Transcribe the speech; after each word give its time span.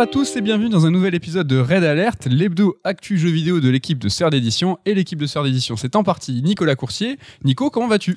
à 0.00 0.06
tous 0.06 0.34
et 0.36 0.40
bienvenue 0.40 0.70
dans 0.70 0.86
un 0.86 0.90
nouvel 0.90 1.14
épisode 1.14 1.46
de 1.46 1.58
Red 1.58 1.84
Alert, 1.84 2.26
l'hebdo 2.26 2.76
actu 2.84 3.18
jeu 3.18 3.28
vidéo 3.28 3.60
de 3.60 3.68
l'équipe 3.68 3.98
de 3.98 4.08
Sœur 4.08 4.30
d'édition. 4.30 4.78
Et 4.86 4.94
l'équipe 4.94 5.18
de 5.18 5.26
Sœur 5.26 5.44
d'édition, 5.44 5.76
c'est 5.76 5.94
en 5.94 6.02
partie 6.02 6.40
Nicolas 6.42 6.74
Coursier. 6.74 7.18
Nico, 7.44 7.68
comment 7.70 7.86
vas-tu? 7.88 8.16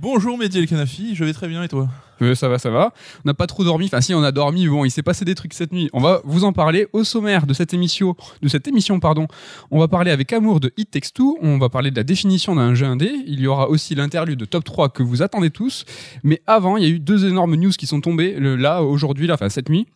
Bonjour 0.00 0.38
Mehdi 0.38 0.58
El 0.58 0.66
Kanafi, 0.66 1.14
je 1.14 1.24
vais 1.24 1.32
très 1.34 1.48
bien 1.48 1.62
et 1.62 1.68
toi? 1.68 1.88
Euh, 2.22 2.34
Ça 2.34 2.48
va, 2.48 2.58
ça 2.58 2.70
va. 2.70 2.92
On 3.24 3.28
n'a 3.28 3.34
pas 3.34 3.46
trop 3.46 3.62
dormi. 3.64 3.86
Enfin, 3.86 4.00
si, 4.00 4.14
on 4.14 4.22
a 4.22 4.32
dormi. 4.32 4.68
Bon, 4.68 4.84
il 4.84 4.90
s'est 4.90 5.02
passé 5.02 5.24
des 5.24 5.34
trucs 5.34 5.52
cette 5.54 5.72
nuit. 5.72 5.90
On 5.92 6.00
va 6.00 6.20
vous 6.24 6.44
en 6.44 6.52
parler 6.52 6.86
au 6.92 7.04
sommaire 7.04 7.46
de 7.46 7.52
cette 7.52 7.74
émission. 7.74 8.14
De 8.42 8.48
cette 8.48 8.66
émission, 8.68 8.98
pardon. 9.00 9.26
On 9.70 9.78
va 9.78 9.88
parler 9.88 10.10
avec 10.10 10.32
amour 10.32 10.60
de 10.60 10.72
It 10.78 10.90
Takes 10.90 11.12
Two. 11.14 11.36
On 11.42 11.58
va 11.58 11.68
parler 11.68 11.90
de 11.90 11.96
la 11.96 12.04
définition 12.04 12.54
d'un 12.54 12.74
jeu 12.74 12.86
indé. 12.86 13.10
Il 13.26 13.40
y 13.40 13.46
aura 13.46 13.68
aussi 13.68 13.94
l'interlude 13.94 14.38
de 14.38 14.44
top 14.46 14.64
3 14.64 14.88
que 14.90 15.02
vous 15.02 15.20
attendez 15.22 15.50
tous. 15.50 15.84
Mais 16.22 16.40
avant, 16.46 16.76
il 16.76 16.84
y 16.84 16.86
a 16.86 16.90
eu 16.90 17.00
deux 17.00 17.26
énormes 17.26 17.54
news 17.56 17.72
qui 17.72 17.86
sont 17.86 18.00
tombées 18.00 18.34
le- 18.38 18.56
là 18.56 18.82
aujourd'hui, 18.82 19.26
là, 19.26 19.34
enfin 19.34 19.48
cette 19.50 19.68
nuit. 19.68 19.86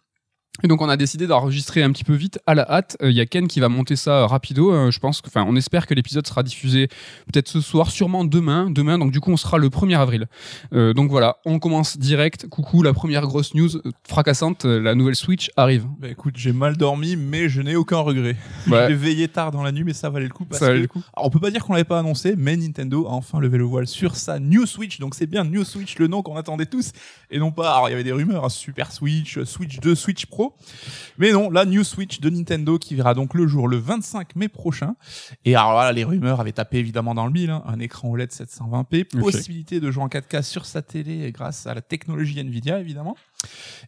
Et 0.62 0.68
donc 0.68 0.82
on 0.82 0.88
a 0.90 0.98
décidé 0.98 1.26
d'enregistrer 1.26 1.82
un 1.82 1.90
petit 1.92 2.04
peu 2.04 2.12
vite 2.12 2.38
à 2.46 2.54
la 2.54 2.70
hâte. 2.70 2.98
Euh, 3.02 3.10
Il 3.10 3.16
y 3.16 3.20
a 3.20 3.26
Ken 3.26 3.48
qui 3.48 3.58
va 3.58 3.70
monter 3.70 3.96
ça 3.96 4.18
euh, 4.18 4.26
rapido. 4.26 4.70
Euh, 4.72 4.90
je 4.90 5.00
pense 5.00 5.22
enfin, 5.26 5.44
on 5.48 5.56
espère 5.56 5.86
que 5.86 5.94
l'épisode 5.94 6.26
sera 6.26 6.42
diffusé 6.42 6.88
peut-être 7.32 7.48
ce 7.48 7.62
soir, 7.62 7.90
sûrement 7.90 8.22
demain. 8.24 8.68
Demain, 8.70 8.98
donc 8.98 9.12
du 9.12 9.20
coup, 9.20 9.32
on 9.32 9.38
sera 9.38 9.56
le 9.56 9.70
1er 9.70 9.96
avril. 9.98 10.26
Euh, 10.74 10.92
donc 10.92 11.10
voilà, 11.10 11.38
on 11.46 11.58
commence 11.58 11.96
direct. 11.98 12.48
Coucou, 12.50 12.82
la 12.82 12.92
première 12.92 13.22
grosse 13.26 13.54
news 13.54 13.70
fracassante, 14.06 14.66
la 14.66 14.94
nouvelle 14.94 15.16
Switch 15.16 15.50
arrive. 15.56 15.86
Bah 15.98 16.08
écoute, 16.08 16.34
j'ai 16.36 16.52
mal 16.52 16.76
dormi, 16.76 17.16
mais 17.16 17.48
je 17.48 17.62
n'ai 17.62 17.74
aucun 17.76 17.98
regret. 17.98 18.36
Ouais. 18.70 18.86
J'ai 18.88 18.94
veillé 18.94 19.26
tard 19.28 19.50
dans 19.50 19.62
la 19.64 19.72
nuit, 19.72 19.82
mais 19.84 19.92
ça 19.94 20.08
valait 20.10 20.26
le 20.28 20.32
coup. 20.32 20.44
Parce 20.44 20.60
Ça 20.60 20.66
valait 20.66 20.78
que- 20.78 20.82
le 20.82 20.88
coup. 20.88 21.02
Alors, 21.16 21.26
on 21.26 21.30
peut 21.30 21.40
pas 21.40 21.50
dire 21.50 21.64
qu'on 21.64 21.72
l'avait 21.72 21.82
pas 21.84 21.98
annoncé, 21.98 22.34
mais 22.36 22.56
Nintendo 22.56 23.06
a 23.08 23.10
enfin 23.10 23.40
levé 23.40 23.58
le 23.58 23.64
voile 23.64 23.88
sur 23.88 24.14
sa 24.16 24.38
New 24.38 24.66
Switch. 24.66 25.00
Donc 25.00 25.14
c'est 25.16 25.26
bien 25.26 25.42
New 25.44 25.64
Switch, 25.64 25.98
le 25.98 26.06
nom 26.06 26.22
qu'on 26.22 26.36
attendait 26.36 26.66
tous. 26.66 26.92
Et 27.30 27.38
non 27.38 27.50
pas, 27.50 27.72
alors 27.74 27.88
il 27.88 27.92
y 27.92 27.94
avait 27.94 28.04
des 28.04 28.12
rumeurs, 28.12 28.44
hein, 28.44 28.48
Super 28.48 28.92
Switch, 28.92 29.42
Switch 29.44 29.80
2, 29.80 29.94
Switch 29.94 30.26
Pro. 30.26 30.41
Mais 31.18 31.32
non, 31.32 31.50
la 31.50 31.64
New 31.64 31.84
Switch 31.84 32.20
de 32.20 32.30
Nintendo 32.30 32.78
qui 32.78 32.94
verra 32.94 33.14
donc 33.14 33.34
le 33.34 33.46
jour 33.46 33.68
le 33.68 33.76
25 33.76 34.36
mai 34.36 34.48
prochain. 34.48 34.94
Et 35.44 35.54
alors 35.54 35.72
voilà, 35.72 35.92
les 35.92 36.04
rumeurs 36.04 36.40
avaient 36.40 36.52
tapé 36.52 36.78
évidemment 36.78 37.14
dans 37.14 37.26
le 37.26 37.32
mille. 37.32 37.50
hein. 37.50 37.62
Un 37.66 37.78
écran 37.80 38.10
OLED 38.10 38.30
720p, 38.30 39.06
Ok. 39.14 39.20
possibilité 39.20 39.80
de 39.80 39.90
jouer 39.90 40.02
en 40.04 40.08
4K 40.08 40.42
sur 40.42 40.64
sa 40.66 40.82
télé 40.82 41.30
grâce 41.32 41.66
à 41.66 41.74
la 41.74 41.80
technologie 41.82 42.38
Nvidia 42.40 42.78
évidemment. 42.80 43.16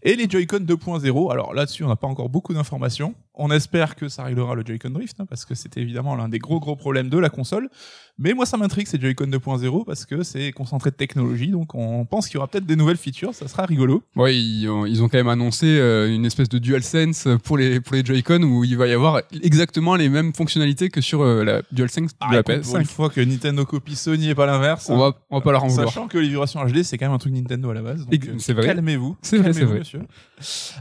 Et 0.03 0.17
les 0.17 0.29
Joy-Con 0.29 0.59
2.0. 0.61 1.31
Alors 1.33 1.55
là-dessus, 1.55 1.85
on 1.85 1.89
n'a 1.89 1.97
pas 1.97 2.09
encore 2.09 2.29
beaucoup 2.29 2.53
d'informations. 2.55 3.15
On 3.37 3.51
espère 3.51 3.97
que 3.97 4.09
ça 4.09 4.23
réglera 4.25 4.55
le 4.55 4.63
Joy-Con 4.65 4.91
Drift, 4.91 5.17
hein, 5.21 5.27
parce 5.29 5.45
que 5.45 5.55
c'était 5.55 5.81
évidemment 5.81 6.15
l'un 6.15 6.29
des 6.29 6.39
gros 6.39 6.61
gros 6.61 6.77
problèmes 6.77 7.09
de 7.09 7.19
la 7.19 7.31
console. 7.31 7.69
Mais 8.17 8.33
moi, 8.33 8.47
ça 8.47 8.57
m'intrigue 8.57 8.87
ces 8.87 9.01
Joy-Con 9.01 9.27
2.0 9.27 9.85
parce 9.85 10.05
que 10.05 10.23
c'est 10.23 10.53
concentré 10.53 10.91
de 10.91 10.95
technologie, 10.95 11.49
donc 11.49 11.75
on 11.75 12.05
pense 12.05 12.29
qu'il 12.29 12.35
y 12.35 12.39
aura 12.39 12.47
peut-être 12.47 12.65
des 12.67 12.77
nouvelles 12.77 12.97
features. 12.97 13.35
Ça 13.35 13.49
sera 13.49 13.67
rigolo. 13.67 14.05
Ouais, 14.15 14.37
ils 14.37 14.69
ont, 14.69 14.87
ils 14.87 15.03
ont 15.03 15.09
quand 15.09 15.19
même 15.19 15.27
annoncé 15.29 15.67
euh, 15.67 16.15
une 16.15 16.25
espèce 16.25 16.49
de 16.49 16.59
DualSense 16.59 17.27
pour 17.43 17.59
les 17.59 17.81
pour 17.81 17.97
les 17.97 18.05
Joy-Con 18.05 18.43
où 18.45 18.63
il 18.63 18.77
va 18.77 18.87
y 18.87 18.93
avoir 18.93 19.21
exactement 19.43 19.97
les 19.97 20.09
mêmes 20.09 20.33
fonctionnalités 20.33 20.91
que 20.91 21.01
sur 21.01 21.23
euh, 21.23 21.43
la 21.43 21.63
DualSense 21.73 22.13
de 22.13 22.33
la 22.35 22.43
Ah, 22.47 22.53
écoute, 22.53 22.63
pour 22.63 22.77
une 22.77 22.83
PS5. 22.83 22.87
fois 22.87 23.11
que 23.11 23.21
Nintendo 23.21 23.65
copie 23.65 23.97
Sony 23.97 24.29
et 24.31 24.35
pas 24.37 24.47
l'inverse. 24.47 24.89
On 24.91 24.97
va 24.97 25.13
on 25.31 25.39
va 25.39 25.43
pas 25.43 25.51
leur 25.51 25.65
en 25.65 25.67
vouloir. 25.69 25.89
Sachant 25.89 26.07
que 26.07 26.19
les 26.19 26.29
vibrations 26.29 26.65
HD, 26.65 26.85
c'est 26.85 26.99
quand 26.99 27.07
même 27.07 27.15
un 27.15 27.19
truc 27.19 27.33
Nintendo 27.33 27.71
à 27.71 27.75
la 27.75 27.83
base. 27.83 28.07
donc, 28.07 28.29
euh, 28.29 28.35
c'est 28.39 28.53
vrai. 28.53 28.67
Calmez-vous. 28.67 29.17
C'est 29.23 29.39
vrai, 29.39 29.53
c'est 29.53 29.65
vrai. 29.65 29.81
monsieur. 29.81 30.03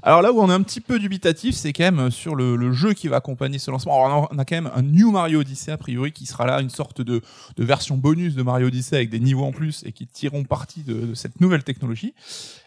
Alors 0.04 0.22
là 0.22 0.32
où 0.32 0.40
on 0.40 0.50
est 0.52 0.54
un 0.54 0.62
petit 0.62 0.82
peu 0.82 1.00
dubitatif, 1.00 1.56
c'est 1.56 1.74
quand 1.74 1.92
même 1.92 2.12
sur 2.12 2.36
le, 2.36 2.43
le 2.58 2.72
jeu 2.74 2.94
qui 2.94 3.08
va 3.08 3.18
accompagner 3.18 3.60
ce 3.60 3.72
lancement. 3.72 4.06
Alors, 4.06 4.28
on 4.32 4.38
a 4.38 4.46
quand 4.46 4.56
même 4.56 4.72
un 4.76 4.82
New 4.82 5.12
Mario 5.12 5.40
Odyssey 5.42 5.72
a 5.72 5.78
priori 5.78 6.12
qui 6.12 6.26
sera 6.26 6.46
là, 6.46 6.62
une 6.62 6.70
sorte 6.70 7.02
de, 7.02 7.22
de 7.56 7.64
version 7.64 7.98
bonus 7.98 8.36
de 8.36 8.44
Mario 8.44 8.68
Odyssey 8.68 8.96
avec 8.96 9.10
des 9.10 9.20
niveaux 9.20 9.46
en 9.46 9.52
plus 9.52 9.84
et 9.86 9.92
qui 9.92 10.08
tireront 10.08 10.44
parti 10.44 10.84
de, 10.84 10.94
de 10.94 11.14
cette 11.14 11.42
nouvelle 11.42 11.64
technologie. 11.64 12.14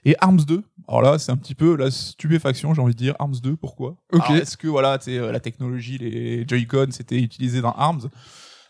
Et 0.05 0.17
Arms 0.21 0.45
2. 0.47 0.63
Alors 0.89 1.03
là, 1.03 1.19
c'est 1.19 1.33
un 1.33 1.37
petit 1.37 1.55
peu 1.55 1.77
la 1.77 1.91
stupéfaction, 1.91 2.75
j'ai 2.75 2.81
envie 2.81 2.95
de 2.95 2.99
dire. 2.99 3.15
Arms 3.19 3.37
2, 3.43 3.57
pourquoi? 3.57 3.97
Ok. 4.13 4.23
Alors, 4.25 4.37
Est-ce 4.37 4.57
que 4.57 4.69
voilà, 4.69 4.99
euh, 5.09 5.33
la 5.33 5.41
technologie, 5.41 5.99
les 5.99 6.47
Joy-Con, 6.47 6.89
c'était 6.91 7.19
utilisé 7.19 7.61
dans 7.61 7.73
Arms? 7.73 8.09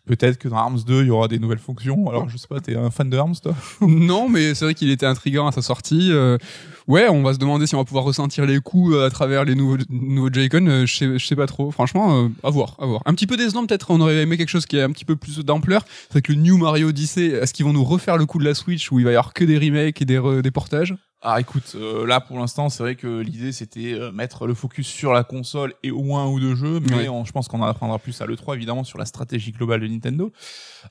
Peut-être 0.06 0.38
que 0.38 0.48
dans 0.48 0.56
Arms 0.56 0.80
2, 0.86 1.02
il 1.02 1.06
y 1.08 1.10
aura 1.10 1.26
des 1.26 1.40
nouvelles 1.40 1.58
fonctions. 1.58 2.08
Alors, 2.08 2.28
je 2.28 2.36
sais 2.36 2.46
pas, 2.46 2.60
t'es 2.60 2.76
un 2.76 2.90
fan 2.90 3.10
de 3.10 3.16
Arms, 3.16 3.34
toi 3.42 3.54
non, 3.80 4.28
mais 4.28 4.54
c'est 4.54 4.64
vrai 4.64 4.74
qu'il 4.74 4.90
était 4.90 5.06
intriguant 5.06 5.48
à 5.48 5.52
sa 5.52 5.62
sortie. 5.62 6.12
Euh, 6.12 6.38
ouais, 6.86 7.08
on 7.08 7.22
va 7.22 7.34
se 7.34 7.38
demander 7.38 7.66
si 7.66 7.74
on 7.74 7.78
va 7.78 7.84
pouvoir 7.84 8.04
ressentir 8.04 8.46
les 8.46 8.60
coups 8.60 8.94
euh, 8.94 9.06
à 9.06 9.10
travers 9.10 9.44
les 9.44 9.56
nouveaux, 9.56 9.78
nouveaux 9.90 10.32
Joy-Con. 10.32 10.66
Euh, 10.68 10.86
je, 10.86 11.18
sais, 11.18 11.36
pas 11.36 11.46
trop. 11.46 11.72
Franchement, 11.72 12.30
à 12.44 12.50
voir, 12.50 12.76
à 12.80 12.86
voir. 12.86 13.02
Un 13.04 13.14
petit 13.14 13.26
peu 13.26 13.36
décevant, 13.36 13.66
peut-être. 13.66 13.90
On 13.90 14.00
aurait 14.00 14.22
aimé 14.22 14.36
quelque 14.36 14.48
chose 14.48 14.66
qui 14.66 14.76
est 14.76 14.82
un 14.82 14.92
petit 14.92 15.04
peu 15.04 15.16
plus 15.16 15.40
d'ampleur. 15.40 15.84
C'est 16.12 16.22
que 16.22 16.32
le 16.32 16.38
New 16.38 16.56
Mario 16.56 16.90
Odyssey, 16.90 17.26
est-ce 17.26 17.52
qu'ils 17.52 17.66
vont 17.66 17.72
nous 17.72 17.84
refaire 17.84 18.16
le 18.16 18.26
coup 18.26 18.38
de 18.38 18.44
la 18.44 18.54
Switch 18.54 18.92
où 18.92 19.00
il 19.00 19.04
va 19.04 19.10
y 19.10 19.14
avoir 19.14 19.34
que 19.34 19.44
des 19.44 19.58
remakes 19.58 20.00
et 20.02 20.04
des, 20.04 20.40
des 20.40 20.50
portages? 20.52 20.94
Ah 21.22 21.40
écoute, 21.40 21.72
euh, 21.74 22.06
là 22.06 22.20
pour 22.20 22.38
l'instant 22.38 22.68
c'est 22.68 22.82
vrai 22.82 22.94
que 22.94 23.20
l'idée 23.20 23.50
c'était 23.50 23.94
euh, 23.94 24.12
mettre 24.12 24.46
le 24.46 24.54
focus 24.54 24.86
sur 24.86 25.12
la 25.12 25.24
console 25.24 25.72
et 25.82 25.90
au 25.90 26.02
moins 26.02 26.24
un 26.24 26.28
ou 26.28 26.38
deux 26.38 26.54
jeux, 26.54 26.78
mais 26.80 27.08
on- 27.08 27.24
je 27.24 27.32
pense 27.32 27.48
qu'on 27.48 27.60
en 27.62 27.66
apprendra 27.66 27.98
plus 27.98 28.20
à 28.20 28.26
l'E3 28.26 28.54
évidemment 28.54 28.84
sur 28.84 28.98
la 28.98 29.06
stratégie 29.06 29.50
globale 29.50 29.80
de 29.80 29.88
Nintendo. 29.88 30.30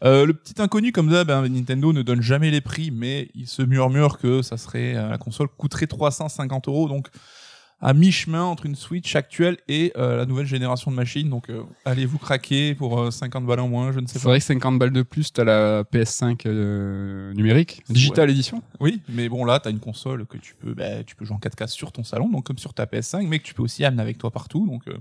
Euh, 0.04 0.26
le 0.26 0.34
petit 0.34 0.60
inconnu 0.62 0.92
comme 0.92 1.12
ça, 1.12 1.24
ben, 1.24 1.48
Nintendo 1.48 1.94
ne 1.94 2.02
donne 2.02 2.22
jamais 2.22 2.50
les 2.52 2.60
prix, 2.60 2.92
mais 2.92 3.30
il 3.36 3.48
se 3.48 3.62
murmure 3.62 4.18
que 4.18 4.42
ça 4.42 4.58
serait 4.58 4.96
euh, 4.96 5.10
la 5.10 5.18
console 5.20 5.48
coûterait 5.48 5.88
350 5.88 6.68
euros, 6.68 6.90
donc 6.90 7.08
à 7.82 7.94
mi-chemin 7.94 8.44
entre 8.44 8.66
une 8.66 8.76
Switch 8.76 9.16
actuelle 9.16 9.58
et 9.68 9.92
euh, 9.98 10.18
la 10.18 10.26
nouvelle 10.26 10.46
génération 10.48 10.90
de 10.92 10.96
machines. 10.96 11.30
Donc 11.30 11.50
euh, 11.50 11.62
allez 11.84 12.06
vous 12.06 12.18
craquer 12.18 12.74
pour 12.74 13.00
euh, 13.00 13.12
50 13.12 13.46
balles 13.46 13.60
en 13.60 13.68
moins, 13.68 13.92
je 13.92 14.00
ne 14.00 14.08
sais 14.08 14.14
C'est 14.14 14.24
pas. 14.24 14.30
vrai 14.30 14.40
que 14.40 14.46
50 14.46 14.80
balles 14.80 14.92
de 14.92 15.02
plus, 15.02 15.32
t'as 15.34 15.44
la 15.44 15.84
PS5 15.84 16.42
euh, 16.46 17.34
numérique, 17.34 17.84
digital 17.90 18.30
édition. 18.30 18.64
Oui, 18.80 19.02
mais 19.10 19.30
bon 19.30 19.46
là, 19.46 19.60
t'as 19.60 19.72
une 19.72 19.80
console 19.80 20.26
que 20.26 20.38
tu 20.38 20.56
peux, 20.56 20.74
bah, 20.74 21.04
tu 21.04 21.16
peux 21.16 21.26
jouer 21.26 21.36
en 21.36 21.40
4K 21.40 21.68
sur 21.68 21.92
ton 21.92 22.04
salon, 22.04 22.30
donc 22.30 22.46
comme 22.46 22.58
sur 22.58 22.74
ta 22.74 22.86
PS5, 22.86 23.28
mais 23.28 23.40
que 23.40 23.44
tu 23.46 23.54
peux 23.54 23.64
aussi 23.64 23.84
amener 23.86 24.02
avec 24.02 24.18
toi 24.18 24.32
partout, 24.32 24.66
donc 24.66 24.88
euh, 24.88 24.98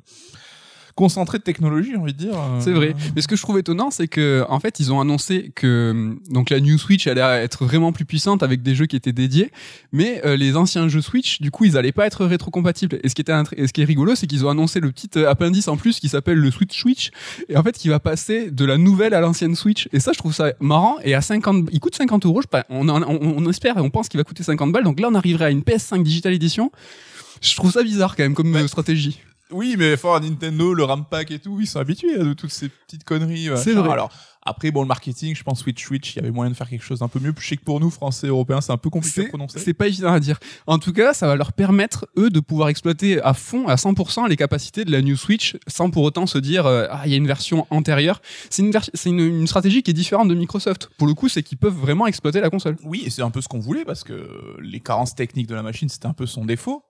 concentré 0.95 1.39
de 1.39 1.43
technologie, 1.43 1.91
j'ai 1.93 1.97
envie 1.97 2.13
de 2.13 2.19
dire. 2.19 2.35
euh, 2.39 2.61
C'est 2.61 2.73
vrai. 2.73 2.95
Mais 3.17 3.23
ce 3.23 3.29
que 3.29 3.37
je 3.37 3.43
trouve 3.43 3.59
étonnant, 3.59 3.91
c'est 3.91 4.07
que 4.09 4.45
en 4.49 4.61
fait, 4.61 4.79
ils 4.81 4.93
ont 4.93 5.01
annoncé 5.01 5.51
que 5.55 5.91
hum, 5.91 6.21
donc 6.31 6.51
la 6.51 6.61
New 6.61 6.79
Switch 6.79 7.07
allait 7.07 7.21
être 7.21 7.65
vraiment 7.65 7.93
plus 7.93 8.05
puissante 8.05 8.43
avec 8.43 8.63
des 8.63 8.75
jeux 8.75 8.87
qui 8.87 8.97
étaient 8.97 9.13
dédiés, 9.13 9.51
mais 9.93 10.23
euh, 10.25 10.37
les 10.37 10.57
anciens 10.57 10.87
jeux 10.89 11.01
Switch, 11.01 11.41
du 11.41 11.51
coup, 11.51 11.65
ils 11.65 11.77
allaient 11.77 11.93
pas 11.93 12.07
être 12.07 12.25
rétrocompatibles. 12.25 12.99
Et 13.03 13.09
ce 13.09 13.15
qui 13.15 13.23
était 13.23 13.33
et 13.57 13.67
ce 13.67 13.73
qui 13.73 13.83
est 13.83 13.85
rigolo, 13.85 14.15
c'est 14.15 14.27
qu'ils 14.27 14.45
ont 14.47 14.51
annoncé 14.51 14.81
le 14.81 14.91
petit 14.93 15.11
euh, 15.17 15.29
appendice 15.29 15.69
en 15.69 15.77
plus 15.77 15.99
qui 16.01 16.09
s'appelle 16.09 16.39
le 16.39 16.51
Switch 16.51 16.79
Switch, 16.79 17.11
et 17.49 17.57
en 17.57 17.63
fait, 17.63 17.73
qui 17.77 17.89
va 17.89 17.99
passer 18.01 18.51
de 18.51 18.65
la 18.65 18.79
nouvelle 18.79 19.15
à 19.15 19.21
l'ancienne 19.21 19.55
Switch. 19.57 19.89
Et 19.93 20.01
ça, 20.01 20.13
je 20.13 20.19
trouve 20.19 20.33
ça 20.35 20.53
marrant. 20.61 20.97
Et 21.03 21.15
à 21.15 21.21
50, 21.21 21.69
il 21.73 21.81
coûte 21.81 21.95
50 21.97 22.25
euros. 22.27 22.41
Je 22.41 22.43
sais 22.43 22.49
pas, 22.49 22.65
on, 22.71 22.89
on, 22.89 23.03
on 23.03 23.51
espère 23.51 23.79
et 23.79 23.81
on 23.81 23.91
pense 23.91 24.09
qu'il 24.09 24.19
va 24.19 24.25
coûter 24.25 24.43
50 24.43 24.71
balles. 24.73 24.85
Donc 24.85 25.01
là, 25.01 25.09
on 25.11 25.15
arriverait 25.15 25.47
à 25.47 25.51
une 25.51 25.61
PS5 25.63 26.03
Digital 26.03 26.33
Edition. 26.33 26.71
Je 27.43 27.55
trouve 27.57 27.73
ça 27.73 27.83
bizarre 27.83 28.17
quand 28.17 28.23
même 28.23 28.35
comme 28.35 28.55
euh, 28.55 28.67
stratégie. 28.69 29.21
Oui, 29.51 29.77
mais 29.79 29.97
fort 29.97 30.21
Nintendo, 30.21 30.73
le 30.75 30.85
RAM 30.85 31.05
pack 31.11 31.31
et 31.31 31.39
tout, 31.39 31.61
ils 31.61 31.67
sont 31.67 31.79
habitués 31.79 32.15
à 32.19 32.25
de 32.25 32.33
toutes 32.33 32.51
ces 32.51 32.69
petites 32.69 33.05
conneries. 33.05 33.51
C'est 33.57 33.73
vrai. 33.75 33.91
Alors 33.93 34.11
après, 34.47 34.71
bon, 34.71 34.83
le 34.83 34.89
marketing, 34.89 35.35
je 35.35 35.43
pense 35.43 35.61
Switch 35.61 35.83
Switch, 35.83 36.13
il 36.13 36.17
y 36.17 36.19
avait 36.19 36.31
moyen 36.31 36.51
de 36.51 36.57
faire 36.57 36.69
quelque 36.69 36.85
chose 36.85 36.99
d'un 36.99 37.09
peu 37.09 37.19
mieux. 37.19 37.33
Je 37.39 37.47
sais 37.49 37.57
que 37.57 37.65
pour 37.65 37.81
nous, 37.81 37.89
Français, 37.89 38.27
Européens, 38.27 38.61
c'est 38.61 38.73
un 38.73 38.77
peu 38.77 38.91
compliqué 38.91 39.25
à 39.25 39.29
prononcer. 39.29 39.59
c'est 39.59 39.73
pas 39.73 39.87
évident 39.87 40.13
à 40.13 40.21
dire. 40.21 40.39
En 40.67 40.79
tout 40.79 40.93
cas, 40.93 41.15
ça 41.15 41.27
va 41.27 41.35
leur 41.37 41.55
permettre, 41.55 42.07
eux, 42.19 42.29
de 42.29 42.41
pouvoir 42.41 42.69
exploiter 42.69 43.23
à 43.23 43.33
fond, 43.33 43.69
à 43.69 43.77
100%, 43.77 44.29
les 44.29 44.37
capacités 44.37 44.85
de 44.85 44.93
la 44.93 45.01
New 45.01 45.17
Switch, 45.17 45.57
sans 45.67 45.89
pour 45.89 46.03
autant 46.03 46.27
se 46.27 46.37
dire, 46.37 46.67
euh, 46.67 46.87
ah, 46.91 47.03
il 47.07 47.11
y 47.13 47.15
a 47.15 47.17
une 47.17 47.27
version 47.27 47.67
antérieure. 47.71 48.21
C'est 48.51 48.63
une, 48.63 48.71
ver- 48.71 48.91
c'est 48.93 49.09
une, 49.09 49.21
une 49.21 49.47
stratégie 49.47 49.83
qui 49.83 49.93
est 49.93 49.95
différente 49.95 50.29
de 50.29 50.35
Microsoft. 50.35 50.91
Pour 50.99 51.07
le 51.07 51.15
coup, 51.15 51.31
c'est 51.31 51.43
qu'ils 51.43 51.57
peuvent 51.59 51.73
vraiment 51.77 52.07
exploiter 52.07 52.43
la 52.43 52.51
console. 52.51 52.77
Oui, 52.85 53.03
et 53.07 53.11
c'est 53.11 53.23
un 53.23 53.31
peu 53.31 53.41
ce 53.41 53.49
qu'on 53.49 53.61
voulait 53.61 53.87
parce 53.87 54.05
que 54.05 54.29
les 54.61 54.81
carences 54.81 55.15
techniques 55.15 55.47
de 55.47 55.55
la 55.55 55.63
machine, 55.63 55.89
c'était 55.89 56.07
un 56.07 56.13
peu 56.13 56.27
son 56.27 56.45
défaut. 56.45 56.83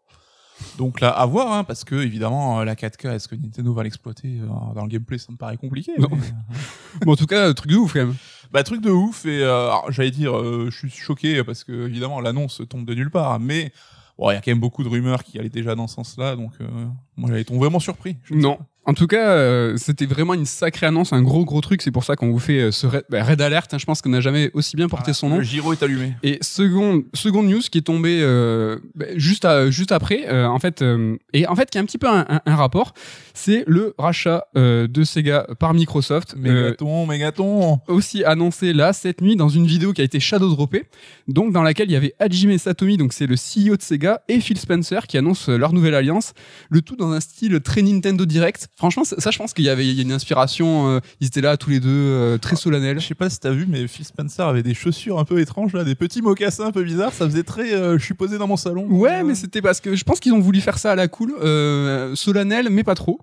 Donc 0.78 1.00
là, 1.00 1.10
à 1.10 1.26
voir, 1.26 1.52
hein, 1.52 1.64
parce 1.64 1.84
que 1.84 1.96
évidemment, 1.96 2.60
euh, 2.60 2.64
la 2.64 2.74
4K, 2.74 3.14
est-ce 3.14 3.28
que 3.28 3.34
Nintendo 3.34 3.72
va 3.74 3.82
l'exploiter 3.82 4.38
euh, 4.40 4.46
dans 4.74 4.82
le 4.82 4.88
gameplay 4.88 5.18
Ça 5.18 5.32
me 5.32 5.36
paraît 5.36 5.56
compliqué. 5.56 5.92
Non. 5.98 6.08
mais- 6.12 6.18
Bon, 7.06 7.12
en 7.12 7.16
tout 7.16 7.26
cas, 7.26 7.52
truc 7.54 7.70
de 7.70 7.76
ouf, 7.76 7.92
quand 7.92 8.00
même. 8.06 8.14
Bah 8.52 8.62
truc 8.62 8.80
de 8.80 8.90
ouf 8.90 9.26
et 9.26 9.42
euh, 9.42 9.68
j'allais 9.88 10.12
dire 10.12 10.36
euh, 10.38 10.68
je 10.70 10.76
suis 10.86 10.90
choqué 10.90 11.42
parce 11.42 11.64
que 11.64 11.88
évidemment 11.88 12.20
l'annonce 12.20 12.62
tombe 12.68 12.84
de 12.86 12.94
nulle 12.94 13.10
part 13.10 13.40
mais 13.40 13.72
bon 14.16 14.30
il 14.30 14.34
y 14.34 14.36
a 14.36 14.40
quand 14.40 14.52
même 14.52 14.60
beaucoup 14.60 14.84
de 14.84 14.88
rumeurs 14.88 15.24
qui 15.24 15.40
allaient 15.40 15.48
déjà 15.48 15.74
dans 15.74 15.88
ce 15.88 15.96
sens-là 15.96 16.36
donc 16.36 16.52
euh, 16.60 16.66
moi 17.16 17.28
j'avais 17.30 17.40
été 17.40 17.52
vraiment 17.56 17.80
surpris. 17.80 18.16
Non. 18.30 18.58
En 18.86 18.92
tout 18.94 19.06
cas, 19.06 19.30
euh, 19.30 19.76
c'était 19.76 20.06
vraiment 20.06 20.34
une 20.34 20.44
sacrée 20.44 20.86
annonce, 20.86 21.12
un 21.12 21.22
gros 21.22 21.44
gros 21.44 21.60
truc. 21.60 21.80
C'est 21.82 21.90
pour 21.90 22.04
ça 22.04 22.16
qu'on 22.16 22.30
vous 22.30 22.38
fait 22.38 22.60
euh, 22.60 22.70
ce 22.70 22.86
Red, 22.86 23.04
bah, 23.08 23.22
Red 23.24 23.40
Alert. 23.40 23.72
hein, 23.72 23.78
je 23.78 23.84
pense 23.86 24.02
qu'on 24.02 24.10
n'a 24.10 24.20
jamais 24.20 24.50
aussi 24.52 24.76
bien 24.76 24.88
porté 24.88 25.12
son 25.14 25.28
nom. 25.30 25.38
Le 25.38 25.42
gyro 25.42 25.72
est 25.72 25.82
allumé. 25.82 26.14
Et 26.22 26.38
seconde, 26.42 27.04
seconde 27.14 27.46
news 27.48 27.60
qui 27.70 27.78
est 27.78 27.82
tombée 27.82 28.20
euh, 28.22 28.78
bah, 28.94 29.06
juste, 29.16 29.44
à- 29.46 29.70
juste 29.70 29.90
après, 29.92 30.26
euh, 30.28 30.46
en 30.46 30.58
fait, 30.58 30.82
euh, 30.82 31.16
et 31.32 31.46
en 31.46 31.54
fait 31.56 31.70
qui 31.70 31.78
a 31.78 31.80
un 31.80 31.84
petit 31.84 31.98
peu 31.98 32.08
un, 32.08 32.26
un- 32.28 32.40
un 32.44 32.56
rapport, 32.56 32.92
c'est 33.32 33.64
le 33.66 33.94
rachat 33.98 34.44
de 34.54 35.04
Sega 35.04 35.46
par 35.58 35.74
Microsoft. 35.74 36.34
Mégaton, 36.36 37.06
mégaton. 37.06 37.80
aussi 37.88 38.22
annoncé 38.24 38.72
là 38.72 38.92
cette 38.92 39.20
nuit 39.20 39.36
dans 39.36 39.48
une 39.48 39.66
vidéo 39.66 39.92
qui 39.92 40.00
a 40.00 40.04
été 40.04 40.20
shadow 40.20 40.48
droppée, 40.50 40.84
donc 41.26 41.52
dans 41.52 41.62
laquelle 41.62 41.88
il 41.88 41.92
y 41.92 41.96
avait 41.96 42.14
Hajime 42.20 42.56
Satomi, 42.58 42.96
donc 42.96 43.12
c'est 43.12 43.26
le 43.26 43.34
CEO 43.36 43.76
de 43.76 43.82
Sega, 43.82 44.22
et 44.28 44.40
Phil 44.40 44.58
Spencer 44.58 45.06
qui 45.08 45.16
annoncent 45.18 45.50
leur 45.50 45.72
nouvelle 45.72 45.94
alliance, 45.94 46.32
le 46.70 46.82
tout 46.82 46.96
dans 46.96 47.10
un 47.12 47.20
style 47.20 47.60
très 47.60 47.82
Nintendo 47.82 48.24
Direct. 48.26 48.68
Franchement, 48.76 49.04
ça, 49.04 49.14
ça, 49.20 49.30
je 49.30 49.38
pense 49.38 49.52
qu'il 49.54 49.64
y 49.64 49.68
avait 49.68 49.86
il 49.86 49.94
y 49.94 50.00
a 50.00 50.02
une 50.02 50.10
inspiration. 50.10 50.88
euh, 50.88 51.00
ils 51.20 51.28
étaient 51.28 51.40
là 51.40 51.56
tous 51.56 51.70
les 51.70 51.78
deux, 51.78 51.88
euh, 51.90 52.38
très 52.38 52.56
solennels. 52.56 52.98
Je 53.00 53.06
sais 53.06 53.14
pas 53.14 53.30
si 53.30 53.38
t'as 53.38 53.52
vu, 53.52 53.66
mais 53.68 53.86
Phil 53.86 54.04
Spencer 54.04 54.42
avait 54.46 54.64
des 54.64 54.74
chaussures 54.74 55.18
un 55.20 55.24
peu 55.24 55.38
étranges, 55.40 55.72
là, 55.74 55.84
des 55.84 55.94
petits 55.94 56.22
mocassins 56.22 56.66
un 56.66 56.72
peu 56.72 56.82
bizarres. 56.82 57.12
Ça 57.12 57.24
faisait 57.28 57.44
très. 57.44 57.72
euh, 57.72 57.98
je 57.98 58.04
suis 58.04 58.14
posé 58.14 58.36
dans 58.36 58.48
mon 58.48 58.56
salon. 58.56 58.86
Ouais, 58.88 59.22
mais 59.22 59.36
c'était 59.36 59.62
parce 59.62 59.80
que 59.80 59.94
je 59.94 60.02
pense 60.04 60.18
qu'ils 60.18 60.32
ont 60.32 60.40
voulu 60.40 60.60
faire 60.60 60.78
ça 60.78 60.90
à 60.92 60.96
la 60.96 61.06
cool, 61.08 61.34
solennel, 62.16 62.68
mais 62.70 62.84
pas 62.84 62.94
trop. 62.94 63.20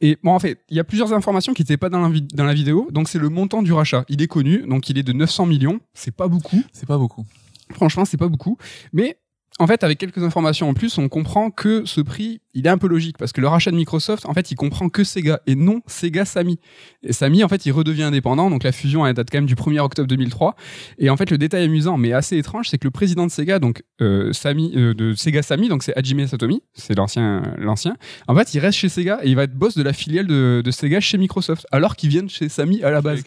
Et 0.00 0.18
bon, 0.22 0.32
en 0.32 0.38
fait, 0.38 0.60
il 0.70 0.76
y 0.76 0.80
a 0.80 0.84
plusieurs 0.84 1.12
informations 1.12 1.52
qui 1.54 1.62
n'étaient 1.62 1.76
pas 1.76 1.88
dans 1.88 2.00
la, 2.00 2.08
vid- 2.08 2.34
dans 2.34 2.44
la 2.44 2.54
vidéo. 2.54 2.88
Donc, 2.90 3.08
c'est 3.08 3.18
le 3.18 3.28
montant 3.28 3.62
du 3.62 3.72
rachat. 3.72 4.04
Il 4.08 4.20
est 4.22 4.26
connu, 4.26 4.64
donc 4.68 4.88
il 4.88 4.98
est 4.98 5.02
de 5.02 5.12
900 5.12 5.46
millions. 5.46 5.80
C'est 5.94 6.14
pas 6.14 6.28
beaucoup. 6.28 6.62
c'est 6.72 6.86
pas 6.86 6.98
beaucoup. 6.98 7.24
Franchement, 7.72 8.04
c'est 8.04 8.16
pas 8.16 8.28
beaucoup. 8.28 8.56
Mais 8.92 9.18
en 9.58 9.66
fait, 9.66 9.84
avec 9.84 9.98
quelques 9.98 10.22
informations 10.22 10.68
en 10.68 10.74
plus, 10.74 10.96
on 10.98 11.08
comprend 11.08 11.50
que 11.50 11.84
ce 11.84 12.00
prix, 12.00 12.40
il 12.54 12.66
est 12.66 12.70
un 12.70 12.78
peu 12.78 12.88
logique 12.88 13.16
parce 13.18 13.32
que 13.32 13.40
le 13.40 13.48
rachat 13.48 13.70
de 13.70 13.76
Microsoft, 13.76 14.26
en 14.26 14.34
fait, 14.34 14.50
il 14.50 14.54
comprend 14.56 14.88
que 14.88 15.04
Sega 15.04 15.40
et 15.46 15.54
non 15.54 15.80
Sega 15.86 16.24
Sammy. 16.24 16.58
Et 17.02 17.12
Sammy, 17.12 17.44
en 17.44 17.48
fait, 17.48 17.64
il 17.66 17.72
redevient 17.72 18.02
indépendant. 18.04 18.50
Donc 18.50 18.64
la 18.64 18.72
fusion 18.72 19.06
elle 19.06 19.14
date 19.14 19.28
quand 19.30 19.38
même 19.38 19.46
du 19.46 19.54
1er 19.54 19.80
octobre 19.80 20.08
2003. 20.08 20.56
Et 20.98 21.10
en 21.10 21.16
fait, 21.16 21.30
le 21.30 21.38
détail 21.38 21.64
amusant 21.64 21.96
mais 21.96 22.12
assez 22.12 22.36
étrange, 22.36 22.68
c'est 22.68 22.78
que 22.78 22.86
le 22.86 22.90
président 22.90 23.26
de 23.26 23.30
Sega, 23.30 23.58
donc 23.58 23.82
euh, 24.02 24.32
euh, 24.46 24.94
de 24.94 25.12
Sega 25.14 25.42
Sammy, 25.42 25.68
donc 25.68 25.82
c'est 25.82 25.96
Hajime 25.96 26.26
Satomi, 26.26 26.62
c'est 26.74 26.96
l'ancien, 26.96 27.42
l'ancien. 27.58 27.96
En 28.28 28.34
fait, 28.34 28.52
il 28.54 28.58
reste 28.60 28.78
chez 28.78 28.88
Sega 28.88 29.20
et 29.22 29.28
il 29.30 29.36
va 29.36 29.44
être 29.44 29.54
boss 29.54 29.76
de 29.76 29.82
la 29.82 29.92
filiale 29.92 30.26
de, 30.26 30.62
de 30.64 30.70
Sega 30.70 31.00
chez 31.00 31.18
Microsoft, 31.18 31.66
alors 31.70 31.96
qu'ils 31.96 32.10
viennent 32.10 32.28
chez 32.28 32.48
Sammy 32.48 32.82
à 32.82 32.90
la 32.90 33.00
base. 33.02 33.18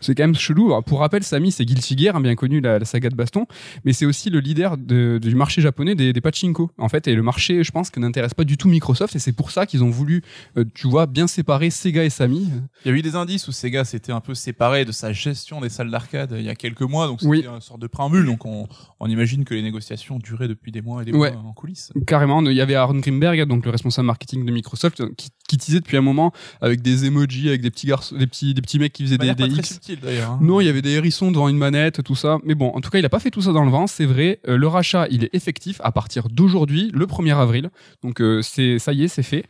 C'est 0.00 0.14
quand 0.14 0.22
même 0.24 0.34
chelou. 0.34 0.66
Alors, 0.66 0.84
pour 0.84 1.00
rappel, 1.00 1.22
Samy, 1.22 1.50
c'est 1.52 1.64
Guilty 1.64 1.96
Gear, 1.96 2.16
hein, 2.16 2.20
bien 2.20 2.34
connu, 2.34 2.60
la, 2.60 2.78
la 2.78 2.84
saga 2.84 3.08
de 3.08 3.14
baston, 3.14 3.46
mais 3.84 3.92
c'est 3.92 4.06
aussi 4.06 4.30
le 4.30 4.40
leader 4.40 4.76
de- 4.76 5.18
du 5.20 5.34
marché 5.34 5.60
japonais 5.62 5.94
des, 5.94 6.12
des 6.12 6.20
pachinko. 6.20 6.70
En 6.78 6.88
fait, 6.88 7.08
et 7.08 7.14
le 7.14 7.22
marché, 7.22 7.62
je 7.64 7.70
pense, 7.70 7.90
que 7.90 8.00
n'intéresse 8.00 8.34
pas 8.34 8.44
du 8.44 8.49
tout 8.56 8.68
Microsoft, 8.68 9.14
et 9.16 9.18
c'est 9.18 9.32
pour 9.32 9.50
ça 9.50 9.66
qu'ils 9.66 9.82
ont 9.84 9.90
voulu, 9.90 10.22
euh, 10.56 10.64
tu 10.74 10.88
vois, 10.88 11.06
bien 11.06 11.26
séparer 11.26 11.70
Sega 11.70 12.04
et 12.04 12.10
Samy. 12.10 12.48
Il 12.84 12.90
y 12.90 12.94
a 12.94 12.96
eu 12.96 13.02
des 13.02 13.14
indices 13.16 13.46
où 13.48 13.52
Sega 13.52 13.84
s'était 13.84 14.12
un 14.12 14.20
peu 14.20 14.34
séparé 14.34 14.84
de 14.84 14.92
sa 14.92 15.12
gestion 15.12 15.60
des 15.60 15.68
salles 15.68 15.90
d'arcade 15.90 16.34
il 16.38 16.44
y 16.44 16.48
a 16.48 16.54
quelques 16.54 16.82
mois, 16.82 17.06
donc 17.06 17.20
c'était 17.20 17.30
Oui. 17.30 17.46
une 17.46 17.60
sorte 17.60 17.80
de 17.80 17.86
préambule. 17.86 18.24
Donc 18.26 18.44
on, 18.46 18.66
on 19.00 19.06
imagine 19.08 19.44
que 19.44 19.54
les 19.54 19.62
négociations 19.62 20.18
duraient 20.18 20.48
depuis 20.48 20.72
des 20.72 20.82
mois 20.82 21.02
et 21.02 21.04
des 21.04 21.12
Ouais. 21.12 21.32
mois 21.32 21.42
en 21.42 21.52
coulisses. 21.52 21.92
Carrément, 22.06 22.40
il 22.42 22.52
y 22.52 22.60
avait 22.60 22.74
Aaron 22.74 22.98
Grimberg, 22.98 23.46
donc 23.46 23.64
le 23.64 23.70
responsable 23.70 24.06
marketing 24.06 24.44
de 24.44 24.52
Microsoft, 24.52 25.14
qui, 25.16 25.28
qui 25.48 25.56
teasait 25.58 25.80
depuis 25.80 25.96
un 25.96 26.00
moment 26.02 26.32
avec 26.60 26.80
des 26.82 27.04
emojis, 27.06 27.48
avec 27.48 27.60
des 27.60 27.70
petits 27.70 27.86
garçons, 27.88 28.16
des 28.16 28.26
petits, 28.26 28.54
des 28.54 28.62
petits 28.62 28.78
mecs 28.78 28.92
qui 28.92 29.02
faisaient 29.04 29.18
des, 29.18 29.34
des 29.34 29.44
X. 29.46 29.80
hein. 30.22 30.38
Non, 30.40 30.60
il 30.60 30.66
y 30.66 30.68
avait 30.68 30.82
des 30.82 30.90
hérissons 30.92 31.30
devant 31.32 31.48
une 31.48 31.56
manette, 31.58 32.02
tout 32.02 32.14
ça. 32.14 32.38
Mais 32.44 32.54
bon, 32.54 32.68
en 32.74 32.80
tout 32.80 32.90
cas, 32.90 32.98
il 32.98 33.04
a 33.04 33.08
pas 33.08 33.18
fait 33.20 33.30
tout 33.30 33.42
ça 33.42 33.52
dans 33.52 33.64
le 33.64 33.70
vent, 33.70 33.86
c'est 33.86 34.06
vrai. 34.06 34.40
Euh, 34.48 34.56
le 34.56 34.66
rachat, 34.68 35.06
il 35.10 35.24
est 35.24 35.30
effectif 35.34 35.80
à 35.84 35.92
partir 35.92 36.28
d'aujourd'hui, 36.28 36.90
le 36.94 37.06
1er 37.06 37.34
avril. 37.36 37.70
Donc 38.02 38.20
euh, 38.20 38.39
c'est 38.42 38.78
ça 38.78 38.92
y 38.92 39.04
est, 39.04 39.08
c'est 39.08 39.22
fait. 39.22 39.44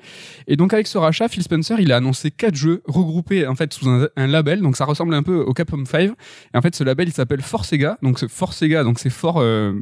Et 0.46 0.56
donc 0.56 0.72
avec 0.72 0.86
ce 0.86 0.98
rachat, 0.98 1.28
Phil 1.28 1.42
Spencer, 1.42 1.78
il 1.80 1.92
a 1.92 1.96
annoncé 1.96 2.30
quatre 2.30 2.54
jeux 2.54 2.82
regroupés 2.86 3.46
en 3.46 3.54
fait 3.54 3.72
sous 3.72 3.88
un, 3.88 4.08
un 4.16 4.26
label. 4.26 4.60
Donc 4.60 4.76
ça 4.76 4.84
ressemble 4.84 5.14
un 5.14 5.22
peu 5.22 5.36
au 5.38 5.52
Capcom 5.52 5.84
5. 5.84 6.10
Et 6.54 6.56
en 6.56 6.62
fait, 6.62 6.74
ce 6.74 6.84
label, 6.84 7.08
il 7.08 7.12
s'appelle 7.12 7.42
For 7.42 7.64
Sega. 7.64 7.98
Donc 8.02 8.18
ce 8.18 8.28
For 8.28 8.52
Sega, 8.52 8.84
donc 8.84 8.98
c'est 8.98 9.10
fort, 9.10 9.36
euh, 9.38 9.72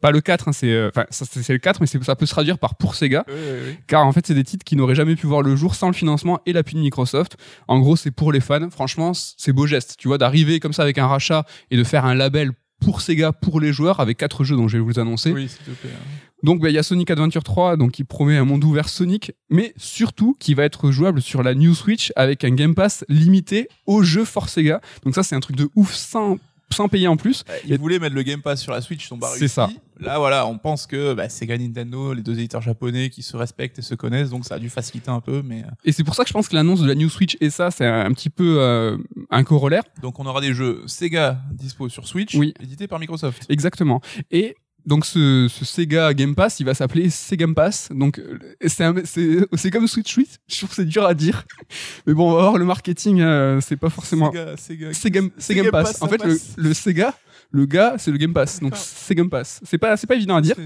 pas 0.00 0.10
le 0.10 0.20
4, 0.20 0.48
hein, 0.48 0.52
c'est, 0.52 0.72
euh, 0.72 0.88
enfin 0.88 1.06
c'est 1.10 1.52
le 1.52 1.58
4, 1.58 1.80
mais 1.80 1.86
ça 1.86 2.16
peut 2.16 2.26
se 2.26 2.32
traduire 2.32 2.58
par 2.58 2.74
pour 2.76 2.94
Sega 2.94 3.24
Oui, 3.28 3.34
oui, 3.36 3.58
oui. 3.68 3.76
car 3.86 4.06
en 4.06 4.12
fait 4.12 4.26
c'est 4.26 4.34
des 4.34 4.44
titres 4.44 4.64
qui 4.64 4.76
n'auraient 4.76 4.94
jamais 4.94 5.16
pu 5.16 5.26
voir 5.26 5.42
le 5.42 5.56
jour 5.56 5.74
sans 5.74 5.88
le 5.88 5.92
financement 5.94 6.40
et 6.46 6.52
l'appui 6.52 6.74
de 6.74 6.80
Microsoft. 6.80 7.36
En 7.68 7.78
gros, 7.80 7.96
c'est 7.96 8.10
pour 8.10 8.32
les 8.32 8.40
fans. 8.40 8.70
Franchement, 8.70 9.12
c'est 9.14 9.52
beau 9.52 9.66
geste, 9.66 9.96
tu 9.98 10.08
vois, 10.08 10.18
d'arriver 10.18 10.60
comme 10.60 10.72
ça 10.72 10.82
avec 10.82 10.98
un 10.98 11.06
rachat 11.06 11.44
et 11.70 11.76
de 11.76 11.84
faire 11.84 12.04
un 12.04 12.14
label 12.14 12.52
pour 12.82 13.00
Sega, 13.00 13.32
pour 13.32 13.60
les 13.60 13.72
joueurs, 13.72 14.00
avec 14.00 14.18
quatre 14.18 14.44
jeux 14.44 14.56
dont 14.56 14.68
je 14.68 14.76
vais 14.76 14.82
vous 14.82 14.98
annoncer. 14.98 15.32
Oui, 15.32 15.48
s'il 15.48 15.58
te 15.58 15.70
plaît. 15.80 15.90
hein. 15.94 16.04
Donc 16.42 16.60
bah, 16.60 16.70
il 16.70 16.74
y 16.74 16.78
a 16.78 16.82
Sonic 16.82 17.08
Adventure 17.10 17.44
3, 17.44 17.76
donc 17.76 17.92
qui 17.92 18.02
promet 18.02 18.36
un 18.36 18.44
monde 18.44 18.64
ouvert 18.64 18.88
Sonic, 18.88 19.32
mais 19.48 19.72
surtout 19.76 20.36
qui 20.40 20.54
va 20.54 20.64
être 20.64 20.90
jouable 20.90 21.22
sur 21.22 21.42
la 21.44 21.54
New 21.54 21.72
Switch 21.74 22.12
avec 22.16 22.42
un 22.44 22.50
Game 22.50 22.74
Pass 22.74 23.04
limité 23.08 23.68
aux 23.86 24.02
jeux 24.02 24.24
for 24.24 24.48
Sega. 24.48 24.80
Donc 25.04 25.14
ça 25.14 25.22
c'est 25.22 25.36
un 25.36 25.40
truc 25.40 25.54
de 25.56 25.68
ouf 25.76 25.94
sans 25.94 26.38
sans 26.72 26.88
payer 26.88 27.08
en 27.08 27.16
plus. 27.16 27.44
Ils 27.66 27.78
voulaient 27.78 27.98
mettre 27.98 28.14
le 28.14 28.22
Game 28.22 28.42
Pass 28.42 28.60
sur 28.60 28.72
la 28.72 28.80
Switch, 28.80 29.04
ils 29.04 29.08
sont 29.08 29.18
pas 29.18 29.28
C'est 29.28 29.48
ça. 29.48 29.70
Là, 30.00 30.18
voilà, 30.18 30.46
on 30.46 30.58
pense 30.58 30.86
que 30.88 31.14
bah, 31.14 31.28
Sega 31.28 31.56
Nintendo, 31.56 32.12
les 32.12 32.22
deux 32.22 32.32
éditeurs 32.32 32.62
japonais 32.62 33.08
qui 33.08 33.22
se 33.22 33.36
respectent 33.36 33.78
et 33.78 33.82
se 33.82 33.94
connaissent, 33.94 34.30
donc 34.30 34.44
ça 34.44 34.56
a 34.56 34.58
dû 34.58 34.68
faciliter 34.68 35.10
un 35.10 35.20
peu. 35.20 35.42
Mais 35.44 35.60
euh, 35.62 35.70
Et 35.84 35.92
c'est 35.92 36.02
pour 36.02 36.14
ça 36.16 36.24
que 36.24 36.28
je 36.28 36.32
pense 36.32 36.48
que 36.48 36.54
l'annonce 36.56 36.80
de 36.80 36.88
la 36.88 36.94
New 36.96 37.08
Switch 37.08 37.36
et 37.40 37.50
ça, 37.50 37.70
c'est 37.70 37.86
un 37.86 38.12
petit 38.12 38.30
peu 38.30 38.56
euh, 38.60 38.96
un 39.30 39.44
corollaire. 39.44 39.82
donc 40.00 40.18
on 40.18 40.26
aura 40.26 40.40
des 40.40 40.54
jeux 40.54 40.82
Sega 40.86 41.38
dispo 41.52 41.88
sur 41.88 42.08
Switch, 42.08 42.34
Oui. 42.34 42.52
édités 42.60 42.88
par 42.88 42.98
Microsoft. 42.98 43.46
Exactement. 43.48 44.00
Et 44.32 44.56
donc 44.84 45.06
ce, 45.06 45.48
ce 45.48 45.64
Sega 45.64 46.12
Game 46.14 46.34
Pass, 46.34 46.60
il 46.60 46.66
va 46.66 46.74
s'appeler 46.74 47.10
Sega 47.10 47.44
Game 47.44 47.54
Pass. 47.54 47.88
Donc 47.92 48.18
euh, 48.18 48.38
c'est 48.62 49.70
comme 49.70 49.86
Switch 49.86 50.12
8. 50.14 50.40
Je 50.48 50.56
trouve 50.56 50.70
que 50.70 50.76
c'est 50.76 50.84
dur 50.84 51.04
à 51.04 51.14
dire. 51.14 51.44
Mais 52.06 52.14
bon, 52.14 52.30
on 52.30 52.34
va 52.34 52.42
voir 52.42 52.58
le 52.58 52.64
marketing, 52.64 53.20
euh, 53.20 53.60
c'est 53.60 53.76
pas 53.76 53.90
forcément 53.90 54.30
Sega, 54.32 54.56
Sega, 54.56 54.92
Sega, 54.92 55.20
Sega 55.38 55.62
Game 55.62 55.70
Pass. 55.70 56.02
En 56.02 56.08
fait, 56.08 56.24
le, 56.24 56.30
passe. 56.34 56.54
le 56.56 56.74
Sega, 56.74 57.14
le 57.50 57.66
gars, 57.66 57.94
c'est 57.98 58.10
le 58.10 58.18
Game 58.18 58.32
Pass. 58.32 58.60
Donc 58.60 58.74
c'est 58.76 59.14
Game 59.14 59.30
Pass. 59.30 59.60
C'est 59.64 59.78
pas 59.78 59.96
c'est 59.96 60.06
pas 60.06 60.16
évident 60.16 60.36
à 60.36 60.40
dire. 60.40 60.56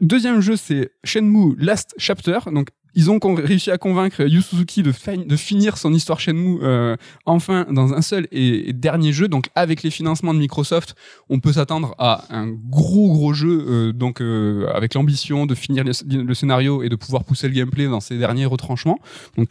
Deuxième 0.00 0.40
jeu, 0.40 0.56
c'est 0.56 0.92
Shenmue 1.02 1.54
Last 1.58 1.94
Chapter. 1.98 2.38
Donc, 2.52 2.68
ils 2.94 3.10
ont 3.10 3.18
réussi 3.20 3.70
à 3.70 3.78
convaincre 3.78 4.22
Yu 4.22 4.42
Suzuki 4.42 4.82
de, 4.82 4.92
fin- 4.92 5.16
de 5.16 5.36
finir 5.36 5.76
son 5.78 5.92
histoire 5.94 6.20
Shenmue 6.20 6.58
euh, 6.62 6.96
enfin 7.26 7.66
dans 7.70 7.92
un 7.92 8.02
seul 8.02 8.26
et, 8.32 8.72
dernier 8.72 9.12
jeu. 9.12 9.28
Donc, 9.28 9.48
avec 9.54 9.82
les 9.82 9.90
financements 9.90 10.34
de 10.34 10.38
Microsoft, 10.38 10.94
on 11.28 11.40
peut 11.40 11.52
s'attendre 11.52 11.94
à 11.98 12.24
un 12.30 12.48
gros 12.48 13.12
gros 13.12 13.34
jeu. 13.34 13.64
euh, 13.68 13.92
donc, 13.92 14.20
euh, 14.20 14.66
avec 14.74 14.94
l'ambition 14.94 15.46
de 15.46 15.54
finir 15.54 15.84
le, 15.84 15.92
le 16.22 16.34
scénario 16.34 16.82
et 16.82 16.88
de 16.88 16.96
pouvoir 16.96 17.24
pousser 17.24 17.48
le 17.48 17.54
gameplay 17.54 17.86
dans 17.86 18.00
ses 18.00 18.18
derniers 18.18 18.46
retranchements. 18.46 18.98
Donc, 19.36 19.50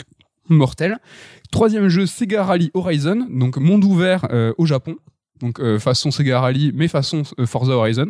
mortel. 0.49 0.97
Troisième 1.51 1.87
jeu, 1.89 2.05
Sega 2.05 2.43
Rally 2.43 2.71
Horizon. 2.73 3.27
Donc, 3.29 3.57
monde 3.57 3.83
ouvert 3.83 4.27
euh, 4.31 4.53
au 4.57 4.65
Japon. 4.65 4.95
Donc 5.41 5.59
euh, 5.59 5.77
façon 5.77 6.09
Sega 6.09 6.39
Rally, 6.39 6.71
mais 6.73 6.87
façon 6.87 7.23
euh, 7.37 7.45
Forza 7.45 7.73
Horizon, 7.73 8.05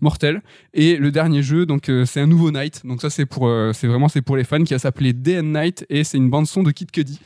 mortel. 0.00 0.42
Et 0.74 0.96
le 0.96 1.10
dernier 1.10 1.42
jeu, 1.42 1.66
donc 1.66 1.88
euh, 1.88 2.04
c'est 2.04 2.20
un 2.20 2.26
nouveau 2.26 2.50
Night. 2.50 2.82
Donc 2.84 3.00
ça 3.00 3.10
c'est 3.10 3.26
pour, 3.26 3.46
euh, 3.46 3.72
c'est 3.72 3.86
vraiment 3.86 4.08
c'est 4.08 4.22
pour 4.22 4.36
les 4.36 4.44
fans 4.44 4.62
qui 4.62 4.74
va 4.74 4.78
s'appeler 4.78 5.12
Day 5.12 5.40
and 5.40 5.60
Night 5.60 5.86
et 5.88 6.04
c'est 6.04 6.18
une 6.18 6.30
bande 6.30 6.46
son 6.46 6.62
de 6.62 6.70
Kid 6.70 6.90
Cudi. 6.90 7.20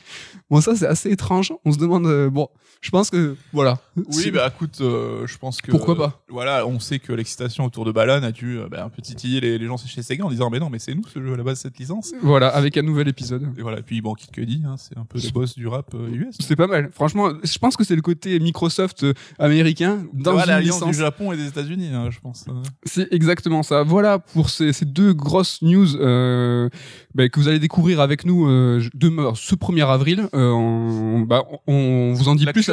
Bon 0.49 0.61
ça 0.61 0.75
c'est 0.75 0.87
assez 0.87 1.11
étrange. 1.11 1.53
On 1.65 1.71
se 1.71 1.77
demande, 1.77 2.05
euh, 2.07 2.29
bon, 2.29 2.47
je 2.81 2.89
pense 2.89 3.09
que 3.09 3.35
voilà. 3.53 3.79
Oui, 3.95 4.31
bah 4.31 4.51
écoute, 4.53 4.77
je 4.79 5.37
pense 5.37 5.61
que. 5.61 5.71
Pourquoi 5.71 5.95
pas? 5.95 6.23
Voilà, 6.27 6.67
on 6.67 6.79
sait 6.79 6.99
que 6.99 7.13
l'excitation 7.13 7.63
autour 7.63 7.85
de 7.85 7.91
Balan 7.91 8.23
a 8.23 8.31
dû 8.31 8.59
bah, 8.69 8.83
un 8.83 8.89
peu 8.89 9.01
titiller 9.01 9.39
les, 9.39 9.65
gens 9.65 9.77
chez 9.77 10.01
Sega 10.01 10.25
en 10.25 10.29
disant 10.29 10.49
Mais 10.49 10.59
non, 10.59 10.69
mais 10.69 10.79
c'est 10.79 10.93
nous 10.93 11.07
ce 11.07 11.21
jeu 11.21 11.33
à 11.33 11.37
la 11.37 11.43
base, 11.43 11.59
cette 11.59 11.77
licence. 11.77 12.13
Voilà, 12.21 12.49
avec 12.49 12.75
un 12.77 12.81
nouvel 12.81 13.07
épisode. 13.07 13.47
Et 13.57 13.61
voilà, 13.61 13.81
puis 13.81 14.01
bon, 14.01 14.13
Kid 14.15 14.31
Cudi, 14.31 14.63
hein, 14.65 14.75
c'est 14.77 14.97
un 14.97 15.05
peu 15.05 15.17
les 15.17 15.31
boss 15.31 15.55
du 15.55 15.67
rap 15.67 15.93
US. 15.93 16.35
C'est 16.39 16.55
pas 16.55 16.67
mal. 16.67 16.89
Franchement, 16.91 17.29
je 17.41 17.57
pense 17.57 17.77
que 17.77 17.83
c'est 17.83 17.95
le 17.95 18.01
côté 18.01 18.37
Microsoft 18.39 19.05
américain 19.39 20.05
dans 20.11 20.33
l'alliance 20.33 20.75
licence. 20.75 20.91
du 20.91 20.97
Japon 20.97 21.31
et 21.31 21.37
des 21.37 21.47
États-Unis, 21.47 21.89
hein, 21.93 22.09
je 22.11 22.19
pense. 22.19 22.45
C'est 22.83 23.11
exactement 23.13 23.63
ça. 23.63 23.83
Voilà 23.83 24.19
pour 24.19 24.49
ces, 24.49 24.73
ces 24.73 24.85
deux 24.85 25.13
grosses 25.13 25.61
news 25.61 25.95
euh, 25.95 26.69
bah, 27.15 27.29
que 27.29 27.39
vous 27.39 27.47
allez 27.47 27.59
découvrir 27.59 27.99
avec 27.99 28.25
nous 28.25 28.47
euh, 28.47 28.81
demain, 28.93 29.33
ce 29.35 29.55
1er 29.55 29.87
avril. 29.87 30.27
Euh, 30.33 30.51
on, 30.51 31.21
bah, 31.21 31.43
on, 31.67 31.73
on 31.73 32.13
vous 32.13 32.27
en 32.27 32.35
dit 32.35 32.45
plus 32.45 32.69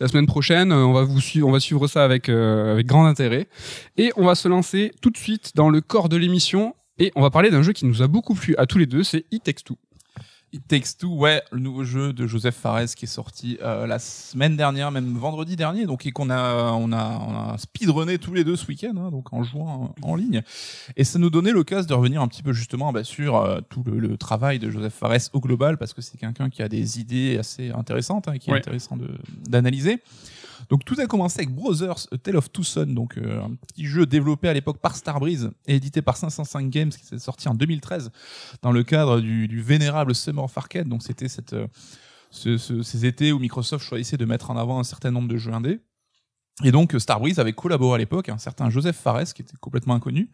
la, 0.00 0.08
semaine 0.08 0.26
prochaine. 0.26 0.72
Euh, 0.72 0.84
On 0.84 0.92
va 0.92 1.02
vous 1.02 1.20
suivre, 1.20 1.48
on 1.48 1.52
va 1.52 1.60
suivre 1.60 1.86
ça 1.86 2.04
avec 2.04 2.28
euh, 2.28 2.72
avec 2.72 2.86
grand 2.86 3.06
intérêt. 3.06 3.48
Et 3.96 4.12
on 4.16 4.24
va 4.24 4.34
se 4.34 4.48
lancer 4.48 4.92
tout 5.00 5.10
de 5.10 5.16
suite 5.16 5.52
dans 5.54 5.70
le 5.70 5.80
corps 5.80 6.08
de 6.08 6.16
l'émission. 6.16 6.74
Et 6.98 7.12
on 7.14 7.22
va 7.22 7.30
parler 7.30 7.50
d'un 7.50 7.62
jeu 7.62 7.72
qui 7.72 7.84
nous 7.84 8.02
a 8.02 8.06
beaucoup 8.06 8.34
plu 8.34 8.54
à 8.56 8.66
tous 8.66 8.78
les 8.78 8.86
deux, 8.86 9.02
c'est 9.02 9.26
It 9.30 9.42
Takes 9.42 9.64
Two. 9.64 9.76
It 10.56 10.66
Takes 10.68 10.96
Two, 10.98 11.14
ouais, 11.18 11.42
le 11.52 11.58
nouveau 11.60 11.84
jeu 11.84 12.14
de 12.14 12.26
Joseph 12.26 12.54
Fares 12.56 12.86
qui 12.96 13.04
est 13.04 13.08
sorti 13.08 13.58
euh, 13.62 13.86
la 13.86 13.98
semaine 13.98 14.56
dernière, 14.56 14.90
même 14.90 15.14
vendredi 15.16 15.54
dernier, 15.54 15.84
donc 15.84 16.06
et 16.06 16.12
qu'on 16.12 16.30
a, 16.30 16.72
on 16.72 16.92
a, 16.92 17.18
on 17.28 17.34
a 17.52 17.58
speedrunné 17.58 18.16
tous 18.18 18.32
les 18.32 18.42
deux 18.42 18.56
ce 18.56 18.66
week-end, 18.66 18.94
hein, 18.96 19.10
donc 19.10 19.32
en 19.34 19.42
jouant 19.42 19.94
en, 20.02 20.08
en 20.08 20.14
ligne. 20.16 20.42
Et 20.96 21.04
ça 21.04 21.18
nous 21.18 21.28
donnait 21.28 21.52
l'occasion 21.52 21.86
de 21.88 21.94
revenir 21.94 22.22
un 22.22 22.28
petit 22.28 22.42
peu 22.42 22.54
justement 22.54 22.90
bah, 22.90 23.04
sur 23.04 23.36
euh, 23.36 23.60
tout 23.68 23.82
le, 23.84 23.98
le 23.98 24.16
travail 24.16 24.58
de 24.58 24.70
Joseph 24.70 24.94
Fares 24.94 25.18
au 25.34 25.40
global, 25.40 25.76
parce 25.76 25.92
que 25.92 26.00
c'est 26.00 26.16
quelqu'un 26.16 26.48
qui 26.48 26.62
a 26.62 26.68
des 26.68 27.00
idées 27.00 27.36
assez 27.38 27.70
intéressantes, 27.70 28.26
hein, 28.28 28.38
qui 28.38 28.48
est 28.48 28.52
Ouais. 28.54 28.58
intéressant 28.60 28.96
de- 28.96 29.10
d'analyser. 29.48 29.98
Donc 30.68 30.84
tout 30.84 30.96
a 30.98 31.06
commencé 31.06 31.40
avec 31.40 31.54
Brothers, 31.54 32.06
A 32.12 32.18
Tale 32.18 32.36
of 32.36 32.50
Two 32.50 32.64
Sons, 32.64 32.86
donc 32.86 33.16
euh, 33.18 33.42
un 33.42 33.54
petit 33.54 33.86
jeu 33.86 34.06
développé 34.06 34.48
à 34.48 34.52
l'époque 34.52 34.78
par 34.78 34.96
Starbreeze 34.96 35.50
et 35.66 35.76
édité 35.76 36.02
par 36.02 36.16
505 36.16 36.68
Games 36.70 36.90
qui 36.90 37.04
s'est 37.06 37.18
sorti 37.18 37.48
en 37.48 37.54
2013 37.54 38.10
dans 38.62 38.72
le 38.72 38.82
cadre 38.82 39.20
du, 39.20 39.48
du 39.48 39.62
vénérable 39.62 40.14
Summer 40.14 40.44
of 40.44 40.56
Arcade. 40.58 40.88
Donc 40.88 41.02
c'était 41.02 41.28
cette, 41.28 41.52
euh, 41.52 41.66
ce- 42.30 42.58
ce- 42.58 42.82
ces 42.82 43.06
étés 43.06 43.32
où 43.32 43.38
Microsoft 43.38 43.84
choisissait 43.84 44.16
de 44.16 44.24
mettre 44.24 44.50
en 44.50 44.56
avant 44.56 44.78
un 44.80 44.84
certain 44.84 45.10
nombre 45.10 45.28
de 45.28 45.36
jeux 45.36 45.52
indés. 45.52 45.80
Et 46.64 46.72
donc 46.72 46.94
euh, 46.94 46.98
Starbreeze 46.98 47.38
avait 47.38 47.52
collaboré 47.52 47.96
à 47.96 47.98
l'époque 47.98 48.28
un 48.30 48.38
certain 48.38 48.70
Joseph 48.70 48.96
Fares 48.96 49.34
qui 49.34 49.42
était 49.42 49.56
complètement 49.60 49.94
inconnu, 49.94 50.30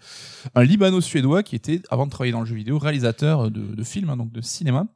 un 0.54 0.62
Libano-suédois 0.62 1.42
qui 1.42 1.56
était 1.56 1.82
avant 1.90 2.06
de 2.06 2.10
travailler 2.12 2.32
dans 2.32 2.40
le 2.40 2.46
jeu 2.46 2.54
vidéo 2.54 2.78
réalisateur 2.78 3.50
de, 3.50 3.60
de 3.60 3.82
films, 3.84 4.08
hein, 4.08 4.16
donc 4.16 4.30
de 4.32 4.40
cinéma. 4.40 4.86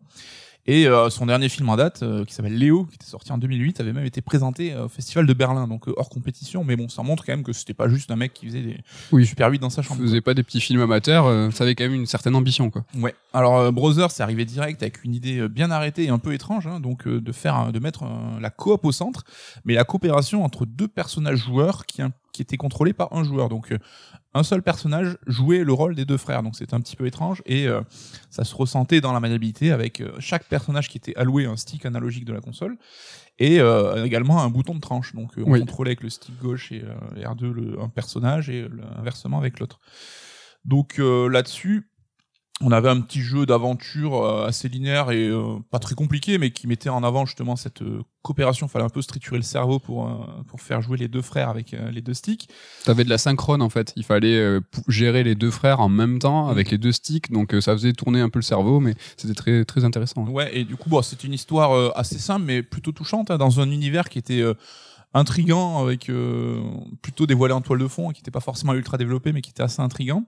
Et 0.69 0.87
euh, 0.89 1.11
son 1.11 1.27
dernier 1.27 1.49
film 1.49 1.69
en 1.69 1.77
date, 1.77 2.03
euh, 2.03 2.25
qui 2.25 2.35
s'appelle 2.35 2.57
Léo, 2.59 2.85
qui 2.85 2.97
était 2.97 3.07
sorti 3.07 3.31
en 3.33 3.39
2008, 3.39 3.81
avait 3.81 3.93
même 3.93 4.05
été 4.05 4.21
présenté 4.21 4.73
euh, 4.73 4.87
au 4.87 4.89
Festival 4.89 5.27
de 5.27 5.33
Berlin, 5.33 5.69
donc 5.69 5.89
euh, 5.89 5.95
hors 5.97 6.09
compétition. 6.09 6.65
Mais 6.65 6.75
bon, 6.75 6.89
ça 6.89 7.03
montre 7.03 7.25
quand 7.25 7.33
même 7.33 7.45
que 7.45 7.53
c'était 7.53 7.75
pas 7.75 7.89
juste 7.89 8.11
un 8.11 8.17
mec 8.17 8.33
qui 8.33 8.47
faisait 8.47 8.63
des 8.63 8.77
Oui. 9.13 9.25
Super 9.27 9.49
8 9.51 9.61
dans 9.61 9.71
sa 9.71 9.83
chambre. 9.83 10.03
faisais 10.03 10.21
pas 10.21 10.35
des 10.35 10.43
petits 10.43 10.61
films 10.61 10.81
amateurs, 10.81 11.27
euh, 11.27 11.51
ça 11.51 11.65
avait 11.65 11.75
quand 11.75 11.85
même 11.85 11.95
une 11.95 12.07
certaine 12.07 12.35
ambition, 12.35 12.71
quoi. 12.71 12.85
Ouais. 12.97 13.15
Alors 13.33 13.71
Brother, 13.73 14.11
c'est 14.11 14.23
arrivé 14.23 14.45
direct 14.45 14.83
avec 14.83 15.05
une 15.05 15.15
idée 15.15 15.47
bien 15.49 15.71
arrêtée 15.71 16.05
et 16.05 16.09
un 16.09 16.19
peu 16.19 16.33
étrange, 16.33 16.67
hein, 16.67 16.81
donc 16.81 17.07
euh, 17.07 17.21
de 17.21 17.33
faire, 17.33 17.71
de 17.71 17.79
mettre 17.79 18.05
la 18.41 18.51
coop 18.51 18.85
au 18.85 18.93
centre, 18.93 19.25
mais 19.65 19.75
la 19.75 19.85
coopération 19.85 20.45
entre 20.45 20.67
deux 20.67 20.89
personnages 20.89 21.39
joueurs 21.39 21.87
qui, 21.87 22.03
qui 22.33 22.43
étaient 22.43 22.57
contrôlés 22.57 22.93
par 22.93 23.13
un 23.13 23.25
joueur. 23.25 23.49
Donc 23.49 23.73
euh, 23.73 23.79
un 24.37 24.43
seul 24.43 24.63
personnage 24.63 25.17
jouait 25.27 25.65
le 25.65 25.73
rôle 25.73 25.95
des 25.95 26.05
deux 26.05 26.17
frères, 26.17 26.43
donc 26.43 26.55
c'était 26.57 26.75
un 26.75 26.81
petit 26.81 26.97
peu 26.97 27.07
étrange 27.07 27.43
et 27.47 27.67
euh, 27.67 27.81
ça 28.31 28.45
se 28.45 28.55
ressentait 28.55 29.01
dans 29.01 29.13
la 29.13 29.21
maniabilité 29.21 29.73
avec 29.73 30.01
euh, 30.01 30.13
chaque 30.21 30.45
personnage 30.45 30.89
qui 30.89 30.99
était 30.99 31.17
alloué 31.17 31.47
un 31.47 31.57
stick 31.57 31.87
analogique 31.87 32.25
de 32.25 32.33
la 32.33 32.41
console 32.41 32.77
et 33.39 33.61
euh, 33.61 34.05
également 34.05 34.43
un 34.43 34.49
bouton 34.51 34.75
de 34.75 34.81
tranche. 34.81 35.15
Donc 35.15 35.33
on 35.39 35.51
Oui. 35.53 35.61
contrôlait 35.61 35.91
avec 35.91 36.03
le 36.03 36.11
stick 36.11 36.39
gauche 36.41 36.73
et 36.73 36.83
euh, 36.85 37.25
R2 37.35 37.51
le, 37.53 37.81
un 37.81 37.89
personnage 37.89 38.49
et 38.51 38.69
inversement 38.99 39.39
avec 39.39 39.59
l'autre. 39.61 39.81
Donc 40.65 40.99
là-dessus, 40.99 41.89
on 42.63 42.71
avait 42.73 42.89
un 42.89 43.01
petit 43.01 43.21
jeu 43.21 43.45
d'aventure 43.45 44.25
euh, 44.25 44.47
assez 44.47 44.69
linéaire 44.69 45.11
et 45.11 45.29
euh, 45.29 45.59
pas 45.71 45.79
très 45.79 45.95
compliqué, 45.95 46.39
mais 46.39 46.51
qui 46.51 46.67
mettait 46.67 46.89
en 46.89 47.05
avant 47.05 47.27
justement 47.27 47.55
cette 47.55 47.83
euh, 47.83 48.03
coopération. 48.23 48.67
Fallait 48.67 48.87
un 48.87 48.89
peu 48.89 49.03
se 49.03 49.09
triturer 49.09 49.37
le 49.37 49.43
cerveau 49.43 49.79
pour 49.79 50.09
euh, 50.09 50.15
pour 50.49 50.63
faire 50.63 50.81
jouer 50.81 50.97
les 50.97 51.09
deux 51.09 51.21
frères 51.21 51.51
avec 51.51 51.75
euh, 51.75 51.91
les 51.91 52.01
deux 52.01 52.15
sticks. 52.15 52.49
T'avais 52.85 53.05
de 53.05 53.11
la 53.11 53.19
synchrone 53.19 53.61
en 53.61 53.69
fait. 53.69 53.93
Il 53.97 54.05
fallait 54.05 54.39
euh, 54.39 54.61
gérer 54.89 55.23
les 55.23 55.35
deux 55.35 55.51
frères 55.51 55.81
en 55.81 55.91
même 55.91 56.19
temps 56.19 56.49
avec 56.49 56.71
les 56.71 56.79
deux 56.79 56.93
sticks, 56.93 57.31
donc 57.31 57.53
euh, 57.53 57.61
ça 57.61 57.73
faisait 57.73 57.93
tourner 57.93 58.21
un 58.21 58.31
peu 58.31 58.39
le 58.39 58.45
cerveau, 58.45 58.81
mais 58.81 58.95
c'était 59.19 59.35
très 59.35 59.65
très 59.67 59.85
intéressant. 59.85 60.27
Ouais, 60.27 60.57
et 60.57 60.65
du 60.65 60.77
coup, 60.77 60.89
bon, 60.89 61.03
c'est 61.03 61.25
une 61.25 61.35
histoire 61.35 61.73
euh, 61.73 61.91
assez 61.95 62.19
simple, 62.19 62.47
mais 62.47 62.63
plutôt 62.63 62.93
touchante, 62.93 63.31
hein, 63.31 63.37
dans 63.37 63.61
un 63.61 63.71
univers 63.71 64.09
qui 64.09 64.19
était 64.19 64.41
euh, 64.41 64.55
intrigant, 65.17 65.83
avec 65.83 66.11
euh, 66.11 66.61
plutôt 67.01 67.27
dévoilé 67.27 67.55
en 67.55 67.63
toile 67.63 67.79
de 67.79 67.89
fond, 67.89 68.11
qui 68.11 68.21
n'était 68.21 68.31
pas 68.31 68.41
forcément 68.41 68.75
ultra 68.75 68.99
développé, 68.99 69.33
mais 69.33 69.41
qui 69.41 69.51
était 69.51 69.63
assez 69.63 69.81
intrigant. 69.81 70.25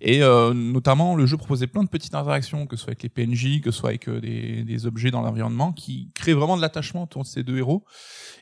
Et 0.00 0.22
euh, 0.22 0.54
notamment, 0.54 1.16
le 1.16 1.26
jeu 1.26 1.36
proposait 1.36 1.66
plein 1.66 1.82
de 1.82 1.88
petites 1.88 2.14
interactions, 2.14 2.66
que 2.66 2.76
ce 2.76 2.84
soit 2.84 2.90
avec 2.90 3.02
les 3.02 3.08
PNJ, 3.08 3.60
que 3.60 3.72
ce 3.72 3.78
soit 3.78 3.90
avec 3.90 4.08
euh, 4.08 4.20
des, 4.20 4.62
des 4.62 4.86
objets 4.86 5.10
dans 5.10 5.20
l'environnement, 5.20 5.72
qui 5.72 6.10
créaient 6.14 6.34
vraiment 6.34 6.56
de 6.56 6.62
l'attachement 6.62 7.02
autour 7.02 7.22
de 7.22 7.26
ces 7.26 7.42
deux 7.42 7.58
héros. 7.58 7.84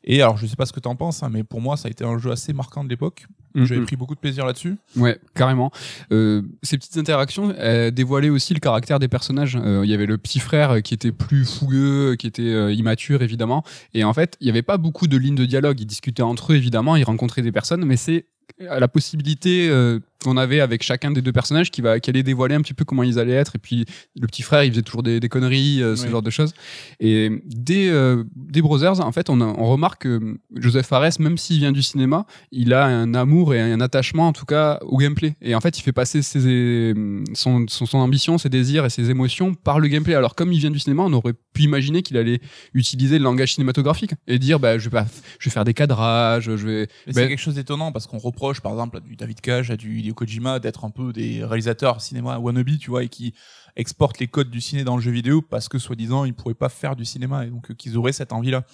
Et 0.05 0.21
alors, 0.21 0.37
je 0.37 0.47
sais 0.47 0.57
pas 0.57 0.67
ce 0.67 0.73
que 0.73 0.81
t'en 0.81 0.95
penses, 0.95 1.23
hein, 1.23 1.31
mais 1.33 1.43
pour 1.43 1.63
moi, 1.63 1.77
ça 1.79 1.89
a 1.89 1.91
été 1.91 2.05
un 2.05 2.19
jeu 2.19 2.31
assez 2.31 2.53
marquant 2.53 2.85
de 2.85 2.91
l'époque. 2.91 3.27
Mhm. 3.55 3.65
J'avais 3.65 3.81
pris 3.81 3.97
beaucoup 3.97 4.15
de 4.15 4.21
plaisir 4.21 4.45
là-dessus. 4.45 4.77
Ouais, 4.95 5.19
carrément. 5.35 5.73
Ces 6.11 6.77
petites 6.77 6.99
interactions 6.99 7.55
dévoilaient 7.91 8.29
aussi 8.29 8.53
le 8.53 8.61
caractère 8.61 8.99
des 8.99 9.09
personnages. 9.09 9.59
Il 9.65 9.89
y 9.89 9.95
avait 9.95 10.07
le 10.07 10.19
petit 10.19 10.39
frère 10.39 10.83
qui 10.83 10.93
était 10.93 11.13
plus 11.13 11.47
fougueux, 11.47 12.15
qui 12.17 12.27
était 12.27 12.75
immature 12.75 13.23
évidemment. 13.23 13.65
Et 13.95 14.05
en 14.05 14.13
fait, 14.13 14.37
il 14.41 14.45
n'y 14.45 14.51
avait 14.51 14.63
pas 14.63 14.77
beaucoup 14.77 15.07
de 15.07 15.17
lignes 15.17 15.35
de 15.35 15.47
dialogue. 15.47 15.78
Ils 15.79 15.87
discutaient 15.87 16.23
entre 16.23 16.53
eux 16.53 16.57
évidemment, 16.57 16.97
ils 16.97 17.05
rencontraient 17.05 17.43
des 17.43 17.53
personnes, 17.53 17.85
mais 17.85 17.97
c'est 17.97 18.27
euh, 18.61 18.79
la 18.81 18.89
possibilité 18.89 19.69
euh, 19.69 20.01
qu'on 20.25 20.37
avait 20.37 20.61
avec 20.61 20.83
chacun 20.83 21.11
des 21.11 21.23
deux 21.23 21.33
personnages 21.33 21.71
qui 21.71 21.81
va 21.81 22.01
qui 22.01 22.11
allait 22.11 22.23
dévoiler 22.23 22.55
un 22.57 22.61
petit 22.61 22.75
peu 22.75 22.85
comment 22.85 23.03
ils 23.03 23.19
allaient 23.19 23.33
être. 23.35 23.57
Et 23.57 23.59
puis 23.59 23.85
le 24.21 24.27
petit 24.27 24.43
frère 24.43 24.65
il 24.65 24.71
faisait 24.73 24.83
toujours 24.83 25.03
des, 25.03 25.21
des 25.21 25.29
conneries 25.29 25.83
euh, 25.83 25.95
ce 25.97 26.05
Oui. 26.05 26.11
genre 26.11 26.23
de 26.23 26.31
choses. 26.31 26.55
Et 27.01 27.31
des 27.45 27.89
euh, 27.89 28.25
des 28.35 28.61
Brothers 28.63 29.01
en 29.01 29.13
fait 29.13 29.31
on, 29.31 29.41
a- 29.41 29.45
on 29.45 29.67
remarque 29.71 30.03
que 30.03 30.39
Joseph 30.57 30.87
Fares 30.87 31.09
même 31.21 31.39
s'il 31.39 31.59
vient 31.59 31.73
du 31.73 31.83
cinéma 31.83 32.27
il 32.51 32.73
a 32.75 32.85
un 32.85 33.15
amour 33.15 33.55
et 33.55 33.61
un 33.61 33.81
attachement 33.81 34.29
en 34.29 34.33
tout 34.33 34.45
cas 34.47 34.79
au 34.83 34.97
gameplay. 34.97 35.37
Et 35.41 35.55
en 35.55 35.61
fait 35.61 35.79
il 35.79 35.83
fait 35.83 35.93
passer 35.93 36.23
ses, 36.23 36.95
son, 37.35 37.67
son, 37.69 37.87
son 37.87 37.99
ambition 37.99 38.39
ses 38.39 38.49
désirs 38.49 38.85
et 38.85 38.91
ses 38.91 39.11
émotions 39.11 39.55
par 39.55 39.79
le 39.81 39.89
gameplay. 39.89 40.15
Alors 40.15 40.35
comme 40.35 40.53
il 40.53 40.59
vient 40.59 40.71
du 40.71 40.79
cinéma 40.81 41.03
on 41.05 41.13
aurait 41.13 41.35
pu 41.53 41.63
imaginer 41.63 42.03
qu'il 42.03 42.17
allait 42.17 42.41
utiliser 42.75 43.19
le 43.19 43.25
langage 43.25 43.55
cinématographique 43.55 44.13
et 44.27 44.39
dire 44.39 44.59
bah 44.59 44.79
je 44.79 44.85
vais 44.85 44.91
pas 44.91 45.07
je 45.39 45.49
vais 45.49 45.53
faire 45.53 45.65
des 45.65 45.75
cadrages 45.75 46.45
je 46.57 46.67
vais 46.67 46.87
Ben- 47.07 47.13
c'est 47.15 47.29
quelque 47.29 47.39
chose 47.41 47.55
d'étonnant 47.55 47.93
parce 47.93 48.07
qu'on 48.07 48.19
reproche 48.19 48.61
par 48.61 48.73
exemple 48.73 48.97
à 48.97 49.01
du 49.01 49.17
David 49.17 49.41
Cage, 49.41 49.71
à 49.71 49.77
du 49.77 50.08
Hideo 50.09 50.15
Kojima 50.15 50.59
d'être 50.59 50.85
un 50.85 50.91
peu 50.91 51.13
des 51.13 51.45
réalisateurs 51.45 52.01
cinéma 52.01 52.39
wannabe, 52.39 52.79
tu 52.79 52.91
vois, 52.91 53.05
et 53.05 53.09
qui 53.09 53.35
exportent 53.77 54.19
les 54.19 54.27
codes 54.27 54.51
du 54.51 54.61
ciné 54.61 54.85
dans 54.85 54.97
le 54.97 55.03
jeu 55.03 55.11
vidéo 55.11 55.43
parce 55.43 55.69
que 55.69 55.79
soi-disant 55.79 56.25
ils 56.25 56.35
pourraient 56.35 56.55
pas 56.55 56.69
faire 56.69 56.97
du 56.97 57.05
cinéma 57.05 57.47
et 57.47 57.51
donc 57.51 57.71
euh, 57.71 57.75
qu'ils 57.75 57.97
auraient 57.97 58.13
cette 58.13 58.33
envie-là. 58.33 58.65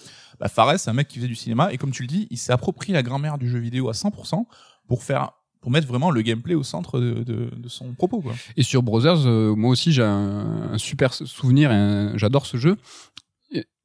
Bah, 0.41 0.49
Fares, 0.49 0.79
c'est 0.79 0.91
un 0.91 0.95
mec 0.95 1.09
qui 1.09 1.17
faisait 1.17 1.29
du 1.29 1.35
cinéma 1.35 1.73
et 1.73 1.79
comme 1.79 1.91
tu 1.91 2.03
le 2.03 2.09
dis, 2.09 2.27
il 2.31 2.39
s'est 2.39 2.53
approprié 2.53 2.95
la 2.95 3.03
grammaire 3.03 3.39
du 3.39 3.49
jeu 3.49 3.59
vidéo 3.59 3.89
à 3.89 3.93
100% 3.93 4.45
pour 4.89 5.03
faire 5.03 5.33
pour 5.61 5.71
mettre 5.71 5.87
vraiment 5.87 6.11
le 6.11 6.21
gameplay 6.21 6.55
au 6.55 6.63
centre 6.63 7.01
de, 7.01 7.51
son 7.69 7.95
propos. 7.95 8.23
Et 8.59 8.63
sur 8.63 8.83
Brothers, 8.83 9.27
euh, 9.27 9.55
moi 9.55 9.71
aussi 9.71 9.93
j'ai 9.93 10.03
un, 10.03 10.73
un 10.73 10.79
super 10.79 11.15
souvenir, 11.15 11.71
j'adore 12.19 12.45
ce 12.45 12.59
jeu. 12.59 12.77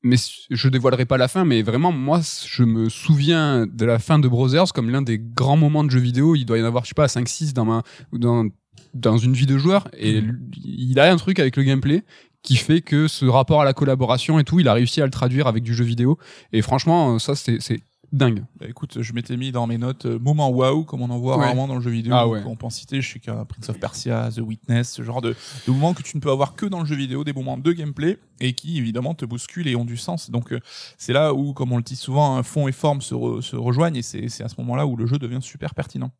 Mais 0.01 0.15
je 0.49 0.69
dévoilerai 0.69 1.05
pas 1.05 1.17
la 1.17 1.27
fin, 1.27 1.43
mais 1.43 1.61
vraiment, 1.61 1.91
moi, 1.91 2.21
je 2.47 2.63
me 2.63 2.87
souviens 2.87 3.67
de 3.67 3.85
la 3.85 3.99
fin 3.99 4.17
de 4.17 4.27
Brothers 4.27 4.71
comme 4.73 4.89
l'un 4.89 5.01
des 5.01 5.19
grands 5.19 5.57
moments 5.57 5.83
de 5.83 5.91
jeux 5.91 5.99
vidéo. 5.99 6.35
Il 6.35 6.45
doit 6.45 6.57
y 6.57 6.61
en 6.61 6.65
avoir, 6.65 6.85
je 6.85 6.89
sais 6.89 6.93
pas, 6.95 7.07
5-6 7.07 7.53
dans 7.53 7.65
ma, 7.65 7.83
dans, 8.13 8.45
dans 8.93 9.17
une 9.17 9.33
vie 9.33 9.45
de 9.45 9.57
joueur. 9.57 9.89
Et 9.97 10.21
lui, 10.21 10.37
il 10.63 10.99
a 10.99 11.11
un 11.11 11.17
truc 11.17 11.39
avec 11.39 11.57
le 11.57 11.63
gameplay 11.63 12.03
qui 12.43 12.55
fait 12.55 12.81
que 12.81 13.09
ce 13.09 13.25
rapport 13.25 13.61
à 13.61 13.65
la 13.65 13.73
collaboration 13.73 14.39
et 14.39 14.45
tout, 14.45 14.59
il 14.61 14.67
a 14.69 14.73
réussi 14.73 15.01
à 15.01 15.05
le 15.05 15.11
traduire 15.11 15.47
avec 15.47 15.63
du 15.63 15.73
jeu 15.73 15.83
vidéo. 15.83 16.17
Et 16.53 16.61
franchement, 16.61 17.19
ça, 17.19 17.35
c'est 17.35 17.59
c'est 17.59 17.81
dingue. 18.11 18.43
Bah, 18.59 18.65
écoute, 18.67 19.01
je 19.01 19.13
m'étais 19.13 19.37
mis 19.37 19.51
dans 19.51 19.67
mes 19.67 19.77
notes 19.77 20.05
euh, 20.05 20.17
moment 20.19 20.49
waouh 20.49 20.83
comme 20.83 21.01
on 21.01 21.09
en 21.09 21.17
voit 21.19 21.37
Ouais. 21.37 21.45
rarement 21.45 21.67
dans 21.67 21.75
le 21.75 21.81
jeu 21.81 21.91
vidéo. 21.91 22.13
Ah 22.15 22.27
ouais. 22.27 22.41
On 22.45 22.55
peut 22.55 22.65
en 22.65 22.69
citer, 22.69 23.01
je 23.01 23.13
sais 23.13 23.19
qu'un 23.19 23.45
Prince 23.45 23.69
of 23.69 23.79
Persia, 23.79 24.29
The 24.35 24.39
Witness, 24.39 24.91
ce 24.91 25.03
genre 25.03 25.21
de, 25.21 25.35
de 25.67 25.71
moments 25.71 25.93
que 25.93 26.01
tu 26.03 26.17
ne 26.17 26.21
peux 26.21 26.31
avoir 26.31 26.55
que 26.55 26.65
dans 26.65 26.79
le 26.79 26.85
jeu 26.85 26.95
vidéo, 26.95 27.23
des 27.23 27.33
moments 27.33 27.57
de 27.57 27.71
gameplay 27.71 28.17
et 28.39 28.53
qui 28.53 28.77
évidemment 28.77 29.13
te 29.13 29.25
bousculent 29.25 29.67
et 29.67 29.75
ont 29.75 29.85
du 29.85 29.97
sens. 29.97 30.29
Donc 30.31 30.51
euh, 30.53 30.59
c'est 30.97 31.13
là 31.13 31.33
où, 31.33 31.53
comme 31.53 31.71
on 31.71 31.77
le 31.77 31.83
dit 31.83 31.95
souvent, 31.95 32.35
un 32.37 32.43
fond 32.43 32.67
et 32.67 32.71
forme 32.71 33.01
se, 33.01 33.13
re- 33.13 33.41
se 33.41 33.55
rejoignent 33.55 33.97
et 33.97 34.01
c'est 34.01 34.43
à 34.43 34.49
ce 34.49 34.55
moment-là 34.59 34.85
où 34.87 34.95
le 34.95 35.05
jeu 35.05 35.17
devient 35.17 35.39
super 35.41 35.75
pertinent. 35.75 36.11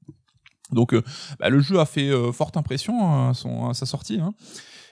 Donc 0.72 0.94
euh, 0.94 1.02
bah, 1.40 1.50
le 1.50 1.60
jeu 1.62 1.80
a 1.80 1.86
fait 1.86 2.10
euh, 2.10 2.32
forte 2.32 2.56
impression 2.56 3.04
hein, 3.04 3.30
à, 3.32 3.34
son, 3.34 3.70
à 3.70 3.74
sa 3.74 3.88
sortie. 3.88 4.20
Hein. 4.22 4.34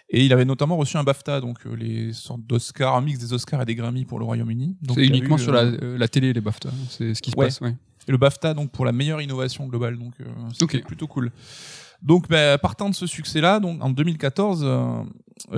Et 0.10 0.26
il 0.26 0.32
avait 0.32 0.46
notamment 0.46 0.78
reçu 0.78 0.96
un 0.98 1.04
BAFTA, 1.04 1.42
donc 1.42 1.58
euh, 1.66 1.76
les 1.76 2.14
sortes 2.14 2.42
d'Oscars, 2.48 2.96
un 2.96 3.02
mix 3.02 3.20
des 3.20 3.34
Oscars 3.34 3.62
et 3.62 3.66
des 3.66 3.76
Grammy 3.76 4.06
pour 4.06 4.20
le 4.20 4.26
Royaume-Uni. 4.26 4.78
C'est 4.94 5.06
uniquement 5.06 5.36
eu, 5.36 5.40
sur 5.40 5.52
la, 5.52 5.62
euh, 5.64 5.78
euh, 5.82 5.98
la 5.98 6.08
télé, 6.08 6.32
les 6.32 6.40
BAFTA. 6.42 6.70
C'est 6.90 7.14
ce 7.14 7.22
qui 7.22 7.32
se 7.32 7.36
Ouais. 7.38 7.48
passe, 7.48 7.60
ouais. 7.62 7.76
et 8.08 8.12
le 8.12 8.18
BAFTA 8.18 8.54
donc 8.54 8.72
pour 8.72 8.86
la 8.86 8.94
meilleure 8.94 9.22
innovation 9.22 9.68
globale 9.68 9.98
donc 9.98 10.14
Ok. 10.62 10.82
plutôt 10.86 11.08
cool 11.08 11.30
donc 12.02 12.30
bah, 12.30 12.58
partant 12.58 12.90
de 12.90 12.96
ce 12.96 13.06
succès 13.06 13.42
là 13.42 13.60
donc 13.60 13.84
en 13.84 13.90
2014 13.90 14.62
euh, 14.64 15.04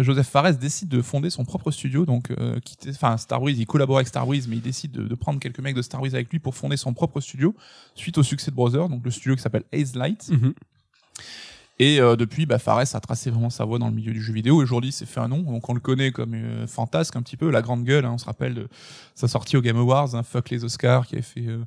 Joseph 0.02 0.28
Fares 0.28 0.56
décide 0.56 0.88
de 0.90 1.04
fonder 1.04 1.30
son 1.30 1.46
propre 1.46 1.70
studio 1.70 2.08
donc 2.08 2.32
euh, 2.32 2.60
quitter 2.62 2.90
enfin 2.90 3.18
Star 3.18 3.40
Wars 3.44 3.52
il 3.52 3.68
collabore 3.68 3.98
avec 3.98 4.08
Star 4.08 4.28
Wars 4.28 4.38
mais 4.48 4.56
il 4.56 4.62
décide 4.64 4.92
de, 4.94 5.04
de 5.04 5.16
prendre 5.16 5.40
quelques 5.40 5.60
mecs 5.60 5.76
de 5.76 5.84
Star 5.84 6.02
Wars 6.02 6.12
avec 6.16 6.32
lui 6.32 6.40
pour 6.40 6.56
fonder 6.56 6.76
son 6.78 6.92
propre 6.96 7.20
studio 7.22 7.54
suite 7.94 8.18
au 8.18 8.24
succès 8.24 8.50
de 8.50 8.56
Brother 8.56 8.90
donc 8.90 9.06
le 9.06 9.12
studio 9.12 9.36
qui 9.36 9.44
s'appelle 9.44 9.66
Haze 9.72 9.94
Light 9.96 10.28
Mhm. 10.32 10.54
Et 11.80 12.00
euh, 12.02 12.16
depuis, 12.16 12.46
bah, 12.46 12.60
Fares 12.60 12.80
a 12.96 13.00
tracé 13.00 13.30
vraiment 13.32 13.50
sa 13.50 13.64
voie 13.66 13.80
dans 13.80 13.88
le 13.88 13.94
milieu 13.96 14.12
du 14.14 14.22
jeu 14.22 14.34
vidéo. 14.34 14.58
Aujourd'hui, 14.58 14.92
c'est 14.92 15.06
fait 15.06 15.20
un 15.22 15.28
nom. 15.30 15.40
Donc, 15.40 15.68
on 15.70 15.74
le 15.74 15.80
connaît 15.80 16.12
comme 16.12 16.34
euh, 16.36 16.68
fantasque 16.68 17.16
un 17.16 17.22
petit 17.22 17.38
peu, 17.38 17.50
la 17.50 17.62
grande 17.62 17.84
gueule. 17.84 18.06
hein. 18.06 18.12
on 18.14 18.18
se 18.18 18.26
rappelle 18.26 18.54
de 18.54 18.68
sa 19.16 19.28
sortie 19.28 19.56
au 19.58 19.62
Game 19.62 19.78
Awards, 19.78 20.14
hein, 20.16 20.24
Fuck 20.24 20.50
les 20.50 20.64
Oscars, 20.66 21.08
qui 21.08 21.16
avait 21.16 21.22
fait. 21.22 21.48
euh, 21.48 21.60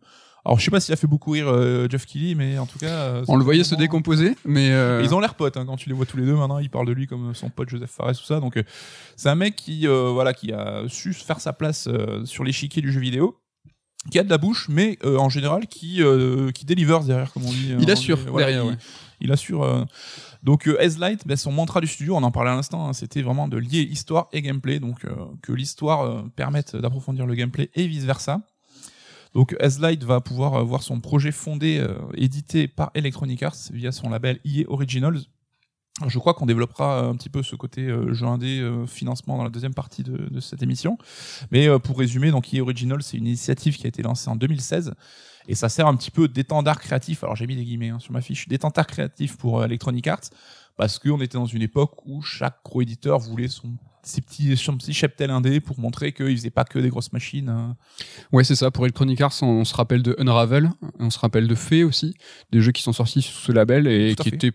Alors, 0.45 0.59
je 0.59 0.65
sais 0.65 0.71
pas 0.71 0.81
s'il 0.81 0.93
a 0.93 0.97
fait 0.97 1.07
beaucoup 1.07 1.31
rire 1.31 1.49
euh, 1.49 1.87
Jeff 1.91 2.05
Keighley, 2.05 2.35
mais 2.35 2.59
en 2.59 2.67
tout 2.67 2.79
cas. 2.79 3.23
On 3.29 3.37
le 3.37 3.45
voyait 3.45 3.65
se 3.65 3.75
décomposer, 3.75 4.35
mais 4.45 4.69
Ils 5.03 5.15
ont 5.15 5.21
l'air 5.21 5.35
potes 5.35 5.57
hein, 5.57 5.65
quand 5.67 5.77
tu 5.77 5.89
les 5.89 5.95
vois 5.95 6.05
tous 6.07 6.17
les 6.19 6.27
deux. 6.27 6.35
Maintenant, 6.35 6.59
ils 6.59 6.69
parlent 6.71 6.87
de 6.89 6.93
lui 6.93 7.07
comme 7.07 7.35
son 7.35 7.49
pote 7.49 7.69
Joseph 7.71 7.91
Fares, 7.91 8.17
tout 8.17 8.25
ça. 8.25 8.39
Donc, 8.41 8.63
c'est 9.17 9.29
un 9.31 9.35
mec 9.35 9.57
qui, 9.57 9.87
voilà, 9.87 10.35
qui 10.35 10.53
a 10.53 10.83
su 10.89 11.13
faire 11.15 11.41
sa 11.41 11.53
place 11.53 11.89
sur 12.25 12.45
l'échiquier 12.45 12.83
du 12.83 12.93
jeu 12.93 13.01
vidéo. 13.01 13.39
Qui 14.11 14.19
a 14.19 14.25
de 14.25 14.31
la 14.31 14.37
bouche, 14.39 14.67
mais 14.69 14.99
euh, 15.05 15.17
en 15.17 15.29
général 15.29 15.69
qui 15.69 16.03
euh, 16.03 16.51
qui 16.51 16.65
delivers 16.65 17.05
derrière, 17.05 17.33
comme 17.33 17.45
on 17.45 17.53
dit. 17.53 17.69
il 17.79 17.89
euh, 17.89 17.93
assure 17.93 18.19
voilà, 18.27 18.49
derrière. 18.49 18.65
il- 18.65 18.71
ouais. 18.71 18.77
Il 19.23 19.33
assure. 19.33 19.63
euh, 19.63 19.85
Donc 20.43 20.69
euh, 20.69 20.77
S-Light, 20.81 21.27
ben, 21.27 21.37
son 21.37 21.53
mantra 21.53 21.81
du 21.81 21.87
studio, 21.87 22.17
on 22.17 22.23
en 22.23 22.31
parlait 22.31 22.51
à 22.51 22.55
l'instant, 22.55 22.89
hein, 22.89 22.93
c'était 22.93 23.23
vraiment 23.23 23.49
de 23.49 23.57
lier 23.57 23.81
histoire 23.81 24.29
et 24.33 24.43
gameplay, 24.43 24.81
donc 24.81 25.05
euh, 25.05 25.15
que 25.43 25.53
l'histoire 25.53 26.03
euh, 26.03 26.23
permette 26.37 26.77
d'approfondir 26.77 27.27
le 27.27 27.35
gameplay 27.35 27.71
et 27.75 27.87
vice 27.87 28.05
versa. 28.05 28.41
Donc 29.35 29.57
S-Light 29.61 30.05
va 30.05 30.21
pouvoir 30.21 30.55
euh, 30.55 30.63
voir 30.63 30.83
son 30.83 31.01
projet 31.01 31.33
fondé, 31.33 31.79
euh, 31.79 31.95
édité 32.15 32.69
par 32.69 32.91
Electronic 32.95 33.43
Arts 33.43 33.71
via 33.73 33.93
son 33.93 34.11
label 34.11 34.39
EA 34.45 34.65
Originals. 34.69 35.23
Je 36.09 36.19
crois 36.19 36.35
qu'on 36.35 36.47
développera 36.47 37.01
un 37.01 37.15
petit 37.15 37.29
peu 37.29 37.43
ce 37.43 37.55
côté 37.55 37.83
euh, 37.87 38.13
euh, 38.13 38.87
financement 38.87 39.37
dans 39.37 39.45
la 39.45 39.51
deuxième 39.51 39.75
partie 39.75 40.03
de, 40.03 40.41
cette 40.41 40.63
émission. 40.63 40.97
Mais 41.51 41.69
euh, 41.69 41.79
pour 41.79 41.99
résumer, 41.99 42.31
donc 42.31 42.53
EA 42.53 42.63
Originals, 42.63 43.03
c'est 43.03 43.19
une 43.19 43.27
initiative 43.27 43.77
qui 43.77 43.87
a 43.87 43.89
été 43.89 44.03
lancée 44.03 44.29
en 44.29 44.37
2016 44.37 44.95
et 45.49 45.55
ça 45.55 45.69
sert 45.69 45.87
un 45.87 45.97
petit 45.97 46.11
peu 46.11 46.29
d'étendard 46.29 46.81
créatif. 46.81 47.25
Alors 47.25 47.37
j'ai 47.37 47.47
mis 47.47 47.57
des 47.57 47.65
guillemets 47.65 47.91
hein, 47.91 47.99
sur 47.99 48.13
ma 48.13 48.21
fiche, 48.21 48.49
d'étendard 48.49 48.87
créatif 48.87 49.37
pour 49.37 49.61
euh, 49.61 49.67
Electronic 49.67 50.07
Arts 50.07 50.31
parce 50.77 50.99
qu'on 50.99 51.21
était 51.21 51.39
dans 51.39 51.47
une 51.47 51.63
époque 51.63 52.07
où 52.07 52.23
chaque 52.23 52.57
gros 52.65 52.83
éditeur 52.83 53.19
voulait 53.19 53.49
son 53.49 53.77
ses 54.05 54.21
petits, 54.21 54.57
son 54.57 54.77
petit 54.77 54.93
cheptel 54.93 55.31
indé 55.31 55.61
pour 55.61 55.79
montrer 55.79 56.13
qu'il 56.13 56.37
faisait 56.37 56.51
pas 56.51 56.65
que 56.65 56.79
des 56.81 56.89
grosses 56.89 57.13
machines. 57.13 57.49
hein. 57.49 57.77
Ouais, 58.33 58.43
c'est 58.43 58.57
ça. 58.57 58.73
Pour 58.73 58.85
Electronic 58.85 59.21
Arts, 59.21 59.35
on, 59.43 59.47
on 59.47 59.65
se 59.65 59.75
rappelle 59.75 60.03
de 60.03 60.17
Unravel, 60.19 60.71
on 60.99 61.09
se 61.09 61.19
rappelle 61.21 61.47
de 61.47 61.55
Fée 61.55 61.85
aussi, 61.85 62.15
des 62.51 62.61
jeux 62.61 62.73
qui 62.73 62.83
sont 62.83 62.93
sortis 62.93 63.23
sous 63.23 63.39
ce 63.41 63.53
label 63.53 63.87
et 63.87 64.17
qui 64.17 64.31
fait. 64.31 64.35
étaient 64.37 64.53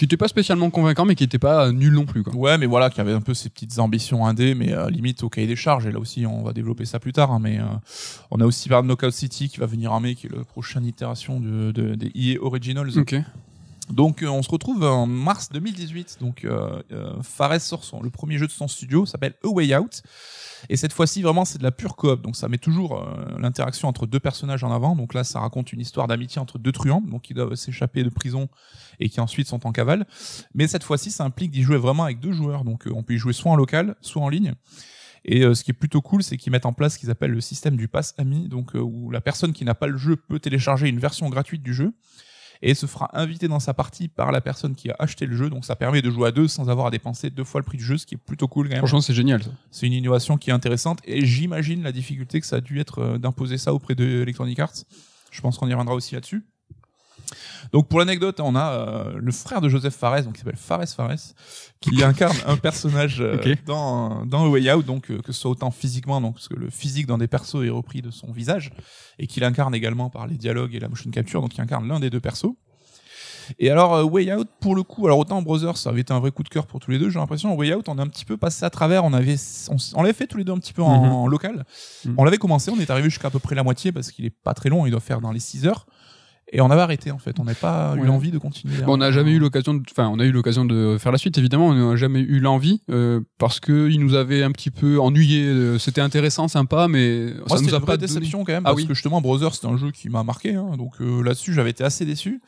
qui 0.00 0.06
était 0.06 0.16
pas 0.16 0.28
spécialement 0.28 0.70
convaincant, 0.70 1.04
mais 1.04 1.14
qui 1.14 1.24
était 1.24 1.38
pas 1.38 1.70
nul 1.72 1.92
non 1.92 2.06
plus. 2.06 2.22
Quoi. 2.22 2.34
Ouais, 2.34 2.56
mais 2.56 2.64
voilà, 2.64 2.88
qui 2.88 3.02
avait 3.02 3.12
un 3.12 3.20
peu 3.20 3.34
ses 3.34 3.50
petites 3.50 3.78
ambitions 3.78 4.24
indé, 4.24 4.54
mais 4.54 4.72
euh, 4.72 4.88
limite 4.88 5.22
au 5.22 5.28
cahier 5.28 5.46
des 5.46 5.56
charges. 5.56 5.84
Et 5.84 5.92
là 5.92 5.98
aussi, 5.98 6.24
on 6.24 6.42
va 6.42 6.54
développer 6.54 6.86
ça 6.86 6.98
plus 6.98 7.12
tard. 7.12 7.30
hein, 7.32 7.38
mais 7.38 7.58
euh, 7.60 7.64
on 8.30 8.40
a 8.40 8.46
aussi 8.46 8.70
par 8.70 8.82
Knockout 8.82 9.10
City 9.12 9.50
qui 9.50 9.58
va 9.60 9.66
venir 9.66 9.92
en 9.92 10.00
mai, 10.00 10.14
qui 10.14 10.26
est 10.26 10.34
la 10.34 10.42
prochaine 10.42 10.86
itération 10.86 11.38
de, 11.38 11.70
de- 11.70 11.96
des 11.96 12.10
EA 12.14 12.38
Originals. 12.40 12.98
Ok. 12.98 13.14
Donc 13.92 14.22
euh, 14.22 14.28
on 14.28 14.42
se 14.42 14.50
retrouve 14.50 14.84
en 14.84 15.06
mars 15.06 15.50
2018. 15.52 16.18
Donc 16.20 16.44
euh, 16.44 16.82
euh, 16.92 17.22
Fares 17.22 17.60
sort 17.60 17.84
son, 17.84 18.02
le 18.02 18.10
premier 18.10 18.38
jeu 18.38 18.46
de 18.46 18.52
son 18.52 18.68
studio, 18.68 19.06
s'appelle 19.06 19.34
A 19.44 19.48
Way 19.48 19.76
Out. 19.76 20.02
Et 20.68 20.76
cette 20.76 20.92
fois-ci, 20.92 21.22
vraiment, 21.22 21.44
c'est 21.44 21.58
de 21.58 21.62
la 21.62 21.72
pure 21.72 21.96
coop. 21.96 22.20
Donc 22.22 22.36
ça 22.36 22.48
met 22.48 22.58
toujours 22.58 22.98
euh, 22.98 23.38
l'interaction 23.38 23.88
entre 23.88 24.06
deux 24.06 24.20
personnages 24.20 24.64
en 24.64 24.72
avant. 24.72 24.94
Donc 24.94 25.14
là, 25.14 25.24
ça 25.24 25.40
raconte 25.40 25.72
une 25.72 25.80
histoire 25.80 26.06
d'amitié 26.06 26.40
entre 26.40 26.58
deux 26.58 26.72
truands, 26.72 27.00
donc 27.00 27.22
qui 27.22 27.34
doivent 27.34 27.54
s'échapper 27.54 28.02
de 28.02 28.10
prison 28.10 28.48
et 28.98 29.08
qui 29.08 29.20
ensuite 29.20 29.48
sont 29.48 29.66
en 29.66 29.72
cavale. 29.72 30.06
Mais 30.54 30.68
cette 30.68 30.84
fois-ci, 30.84 31.10
ça 31.10 31.24
implique 31.24 31.50
d'y 31.50 31.62
jouer 31.62 31.78
vraiment 31.78 32.04
avec 32.04 32.20
deux 32.20 32.32
joueurs. 32.32 32.64
Donc 32.64 32.86
euh, 32.86 32.92
on 32.94 33.02
peut 33.02 33.14
y 33.14 33.18
jouer 33.18 33.32
soit 33.32 33.50
en 33.50 33.56
local, 33.56 33.96
soit 34.00 34.22
en 34.22 34.28
ligne. 34.28 34.54
Et 35.24 35.44
euh, 35.44 35.54
ce 35.54 35.64
qui 35.64 35.70
est 35.70 35.74
plutôt 35.74 36.00
cool, 36.00 36.22
c'est 36.22 36.36
qu'ils 36.36 36.52
mettent 36.52 36.66
en 36.66 36.72
place 36.72 36.94
ce 36.94 36.98
qu'ils 36.98 37.10
appellent 37.10 37.30
le 37.30 37.42
système 37.42 37.76
du 37.76 37.88
pass 37.88 38.14
ami, 38.16 38.48
donc 38.48 38.74
euh, 38.74 38.80
où 38.80 39.10
la 39.10 39.20
personne 39.20 39.52
qui 39.52 39.64
n'a 39.64 39.74
pas 39.74 39.86
le 39.86 39.98
jeu 39.98 40.16
peut 40.16 40.38
télécharger 40.38 40.88
une 40.88 40.98
version 40.98 41.28
gratuite 41.28 41.62
du 41.62 41.74
jeu 41.74 41.92
et 42.62 42.74
se 42.74 42.86
fera 42.86 43.10
inviter 43.14 43.48
dans 43.48 43.60
sa 43.60 43.74
partie 43.74 44.08
par 44.08 44.32
la 44.32 44.40
personne 44.40 44.74
qui 44.74 44.90
a 44.90 44.96
acheté 44.98 45.26
le 45.26 45.36
jeu. 45.36 45.50
Donc 45.50 45.64
ça 45.64 45.76
permet 45.76 46.02
de 46.02 46.10
jouer 46.10 46.28
à 46.28 46.32
deux 46.32 46.48
sans 46.48 46.68
avoir 46.68 46.86
à 46.86 46.90
dépenser 46.90 47.30
deux 47.30 47.44
fois 47.44 47.60
le 47.60 47.64
prix 47.64 47.78
du 47.78 47.84
jeu, 47.84 47.96
ce 47.96 48.06
qui 48.06 48.14
est 48.14 48.18
plutôt 48.18 48.48
cool 48.48 48.66
quand 48.66 48.74
même. 48.74 48.78
Franchement, 48.80 49.00
c'est 49.00 49.14
génial. 49.14 49.42
C'est 49.70 49.86
une 49.86 49.92
innovation 49.92 50.36
qui 50.36 50.50
est 50.50 50.52
intéressante 50.52 51.00
et 51.04 51.24
j'imagine 51.24 51.82
la 51.82 51.92
difficulté 51.92 52.40
que 52.40 52.46
ça 52.46 52.56
a 52.56 52.60
dû 52.60 52.80
être 52.80 52.98
euh, 52.98 53.18
d'imposer 53.18 53.58
ça 53.58 53.72
auprès 53.72 53.94
de 53.94 54.04
Electronic 54.04 54.58
Arts. 54.58 54.84
Je 55.30 55.40
pense 55.40 55.58
qu'on 55.58 55.68
y 55.68 55.72
reviendra 55.72 55.94
aussi 55.94 56.14
là-dessus. 56.14 56.44
Donc 57.72 57.88
pour 57.88 57.98
l'anecdote, 57.98 58.40
on 58.40 58.54
a 58.56 58.70
euh, 58.72 59.12
le 59.16 59.32
frère 59.32 59.60
de 59.60 59.68
Joseph 59.68 59.94
Fares, 59.94 60.22
donc 60.24 60.34
qui 60.34 60.40
s'appelle 60.40 60.56
Fares 60.56 60.88
Fares, 60.88 61.34
qui 61.80 62.02
incarne 62.02 62.36
un 62.46 62.56
personnage 62.56 63.20
euh, 63.20 63.38
dans 63.66 64.24
dans 64.26 64.44
A 64.44 64.48
Way 64.48 64.72
Out, 64.72 64.86
donc 64.86 65.10
euh, 65.10 65.20
que 65.20 65.32
ce 65.32 65.40
soit 65.40 65.50
autant 65.50 65.70
physiquement, 65.70 66.20
donc 66.20 66.34
parce 66.34 66.48
que 66.48 66.56
le 66.56 66.70
physique 66.70 67.06
dans 67.06 67.18
des 67.18 67.28
persos 67.28 67.64
est 67.64 67.70
repris 67.70 68.02
de 68.02 68.10
son 68.10 68.32
visage, 68.32 68.70
et 69.18 69.26
qu'il 69.26 69.44
incarne 69.44 69.74
également 69.74 70.10
par 70.10 70.26
les 70.26 70.36
dialogues 70.36 70.74
et 70.74 70.80
la 70.80 70.88
motion 70.88 71.10
capture, 71.10 71.40
donc 71.40 71.54
il 71.56 71.60
incarne 71.60 71.86
l'un 71.88 72.00
des 72.00 72.10
deux 72.10 72.20
persos. 72.20 72.54
Et 73.58 73.68
alors 73.68 74.04
Way 74.12 74.32
Out 74.32 74.48
pour 74.60 74.76
le 74.76 74.84
coup, 74.84 75.06
alors 75.06 75.18
autant 75.18 75.42
Brothers 75.42 75.76
ça 75.76 75.90
avait 75.90 76.02
été 76.02 76.12
un 76.12 76.20
vrai 76.20 76.30
coup 76.30 76.44
de 76.44 76.48
cœur 76.48 76.66
pour 76.66 76.78
tous 76.78 76.92
les 76.92 77.00
deux, 77.00 77.10
j'ai 77.10 77.18
l'impression 77.18 77.56
Way 77.56 77.74
Out 77.74 77.88
on 77.88 77.98
a 77.98 78.02
un 78.02 78.06
petit 78.06 78.24
peu 78.24 78.36
passé 78.36 78.64
à 78.64 78.70
travers, 78.70 79.04
on 79.04 79.12
avait 79.12 79.34
on, 79.70 79.76
on 79.94 80.02
l'avait 80.02 80.12
fait 80.12 80.28
tous 80.28 80.38
les 80.38 80.44
deux 80.44 80.52
un 80.52 80.58
petit 80.58 80.72
peu 80.72 80.82
en, 80.82 81.04
Mhm. 81.04 81.12
en 81.12 81.26
local. 81.26 81.64
Mhm. 82.04 82.14
On 82.16 82.22
l'avait 82.24 82.38
commencé, 82.38 82.70
on 82.70 82.78
est 82.78 82.90
arrivé 82.90 83.10
jusqu'à 83.10 83.26
à 83.26 83.30
peu 83.30 83.40
près 83.40 83.56
la 83.56 83.64
moitié 83.64 83.90
parce 83.90 84.12
qu'il 84.12 84.24
est 84.24 84.30
pas 84.30 84.54
très 84.54 84.68
long, 84.68 84.86
il 84.86 84.90
doit 84.92 85.00
faire 85.00 85.20
dans 85.20 85.32
les 85.32 85.40
6 85.40 85.66
heures. 85.66 85.86
Et 86.52 86.60
on 86.60 86.70
avait 86.70 86.80
arrêté 86.82 87.10
en 87.12 87.18
fait, 87.18 87.38
on 87.38 87.44
n'avait 87.44 87.58
pas 87.58 87.94
eu 87.96 88.04
l'envie 88.04 88.32
de 88.32 88.38
continuer. 88.38 88.82
Bon, 88.82 88.94
on 88.94 88.96
n'a 88.96 89.12
jamais 89.12 89.30
eu 89.30 89.38
l'occasion, 89.38 89.72
de... 89.74 89.82
enfin, 89.90 90.08
on 90.08 90.18
a 90.18 90.24
eu 90.24 90.32
l'occasion 90.32 90.64
de 90.64 90.96
faire 90.98 91.12
la 91.12 91.18
suite. 91.18 91.38
Évidemment, 91.38 91.68
on 91.68 91.90
n'a 91.90 91.96
jamais 91.96 92.20
eu 92.20 92.40
l'envie 92.40 92.82
euh, 92.90 93.20
parce 93.38 93.60
que 93.60 93.88
il 93.88 94.00
nous 94.00 94.14
avait 94.14 94.42
un 94.42 94.50
petit 94.50 94.70
peu 94.70 94.98
ennuyé. 95.00 95.44
euh, 95.44 95.78
C'était 95.78 96.00
intéressant, 96.00 96.48
sympa, 96.48 96.88
mais 96.88 97.26
Moi, 97.38 97.48
ça 97.50 97.56
c'était 97.58 97.68
nous 97.70 97.74
a 97.74 97.78
une 97.78 97.84
pas 97.84 97.86
vraie 97.92 97.98
donné- 97.98 98.06
déception 98.08 98.44
quand 98.44 98.52
même, 98.52 98.62
Ah 98.64 98.70
parce 98.70 98.76
oui. 98.82 98.86
que 98.88 98.94
justement, 98.94 99.20
Brothers, 99.20 99.54
c'est 99.54 99.66
un 99.66 99.76
jeu 99.76 99.92
qui 99.92 100.08
m'a 100.08 100.24
marqué, 100.24 100.54
hein, 100.56 100.76
donc 100.76 100.94
euh, 101.00 101.22
là-dessus, 101.22 101.52
j'avais 101.54 101.70
été 101.70 101.84
assez 101.84 102.04
déçu. 102.04 102.40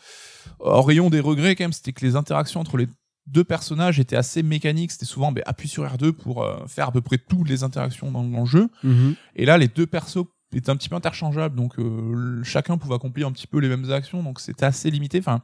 Au 0.59 0.83
rayon 0.83 1.09
des 1.09 1.21
regrets, 1.21 1.55
quand 1.55 1.65
même, 1.65 1.73
c'était 1.73 1.93
que 1.93 2.05
les 2.05 2.17
interactions 2.17 2.61
entre 2.61 2.77
les 2.77 2.89
deux 3.29 3.45
personnages 3.45 4.01
étaient 4.01 4.17
assez 4.17 4.43
mécaniques. 4.43 4.91
C'était 4.91 5.07
souvent 5.07 5.33
appuie 5.47 5.69
sur 5.69 5.85
R2 5.85 6.11
pour 6.11 6.43
euh, 6.43 6.57
faire 6.67 6.89
à 6.89 6.93
peu 6.93 7.01
près 7.01 7.19
toutes 7.19 7.49
les 7.49 7.63
interactions 7.63 8.11
dans, 8.11 8.25
dans 8.25 8.41
le 8.41 8.47
jeu. 8.47 8.69
Mhm. 8.83 9.15
Et 9.37 9.45
là, 9.45 9.59
les 9.59 9.69
deux 9.69 9.87
persos 9.87 10.25
étaient 10.59 10.71
un 10.71 10.77
petit 10.77 10.89
peu 10.89 10.97
interchangeables, 10.97 11.57
donc 11.57 11.79
euh, 11.79 12.43
chacun 12.43 12.79
pouvait 12.79 12.95
accomplir 12.95 13.27
un 13.27 13.33
petit 13.33 13.47
peu 13.47 13.59
les 13.59 13.69
mêmes 13.69 13.91
actions, 13.91 14.23
donc 14.23 14.41
c'était 14.41 14.65
assez 14.65 14.91
limité. 14.91 15.19
Enfin, 15.19 15.43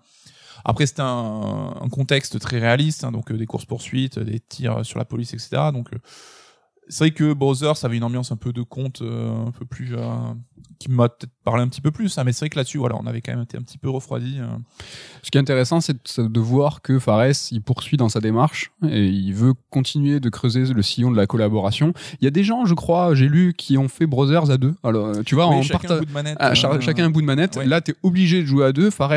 après, 0.64 0.86
c'était 0.86 1.02
un, 1.02 1.74
un 1.80 1.88
contexte 1.88 2.38
très 2.40 2.58
réaliste, 2.58 3.04
hein, 3.04 3.12
donc 3.12 3.30
euh, 3.30 3.36
des 3.36 3.46
courses 3.46 3.64
poursuites, 3.64 4.18
des 4.18 4.40
tirs 4.40 4.84
sur 4.84 4.98
la 4.98 5.04
police, 5.04 5.32
etc. 5.34 5.70
Donc 5.72 5.92
euh, 5.92 5.98
c'est 6.88 7.04
vrai 7.04 7.10
que 7.10 7.32
Brothers 7.32 7.84
avait 7.84 7.96
une 7.96 8.04
ambiance 8.04 8.32
un 8.32 8.36
peu 8.36 8.52
de 8.52 8.62
conte, 8.62 9.02
euh, 9.02 9.46
un 9.46 9.50
peu 9.50 9.64
plus 9.64 9.94
euh, 9.94 10.06
qui 10.78 10.90
m'a 10.90 11.08
peut-être 11.08 11.32
parlé 11.44 11.62
un 11.62 11.68
petit 11.68 11.80
peu 11.80 11.90
plus. 11.90 12.16
hein, 12.18 12.24
mais 12.24 12.32
c'est 12.32 12.40
vrai 12.40 12.50
que 12.50 12.56
là-dessus, 12.56 12.78
voilà, 12.78 12.96
on 12.96 13.06
avait 13.06 13.20
quand 13.20 13.32
même 13.32 13.42
été 13.42 13.56
un 13.58 13.62
petit 13.62 13.78
peu 13.78 13.90
refroidi. 13.90 14.36
euh. 14.38 14.46
Ce 15.22 15.30
qui 15.30 15.38
est 15.38 15.40
intéressant, 15.40 15.80
c'est 15.80 15.96
de- 16.20 16.40
voir 16.40 16.80
que 16.82 16.98
Fares, 17.00 17.26
il 17.50 17.60
poursuit 17.62 17.96
dans 17.96 18.08
sa 18.08 18.20
démarche 18.20 18.70
et 18.88 19.06
il 19.06 19.34
veut 19.34 19.54
continuer 19.70 20.20
de 20.20 20.28
creuser 20.28 20.64
le 20.72 20.82
sillon 20.82 21.10
de 21.10 21.16
la 21.16 21.26
collaboration. 21.26 21.92
Il 22.20 22.24
y 22.24 22.28
a 22.28 22.30
des 22.30 22.44
gens, 22.44 22.64
je 22.64 22.74
crois, 22.74 23.14
j'ai 23.14 23.28
lu, 23.28 23.54
qui 23.56 23.76
ont 23.76 23.88
fait 23.88 24.06
Brothers 24.06 24.50
à 24.50 24.56
deux. 24.56 24.74
Alors, 24.84 25.12
tu 25.26 25.34
vois, 25.34 25.48
Oui, 25.48 25.56
en 25.56 25.62
chacun 25.62 25.78
parta- 25.88 25.94
un 25.94 25.98
bout 25.98 26.04
de 26.06 26.12
manette. 26.12 26.36
Ah, 26.40 26.50
euh, 26.52 26.80
chacun 26.80 27.04
un 27.06 27.10
bout 27.10 27.20
de 27.20 27.26
manette. 27.26 27.56
ouais. 27.56 27.66
Là, 27.66 27.80
t'es 27.80 27.94
obligé 28.04 28.40
de 28.42 28.46
jouer 28.46 28.64
à 28.66 28.72
deux. 28.72 28.90
Fares, 28.90 29.12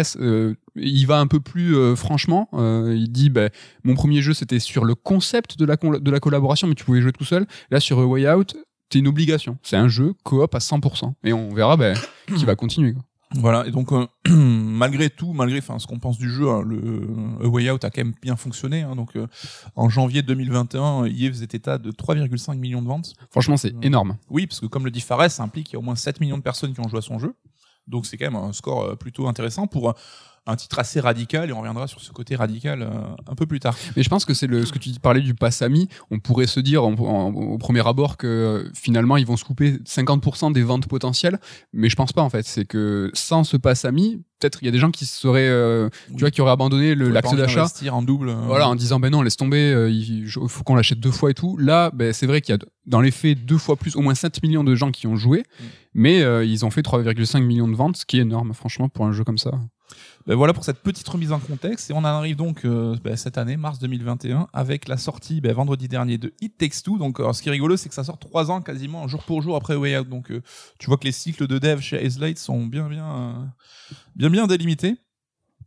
il 0.75 1.05
va 1.05 1.19
un 1.19 1.27
peu 1.27 1.39
plus 1.39 1.75
euh, 1.75 1.95
franchement. 1.95 2.49
Euh, 2.53 2.95
il 2.97 3.11
dit, 3.11 3.29
ben, 3.29 3.49
mon 3.83 3.93
premier 3.93 4.21
jeu, 4.21 4.33
c'était 4.33 4.59
sur 4.59 4.83
le 4.85 4.95
concept 4.95 5.57
de 5.59 5.65
la, 5.65 5.77
col- 5.77 6.01
de 6.01 6.11
la 6.11 6.19
collaboration, 6.19 6.67
mais 6.67 6.75
tu 6.75 6.83
pouvais 6.85 7.01
jouer 7.01 7.11
tout 7.11 7.25
seul. 7.25 7.45
Là, 7.69 7.79
sur 7.79 7.99
A 7.99 8.05
Way 8.05 8.31
Out, 8.31 8.55
c'est 8.91 8.99
une 8.99 9.07
obligation. 9.07 9.57
C'est 9.63 9.77
un 9.77 9.87
jeu 9.87 10.13
coop 10.23 10.53
à 10.53 10.59
100%. 10.59 11.13
Et 11.23 11.33
on 11.33 11.53
verra 11.53 11.77
ben, 11.77 11.95
qui 12.35 12.45
va 12.45 12.55
continuer. 12.55 12.93
quoi. 12.93 13.03
Voilà, 13.33 13.65
et 13.65 13.71
donc 13.71 13.93
euh, 13.93 14.05
malgré 14.29 15.09
tout, 15.09 15.31
malgré 15.31 15.59
enfin 15.59 15.79
ce 15.79 15.87
qu'on 15.87 15.99
pense 15.99 16.17
du 16.17 16.29
jeu, 16.29 16.49
hein, 16.49 16.63
le 16.65 17.07
A 17.41 17.47
Way 17.47 17.71
Out 17.71 17.85
a 17.85 17.89
quand 17.89 18.03
même 18.03 18.13
bien 18.21 18.35
fonctionné. 18.35 18.81
hein, 18.81 18.95
donc 18.95 19.15
euh, 19.15 19.25
en 19.77 19.87
janvier 19.87 20.21
2021, 20.21 21.05
EA 21.05 21.29
faisait 21.29 21.45
état 21.45 21.77
de 21.77 21.91
3,5 21.91 22.57
millions 22.57 22.81
de 22.81 22.87
ventes. 22.87 23.13
Franchement, 23.29 23.55
c'est 23.55 23.73
énorme. 23.83 24.17
Oui, 24.29 24.47
parce 24.47 24.59
que 24.59 24.65
comme 24.65 24.83
le 24.83 24.91
dit 24.91 24.99
Fares, 24.99 25.31
ça 25.31 25.43
implique 25.43 25.67
qu'il 25.67 25.73
y 25.73 25.75
a 25.77 25.79
au 25.79 25.83
moins 25.83 25.95
7 25.95 26.19
millions 26.19 26.37
de 26.37 26.43
personnes 26.43 26.73
qui 26.73 26.81
ont 26.81 26.89
joué 26.89 26.99
à 26.99 27.01
son 27.01 27.19
jeu. 27.19 27.33
Donc 27.87 28.05
c'est 28.05 28.17
quand 28.17 28.29
même 28.29 28.35
un 28.41 28.53
score 28.53 28.81
euh, 28.83 28.95
plutôt 28.95 29.27
intéressant 29.27 29.65
pour 29.65 29.89
euh, 29.89 29.93
un 30.47 30.55
titre 30.55 30.79
assez 30.79 30.99
radical, 30.99 31.49
et 31.49 31.53
on 31.53 31.59
reviendra 31.59 31.85
sur 31.87 32.01
ce 32.01 32.11
côté 32.11 32.35
radical 32.35 32.81
euh, 32.81 32.89
un 33.27 33.35
peu 33.35 33.45
plus 33.45 33.59
tard. 33.59 33.75
Mais 33.95 34.01
je 34.01 34.09
pense 34.09 34.25
que 34.25 34.33
c'est 34.33 34.47
le, 34.47 34.65
ce 34.65 34.71
que 34.73 34.79
tu 34.79 34.89
parlais 34.99 35.21
du 35.21 35.35
pass 35.35 35.61
ami. 35.61 35.87
On 36.09 36.19
pourrait 36.19 36.47
se 36.47 36.59
dire 36.59 36.83
en- 36.83 36.93
en- 36.93 37.31
au 37.31 37.57
premier 37.59 37.87
abord 37.87 38.17
que 38.17 38.25
euh, 38.27 38.69
finalement 38.73 39.17
ils 39.17 39.25
vont 39.25 39.37
se 39.37 39.43
couper 39.45 39.77
50% 39.85 40.51
des 40.51 40.63
ventes 40.63 40.87
potentielles, 40.87 41.39
mais 41.73 41.89
je 41.89 41.95
pense 41.95 42.11
pas 42.11 42.23
en 42.23 42.29
fait. 42.31 42.43
C'est 42.45 42.65
que 42.65 43.11
sans 43.13 43.43
ce 43.43 43.55
pass 43.55 43.85
ami, 43.85 44.23
peut-être 44.39 44.57
il 44.63 44.65
y 44.65 44.67
a 44.67 44.71
des 44.71 44.79
gens 44.79 44.89
qui 44.89 45.05
seraient, 45.05 45.47
euh, 45.47 45.89
Oui. 46.09 46.15
tu 46.15 46.19
vois, 46.21 46.31
qui 46.31 46.41
auraient 46.41 46.51
abandonné 46.51 46.93
envie 46.93 47.11
d'achat. 47.37 47.67
en 47.91 48.01
double. 48.01 48.29
euh, 48.29 48.35
Voilà, 48.47 48.67
en 48.67 48.73
disant 48.75 48.99
ben 48.99 49.11
non, 49.11 49.21
laisse 49.21 49.37
tomber, 49.37 49.71
euh, 49.71 49.91
il 49.91 50.27
faut 50.27 50.63
qu'on 50.63 50.75
l'achète 50.75 50.99
deux 50.99 51.11
fois 51.11 51.29
et 51.29 51.35
tout. 51.35 51.55
Là, 51.57 51.91
ben, 51.93 52.13
c'est 52.13 52.25
vrai 52.25 52.41
qu'il 52.41 52.55
y 52.55 52.57
a 52.57 52.61
dans 52.87 53.01
les 53.01 53.11
faits 53.11 53.45
deux 53.45 53.59
fois 53.59 53.75
plus, 53.75 53.95
au 53.95 54.01
moins 54.01 54.15
7 54.15 54.41
millions 54.41 54.63
de 54.63 54.73
gens 54.73 54.89
qui 54.89 55.05
ont 55.05 55.15
joué, 55.15 55.41
Mm. 55.41 55.63
mais 55.93 56.47
ils 56.47 56.65
ont 56.65 56.71
fait 56.71 56.81
3,5 56.81 57.41
millions 57.43 57.67
de 57.67 57.75
ventes, 57.75 57.97
ce 57.97 58.05
qui 58.07 58.17
est 58.17 58.21
énorme, 58.21 58.53
franchement, 58.55 58.89
pour 58.89 59.05
un 59.05 59.11
jeu 59.11 59.23
comme 59.23 59.37
ça. 59.37 59.51
Ben 60.27 60.35
voilà 60.35 60.53
pour 60.53 60.63
cette 60.63 60.79
petite 60.79 61.07
remise 61.07 61.31
en 61.31 61.39
contexte. 61.39 61.89
Et 61.89 61.93
on 61.93 61.99
en 61.99 62.05
arrive 62.05 62.35
donc 62.35 62.65
euh, 62.65 62.95
ben, 63.03 63.15
cette 63.15 63.37
année, 63.37 63.57
mars 63.57 63.79
2021, 63.79 64.47
avec 64.53 64.87
la 64.87 64.97
sortie 64.97 65.41
ben, 65.41 65.53
vendredi 65.53 65.87
dernier 65.87 66.17
de 66.17 66.33
It 66.41 66.57
Takes 66.57 66.83
Two. 66.83 66.97
Donc, 66.97 67.17
ce 67.17 67.41
qui 67.41 67.49
est 67.49 67.51
rigolo, 67.51 67.77
c'est 67.77 67.89
que 67.89 67.95
ça 67.95 68.03
sort 68.03 68.19
trois 68.19 68.51
ans 68.51 68.61
quasiment, 68.61 69.07
jour 69.07 69.23
pour 69.23 69.41
jour 69.41 69.55
après 69.55 69.75
Way 69.75 69.97
Out. 69.97 70.09
Donc, 70.09 70.31
euh, 70.31 70.41
tu 70.77 70.87
vois 70.87 70.97
que 70.97 71.05
les 71.05 71.11
cycles 71.11 71.47
de 71.47 71.57
dev 71.57 71.79
chez 71.81 72.03
Hazelight 72.03 72.37
sont 72.37 72.65
bien, 72.65 72.87
bien, 72.87 73.05
euh, 73.05 73.33
bien, 74.15 74.29
bien 74.29 74.47
délimités. 74.47 74.97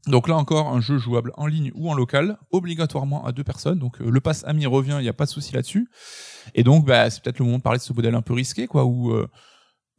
Donc 0.06 0.28
là 0.28 0.36
encore, 0.36 0.68
un 0.68 0.82
jeu 0.82 0.98
jouable 0.98 1.32
en 1.36 1.46
ligne 1.46 1.72
ou 1.74 1.90
en 1.90 1.94
local, 1.94 2.36
obligatoirement 2.50 3.24
à 3.24 3.32
deux 3.32 3.44
personnes. 3.44 3.78
Donc 3.78 4.00
le 4.00 4.20
pass 4.20 4.44
ami 4.44 4.66
revient, 4.66 4.96
il 4.98 5.02
n'y 5.02 5.08
a 5.08 5.14
pas 5.14 5.24
de 5.24 5.30
souci 5.30 5.54
là-dessus. 5.54 5.88
Et 6.54 6.62
donc, 6.62 6.84
bah, 6.84 7.08
c'est 7.08 7.22
peut-être 7.22 7.38
le 7.38 7.46
moment 7.46 7.58
de 7.58 7.62
parler 7.62 7.78
de 7.78 7.84
ce 7.84 7.92
modèle 7.92 8.14
un 8.14 8.20
peu 8.20 8.34
risqué, 8.34 8.66
quoi, 8.66 8.84
où 8.84 9.12
euh, 9.12 9.26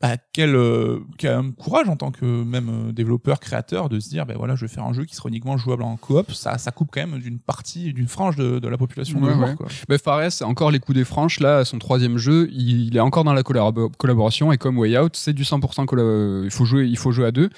bah, 0.01 0.17
quel, 0.33 0.55
euh, 0.55 0.99
quel 1.17 1.51
courage 1.53 1.87
en 1.89 1.95
tant 1.95 2.11
que 2.11 2.25
même 2.43 2.69
euh, 2.69 2.91
développeur, 2.91 3.39
créateur, 3.39 3.87
de 3.89 3.99
se 3.99 4.09
dire, 4.09 4.25
ben 4.25 4.35
voilà, 4.37 4.55
je 4.55 4.61
vais 4.65 4.67
faire 4.67 4.83
un 4.83 4.91
jeu 4.93 5.05
qui 5.05 5.15
sera 5.15 5.29
uniquement 5.29 5.55
jouable 5.57 5.83
en 5.83 5.95
coop. 5.95 6.31
Ça, 6.33 6.57
ça 6.57 6.71
coupe 6.71 6.89
quand 6.93 7.07
même 7.07 7.19
d'une 7.19 7.39
partie, 7.39 7.93
d'une 7.93 8.07
frange 8.07 8.35
de, 8.35 8.59
de 8.59 8.67
la 8.67 8.77
population 8.77 9.19
de 9.21 9.25
Ouais, 9.27 9.33
joueurs. 9.33 9.49
ouais. 9.49 9.55
Quoi. 9.55 9.67
Ben, 9.87 9.97
Fares, 9.97 10.31
c'est 10.31 10.43
encore 10.43 10.69
les 10.71 10.79
coups 10.79 10.97
des 10.97 11.05
franches. 11.05 11.39
Là, 11.39 11.63
son 11.63 11.79
troisième 11.79 12.17
jeu, 12.17 12.49
il, 12.51 12.87
il 12.87 12.97
est 12.97 12.99
encore 12.99 13.23
dans 13.23 13.33
la 13.33 13.41
collabo- 13.43 13.89
collaboration 13.97 14.51
et 14.51 14.57
comme 14.57 14.77
Way 14.77 14.97
Out, 14.99 15.15
c'est 15.15 15.33
du 15.33 15.43
100% 15.43 15.85
colla- 15.85 16.43
il 16.43 16.51
faut 16.51 16.65
jouer, 16.65 16.85
il 16.87 16.97
faut 16.97 17.11
jouer 17.11 17.25
à 17.27 17.31
deux. 17.31 17.49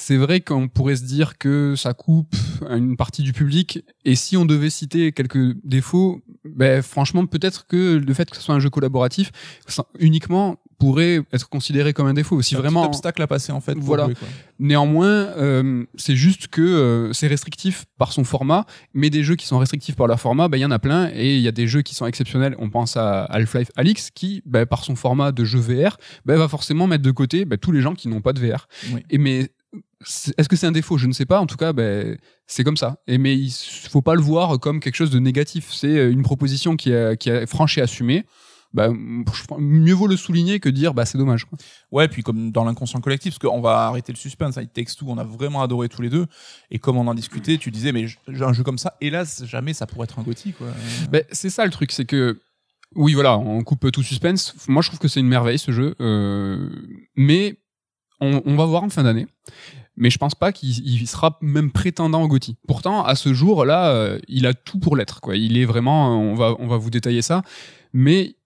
C'est 0.00 0.16
vrai 0.16 0.40
qu'on 0.40 0.68
pourrait 0.68 0.94
se 0.94 1.02
dire 1.02 1.38
que 1.38 1.74
ça 1.76 1.92
coupe 1.92 2.36
une 2.70 2.96
partie 2.96 3.24
du 3.24 3.32
public. 3.32 3.84
Et 4.04 4.14
si 4.14 4.36
on 4.36 4.44
devait 4.44 4.70
citer 4.70 5.10
quelques 5.10 5.56
défauts, 5.64 6.22
ben, 6.44 6.82
franchement, 6.82 7.26
peut-être 7.26 7.66
que 7.66 7.96
le 7.96 8.14
fait 8.14 8.30
que 8.30 8.36
ce 8.36 8.42
soit 8.42 8.54
un 8.54 8.60
jeu 8.60 8.70
collaboratif, 8.70 9.32
ça, 9.66 9.86
uniquement, 9.98 10.56
pourrait 10.78 11.22
être 11.32 11.48
considéré 11.48 11.92
comme 11.94 12.06
un 12.06 12.14
défaut. 12.14 12.40
Si 12.42 12.54
un 12.54 12.60
vraiment, 12.60 12.82
petit 12.82 12.94
obstacle 12.94 13.20
à 13.22 13.26
passer 13.26 13.50
en 13.50 13.60
fait. 13.60 13.76
Voilà. 13.76 14.04
jouer, 14.04 14.14
quoi. 14.14 14.28
Néanmoins, 14.60 15.08
euh, 15.36 15.84
c'est 15.96 16.14
juste 16.14 16.46
que 16.46 16.62
euh, 16.62 17.12
c'est 17.12 17.26
restrictif 17.26 17.84
par 17.98 18.12
son 18.12 18.22
format, 18.22 18.66
mais 18.94 19.10
des 19.10 19.24
jeux 19.24 19.34
qui 19.34 19.46
sont 19.46 19.58
restrictifs 19.58 19.96
par 19.96 20.06
leur 20.06 20.20
format, 20.20 20.46
bah, 20.46 20.58
il 20.58 20.60
y 20.60 20.64
en 20.64 20.70
a 20.70 20.78
plein, 20.78 21.10
et 21.12 21.34
il 21.34 21.42
y 21.42 21.48
a 21.48 21.52
des 21.52 21.66
jeux 21.66 21.82
qui 21.82 21.96
sont 21.96 22.06
exceptionnels. 22.06 22.54
On 22.60 22.70
pense 22.70 22.96
à 22.96 23.24
Half-Life 23.24 23.70
Alix, 23.74 24.10
qui, 24.14 24.42
bah, 24.46 24.64
par 24.64 24.84
son 24.84 24.94
format 24.94 25.32
de 25.32 25.44
jeu 25.44 25.58
VR, 25.58 25.96
bah, 26.24 26.36
va 26.36 26.46
forcément 26.46 26.86
mettre 26.86 27.02
de 27.02 27.10
côté 27.10 27.44
tous 27.60 27.72
les 27.72 27.80
gens 27.80 27.94
qui 27.94 28.06
n'ont 28.06 28.20
pas 28.20 28.32
de 28.32 28.46
VR. 28.46 28.68
Oui. 28.92 29.02
Et 29.10 29.18
mais 29.18 29.50
est-ce 30.36 30.48
que 30.48 30.56
c'est 30.56 30.66
un 30.66 30.72
défaut? 30.72 30.98
Je 30.98 31.06
ne 31.06 31.12
sais 31.12 31.26
pas. 31.26 31.40
En 31.40 31.46
tout 31.46 31.56
cas, 31.56 31.72
bah, 31.72 32.02
c'est 32.46 32.64
comme 32.64 32.76
ça. 32.76 33.02
Et 33.06 33.18
mais 33.18 33.36
il 33.36 33.50
faut 33.90 34.02
pas 34.02 34.14
le 34.14 34.20
voir 34.22 34.58
comme 34.60 34.80
quelque 34.80 34.94
chose 34.96 35.10
de 35.10 35.18
négatif. 35.18 35.70
C'est 35.72 35.98
euh, 35.98 36.10
une 36.10 36.22
proposition 36.22 36.76
qui 36.76 36.90
est, 36.90 37.16
qui 37.18 37.28
est 37.30 37.46
franche 37.46 37.78
et 37.78 37.82
assumée. 37.82 38.24
bah, 38.72 38.88
pense- 39.26 39.58
mieux 39.58 39.94
vaut 39.94 40.06
le 40.06 40.16
souligner 40.16 40.60
que 40.60 40.68
dire 40.68 40.92
bah 40.94 41.04
c'est 41.06 41.18
dommage. 41.18 41.44
Quoi. 41.46 41.58
Ouais, 41.90 42.06
puis 42.08 42.22
comme 42.22 42.52
dans 42.52 42.64
l'inconscient 42.64 43.00
collectif, 43.00 43.38
parce 43.38 43.50
qu'on 43.50 43.60
va 43.60 43.86
arrêter 43.88 44.12
le 44.12 44.18
suspense, 44.18 44.56
It 44.56 44.72
Takes 44.72 44.94
Two, 44.96 45.06
on 45.08 45.18
a 45.18 45.24
vraiment 45.24 45.62
adoré 45.62 45.88
tous 45.88 46.02
les 46.02 46.10
deux. 46.10 46.26
Et 46.70 46.78
comme 46.78 46.96
on 46.96 47.06
en 47.06 47.14
discutait, 47.14 47.56
tu 47.58 47.70
disais, 47.70 47.92
mais 47.92 48.06
un 48.40 48.52
jeu 48.52 48.62
comme 48.62 48.78
ça, 48.78 48.96
hélas, 49.00 49.44
jamais 49.46 49.72
ça 49.74 49.86
pourrait 49.86 50.04
être 50.04 50.18
un 50.18 50.22
Gotti, 50.22 50.52
quoi. 50.52 50.68
Ben, 51.10 51.24
c'est 51.32 51.50
ça 51.50 51.64
le 51.64 51.70
truc, 51.70 51.92
c'est 51.92 52.04
que 52.04 52.40
oui, 52.94 53.12
voilà, 53.14 53.36
on 53.36 53.62
coupe 53.64 53.90
tout 53.90 54.02
suspense. 54.02 54.54
Moi, 54.66 54.80
je 54.82 54.88
trouve 54.88 54.98
que 55.00 55.08
c'est 55.08 55.20
une 55.20 55.28
merveille 55.28 55.58
ce 55.58 55.72
jeu, 55.72 55.94
euh, 56.00 56.70
mais 57.16 57.58
on, 58.20 58.42
on 58.44 58.56
va 58.56 58.64
voir 58.64 58.82
en 58.82 58.88
fin 58.88 59.02
d'année. 59.02 59.26
Mais 59.96 60.10
je 60.10 60.18
pense 60.18 60.36
pas 60.36 60.52
qu'il 60.52 60.70
il 60.86 61.06
sera 61.08 61.38
même 61.42 61.72
prétendant 61.72 62.22
au 62.22 62.28
GOTY. 62.28 62.56
Pourtant, 62.68 63.04
à 63.04 63.16
ce 63.16 63.34
jour-là, 63.34 63.90
euh, 63.90 64.20
il 64.28 64.46
a 64.46 64.54
tout 64.54 64.78
pour 64.78 64.96
l'être. 64.96 65.20
Quoi. 65.20 65.36
Il 65.36 65.58
est 65.58 65.64
vraiment. 65.64 66.16
On 66.20 66.34
va, 66.34 66.54
on 66.60 66.68
va 66.68 66.76
vous 66.76 66.90
détailler 66.90 67.20
ça, 67.20 67.42
mais 67.92 68.36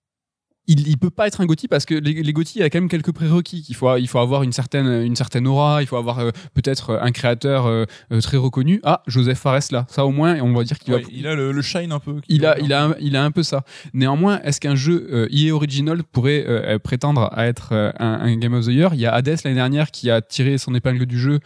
il, 0.68 0.86
il 0.88 0.96
peut 0.96 1.10
pas 1.10 1.26
être 1.26 1.40
un 1.40 1.46
GOTY 1.46 1.66
parce 1.68 1.84
que 1.84 1.94
les, 1.94 2.14
les 2.22 2.32
il 2.54 2.60
y 2.60 2.62
a 2.62 2.70
quand 2.70 2.78
même 2.80 2.88
quelques 2.88 3.12
prérequis. 3.12 3.64
Il 3.68 3.74
faut, 3.74 3.96
il 3.96 4.06
faut 4.08 4.18
avoir 4.20 4.42
une 4.44 4.52
certaine, 4.52 4.86
une 5.04 5.16
certaine 5.16 5.46
aura. 5.46 5.82
Il 5.82 5.86
faut 5.86 5.96
avoir 5.96 6.20
euh, 6.20 6.30
peut-être 6.54 6.98
un 7.02 7.10
créateur 7.10 7.66
euh, 7.66 7.84
euh, 8.12 8.20
très 8.20 8.36
reconnu. 8.36 8.80
Ah, 8.84 9.02
Joseph 9.06 9.38
Fares 9.38 9.60
là. 9.72 9.86
Ça 9.88 10.06
au 10.06 10.10
moins, 10.12 10.38
on 10.40 10.52
va 10.54 10.64
dire 10.64 10.78
qu'il 10.78 10.94
Ouais, 10.94 11.02
va. 11.02 11.08
il 11.12 11.26
a 11.26 11.34
le, 11.34 11.50
le 11.52 11.62
shine 11.62 11.90
un 11.92 11.98
peu. 11.98 12.20
Il 12.28 12.46
a, 12.46 12.58
il, 12.60 12.72
a 12.72 12.84
un, 12.86 12.94
il 13.00 13.16
a 13.16 13.24
un 13.24 13.30
peu 13.30 13.42
ça. 13.42 13.64
Néanmoins, 13.92 14.40
est-ce 14.42 14.60
qu'un 14.60 14.74
jeu 14.76 15.08
euh, 15.12 15.28
EA 15.32 15.52
Original 15.52 16.02
pourrait 16.04 16.44
euh, 16.46 16.78
prétendre 16.78 17.28
à 17.32 17.46
être 17.46 17.70
euh, 17.72 17.90
un, 17.98 18.20
un 18.22 18.36
Game 18.36 18.54
of 18.54 18.64
the 18.66 18.68
Year? 18.70 18.94
Il 18.94 19.00
y 19.00 19.06
a 19.06 19.12
Hades 19.14 19.38
l'année 19.44 19.56
dernière 19.56 19.90
qui 19.90 20.10
a 20.10 20.20
tiré 20.22 20.58
son 20.58 20.74
épingle 20.74 21.06
du 21.06 21.18
jeu, 21.18 21.40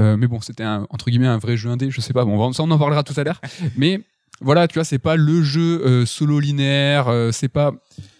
Euh, 0.00 0.16
mais 0.16 0.26
bon, 0.28 0.40
c'était 0.40 0.62
un, 0.64 0.86
entre 0.90 1.10
guillemets 1.10 1.26
un 1.26 1.38
vrai 1.38 1.56
jeu 1.56 1.70
indé. 1.70 1.90
Je 1.90 2.00
sais 2.00 2.12
pas. 2.12 2.24
Bon, 2.24 2.34
on 2.38 2.48
va- 2.48 2.52
ça 2.52 2.62
on 2.62 2.70
en 2.70 2.78
parlera 2.78 3.02
tout 3.02 3.14
à 3.18 3.24
l'heure. 3.24 3.40
mais 3.76 4.00
voilà, 4.40 4.68
tu 4.68 4.74
vois, 4.74 4.84
c'est 4.84 4.98
pas 4.98 5.16
le 5.16 5.42
jeu 5.42 5.82
euh, 5.84 6.06
solo 6.06 6.40
linéaire. 6.40 7.08
euh, 7.08 7.32
c'est 7.32 7.48
pas, 7.48 7.72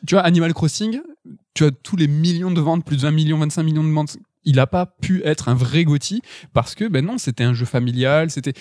tu 0.07 0.15
vois, 0.15 0.23
Animal 0.23 0.53
Crossing. 0.53 1.01
Tu 1.55 1.65
as 1.65 1.71
tous 1.71 1.97
les 1.97 2.09
millions 2.09 2.51
de 2.51 2.61
ventes, 2.61 2.85
plus 2.85 2.97
de 2.97 3.03
20 3.03 3.11
millions, 3.11 3.39
25 3.39 3.63
millions 3.63 3.85
de 3.85 3.93
ventes. 3.93 4.17
Il 4.45 4.61
a 4.61 4.67
pas 4.67 4.87
pu 4.87 5.23
être 5.25 5.49
un 5.49 5.55
vrai 5.55 5.85
GOTY 5.85 6.23
parce 6.55 6.75
que 6.75 6.87
ben 6.87 7.05
non, 7.05 7.19
c'était 7.19 7.45
un 7.45 7.53
jeu 7.53 7.67
familial. 7.67 8.31
C'était 8.31 8.55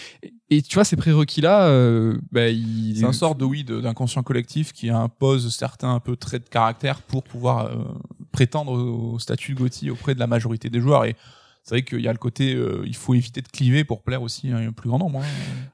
et, 0.49 0.61
tu 0.61 0.73
vois 0.73 0.83
ces 0.83 0.95
prérequis 0.97 1.39
là, 1.39 1.67
euh, 1.67 2.17
il 2.35 2.97
C'est 2.97 3.05
un 3.05 3.13
sort 3.13 3.35
de 3.35 3.45
oui 3.45 3.63
d'inconscient 3.63 4.23
collectif 4.23 4.73
qui 4.73 4.89
impose 4.89 5.55
certains 5.55 5.93
un 5.93 5.99
peu 5.99 6.15
traits 6.17 6.45
de 6.45 6.49
caractère 6.49 7.01
pour 7.01 7.23
pouvoir 7.23 7.67
euh, 7.67 7.83
prétendre 8.31 8.73
au 8.73 9.19
statut 9.19 9.53
de 9.53 9.59
Gotti 9.59 9.89
auprès 9.89 10.13
de 10.13 10.19
la 10.19 10.27
majorité 10.27 10.69
des 10.69 10.81
joueurs. 10.81 11.05
Et 11.05 11.15
c'est 11.63 11.75
vrai 11.75 11.83
qu'il 11.83 12.01
y 12.01 12.07
a 12.07 12.11
le 12.11 12.17
côté, 12.17 12.57
il 12.85 12.95
faut 12.95 13.13
éviter 13.13 13.41
de 13.41 13.47
cliver 13.47 13.83
pour 13.83 14.01
plaire 14.01 14.21
aussi 14.21 14.51
un 14.51 14.71
plus 14.71 14.89
grand 14.89 14.99
nombre. 14.99 15.19
hein. 15.19 15.69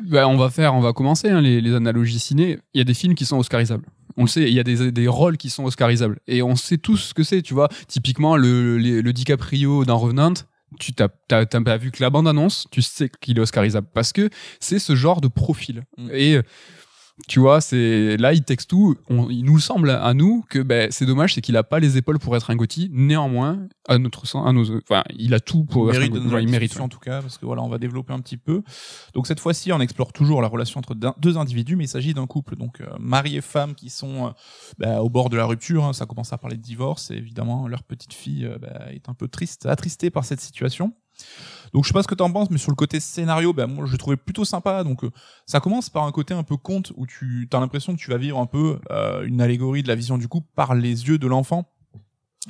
Ben, 0.00 0.26
on 0.26 0.36
va 0.36 0.50
faire, 0.50 0.74
on 0.74 0.80
va 0.80 0.92
commencer 0.92 1.28
hein, 1.28 1.40
les, 1.40 1.60
les 1.60 1.74
analogies 1.74 2.18
ciné. 2.18 2.58
Il 2.74 2.78
y 2.78 2.80
a 2.80 2.84
des 2.84 2.94
films 2.94 3.14
qui 3.14 3.24
sont 3.24 3.38
oscarisables. 3.38 3.86
On 4.16 4.22
le 4.22 4.28
sait, 4.28 4.42
il 4.42 4.54
y 4.54 4.60
a 4.60 4.62
des, 4.62 4.92
des 4.92 5.08
rôles 5.08 5.36
qui 5.36 5.50
sont 5.50 5.64
oscarisables. 5.64 6.18
Et 6.26 6.42
on 6.42 6.56
sait 6.56 6.78
tous 6.78 6.96
ce 6.96 7.14
que 7.14 7.22
c'est, 7.22 7.42
tu 7.42 7.54
vois. 7.54 7.68
Typiquement, 7.88 8.36
le, 8.36 8.78
le, 8.78 9.00
le 9.00 9.12
DiCaprio 9.12 9.84
dans 9.84 9.98
Revenant, 9.98 10.34
tu 10.78 10.92
t'as, 10.92 11.08
pas 11.08 11.76
vu 11.76 11.90
que 11.90 12.02
la 12.02 12.10
bande-annonce, 12.10 12.66
tu 12.70 12.82
sais 12.82 13.10
qu'il 13.20 13.38
est 13.38 13.40
oscarisable. 13.40 13.86
Parce 13.92 14.12
que 14.12 14.30
c'est 14.60 14.78
ce 14.78 14.96
genre 14.96 15.20
de 15.20 15.28
profil. 15.28 15.84
Mm. 15.98 16.10
Et 16.12 16.40
tu 17.28 17.40
vois, 17.40 17.60
c'est 17.60 18.16
là, 18.16 18.32
il 18.32 18.42
texte 18.42 18.70
tout. 18.70 18.96
On, 19.08 19.28
il 19.30 19.44
nous 19.44 19.58
semble 19.58 19.90
à 19.90 20.12
nous 20.14 20.44
que 20.48 20.58
ben, 20.58 20.90
c'est 20.90 21.06
dommage, 21.06 21.34
c'est 21.34 21.40
qu'il 21.40 21.56
a 21.56 21.62
pas 21.62 21.78
les 21.78 21.96
épaules 21.96 22.18
pour 22.18 22.36
être 22.36 22.50
un 22.50 22.56
Gotti. 22.56 22.90
Néanmoins, 22.92 23.68
à 23.88 23.98
notre 23.98 24.26
sens, 24.26 24.46
à 24.46 24.52
nos, 24.52 24.76
enfin, 24.76 25.02
il 25.16 25.34
a 25.34 25.40
tout 25.40 25.64
pour 25.64 25.86
il 25.86 25.90
être 25.90 25.96
un 25.96 25.98
mérite, 26.00 26.12
Gotti. 26.14 26.34
Ouais, 26.34 26.42
il 26.42 26.50
mérite. 26.50 26.80
en 26.80 26.88
tout 26.88 26.98
cas 26.98 27.20
parce 27.22 27.38
que 27.38 27.46
voilà 27.46 27.62
on 27.62 27.68
va 27.68 27.78
développer 27.78 28.12
un 28.12 28.20
petit 28.20 28.36
peu 28.36 28.62
donc 29.14 29.26
cette 29.26 29.40
fois-ci 29.40 29.72
on 29.72 29.80
explore 29.80 30.12
toujours 30.12 30.42
la 30.42 30.48
relation 30.48 30.78
entre 30.78 30.94
deux 30.94 31.38
individus 31.38 31.76
mais 31.76 31.84
il 31.84 31.88
s'agit 31.88 32.14
d'un 32.14 32.26
couple 32.26 32.56
donc 32.56 32.80
euh, 32.80 32.86
mari 32.98 33.36
et 33.36 33.40
femme 33.40 33.74
qui 33.74 33.90
sont 33.90 34.26
euh, 34.26 34.30
bah, 34.78 35.02
au 35.02 35.10
bord 35.10 35.30
de 35.30 35.36
la 35.36 35.44
rupture 35.44 35.84
hein. 35.84 35.92
ça 35.92 36.06
commence 36.06 36.32
à 36.32 36.38
parler 36.38 36.56
de 36.56 36.62
divorce 36.62 37.10
et 37.10 37.14
évidemment 37.14 37.68
leur 37.68 37.82
petite 37.82 38.14
fille 38.14 38.46
euh, 38.46 38.58
bah, 38.58 38.92
est 38.92 39.08
un 39.08 39.14
peu 39.14 39.28
triste 39.28 39.66
attristée 39.66 40.10
par 40.10 40.24
cette 40.24 40.40
situation 40.40 40.92
donc 41.72 41.84
je 41.84 41.88
sais 41.88 41.94
pas 41.94 42.02
ce 42.02 42.08
que 42.08 42.14
t'en 42.14 42.30
penses 42.30 42.50
mais 42.50 42.58
sur 42.58 42.70
le 42.70 42.76
côté 42.76 43.00
scénario 43.00 43.52
bah, 43.52 43.66
moi 43.66 43.86
je 43.86 43.92
le 43.92 43.98
trouvais 43.98 44.16
plutôt 44.16 44.44
sympa. 44.44 44.84
Donc 44.84 45.04
euh, 45.04 45.10
ça 45.46 45.60
commence 45.60 45.90
par 45.90 46.04
un 46.04 46.12
côté 46.12 46.34
un 46.34 46.42
peu 46.42 46.56
conte 46.56 46.92
où 46.96 47.06
tu 47.06 47.48
as 47.52 47.60
l'impression 47.60 47.94
que 47.94 48.00
tu 48.00 48.10
vas 48.10 48.18
vivre 48.18 48.38
un 48.38 48.46
peu 48.46 48.78
euh, 48.90 49.24
une 49.24 49.40
allégorie 49.40 49.82
de 49.82 49.88
la 49.88 49.94
vision 49.94 50.18
du 50.18 50.28
couple 50.28 50.48
par 50.54 50.74
les 50.74 51.08
yeux 51.08 51.18
de 51.18 51.26
l'enfant 51.26 51.68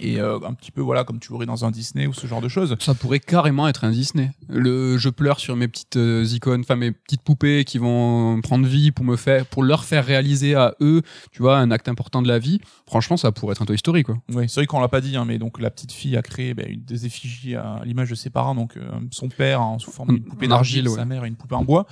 et 0.00 0.20
euh, 0.20 0.38
un 0.46 0.54
petit 0.54 0.70
peu 0.70 0.80
voilà 0.80 1.04
comme 1.04 1.18
tu 1.20 1.32
l'aurais 1.32 1.44
dans 1.44 1.64
un 1.66 1.70
Disney 1.70 2.06
ou 2.06 2.14
ce 2.14 2.26
genre 2.26 2.40
de 2.40 2.48
choses 2.48 2.76
Ça 2.80 2.94
pourrait 2.94 3.20
carrément 3.20 3.68
être 3.68 3.84
un 3.84 3.90
Disney. 3.90 4.30
Le 4.48 4.96
je 4.96 5.10
pleure 5.10 5.38
sur 5.38 5.54
mes 5.54 5.68
petites 5.68 5.96
euh, 5.96 6.24
icônes, 6.24 6.60
enfin 6.62 6.76
mes 6.76 6.92
petites 6.92 7.20
poupées 7.22 7.64
qui 7.64 7.76
vont 7.78 8.40
prendre 8.40 8.66
vie 8.66 8.90
pour 8.90 9.04
me 9.04 9.16
faire, 9.16 9.44
pour 9.46 9.62
leur 9.62 9.84
faire 9.84 10.04
réaliser 10.06 10.54
à 10.54 10.74
eux, 10.80 11.02
tu 11.30 11.42
vois, 11.42 11.58
un 11.58 11.70
acte 11.70 11.88
important 11.88 12.22
de 12.22 12.28
la 12.28 12.38
vie. 12.38 12.60
Franchement, 12.86 13.16
ça 13.16 13.32
pourrait 13.32 13.52
être 13.52 13.62
un 13.62 13.66
Toy 13.66 13.76
Story, 13.78 14.02
quoi. 14.02 14.16
Oui, 14.30 14.48
c'est 14.48 14.60
vrai 14.60 14.66
qu'on 14.66 14.80
l'a 14.80 14.88
pas 14.88 15.00
dit, 15.00 15.16
hein, 15.16 15.24
mais 15.26 15.38
donc 15.38 15.60
la 15.60 15.70
petite 15.70 15.92
fille 15.92 16.16
a 16.16 16.22
créé 16.22 16.54
une 16.68 16.82
des 16.84 17.06
effigies 17.06 17.54
à 17.54 17.82
l'image 17.84 18.10
de 18.10 18.14
ses 18.14 18.30
parents, 18.30 18.54
donc 18.54 18.76
euh, 18.76 18.90
son 19.10 19.28
père 19.28 19.60
en 19.60 19.78
sous 19.78 19.90
forme 19.90 20.14
d'une 20.14 20.24
poupée 20.24 20.48
d'argile, 20.48 20.80
argile, 20.80 20.88
ouais. 20.90 20.96
sa 20.96 21.04
mère 21.04 21.24
une 21.24 21.36
poupée 21.36 21.54
en 21.54 21.64
bois, 21.64 21.86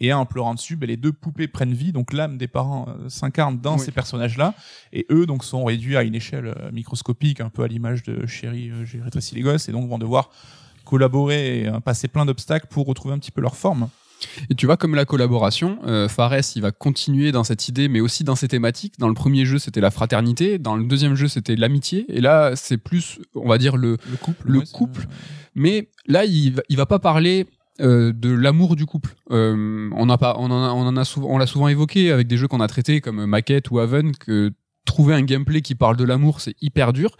et 0.00 0.12
en 0.12 0.24
pleurant 0.26 0.54
dessus, 0.54 0.76
ben, 0.76 0.86
les 0.86 0.96
deux 0.96 1.12
poupées 1.12 1.48
prennent 1.48 1.74
vie, 1.74 1.92
donc 1.92 2.12
l'âme 2.12 2.38
des 2.38 2.48
parents 2.48 2.86
euh, 2.88 3.08
s'incarne 3.08 3.60
dans 3.60 3.74
Oui. 3.76 3.84
ces 3.84 3.92
personnages-là, 3.92 4.54
et 4.92 5.06
eux 5.10 5.26
donc 5.26 5.44
sont 5.44 5.64
réduits 5.64 5.96
à 5.96 6.02
une 6.02 6.14
échelle 6.14 6.46
euh, 6.46 6.70
microscopique, 6.72 7.41
un 7.42 7.50
peu 7.50 7.62
à 7.62 7.68
l'image 7.68 8.02
de 8.02 8.26
Chéri, 8.26 8.70
euh, 8.70 8.84
j'ai 8.84 9.00
rétréci 9.00 9.34
les 9.34 9.42
gosses, 9.42 9.68
et 9.68 9.72
donc 9.72 9.88
vont 9.88 9.98
devoir 9.98 10.30
collaborer 10.84 11.60
et 11.60 11.68
euh, 11.68 11.80
passer 11.80 12.08
plein 12.08 12.24
d'obstacles 12.24 12.66
pour 12.68 12.86
retrouver 12.86 13.14
un 13.14 13.18
petit 13.18 13.30
peu 13.30 13.40
leur 13.40 13.56
forme. 13.56 13.88
Et 14.50 14.54
tu 14.54 14.66
vois, 14.66 14.76
comme 14.76 14.94
la 14.94 15.04
collaboration, 15.04 15.78
euh, 15.84 16.08
Fares, 16.08 16.54
il 16.54 16.62
va 16.62 16.70
continuer 16.70 17.32
dans 17.32 17.44
cette 17.44 17.68
idée, 17.68 17.88
mais 17.88 18.00
aussi 18.00 18.24
dans 18.24 18.36
ses 18.36 18.48
thématiques. 18.48 18.94
Dans 18.98 19.08
le 19.08 19.14
premier 19.14 19.44
jeu, 19.44 19.58
c'était 19.58 19.80
la 19.80 19.90
fraternité. 19.90 20.58
Dans 20.58 20.76
le 20.76 20.84
deuxième 20.84 21.16
jeu, 21.16 21.26
c'était 21.26 21.56
l'amitié. 21.56 22.06
Et 22.08 22.20
là, 22.20 22.52
c'est 22.54 22.78
plus, 22.78 23.18
on 23.34 23.48
va 23.48 23.58
dire, 23.58 23.76
le, 23.76 23.98
Le 24.08 24.16
couple. 24.16 24.48
Le 24.48 24.58
ouais, 24.60 24.64
couple. 24.72 25.08
Mais 25.56 25.90
là, 26.06 26.24
il 26.24 26.52
va, 26.52 26.62
il 26.68 26.76
va 26.76 26.86
pas 26.86 27.00
parler 27.00 27.46
euh, 27.80 28.12
de 28.12 28.30
l'amour 28.30 28.76
du 28.76 28.84
couple. 28.84 29.14
Euh, 29.30 29.88
on, 29.96 30.10
a 30.10 30.18
pas, 30.18 30.36
on, 30.38 30.50
en 30.50 30.62
a, 30.62 30.72
on 30.72 30.86
en 30.86 30.96
a 30.96 31.04
souvent, 31.04 31.28
on 31.30 31.38
l'a 31.38 31.46
souvent 31.46 31.68
évoqué 31.68 32.12
avec 32.12 32.26
des 32.26 32.36
jeux 32.36 32.46
qu'on 32.46 32.60
a 32.60 32.68
traités 32.68 33.00
comme 33.00 33.24
Maquette 33.24 33.70
ou 33.70 33.78
Haven, 33.78 34.14
que 34.14 34.52
trouver 34.92 35.14
un 35.14 35.22
gameplay 35.22 35.62
qui 35.62 35.74
parle 35.74 35.96
de 35.96 36.04
l'amour, 36.04 36.40
c'est 36.40 36.54
hyper 36.60 36.92
dur. 36.92 37.16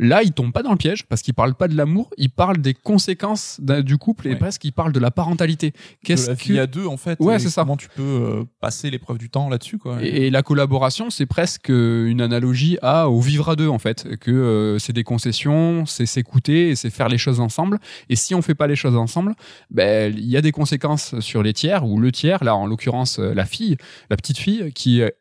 Là, 0.00 0.22
il 0.22 0.30
tombe 0.30 0.52
pas 0.52 0.62
dans 0.62 0.70
le 0.70 0.76
piège 0.76 1.04
parce 1.08 1.22
qu'il 1.22 1.34
parle 1.34 1.54
pas 1.56 1.66
de 1.66 1.76
l'amour, 1.76 2.10
il 2.18 2.30
parle 2.30 2.58
des 2.58 2.72
conséquences 2.72 3.60
du 3.60 3.98
couple 3.98 4.28
et 4.28 4.30
Ouais. 4.30 4.36
presque 4.36 4.64
il 4.64 4.70
parle 4.72 4.92
de 4.92 5.00
la 5.00 5.10
parentalité. 5.10 5.72
Qu'est-ce 6.04 6.30
que 6.30 6.34
vie 6.52 6.58
à 6.60 6.68
deux 6.68 6.86
en 6.86 6.96
fait. 6.96 7.18
Ouais, 7.18 7.40
c'est 7.40 7.50
ça. 7.50 7.62
Comment 7.62 7.76
tu 7.76 7.88
peux 7.88 8.02
euh, 8.02 8.44
passer 8.60 8.90
l'épreuve 8.90 9.18
du 9.18 9.28
temps 9.28 9.48
là-dessus 9.48 9.76
quoi. 9.76 9.98
Et, 10.00 10.26
et 10.26 10.30
la 10.30 10.42
collaboration, 10.44 11.10
c'est 11.10 11.26
presque 11.26 11.68
une 11.70 12.20
analogie 12.20 12.78
à 12.80 13.08
au 13.10 13.20
vivre 13.20 13.48
à 13.48 13.56
deux 13.56 13.66
en 13.66 13.80
fait, 13.80 14.06
que 14.20 14.30
euh, 14.30 14.78
c'est 14.78 14.92
des 14.92 15.02
concessions, 15.02 15.84
c'est 15.84 16.06
s'écouter 16.06 16.68
et 16.68 16.76
c'est 16.76 16.90
faire 16.90 17.08
les 17.08 17.18
choses 17.18 17.40
ensemble. 17.40 17.80
Et 18.08 18.14
si 18.14 18.36
on 18.36 18.40
fait 18.40 18.54
pas 18.54 18.68
les 18.68 18.76
choses 18.76 18.94
ensemble, 18.96 19.34
ben 19.72 20.14
il 20.16 20.30
y 20.30 20.36
a 20.36 20.42
des 20.42 20.52
conséquences 20.52 21.18
sur 21.18 21.42
les 21.42 21.52
tiers 21.54 21.84
ou 21.84 21.98
le 21.98 22.12
tiers. 22.12 22.44
Là, 22.44 22.54
en 22.54 22.66
l'occurrence, 22.66 23.18
euh, 23.18 23.34
la 23.34 23.46
fille, 23.46 23.76
la 24.10 24.16
petite 24.16 24.38
fille 24.38 24.72
qui 24.72 25.00
est 25.00 25.12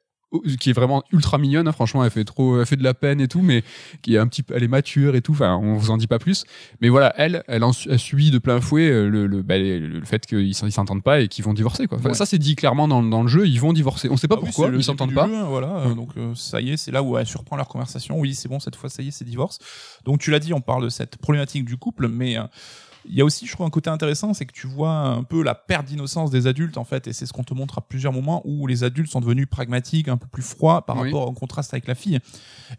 qui 0.60 0.70
est 0.72 0.74
vraiment 0.74 1.04
ultra 1.14 1.38
mignonne 1.38 1.70
hein, 1.70 1.72
franchement 1.72 2.04
elle 2.04 2.12
fait 2.12 2.26
trop 2.26 2.60
elle 2.60 2.66
fait 2.66 2.76
de 2.76 2.84
la 2.84 2.94
peine 2.94 3.22
et 3.22 3.30
tout 3.30 3.42
mais 3.42 3.64
qui 4.02 4.16
est 4.16 4.18
un 4.18 4.28
petit 4.28 4.44
peu 4.44 4.54
elle 4.58 4.64
est 4.64 4.68
mature 4.68 5.16
et 5.16 5.22
tout 5.22 5.32
enfin 5.32 5.56
on 5.56 5.76
vous 5.76 5.90
en 5.90 5.96
dit 5.96 6.08
pas 6.08 6.20
plus 6.20 6.44
mais 6.82 6.90
voilà 6.90 7.14
elle 7.18 7.44
elle, 7.48 7.64
en, 7.64 7.72
elle 7.90 7.98
subit 7.98 8.30
de 8.30 8.38
plein 8.38 8.60
fouet 8.60 8.90
euh, 8.90 9.08
le, 9.10 9.26
le, 9.26 9.42
ben, 9.42 9.62
le, 9.62 9.88
le 10.00 10.06
fait 10.06 10.26
qu'ils 10.26 10.54
s'en- 10.54 10.68
ils 10.68 10.72
s'entendent 10.74 11.02
pas 11.04 11.22
et 11.22 11.30
qu'ils 11.30 11.46
vont 11.46 11.54
divorcer 11.54 11.88
quoi 11.88 11.98
Enfin, 11.98 12.10
Ouais. 12.10 12.14
ça 12.16 12.26
c'est 12.26 12.40
dit 12.40 12.58
clairement 12.58 12.90
dans, 12.90 13.02
dans 13.02 13.22
le 13.22 13.30
jeu 13.30 13.48
ils 13.48 13.60
vont 13.62 13.72
divorcer 13.72 14.10
on 14.10 14.18
sait 14.18 14.28
pas 14.28 14.36
Ah 14.36 14.40
oui, 14.42 14.48
pourquoi 14.48 14.68
le 14.68 14.78
ils 14.78 14.84
s'entendent 14.84 15.14
pas 15.14 15.28
jeu, 15.28 15.36
hein, 15.36 15.46
voilà. 15.48 15.78
Euh. 15.78 15.94
Donc 15.96 16.10
euh, 16.18 16.34
ça 16.36 16.60
y 16.60 16.72
est, 16.72 16.78
c'est 16.78 16.92
là 16.92 17.02
où 17.04 17.18
elle 17.18 17.26
surprend 17.26 17.56
leur 17.56 17.68
conversation. 17.70 18.20
Oui, 18.20 18.36
c'est 18.36 18.50
bon, 18.50 18.60
cette 18.60 18.76
fois, 18.76 18.90
ça 18.90 19.02
y 19.04 19.08
est, 19.08 19.12
c'est 19.12 19.24
divorce. 19.26 19.60
Donc 20.06 20.20
tu 20.20 20.30
l'as 20.32 20.40
dit, 20.40 20.54
on 20.54 20.62
parle 20.62 20.84
de 20.84 20.90
cette 20.90 21.18
problématique 21.18 21.64
du 21.66 21.78
couple, 21.78 22.08
mais 22.10 22.38
euh, 22.38 22.44
il 23.10 23.16
y 23.16 23.22
a 23.22 23.26
aussi, 23.26 23.46
je 23.48 23.52
trouve, 23.54 23.66
un 23.66 23.70
côté 23.70 23.90
intéressant, 23.90 24.34
c'est 24.34 24.46
que 24.46 24.54
tu 24.54 24.68
vois 24.68 24.92
un 24.92 25.24
peu 25.24 25.42
la 25.44 25.56
perte 25.56 25.86
d'innocence 25.88 26.30
des 26.32 26.48
adultes, 26.48 26.78
en 26.78 26.84
fait, 26.84 27.08
et 27.08 27.14
c'est 27.14 27.26
ce 27.26 27.34
qu'on 27.34 27.44
te 27.44 27.54
montre 27.54 27.78
à 27.78 27.82
plusieurs 27.82 28.14
moments 28.14 28.42
où 28.46 28.68
les 28.68 28.84
adultes 28.84 29.12
sont 29.12 29.22
devenus 29.22 29.48
pragmatiques, 29.48 30.08
un 30.08 30.18
peu 30.18 30.28
plus 30.28 30.44
froids 30.44 30.86
par 30.86 30.98
Oui. 30.98 31.06
rapport 31.10 31.28
au 31.28 31.32
contraste 31.34 31.74
avec 31.74 31.88
la 31.88 31.96
fille. 31.96 32.20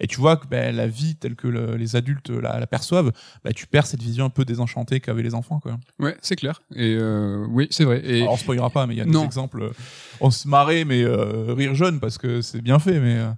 Et 0.00 0.06
tu 0.06 0.20
vois 0.20 0.36
que 0.36 0.46
ben, 0.46 0.74
la 0.74 0.86
vie 0.86 1.16
telle 1.16 1.34
que 1.34 1.48
le- 1.48 1.76
les 1.76 1.96
adultes 1.96 2.30
la, 2.30 2.60
la 2.60 2.66
perçoivent, 2.66 3.12
ben, 3.44 3.52
tu 3.54 3.66
perds 3.66 3.86
cette 3.86 4.02
vision 4.02 4.26
un 4.26 4.30
peu 4.30 4.44
désenchantée 4.44 5.00
qu'avaient 5.00 5.22
les 5.22 5.34
enfants, 5.34 5.60
quoi. 5.60 5.78
Ouais, 5.98 6.16
c'est 6.20 6.36
clair. 6.36 6.60
Et 6.74 6.96
euh, 6.98 7.46
oui, 7.50 7.66
c'est 7.70 7.84
vrai. 7.84 8.00
Et 8.04 8.20
Alors 8.22 8.34
on 8.34 8.36
spoilera 8.36 8.70
pas, 8.70 8.86
mais 8.86 8.94
il 8.94 8.98
y 8.98 9.00
a 9.00 9.04
des 9.04 9.18
exemples. 9.24 9.70
On 10.20 10.30
se 10.30 10.46
marrait, 10.48 10.84
mais 10.84 11.02
euh, 11.04 11.54
rire 11.54 11.74
jeune 11.74 12.00
parce 12.00 12.18
que 12.18 12.40
c'est 12.42 12.60
bien 12.60 12.78
fait, 12.78 13.00
mais. 13.00 13.16
euh, 13.18 13.30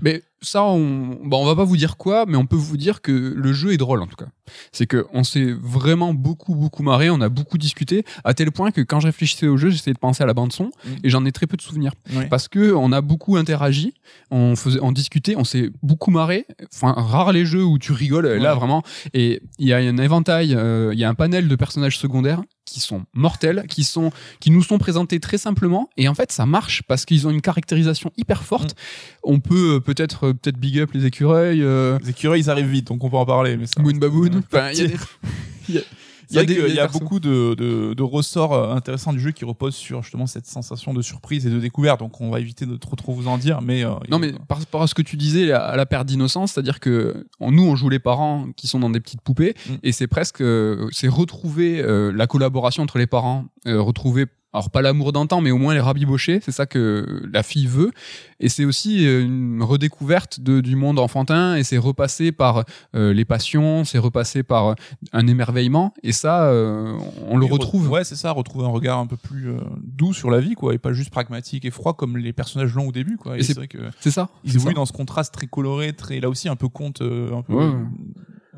mais 0.00 0.22
ça, 0.42 0.62
on, 0.64 1.18
bon, 1.22 1.42
on 1.42 1.46
va 1.46 1.54
pas 1.56 1.64
vous 1.64 1.76
dire 1.76 1.96
quoi, 1.96 2.24
mais 2.26 2.36
on 2.36 2.46
peut 2.46 2.56
vous 2.56 2.76
dire 2.76 3.02
que 3.02 3.12
le 3.36 3.52
jeu 3.52 3.72
est 3.72 3.76
drôle 3.76 4.00
en 4.02 4.06
tout 4.06 4.16
cas. 4.16 4.28
C'est 4.72 4.86
que 4.86 5.06
on 5.12 5.22
s'est 5.22 5.52
vraiment 5.60 6.12
beaucoup 6.14 6.54
beaucoup 6.54 6.82
marré, 6.82 7.08
on 7.10 7.20
a 7.20 7.28
beaucoup 7.28 7.58
discuté, 7.58 8.04
à 8.24 8.34
tel 8.34 8.50
point 8.50 8.70
que 8.72 8.80
quand 8.80 8.98
je 9.00 9.06
réfléchissais 9.06 9.46
au 9.46 9.56
jeu, 9.56 9.70
j'essayais 9.70 9.94
de 9.94 9.98
penser 9.98 10.22
à 10.22 10.26
la 10.26 10.34
bande 10.34 10.52
son 10.52 10.70
Mhm. 10.84 10.96
et 11.04 11.08
j'en 11.10 11.24
ai 11.24 11.32
très 11.32 11.46
peu 11.46 11.56
de 11.56 11.62
souvenirs 11.62 11.92
parce 12.30 12.48
que 12.48 12.72
on 12.72 12.90
a 12.92 13.00
beaucoup 13.00 13.36
interagi, 13.36 13.94
on 14.30 14.56
faisait, 14.56 14.80
on 14.82 14.92
discutait, 14.92 15.34
on 15.36 15.44
s'est 15.44 15.70
beaucoup 15.82 16.10
marré. 16.10 16.46
Enfin, 16.74 16.92
rare 16.96 17.32
les 17.32 17.44
jeux 17.44 17.64
où 17.64 17.78
tu 17.78 17.92
rigoles 17.92 18.26
là 18.26 18.54
vraiment. 18.54 18.82
Et 19.14 19.42
il 19.58 19.68
y 19.68 19.72
a 19.72 19.76
un 19.76 19.98
éventail, 19.98 20.54
euh, 20.54 20.90
il 20.92 20.98
y 20.98 21.04
a 21.04 21.08
un 21.08 21.14
panel 21.14 21.46
de 21.48 21.56
personnages 21.56 21.98
secondaires 21.98 22.42
qui 22.64 22.80
sont 22.80 23.04
mortels, 23.14 23.64
qui 23.68 23.82
sont 23.84 24.10
qui 24.38 24.50
nous 24.50 24.62
sont 24.62 24.78
présentés 24.78 25.18
très 25.18 25.38
simplement 25.38 25.90
et 25.96 26.06
en 26.08 26.14
fait 26.14 26.30
ça 26.30 26.46
marche 26.46 26.82
parce 26.86 27.04
qu'ils 27.04 27.26
ont 27.26 27.30
une 27.30 27.40
caractérisation 27.40 28.12
hyper 28.16 28.42
forte. 28.44 28.76
On 29.24 29.40
peut 29.40 29.76
euh, 29.76 29.80
peut-être 29.80 30.28
euh, 30.28 30.34
peut-être 30.34 30.56
big 30.58 30.78
up 30.78 30.90
les 30.92 31.04
écureuils, 31.06 31.62
euh, 31.62 31.98
Les 32.02 32.10
écureuils, 32.10 32.40
ils 32.42 32.50
arrivent 32.50 32.68
vite, 32.68 32.86
donc 32.88 33.02
on 33.02 33.10
peut 33.10 33.16
en 33.16 33.26
parler. 33.26 33.56
Mais 33.56 33.66
ça, 33.66 33.82
Moon 33.82 33.92
Baboon. 33.96 34.42
Enfin, 34.52 34.70
il 34.72 34.78
y 34.78 34.82
a 34.82 34.86
des- 34.86 35.84
il 36.30 36.36
y 36.36 36.38
a- 36.38 36.42
Il 36.42 36.50
y 36.50 36.58
a, 36.60 36.66
des- 36.68 36.74
y 36.74 36.78
a 36.80 36.88
beaucoup 36.88 37.20
de, 37.20 37.54
de, 37.54 37.94
de 37.94 38.02
ressorts 38.02 38.52
euh, 38.52 38.74
intéressants 38.74 39.12
du 39.12 39.20
jeu 39.20 39.32
qui 39.32 39.44
reposent 39.44 39.74
sur 39.74 40.02
justement 40.02 40.26
cette 40.26 40.46
sensation 40.46 40.94
de 40.94 41.02
surprise 41.02 41.46
et 41.46 41.50
de 41.50 41.58
découverte. 41.58 42.00
Donc 42.00 42.20
on 42.20 42.30
va 42.30 42.40
éviter 42.40 42.66
de 42.66 42.76
trop 42.76 42.96
trop 42.96 43.12
vous 43.12 43.28
en 43.28 43.38
dire, 43.38 43.60
mais 43.62 43.84
euh, 43.84 43.90
Non, 44.08 44.18
mais 44.18 44.32
par 44.48 44.58
rapport 44.58 44.82
à 44.82 44.86
ce 44.86 44.94
que 44.94 45.02
tu 45.02 45.16
disais, 45.16 45.52
à 45.52 45.76
la 45.76 45.86
perte 45.86 46.06
d'innocence, 46.06 46.52
c'est-à-dire 46.52 46.80
que 46.80 47.26
on- 47.40 47.50
nous, 47.50 47.64
on 47.64 47.76
joue 47.76 47.88
les 47.88 47.98
parents 47.98 48.46
qui 48.56 48.66
sont 48.66 48.78
dans 48.78 48.90
des 48.90 49.00
petites 49.00 49.20
poupées, 49.22 49.54
Mm. 49.68 49.72
et 49.82 49.92
c'est 49.92 50.06
presque, 50.06 50.40
euh, 50.40 50.88
c'est 50.92 51.08
retrouver 51.08 51.80
euh, 51.82 52.12
la 52.12 52.26
collaboration 52.26 52.82
entre 52.82 52.98
les 52.98 53.06
parents, 53.06 53.46
euh, 53.66 53.80
retrouver, 53.80 54.26
alors 54.52 54.70
pas 54.70 54.82
l'amour 54.82 55.12
d'antan, 55.12 55.40
mais 55.40 55.50
au 55.52 55.58
moins 55.58 55.74
les 55.74 55.80
rabibochés, 55.80 56.40
c'est 56.42 56.50
ça 56.52 56.66
que 56.66 57.22
la 57.32 57.42
fille 57.42 57.66
veut, 57.68 57.92
et 58.40 58.48
c'est 58.48 58.64
aussi 58.64 59.06
euh, 59.06 59.22
une 59.24 59.62
redécouverte 59.62 60.40
de, 60.40 60.60
du 60.60 60.74
monde 60.76 60.98
enfantin, 60.98 61.54
et 61.56 61.62
c'est 61.62 61.78
repassé 61.78 62.32
par 62.32 62.64
euh, 62.96 63.12
les 63.12 63.24
passions, 63.24 63.84
c'est 63.84 63.98
repassé 63.98 64.42
par 64.42 64.68
euh, 64.68 64.74
un 65.12 65.26
émerveillement, 65.28 65.94
et 66.02 66.12
ça, 66.12 66.44
euh, 66.46 66.98
on 67.28 67.36
le 67.36 67.46
Et 67.46 67.48
re- 67.48 67.52
retrouve. 67.52 67.88
Ouais, 67.90 68.02
c'est 68.04 68.16
ça, 68.16 68.32
retrouver 68.32 68.64
un 68.64 68.70
regard 68.70 68.98
un 68.98 69.06
peu 69.06 69.16
plus 69.16 69.50
euh, 69.50 69.58
doux 69.82 70.12
sur 70.12 70.30
la 70.30 70.40
vie, 70.40 70.54
quoi, 70.54 70.74
et 70.74 70.78
pas 70.78 70.92
juste 70.92 71.10
pragmatique 71.10 71.64
et 71.64 71.70
froid 71.70 71.94
comme 71.94 72.16
les 72.16 72.32
personnages 72.32 72.74
l'ont 72.74 72.88
au 72.88 72.92
début, 72.92 73.16
quoi. 73.18 73.36
Et, 73.36 73.40
Et 73.40 73.42
c'est 73.44 73.54
vrai 73.54 73.68
que 73.68 73.78
C'est 74.00 74.10
ça. 74.10 74.30
ils 74.42 74.56
évoluent 74.56 74.74
dans 74.74 74.86
ce 74.86 74.92
contraste 74.92 75.32
très 75.32 75.46
coloré, 75.46 75.92
très 75.92 76.18
là 76.18 76.28
aussi 76.28 76.48
un 76.48 76.56
peu 76.56 76.68
conte, 76.68 77.02
un 77.02 77.42
peu 77.42 77.52
Ouais, 77.54 77.66
ouais. 77.66 77.74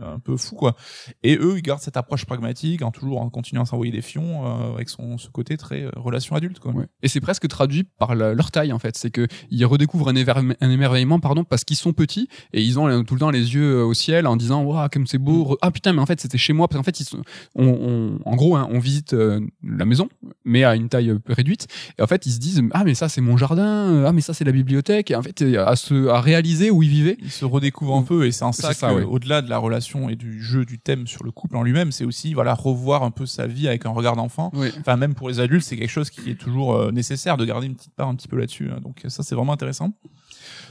Un 0.00 0.18
peu 0.18 0.36
fou, 0.36 0.54
quoi. 0.54 0.74
Et 1.22 1.36
eux, 1.36 1.54
ils 1.58 1.62
gardent 1.62 1.80
cette 1.80 1.96
approche 1.96 2.24
pragmatique, 2.24 2.82
en 2.82 2.90
toujours 2.90 3.20
en 3.20 3.28
continuant 3.30 3.62
à 3.62 3.66
s'envoyer 3.66 3.92
des 3.92 4.02
fions, 4.02 4.46
euh, 4.46 4.74
avec 4.74 4.88
son 4.88 5.18
ce 5.18 5.28
côté 5.28 5.56
très 5.56 5.82
euh, 5.84 5.90
relation 5.96 6.36
adulte, 6.36 6.58
quoi. 6.60 6.72
Ouais. 6.72 6.86
Et 7.02 7.08
c'est 7.08 7.20
presque 7.20 7.46
traduit 7.48 7.84
par 7.84 8.14
la- 8.14 8.34
leur 8.34 8.50
taille 8.50 8.72
en 8.72 8.78
fait. 8.78 8.96
C'est 8.96 9.10
que 9.10 9.26
ils 9.50 9.64
redécouvrent 9.66 10.08
un, 10.08 10.16
un 10.60 10.70
émerveillement 10.70 11.20
pardon 11.20 11.44
parce 11.44 11.64
qu'ils 11.64 11.76
sont 11.76 11.92
petits 11.92 12.28
et 12.52 12.62
ils 12.62 12.78
ont 12.78 12.88
euh, 12.88 13.02
tout 13.02 13.14
le 13.14 13.20
temps 13.20 13.30
les 13.30 13.54
yeux 13.54 13.78
euh, 13.80 13.84
au 13.84 13.94
ciel 13.94 14.26
en 14.26 14.36
disant 14.36 14.62
waouh 14.62 14.88
comme 14.90 15.06
c'est 15.06 15.18
beau. 15.18 15.44
Re- 15.54 15.56
Ah 15.62 15.70
putain 15.70 15.92
mais 15.92 16.00
en 16.00 16.06
fait 16.06 16.20
c'était 16.20 16.38
chez 16.38 16.52
moi 16.52 16.68
parce 16.68 16.78
qu'en 16.78 16.84
fait 16.84 17.00
ils 17.00 17.04
sont, 17.04 17.22
on, 17.54 17.66
on- 17.66 18.18
en 18.24 18.36
gros 18.36 18.56
hein, 18.56 18.68
on 18.70 18.78
visite 18.78 19.12
euh, 19.14 19.40
la 19.62 19.84
maison 19.84 20.08
mais 20.44 20.64
à 20.64 20.74
une 20.76 20.88
taille 20.88 21.12
réduite 21.28 21.66
et 21.98 22.02
en 22.02 22.06
fait 22.06 22.26
ils 22.26 22.32
se 22.32 22.38
disent 22.38 22.62
ah 22.72 22.84
mais 22.84 22.94
ça 22.94 23.08
c'est 23.08 23.20
mon 23.20 23.36
jardin 23.36 24.04
ah 24.06 24.12
mais 24.12 24.20
ça 24.20 24.32
c'est 24.34 24.44
la 24.44 24.52
bibliothèque 24.52 25.10
et 25.10 25.16
en 25.16 25.22
fait 25.22 25.42
à 25.42 25.76
se 25.76 26.08
à 26.08 26.20
réaliser 26.20 26.70
où 26.70 26.82
ils 26.82 26.88
vivaient. 26.88 27.16
Ils 27.20 27.30
se 27.30 27.44
redécouvrent 27.44 27.96
un 27.96 28.02
peu 28.02 28.26
et 28.26 28.32
c'est 28.32 28.44
en 28.44 28.52
ça, 28.52 28.72
ça, 28.72 28.88
que, 28.90 28.94
ouais. 28.94 29.02
au-delà 29.04 29.42
de 29.42 29.50
la 29.50 29.58
relation 29.58 29.91
et 30.08 30.16
du 30.16 30.42
jeu 30.42 30.64
du 30.64 30.78
thème 30.78 31.06
sur 31.06 31.24
le 31.24 31.30
couple 31.30 31.56
en 31.56 31.62
lui-même, 31.62 31.92
c'est 31.92 32.04
aussi 32.04 32.34
voilà 32.34 32.54
revoir 32.54 33.02
un 33.02 33.10
peu 33.10 33.26
sa 33.26 33.46
vie 33.46 33.68
avec 33.68 33.86
un 33.86 33.90
regard 33.90 34.16
d'enfant. 34.16 34.50
Oui. 34.54 34.68
Enfin 34.80 34.96
même 34.96 35.14
pour 35.14 35.28
les 35.28 35.40
adultes, 35.40 35.64
c'est 35.64 35.76
quelque 35.76 35.90
chose 35.90 36.10
qui 36.10 36.30
est 36.30 36.34
toujours 36.40 36.74
euh, 36.74 36.90
nécessaire 36.90 37.36
de 37.36 37.44
garder 37.44 37.66
une 37.66 37.74
petite 37.76 37.94
part 37.94 38.08
un 38.08 38.14
petit 38.14 38.28
peu 38.28 38.36
là-dessus. 38.36 38.70
hein. 38.70 38.80
Donc 38.82 39.02
ça 39.08 39.22
c'est 39.22 39.34
vraiment 39.34 39.52
intéressant. 39.52 39.92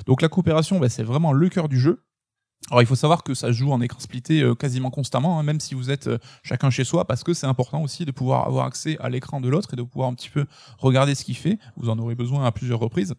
Donc 0.06 0.22
la 0.22 0.30
coopération, 0.30 0.80
bah, 0.80 0.90
c'est 0.90 1.04
vraiment 1.04 1.34
le 1.34 1.50
cœur 1.50 1.70
du 1.70 1.80
jeu. 1.80 2.04
Alors 2.70 2.82
il 2.82 2.86
faut 2.86 2.96
savoir 2.96 3.24
que 3.24 3.34
ça 3.34 3.52
joue 3.52 3.72
en 3.72 3.82
écran 3.82 4.00
splitté 4.00 4.42
euh, 4.42 4.54
quasiment 4.54 4.92
constamment, 4.92 5.40
hein, 5.40 5.44
même 5.44 5.60
si 5.60 5.74
vous 5.74 5.90
êtes 5.90 6.08
euh, 6.08 6.20
chacun 6.44 6.70
chez 6.70 6.84
soi, 6.84 7.06
parce 7.06 7.24
que 7.24 7.34
c'est 7.34 7.48
important 7.48 7.82
aussi 7.82 8.06
de 8.06 8.12
pouvoir 8.12 8.48
avoir 8.48 8.66
accès 8.66 8.98
à 9.00 9.10
l'écran 9.10 9.42
de 9.42 9.50
l'autre 9.50 9.74
et 9.74 9.76
de 9.76 9.82
pouvoir 9.82 10.10
un 10.10 10.14
petit 10.14 10.30
peu 10.30 10.46
regarder 10.78 11.16
ce 11.16 11.26
qu'il 11.26 11.36
fait. 11.36 11.58
Vous 11.76 11.90
en 11.90 11.98
aurez 11.98 12.16
besoin 12.16 12.46
à 12.46 12.52
plusieurs 12.52 12.80
reprises. 12.80 13.16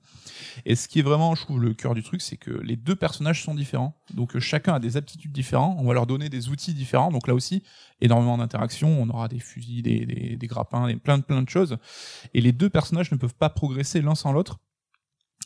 Et 0.64 0.76
ce 0.76 0.86
qui 0.86 1.00
est 1.00 1.02
vraiment, 1.02 1.34
je 1.34 1.42
trouve, 1.42 1.60
le 1.60 1.74
cœur 1.74 1.94
du 1.94 2.02
truc, 2.02 2.22
c'est 2.22 2.36
que 2.36 2.50
les 2.50 2.76
deux 2.76 2.94
personnages 2.94 3.42
sont 3.42 3.54
différents. 3.54 3.94
Donc 4.14 4.36
euh, 4.36 4.40
chacun 4.40 4.74
a 4.74 4.78
des 4.78 4.96
aptitudes 4.96 5.32
différentes. 5.32 5.76
On 5.78 5.84
va 5.84 5.92
leur 5.92 6.06
donner 6.06 6.28
des 6.28 6.48
outils 6.48 6.72
différents. 6.72 7.10
Donc 7.10 7.26
là 7.26 7.34
aussi, 7.34 7.62
énormément 8.00 8.38
d'interactions. 8.38 9.02
On 9.02 9.10
aura 9.10 9.28
des 9.28 9.40
fusils, 9.40 9.82
des, 9.82 10.06
des, 10.06 10.36
des 10.36 10.46
grappins, 10.46 10.86
des, 10.86 10.96
plein 10.96 11.18
de 11.18 11.24
plein 11.24 11.42
de 11.42 11.48
choses. 11.50 11.76
Et 12.32 12.40
les 12.40 12.52
deux 12.52 12.70
personnages 12.70 13.10
ne 13.10 13.16
peuvent 13.16 13.34
pas 13.34 13.50
progresser 13.50 14.00
l'un 14.02 14.14
sans 14.14 14.32
l'autre. 14.32 14.60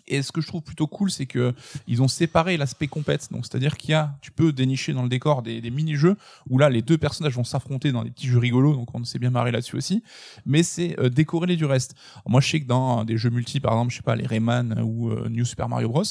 Et 0.07 0.23
ce 0.23 0.33
que 0.33 0.41
je 0.41 0.47
trouve 0.47 0.63
plutôt 0.63 0.87
cool, 0.87 1.11
c'est 1.11 1.27
que 1.27 1.55
ils 1.87 2.03
ont 2.03 2.09
séparé 2.09 2.57
l'aspect 2.57 2.87
compète. 2.87 3.29
Donc, 3.33 3.47
c'est-à-dire 3.47 3.77
qu'il 3.77 3.91
y 3.91 3.95
a, 3.95 4.17
tu 4.21 4.31
peux 4.31 4.53
dénicher 4.53 4.93
dans 4.93 5.03
le 5.03 5.09
décor 5.09 5.43
des, 5.43 5.61
des 5.61 5.71
mini-jeux 5.71 6.17
où 6.49 6.59
là, 6.59 6.71
les 6.71 6.83
deux 6.83 6.99
personnages 6.99 7.35
vont 7.35 7.45
s'affronter 7.45 7.93
dans 7.93 8.05
des 8.05 8.11
petits 8.11 8.29
jeux 8.29 8.39
rigolos. 8.39 8.75
Donc, 8.75 8.95
on 8.95 9.05
s'est 9.05 9.19
bien 9.19 9.31
marré 9.31 9.51
là-dessus 9.51 9.77
aussi. 9.77 10.03
Mais 10.45 10.63
c'est 10.63 10.99
euh, 10.99 11.09
décorrélé 11.09 11.57
du 11.57 11.65
reste. 11.65 11.95
Moi, 12.27 12.41
je 12.41 12.51
sais 12.51 12.61
que 12.61 12.67
dans 12.67 13.05
des 13.05 13.17
jeux 13.17 13.31
multi, 13.31 13.61
par 13.61 13.73
exemple, 13.73 13.93
je 13.93 13.97
sais 13.97 14.03
pas, 14.03 14.17
les 14.17 14.27
Rayman 14.27 14.81
ou 14.85 15.11
euh, 15.11 15.29
New 15.29 15.45
Super 15.45 15.69
Mario 15.69 15.89
Bros. 15.89 16.05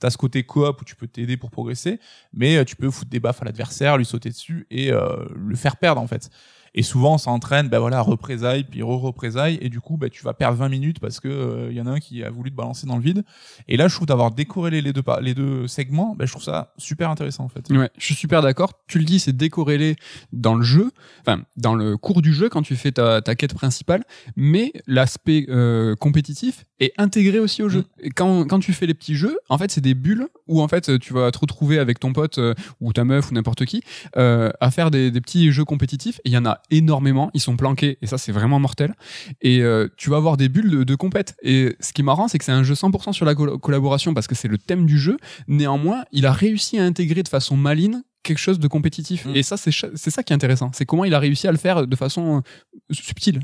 T'as 0.00 0.10
ce 0.10 0.18
côté 0.18 0.42
coop 0.42 0.80
où 0.80 0.84
tu 0.84 0.96
peux 0.96 1.06
t'aider 1.06 1.36
pour 1.36 1.50
progresser, 1.50 2.00
mais 2.32 2.56
euh, 2.56 2.64
tu 2.64 2.76
peux 2.76 2.90
foutre 2.90 3.10
des 3.10 3.20
baffes 3.20 3.42
à 3.42 3.44
l'adversaire, 3.44 3.96
lui 3.96 4.04
sauter 4.04 4.28
dessus 4.28 4.66
et 4.70 4.90
euh, 4.90 5.24
le 5.34 5.54
faire 5.56 5.76
perdre 5.76 6.00
en 6.00 6.06
fait. 6.06 6.30
Et 6.74 6.82
souvent, 6.82 7.18
ça 7.18 7.30
entraîne, 7.30 7.68
ben 7.68 7.78
voilà, 7.78 8.00
représailles, 8.00 8.64
puis 8.64 8.82
re-représailles, 8.82 9.58
et 9.60 9.68
du 9.68 9.80
coup, 9.80 9.96
ben, 9.96 10.10
tu 10.10 10.24
vas 10.24 10.34
perdre 10.34 10.58
20 10.58 10.68
minutes 10.68 10.98
parce 10.98 11.20
que 11.20 11.28
euh, 11.28 11.72
y 11.72 11.80
en 11.80 11.86
a 11.86 11.90
un 11.90 12.00
qui 12.00 12.24
a 12.24 12.30
voulu 12.30 12.50
te 12.50 12.56
balancer 12.56 12.86
dans 12.86 12.96
le 12.96 13.02
vide. 13.02 13.24
Et 13.68 13.76
là, 13.76 13.88
je 13.88 13.94
trouve 13.94 14.06
d'avoir 14.06 14.32
décorrélé 14.32 14.82
les 14.82 14.92
deux, 14.92 15.02
les 15.20 15.34
deux 15.34 15.68
segments, 15.68 16.14
ben, 16.16 16.26
je 16.26 16.32
trouve 16.32 16.42
ça 16.42 16.72
super 16.76 17.10
intéressant 17.10 17.44
en 17.44 17.48
fait. 17.48 17.70
Ouais, 17.70 17.90
je 17.96 18.04
suis 18.04 18.14
super 18.14 18.42
d'accord. 18.42 18.72
Tu 18.88 18.98
le 18.98 19.04
dis, 19.04 19.20
c'est 19.20 19.36
décorrélé 19.36 19.96
dans 20.32 20.54
le 20.54 20.64
jeu, 20.64 20.90
enfin 21.20 21.42
dans 21.56 21.74
le 21.74 21.96
cours 21.96 22.22
du 22.22 22.32
jeu 22.32 22.48
quand 22.48 22.62
tu 22.62 22.76
fais 22.76 22.92
ta, 22.92 23.22
ta 23.22 23.34
quête 23.34 23.54
principale, 23.54 24.04
mais 24.36 24.72
l'aspect 24.86 25.46
euh, 25.48 25.94
compétitif 25.94 26.64
est 26.80 26.92
intégré 26.98 27.38
aussi 27.38 27.62
au 27.62 27.68
jeu. 27.68 27.80
Mm. 27.80 28.04
Et 28.04 28.10
quand, 28.10 28.44
quand 28.46 28.58
tu 28.58 28.72
fais 28.72 28.86
les 28.86 28.94
petits 28.94 29.14
jeux, 29.14 29.38
en 29.48 29.58
fait, 29.58 29.70
c'est 29.70 29.80
des 29.80 29.94
bulles 29.94 30.28
où 30.46 30.60
en 30.60 30.68
fait 30.68 30.98
tu 30.98 31.12
vas 31.12 31.30
te 31.30 31.38
retrouver 31.38 31.78
avec 31.78 32.00
ton 32.00 32.12
pote 32.12 32.38
euh, 32.38 32.54
ou 32.80 32.92
ta 32.92 33.04
meuf 33.04 33.30
ou 33.30 33.34
n'importe 33.34 33.64
qui 33.64 33.82
euh, 34.16 34.50
à 34.60 34.70
faire 34.70 34.90
des, 34.90 35.10
des 35.10 35.20
petits 35.20 35.52
jeux 35.52 35.64
compétitifs. 35.64 36.18
Et 36.24 36.30
il 36.30 36.32
y 36.32 36.38
en 36.38 36.46
a 36.46 36.60
énormément, 36.70 37.30
ils 37.34 37.40
sont 37.40 37.56
planqués 37.56 37.98
et 38.02 38.06
ça 38.06 38.18
c'est 38.18 38.32
vraiment 38.32 38.58
mortel. 38.58 38.94
Et 39.40 39.62
euh, 39.62 39.88
tu 39.96 40.10
vas 40.10 40.16
avoir 40.16 40.36
des 40.36 40.48
bulles 40.48 40.70
de, 40.70 40.84
de 40.84 40.94
compète. 40.94 41.36
Et 41.42 41.76
ce 41.80 41.92
qui 41.92 42.02
est 42.02 42.04
marrant, 42.04 42.28
c'est 42.28 42.38
que 42.38 42.44
c'est 42.44 42.52
un 42.52 42.64
jeu 42.64 42.74
100% 42.74 43.12
sur 43.12 43.24
la 43.24 43.34
col- 43.34 43.58
collaboration 43.58 44.14
parce 44.14 44.26
que 44.26 44.34
c'est 44.34 44.48
le 44.48 44.58
thème 44.58 44.86
du 44.86 44.98
jeu. 44.98 45.16
Néanmoins, 45.48 46.04
il 46.12 46.26
a 46.26 46.32
réussi 46.32 46.78
à 46.78 46.84
intégrer 46.84 47.22
de 47.22 47.28
façon 47.28 47.56
maligne 47.56 48.02
quelque 48.22 48.38
chose 48.38 48.58
de 48.58 48.68
compétitif. 48.68 49.26
Mm. 49.26 49.36
Et 49.36 49.42
ça, 49.42 49.56
c'est 49.56 49.70
ça 50.10 50.22
qui 50.22 50.32
est 50.32 50.36
intéressant. 50.36 50.70
C'est 50.72 50.86
comment 50.86 51.04
il 51.04 51.14
a 51.14 51.18
réussi 51.18 51.46
à 51.46 51.52
le 51.52 51.58
faire 51.58 51.86
de 51.86 51.96
façon 51.96 52.42
subtile. 52.90 53.40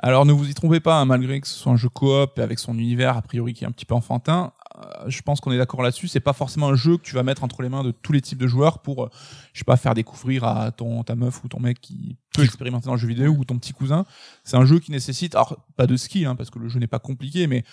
Alors 0.00 0.24
ne 0.24 0.32
vous 0.32 0.48
y 0.48 0.54
trompez 0.54 0.78
pas, 0.78 1.00
hein, 1.00 1.04
malgré 1.04 1.40
que 1.40 1.48
ce 1.48 1.54
soit 1.54 1.72
un 1.72 1.76
jeu 1.76 1.88
coop 1.88 2.38
et 2.38 2.42
avec 2.42 2.60
son 2.60 2.78
univers 2.78 3.16
a 3.16 3.22
priori 3.22 3.52
qui 3.52 3.64
est 3.64 3.66
un 3.66 3.72
petit 3.72 3.84
peu 3.84 3.94
enfantin, 3.94 4.52
euh, 4.78 5.04
je 5.08 5.22
pense 5.22 5.40
qu'on 5.40 5.50
est 5.50 5.58
d'accord 5.58 5.82
là-dessus. 5.82 6.06
C'est 6.06 6.20
pas 6.20 6.32
forcément 6.32 6.68
un 6.68 6.76
jeu 6.76 6.98
que 6.98 7.02
tu 7.02 7.14
vas 7.14 7.24
mettre 7.24 7.42
entre 7.42 7.62
les 7.62 7.68
mains 7.68 7.82
de 7.82 7.90
tous 7.90 8.12
les 8.12 8.20
types 8.20 8.38
de 8.38 8.46
joueurs 8.46 8.78
pour, 8.78 9.04
euh, 9.04 9.10
je 9.52 9.58
sais 9.58 9.64
pas, 9.64 9.76
faire 9.76 9.94
découvrir 9.94 10.44
à 10.44 10.70
ton 10.70 11.02
ta 11.02 11.16
meuf 11.16 11.42
ou 11.42 11.48
ton 11.48 11.58
mec 11.58 11.80
qui 11.80 12.16
peut 12.32 12.44
expérimenter 12.44 12.86
dans 12.86 12.94
le 12.94 12.98
jeu 12.98 13.08
vidéo 13.08 13.32
ou 13.32 13.44
ton 13.44 13.58
petit 13.58 13.72
cousin. 13.72 14.04
C'est 14.44 14.56
un 14.56 14.64
jeu 14.64 14.78
qui 14.78 14.92
nécessite, 14.92 15.34
alors 15.34 15.56
pas 15.76 15.88
de 15.88 15.96
skill, 15.96 16.26
hein, 16.26 16.36
parce 16.36 16.50
que 16.50 16.60
le 16.60 16.68
jeu 16.68 16.78
n'est 16.78 16.86
pas 16.86 17.00
compliqué, 17.00 17.48
mais 17.48 17.64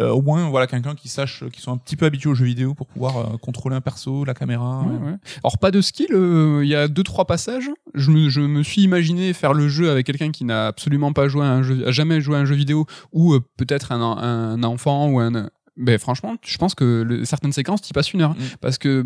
euh, 0.00 0.10
au 0.10 0.22
moins 0.22 0.48
voilà 0.48 0.66
quelqu'un 0.66 0.94
qui 0.94 1.08
sache, 1.08 1.44
qui 1.52 1.60
soit 1.60 1.72
un 1.72 1.76
petit 1.76 1.96
peu 1.96 2.06
habitué 2.06 2.28
aux 2.30 2.34
jeux 2.34 2.44
vidéo 2.46 2.74
pour 2.74 2.86
pouvoir 2.86 3.16
euh, 3.16 3.36
contrôler 3.38 3.76
un 3.76 3.80
perso, 3.80 4.24
la 4.24 4.34
caméra. 4.34 4.80
Ouais, 4.82 5.10
ouais. 5.10 5.16
Alors 5.42 5.58
pas 5.58 5.70
de 5.70 5.80
skill, 5.80 6.08
euh, 6.12 6.60
il 6.64 6.68
y 6.68 6.74
a 6.74 6.88
deux 6.88 7.02
trois 7.04 7.26
passages. 7.26 7.70
Je 7.94 8.10
me, 8.10 8.28
je 8.28 8.40
me 8.40 8.62
suis 8.62 8.82
imaginé 8.82 9.32
faire 9.32 9.54
le 9.54 9.68
jeu 9.68 9.90
avec 9.90 10.06
quelqu'un 10.06 10.30
qui 10.30 10.44
n'a 10.44 10.66
absolument 10.68 11.12
pas 11.12 11.28
joué 11.28 11.42
à 11.44 11.50
un 11.50 11.62
jeu, 11.62 11.86
a 11.86 11.90
jamais 11.92 12.20
joué 12.20 12.36
à 12.36 12.40
un 12.40 12.44
jeu 12.44 12.54
vidéo 12.56 12.86
ou 13.12 13.34
euh, 13.34 13.40
peut-être 13.56 13.92
un, 13.92 14.00
un 14.02 14.62
enfant 14.64 15.08
ou 15.08 15.20
un. 15.20 15.48
Ben 15.76 15.98
franchement, 15.98 16.36
je 16.44 16.56
pense 16.56 16.76
que 16.76 17.02
le- 17.02 17.24
certaines 17.24 17.50
séquences 17.52 17.82
t'y 17.82 17.92
passent 17.92 18.12
une 18.12 18.20
heure 18.22 18.34
Mm. 18.34 18.56
parce 18.60 18.78
que 18.78 19.04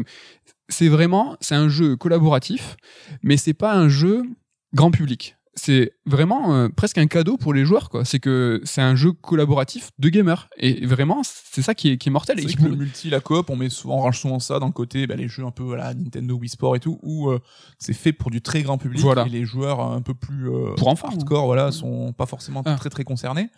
c'est 0.68 0.88
vraiment 0.88 1.34
c'est 1.40 1.54
un 1.54 1.70
jeu 1.70 1.96
collaboratif, 1.96 2.76
mais 3.22 3.38
c'est 3.38 3.54
pas 3.54 3.74
un 3.74 3.88
jeu 3.88 4.22
grand 4.74 4.90
public. 4.90 5.37
C'est 5.60 5.92
vraiment 6.06 6.54
euh, 6.54 6.68
presque 6.68 6.98
un 6.98 7.06
cadeau 7.08 7.36
pour 7.36 7.52
les 7.52 7.64
joueurs 7.64 7.90
quoi. 7.90 8.04
C'est 8.04 8.20
que 8.20 8.60
c'est 8.64 8.80
un 8.80 8.94
jeu 8.94 9.12
collaboratif 9.12 9.90
de 9.98 10.08
gamers 10.08 10.48
et 10.56 10.86
vraiment 10.86 11.22
c'est 11.24 11.62
ça 11.62 11.74
qui 11.74 11.90
est, 11.90 11.98
qui 11.98 12.08
est 12.08 12.12
mortel. 12.12 12.38
C'est 12.38 12.44
Et 12.44 12.46
qui 12.48 12.56
que 12.56 12.62
le 12.64 12.76
multi, 12.76 13.10
la 13.10 13.20
coop, 13.20 13.50
on 13.50 13.56
met 13.56 13.68
souvent, 13.68 13.96
on 13.98 14.00
range 14.02 14.20
souvent 14.20 14.38
ça 14.38 14.58
dans 14.60 14.66
le 14.66 14.72
côté, 14.72 15.06
bah, 15.06 15.16
les 15.16 15.26
jeux 15.28 15.44
un 15.44 15.50
peu, 15.50 15.64
voilà, 15.64 15.94
Nintendo 15.94 16.36
Wii 16.36 16.48
Sport 16.48 16.76
et 16.76 16.80
tout, 16.80 16.98
où 17.02 17.28
euh, 17.30 17.40
c'est 17.78 17.92
fait 17.92 18.12
pour 18.12 18.30
du 18.30 18.40
très 18.40 18.62
grand 18.62 18.78
public 18.78 19.00
Voilà. 19.00 19.26
et 19.26 19.30
les 19.30 19.44
joueurs 19.44 19.80
un 19.80 20.00
peu 20.00 20.14
plus 20.14 20.48
euh, 20.48 20.74
Pour 20.76 20.88
enfants, 20.88 21.08
hardcore, 21.08 21.46
voilà, 21.46 21.72
sont 21.72 22.12
pas 22.12 22.26
forcément 22.26 22.62
Ah. 22.64 22.76
très 22.76 22.90
très 22.90 23.04
concernés. 23.04 23.48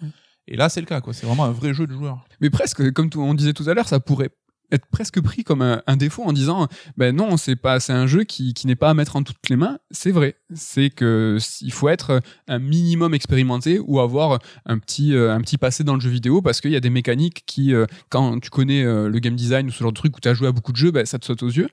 Et 0.48 0.56
là, 0.56 0.68
c'est 0.68 0.80
le 0.80 0.86
cas, 0.86 1.00
quoi. 1.00 1.12
C'est 1.12 1.26
vraiment 1.26 1.44
un 1.44 1.52
vrai 1.52 1.74
jeu 1.74 1.86
de 1.86 1.92
joueurs. 1.92 2.24
Mais 2.40 2.50
presque, 2.50 2.90
comme 2.92 3.08
on 3.16 3.34
disait 3.34 3.52
tout 3.52 3.68
à 3.68 3.74
l'heure, 3.74 3.86
ça 3.86 4.00
pourrait 4.00 4.30
être 4.72 4.87
presque 4.87 5.20
pris 5.20 5.44
comme 5.44 5.62
un, 5.62 5.83
un 5.87 5.96
défaut 5.96 6.22
en 6.22 6.33
disant 6.33 6.68
ben 6.96 7.14
non 7.14 7.37
c'est 7.37 7.56
pas 7.56 7.80
c'est 7.80 7.92
un 7.92 8.06
jeu 8.06 8.24
qui, 8.24 8.54
qui 8.54 8.66
n'est 8.66 8.76
pas 8.76 8.90
à 8.90 8.94
mettre 8.94 9.16
en 9.16 9.22
toutes 9.22 9.48
les 9.48 9.56
mains. 9.56 9.78
C'est 9.90 10.11
vrai. 10.11 10.37
C'est 10.54 10.90
que 10.90 11.38
il 11.61 11.72
faut 11.72 11.88
être 11.88 12.20
un 12.48 12.59
minimum 12.59 13.14
expérimenté 13.14 13.78
ou 13.78 14.00
avoir 14.00 14.38
un 14.66 14.78
petit 14.78 15.14
euh, 15.14 15.35
un 15.35 15.40
petit 15.40 15.59
passé 15.59 15.85
dans 15.85 15.94
le 15.94 16.00
jeu 16.00 16.11
vidéo 16.11 16.42
parce 16.42 16.61
qu'il 16.61 16.70
y 16.70 16.76
a 16.76 16.80
des 16.80 16.90
mécaniques 16.90 17.42
qui 17.46 17.74
euh, 17.74 17.87
quand 18.09 18.40
tu 18.40 18.50
connais 18.50 18.85
euh, 18.85 19.09
le 19.09 19.18
game 19.18 19.37
design 19.37 19.68
ou 19.68 19.70
ce 19.70 19.83
genre 19.83 19.92
de 19.92 19.96
truc 19.96 20.16
où 20.16 20.20
tu 20.20 20.28
as 20.28 20.35
joué 20.35 20.48
à 20.48 20.52
beaucoup 20.52 20.72
de 20.72 20.76
jeux 20.76 20.90
ben, 20.90 21.06
ça 21.06 21.18
te 21.18 21.24
saute 21.24 21.42
aux 21.42 21.48
yeux. 21.48 21.68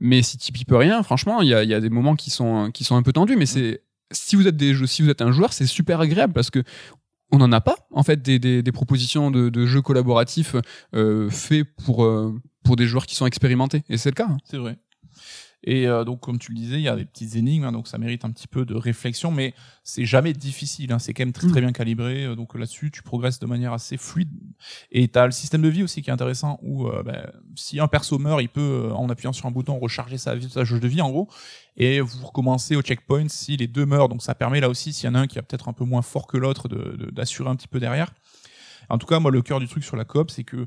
Mais 0.00 0.22
si 0.22 0.38
tu 0.38 0.52
peux 0.64 0.76
rien 0.76 1.02
franchement 1.02 1.42
il 1.42 1.48
y 1.48 1.54
a, 1.54 1.64
y 1.64 1.74
a 1.74 1.80
des 1.80 1.90
moments 1.90 2.16
qui 2.16 2.30
sont 2.30 2.70
qui 2.72 2.84
sont 2.84 2.96
un 2.96 3.02
peu 3.02 3.12
tendus. 3.12 3.36
Mais 3.36 3.46
c'est 3.46 3.82
si 4.10 4.36
vous 4.36 4.46
êtes 4.46 4.56
des 4.56 4.74
jeux, 4.74 4.86
si 4.86 5.02
vous 5.02 5.10
êtes 5.10 5.22
un 5.22 5.32
joueur 5.32 5.52
c'est 5.52 5.66
super 5.66 6.00
agréable 6.00 6.32
parce 6.32 6.50
que 6.50 6.62
on 7.30 7.38
n'en 7.38 7.52
a 7.52 7.60
pas 7.60 7.76
en 7.90 8.02
fait 8.02 8.22
des, 8.22 8.38
des, 8.38 8.62
des 8.62 8.72
propositions 8.72 9.30
de, 9.30 9.48
de 9.48 9.66
jeux 9.66 9.82
collaboratifs 9.82 10.56
euh, 10.94 11.28
faits 11.30 11.66
pour 11.84 12.04
euh, 12.04 12.34
pour 12.64 12.76
des 12.76 12.86
joueurs 12.86 13.06
qui 13.06 13.14
sont 13.16 13.26
expérimentés 13.26 13.82
et 13.88 13.96
c'est 13.98 14.10
le 14.10 14.14
cas. 14.14 14.28
hein. 14.30 14.38
C'est 14.44 14.58
vrai. 14.58 14.76
Et 15.70 15.86
euh, 15.86 16.02
donc, 16.02 16.20
comme 16.20 16.38
tu 16.38 16.52
le 16.52 16.56
disais, 16.56 16.76
il 16.76 16.80
y 16.82 16.88
a 16.88 16.96
des 16.96 17.04
petites 17.04 17.36
énigmes, 17.36 17.64
hein, 17.64 17.72
donc 17.72 17.88
ça 17.88 17.98
mérite 17.98 18.24
un 18.24 18.30
petit 18.30 18.46
peu 18.46 18.64
de 18.64 18.74
réflexion, 18.74 19.30
mais 19.30 19.52
c'est 19.84 20.06
jamais 20.06 20.32
difficile. 20.32 20.90
Hein, 20.92 20.98
c'est 20.98 21.12
quand 21.12 21.26
même 21.26 21.34
très 21.34 21.46
très 21.46 21.60
bien 21.60 21.72
calibré. 21.72 22.24
euh, 22.24 22.34
donc 22.34 22.54
là-dessus, 22.54 22.90
tu 22.90 23.02
progresses 23.02 23.38
de 23.38 23.44
manière 23.44 23.74
assez 23.74 23.98
fluide. 23.98 24.30
Et 24.90 25.08
t'as 25.08 25.26
le 25.26 25.30
système 25.32 25.60
de 25.60 25.68
vie 25.68 25.82
aussi 25.82 26.00
qui 26.00 26.08
est 26.08 26.12
intéressant, 26.12 26.58
où 26.62 26.86
euh, 26.86 27.02
ben, 27.02 27.30
si 27.54 27.80
un 27.80 27.86
perso 27.86 28.18
meurt, 28.18 28.40
il 28.40 28.48
peut, 28.48 28.90
en 28.94 29.10
appuyant 29.10 29.34
sur 29.34 29.44
un 29.44 29.50
bouton, 29.50 29.78
recharger 29.78 30.16
sa, 30.16 30.34
vie- 30.34 30.48
sa 30.48 30.64
jauge 30.64 30.80
de 30.80 30.88
vie, 30.88 31.02
en 31.02 31.10
gros. 31.10 31.28
Et 31.76 32.00
vous 32.00 32.24
recommencez 32.24 32.74
au 32.74 32.80
checkpoint 32.80 33.28
si 33.28 33.58
les 33.58 33.66
deux 33.66 33.84
meurent. 33.84 34.08
Donc 34.08 34.22
ça 34.22 34.34
permet 34.34 34.60
là 34.60 34.70
aussi, 34.70 34.94
s'il 34.94 35.06
y 35.06 35.10
en 35.10 35.16
a 35.16 35.20
un 35.20 35.26
qui 35.26 35.38
est 35.38 35.42
peut-être 35.42 35.68
un 35.68 35.74
peu 35.74 35.84
moins 35.84 36.00
fort 36.02 36.26
que 36.26 36.38
l'autre, 36.38 36.68
de- 36.68 36.96
de- 36.96 37.10
d'assurer 37.10 37.50
un 37.50 37.56
petit 37.56 37.68
peu 37.68 37.78
derrière. 37.78 38.10
En 38.88 38.96
tout 38.96 39.06
cas, 39.06 39.18
moi, 39.18 39.30
le 39.30 39.42
cœur 39.42 39.60
du 39.60 39.68
truc 39.68 39.84
sur 39.84 39.96
la 39.96 40.06
coop, 40.06 40.30
c'est 40.30 40.44
que 40.44 40.66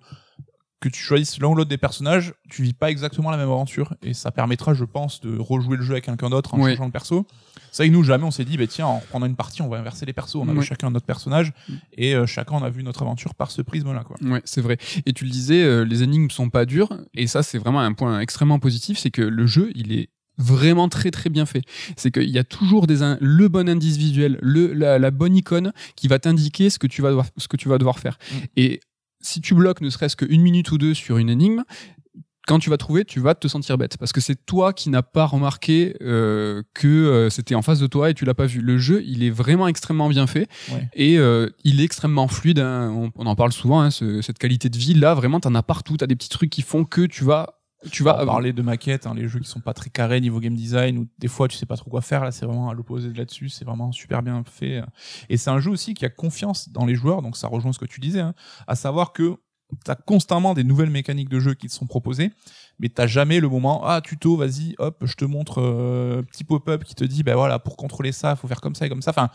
que 0.82 0.90
tu 0.90 1.00
choisisses 1.02 1.40
l'un 1.40 1.48
ou 1.50 1.56
l'autre 1.56 1.70
des 1.70 1.78
personnages, 1.78 2.34
tu 2.50 2.64
vis 2.64 2.74
pas 2.74 2.90
exactement 2.92 3.30
la 3.32 3.38
même 3.38 3.48
aventure. 3.50 3.94
Et 4.02 4.14
ça 4.14 4.32
permettra, 4.32 4.74
je 4.74 4.84
pense, 4.84 5.22
de 5.22 5.38
rejouer 5.38 5.78
le 5.78 5.84
jeu 5.84 5.92
avec 5.94 6.06
quelqu'un 6.06 6.30
d'autre 6.30 6.54
en 6.56 6.60
Oui. 6.60 6.72
changeant 6.72 6.86
le 6.86 6.92
perso. 6.92 7.26
C'est 7.72 7.84
vrai 7.84 7.90
que 7.90 7.94
nous, 7.94 8.04
jamais 8.04 8.24
on 8.26 8.32
s'est 8.32 8.44
dit, 8.44 8.58
bah, 8.58 8.68
tiens, 8.68 8.88
en 8.88 8.98
reprenant 9.00 9.28
une 9.28 9.36
partie, 9.36 9.62
on 9.62 9.70
va 9.70 9.78
inverser 9.78 10.06
les 10.06 10.12
persos. 10.14 10.36
On 10.36 10.50
avait 10.50 10.60
Oui. 10.60 10.66
chacun 10.66 10.90
notre 10.90 11.06
personnage. 11.06 11.54
Et 11.94 12.16
euh, 12.16 12.26
chacun, 12.26 12.56
on 12.56 12.64
a 12.64 12.70
vu 12.70 12.84
notre 12.84 13.04
aventure 13.04 13.36
par 13.36 13.52
ce 13.52 13.62
prisme-là, 13.62 14.04
quoi. 14.04 14.18
Ouais, 14.24 14.42
c'est 14.44 14.60
vrai. 14.62 14.78
Et 15.06 15.14
tu 15.14 15.24
le 15.24 15.30
disais, 15.30 15.64
euh, 15.64 15.86
les 15.86 16.02
énigmes 16.04 16.30
sont 16.32 16.50
pas 16.50 16.66
dures, 16.66 16.90
et 17.14 17.28
ça 17.28 17.44
c'est 17.44 17.60
vraiment 17.60 17.80
un 17.82 17.94
point 17.94 18.20
extrêmement 18.20 18.58
positif, 18.60 18.98
c'est 18.98 19.12
que 19.12 19.22
le 19.22 19.46
jeu, 19.46 19.72
il 19.76 19.94
est 19.94 20.10
vraiment 20.38 20.90
très 20.90 21.12
très 21.12 21.30
bien 21.30 21.46
fait. 21.46 21.62
C'est 21.96 22.10
qu'il 22.10 22.30
y 22.32 22.40
a 22.40 22.44
toujours 22.44 22.88
des 22.88 23.04
in- 23.04 23.18
le 23.22 23.48
bon 23.50 23.70
indice 23.70 23.98
visuel, 23.98 24.40
le 24.42 24.74
la, 24.74 24.98
la 24.98 25.12
bonne 25.12 25.36
icône 25.36 25.72
qui 25.96 26.08
va 26.08 26.18
t'indiquer 26.18 26.72
ce 26.72 26.80
que 26.80 26.88
tu 26.88 27.04
vas 27.04 27.10
devoir 27.10 27.28
ce 27.38 27.48
que 27.48 27.58
tu 27.58 27.70
vas 27.70 27.78
devoir 27.78 28.00
faire. 28.00 28.18
Mm. 28.32 28.36
Et 28.58 28.80
si 29.22 29.42
tu 29.42 29.54
bloques 29.56 29.82
ne 29.82 29.90
serait-ce 29.90 30.16
qu'une 30.16 30.42
minute 30.42 30.72
ou 30.72 30.78
deux 30.78 30.94
sur 30.94 31.18
une 31.18 31.30
énigme, 31.30 31.64
quand 32.48 32.58
tu 32.58 32.72
vas 32.72 32.78
trouver, 32.78 33.06
tu 33.06 33.20
vas 33.20 33.36
te 33.36 33.48
sentir 33.48 33.78
bête 33.78 33.98
parce 33.98 34.12
que 34.12 34.20
c'est 34.20 34.46
toi 34.48 34.74
qui 34.74 34.90
n'as 34.90 35.04
pas 35.04 35.26
remarqué 35.26 35.96
euh, 36.02 36.64
que 36.74 36.88
euh, 36.88 37.30
c'était 37.30 37.54
en 37.54 37.62
face 37.62 37.80
de 37.80 37.86
toi 37.88 38.10
et 38.10 38.14
tu 38.16 38.26
l'as 38.26 38.34
pas 38.34 38.48
vu. 38.48 38.62
Le 38.62 38.78
jeu, 38.80 39.04
il 39.06 39.24
est 39.24 39.30
vraiment 39.30 39.68
extrêmement 39.68 40.10
bien 40.10 40.26
fait 40.26 40.48
Ouais. 40.72 40.90
et 40.94 41.18
euh, 41.20 41.50
il 41.64 41.80
est 41.80 41.84
extrêmement 41.84 42.28
fluide. 42.28 42.60
hein. 42.60 42.92
On, 42.94 43.12
on 43.16 43.28
en 43.28 43.36
parle 43.36 43.52
souvent. 43.52 43.80
hein, 43.82 43.92
ce- 43.92 44.22
cette 44.24 44.40
qualité 44.40 44.70
de 44.70 44.78
vie 44.78 44.96
là, 44.96 45.14
vraiment, 45.14 45.40
t'en 45.40 45.54
as 45.54 45.64
partout. 45.64 45.98
T'as 45.98 46.08
des 46.08 46.16
petits 46.16 46.30
trucs 46.30 46.50
qui 46.50 46.64
font 46.64 46.84
que 46.84 47.02
tu 47.06 47.24
vas, 47.24 47.61
tu 47.90 48.04
vas 48.04 48.26
parlait 48.26 48.54
de 48.54 48.62
maquettes, 48.62 49.08
hein, 49.08 49.14
les 49.16 49.28
jeux 49.28 49.40
qui 49.40 49.50
sont 49.50 49.60
pas 49.60 49.74
très 49.74 49.90
carrés 49.90 50.22
niveau 50.22 50.40
game 50.40 50.56
design, 50.56 50.98
ou 51.00 51.08
des 51.18 51.28
fois 51.28 51.48
tu 51.48 51.58
sais 51.58 51.66
pas 51.66 51.78
trop 51.78 51.90
quoi 51.90 52.02
faire. 52.02 52.24
Là, 52.24 52.32
c'est 52.32 52.46
vraiment 52.46 52.70
à 52.70 52.74
l'opposé 52.74 53.10
de 53.10 53.18
là-dessus. 53.18 53.50
C'est 53.50 53.66
vraiment 53.66 53.92
super 53.92 54.22
bien 54.22 54.44
fait. 54.46 54.84
Et 55.30 55.38
c'est 55.38 55.50
un 55.50 55.60
jeu 55.60 55.72
aussi 55.72 55.94
qui 55.94 56.06
a 56.06 56.10
confiance 56.10 56.70
dans 56.70 56.86
les 56.86 56.96
joueurs. 56.96 57.22
Donc 57.22 57.38
ça 57.38 57.48
rejoint 57.48 57.74
ce 57.74 57.80
que 57.80 57.86
tu 57.86 58.00
disais, 58.00 58.20
hein, 58.20 58.36
à 58.68 58.76
savoir 58.76 59.14
que 59.14 59.38
t'as 59.86 59.96
constamment 59.96 60.54
des 60.54 60.64
nouvelles 60.66 60.90
mécaniques 60.90 61.30
de 61.30 61.40
jeu 61.40 61.54
qui 61.54 61.68
te 61.68 61.74
sont 61.74 61.88
proposées, 61.88 62.32
mais 62.80 62.90
t'as 62.90 63.08
jamais 63.08 63.40
le 63.40 63.48
moment 63.48 63.82
ah 63.86 64.02
tuto, 64.02 64.36
vas-y, 64.36 64.76
hop, 64.80 65.04
je 65.06 65.16
te 65.16 65.24
montre 65.24 65.62
euh, 65.62 66.22
petit 66.24 66.44
pop-up 66.44 66.84
qui 66.84 66.94
te 66.94 67.06
dit 67.06 67.24
ben 67.24 67.36
voilà 67.36 67.58
pour 67.58 67.78
contrôler 67.78 68.12
ça, 68.12 68.36
faut 68.36 68.50
faire 68.50 68.60
comme 68.60 68.76
ça 68.76 68.86
et 68.86 68.90
comme 68.90 69.02
ça. 69.02 69.12
Enfin, 69.12 69.30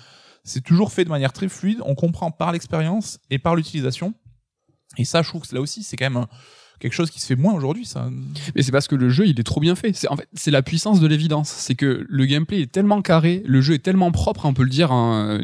c'est 0.44 0.60
toujours 0.62 0.92
fait 0.92 1.04
de 1.04 1.08
manière 1.08 1.32
très 1.32 1.48
fluide. 1.48 1.78
On 1.84 1.94
comprend 1.94 2.30
par 2.30 2.52
l'expérience 2.52 3.18
et 3.30 3.38
par 3.38 3.56
l'utilisation. 3.56 4.14
Et 4.98 5.04
ça, 5.04 5.22
je 5.22 5.28
trouve 5.28 5.46
que 5.46 5.54
là 5.54 5.60
aussi, 5.60 5.82
c'est 5.82 5.96
quand 5.96 6.04
même 6.04 6.18
un- 6.18 6.28
quelque 6.78 6.92
chose 6.92 7.10
qui 7.10 7.20
se 7.20 7.26
fait 7.26 7.36
moins 7.36 7.54
aujourd'hui. 7.54 7.84
Ça. 7.84 8.10
Mais 8.54 8.62
c'est 8.62 8.72
parce 8.72 8.88
que 8.88 8.94
le 8.94 9.08
jeu, 9.08 9.26
il 9.26 9.38
est 9.38 9.44
trop 9.44 9.60
bien 9.60 9.74
fait. 9.74 9.92
C'est 9.94 10.08
en 10.08 10.16
fait, 10.16 10.28
c'est 10.34 10.50
la 10.50 10.62
puissance 10.62 11.00
de 11.00 11.06
l'évidence. 11.06 11.48
C'est 11.48 11.74
que 11.74 12.04
le 12.08 12.26
gameplay 12.26 12.62
est 12.62 12.72
tellement 12.72 13.02
carré, 13.02 13.42
le 13.46 13.60
jeu 13.60 13.74
est 13.74 13.82
tellement 13.82 14.10
propre, 14.12 14.46
on 14.46 14.54
peut 14.54 14.64
le 14.64 14.70
dire. 14.70 14.92
hein. 14.92 15.40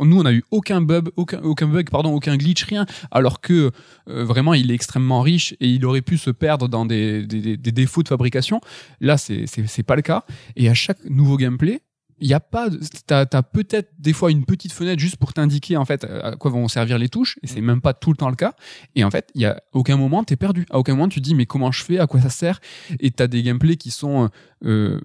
Nous, 0.00 0.18
on 0.20 0.26
a 0.26 0.32
eu 0.32 0.44
aucun 0.50 0.80
bug, 0.80 1.08
aucun, 1.16 1.68
bug, 1.68 1.90
pardon, 1.90 2.12
aucun 2.14 2.36
glitch, 2.36 2.64
rien. 2.64 2.86
Alors 3.10 3.40
que 3.40 3.70
euh, 4.08 4.24
vraiment, 4.24 4.54
il 4.54 4.70
est 4.70 4.74
extrêmement 4.74 5.22
riche 5.22 5.54
et 5.60 5.68
il 5.68 5.84
aurait 5.84 6.02
pu 6.02 6.18
se 6.18 6.30
perdre 6.30 6.68
dans 6.68 6.84
des, 6.84 7.26
des, 7.26 7.56
défauts 7.56 8.02
de 8.02 8.08
fabrication. 8.08 8.60
Là, 9.00 9.18
c'est 9.18 9.82
pas 9.86 9.96
le 9.96 10.02
cas. 10.02 10.24
Et 10.56 10.68
à 10.68 10.74
chaque 10.74 11.04
nouveau 11.08 11.36
gameplay. 11.36 11.80
Il 12.20 12.28
y 12.28 12.34
a 12.34 12.40
pas, 12.40 12.68
t'as 13.06 13.26
as, 13.32 13.42
peut-être 13.42 13.90
des 13.98 14.12
fois 14.12 14.30
une 14.30 14.44
petite 14.44 14.72
fenêtre 14.72 15.00
juste 15.00 15.16
pour 15.16 15.32
t'indiquer 15.32 15.76
en 15.76 15.84
fait 15.84 16.04
à 16.04 16.36
quoi 16.36 16.50
vont 16.50 16.68
servir 16.68 16.98
les 16.98 17.08
touches, 17.08 17.38
et 17.42 17.46
c'est 17.46 17.60
même 17.60 17.80
pas 17.80 17.94
tout 17.94 18.10
le 18.10 18.16
temps 18.16 18.30
le 18.30 18.36
cas. 18.36 18.54
Et 18.94 19.04
en 19.04 19.10
fait, 19.10 19.30
il 19.34 19.42
y 19.42 19.46
a 19.46 19.62
aucun 19.72 19.96
moment 19.96 20.24
t'es 20.24 20.36
perdu. 20.36 20.66
À 20.70 20.78
aucun 20.78 20.94
moment 20.94 21.08
tu 21.08 21.20
te 21.20 21.24
dis 21.24 21.34
mais 21.34 21.46
comment 21.46 21.72
je 21.72 21.84
fais, 21.84 21.98
à 21.98 22.06
quoi 22.06 22.20
ça 22.20 22.30
sert? 22.30 22.60
Et 23.00 23.10
t'as 23.10 23.26
des 23.26 23.42
gameplays 23.42 23.76
qui 23.76 23.90
sont 23.90 24.30
euh, 24.64 25.00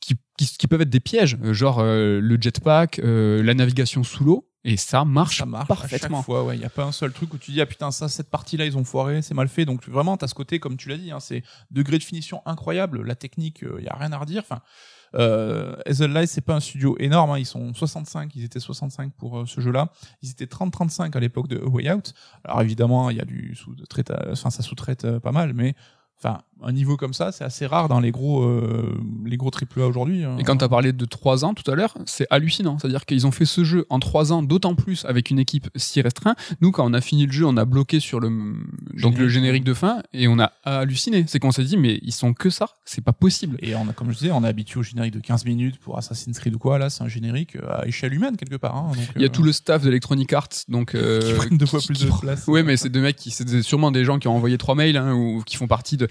qui, 0.00 0.14
qui, 0.36 0.46
qui 0.46 0.66
peuvent 0.66 0.82
être 0.82 0.90
des 0.90 1.00
pièges, 1.00 1.36
euh, 1.42 1.52
genre 1.52 1.78
euh, 1.80 2.20
le 2.20 2.38
jetpack, 2.40 2.98
euh, 3.00 3.42
la 3.42 3.54
navigation 3.54 4.02
sous 4.04 4.24
l'eau, 4.24 4.48
et 4.64 4.76
ça 4.76 5.04
marche, 5.04 5.38
ça 5.38 5.46
marche 5.46 5.68
parfaitement. 5.68 6.18
À 6.18 6.20
chaque 6.20 6.26
fois, 6.26 6.44
ouais. 6.44 6.56
Il 6.56 6.60
n'y 6.60 6.64
a 6.64 6.70
pas 6.70 6.84
un 6.84 6.92
seul 6.92 7.12
truc 7.12 7.32
où 7.34 7.38
tu 7.38 7.52
dis, 7.52 7.60
ah 7.60 7.66
putain, 7.66 7.90
ça, 7.90 8.08
cette 8.08 8.30
partie-là, 8.30 8.66
ils 8.66 8.76
ont 8.76 8.84
foiré, 8.84 9.22
c'est 9.22 9.34
mal 9.34 9.48
fait. 9.48 9.64
Donc 9.64 9.88
vraiment, 9.88 10.16
t'as 10.16 10.26
ce 10.26 10.34
côté, 10.34 10.58
comme 10.58 10.76
tu 10.76 10.88
l'as 10.88 10.96
dit, 10.96 11.10
hein, 11.12 11.20
c'est 11.20 11.42
degré 11.70 11.98
de 11.98 12.02
finition 12.02 12.42
incroyable. 12.46 13.02
La 13.04 13.14
technique, 13.14 13.64
il 13.78 13.84
y 13.84 13.88
a 13.88 13.94
rien 13.94 14.12
à 14.12 14.18
redire. 14.18 14.42
Enfin, 14.42 14.60
euh, 15.16 15.76
Hazel 15.86 16.26
c'est 16.26 16.40
pas 16.40 16.54
un 16.54 16.60
studio 16.60 16.96
énorme. 16.98 17.30
hein. 17.30 17.38
Ils 17.38 17.46
sont 17.46 17.72
65, 17.74 18.34
ils 18.34 18.44
étaient 18.44 18.60
65 18.60 19.12
pour 19.14 19.38
euh, 19.38 19.46
ce 19.46 19.60
jeu-là. 19.60 19.90
Ils 20.22 20.30
étaient 20.30 20.46
30-35 20.46 21.16
à 21.16 21.20
l'époque 21.20 21.48
de 21.48 21.58
A 21.58 21.68
Way 21.68 21.92
Out. 21.92 22.14
Alors 22.44 22.62
évidemment, 22.62 23.10
il 23.10 23.16
y 23.16 23.20
a 23.20 23.24
du 23.24 23.54
sous-traite, 23.54 24.12
enfin, 24.30 24.50
ça 24.50 24.62
sous-traite 24.62 25.04
euh, 25.04 25.20
pas 25.20 25.32
mal, 25.32 25.54
mais 25.54 25.74
enfin, 26.22 26.38
un 26.62 26.72
niveau 26.72 26.96
comme 26.96 27.12
ça, 27.12 27.32
c'est 27.32 27.44
assez 27.44 27.66
rare 27.66 27.88
dans 27.88 28.00
les 28.00 28.10
gros, 28.10 28.42
euh, 28.42 28.98
les 29.26 29.36
gros 29.36 29.50
AAA 29.50 29.86
aujourd'hui. 29.86 30.24
hein. 30.24 30.36
Et 30.38 30.42
quand 30.42 30.56
tu 30.56 30.64
as 30.64 30.68
parlé 30.68 30.92
de 30.94 31.04
3 31.04 31.44
ans 31.44 31.52
tout 31.52 31.70
à 31.70 31.74
l'heure, 31.74 31.94
c'est 32.06 32.26
hallucinant. 32.30 32.78
C'est-à-dire 32.78 33.04
qu'ils 33.04 33.26
ont 33.26 33.30
fait 33.30 33.44
ce 33.44 33.62
jeu 33.64 33.84
en 33.90 33.98
3 33.98 34.32
ans, 34.32 34.42
d'autant 34.42 34.74
plus 34.74 35.04
avec 35.04 35.30
une 35.30 35.38
équipe 35.38 35.68
si 35.76 36.00
restreinte. 36.00 36.38
Nous, 36.62 36.72
quand 36.72 36.88
on 36.90 36.94
a 36.94 37.00
fini 37.02 37.26
le 37.26 37.32
jeu, 37.32 37.44
on 37.44 37.56
a 37.58 37.64
bloqué 37.66 38.00
sur 38.00 38.20
le, 38.20 38.30
donc 38.94 39.18
le 39.18 39.28
générique 39.28 39.64
de 39.64 39.74
fin 39.74 40.02
et 40.14 40.28
on 40.28 40.38
a 40.38 40.52
halluciné. 40.64 41.24
C'est 41.28 41.38
qu'on 41.38 41.52
s'est 41.52 41.64
dit, 41.64 41.76
mais 41.76 41.98
ils 42.02 42.12
sont 42.12 42.32
que 42.32 42.48
ça, 42.48 42.70
c'est 42.86 43.04
pas 43.04 43.12
possible. 43.12 43.58
Et 43.60 43.74
on 43.74 43.86
a, 43.88 43.92
comme 43.92 44.10
je 44.10 44.16
disais, 44.18 44.30
on 44.32 44.42
est 44.42 44.48
habitué 44.48 44.80
au 44.80 44.82
générique 44.82 45.12
de 45.14 45.20
15 45.20 45.44
minutes 45.44 45.78
pour 45.78 45.98
Assassin's 45.98 46.38
Creed 46.38 46.54
ou 46.54 46.58
quoi. 46.58 46.78
Là, 46.78 46.88
c'est 46.88 47.04
un 47.04 47.08
générique 47.08 47.56
euh, 47.56 47.80
à 47.82 47.86
échelle 47.86 48.14
humaine 48.14 48.36
quelque 48.38 48.56
part. 48.56 48.74
hein. 48.76 48.92
Donc, 48.94 49.06
Il 49.16 49.20
y 49.20 49.24
a 49.24 49.28
euh, 49.28 49.30
tout 49.30 49.42
le 49.42 49.52
staff 49.52 49.82
d'Electronic 49.82 50.32
Arts, 50.32 50.48
donc 50.68 50.94
euh, 50.94 51.20
qui 51.20 51.34
prennent 51.34 51.58
deux 51.58 51.66
fois 51.66 51.80
qui- 51.80 51.88
plus 51.88 51.98
qui 51.98 52.06
de 52.06 52.10
place. 52.18 52.46
Ouais, 52.46 52.62
mais 52.62 52.78
c'est 52.78 52.88
deux 52.88 53.02
mecs 53.02 53.16
qui, 53.16 53.30
c'est 53.30 53.62
sûrement 53.62 53.90
des 53.90 54.04
gens 54.06 54.18
qui 54.18 54.26
ont 54.28 54.34
envoyé 54.36 54.56
trois 54.56 54.74
mails 54.74 54.96
hein, 54.96 55.12
ou 55.14 55.42
qui 55.44 55.56
font 55.56 55.66
partie 55.66 55.98
de, 55.98 56.05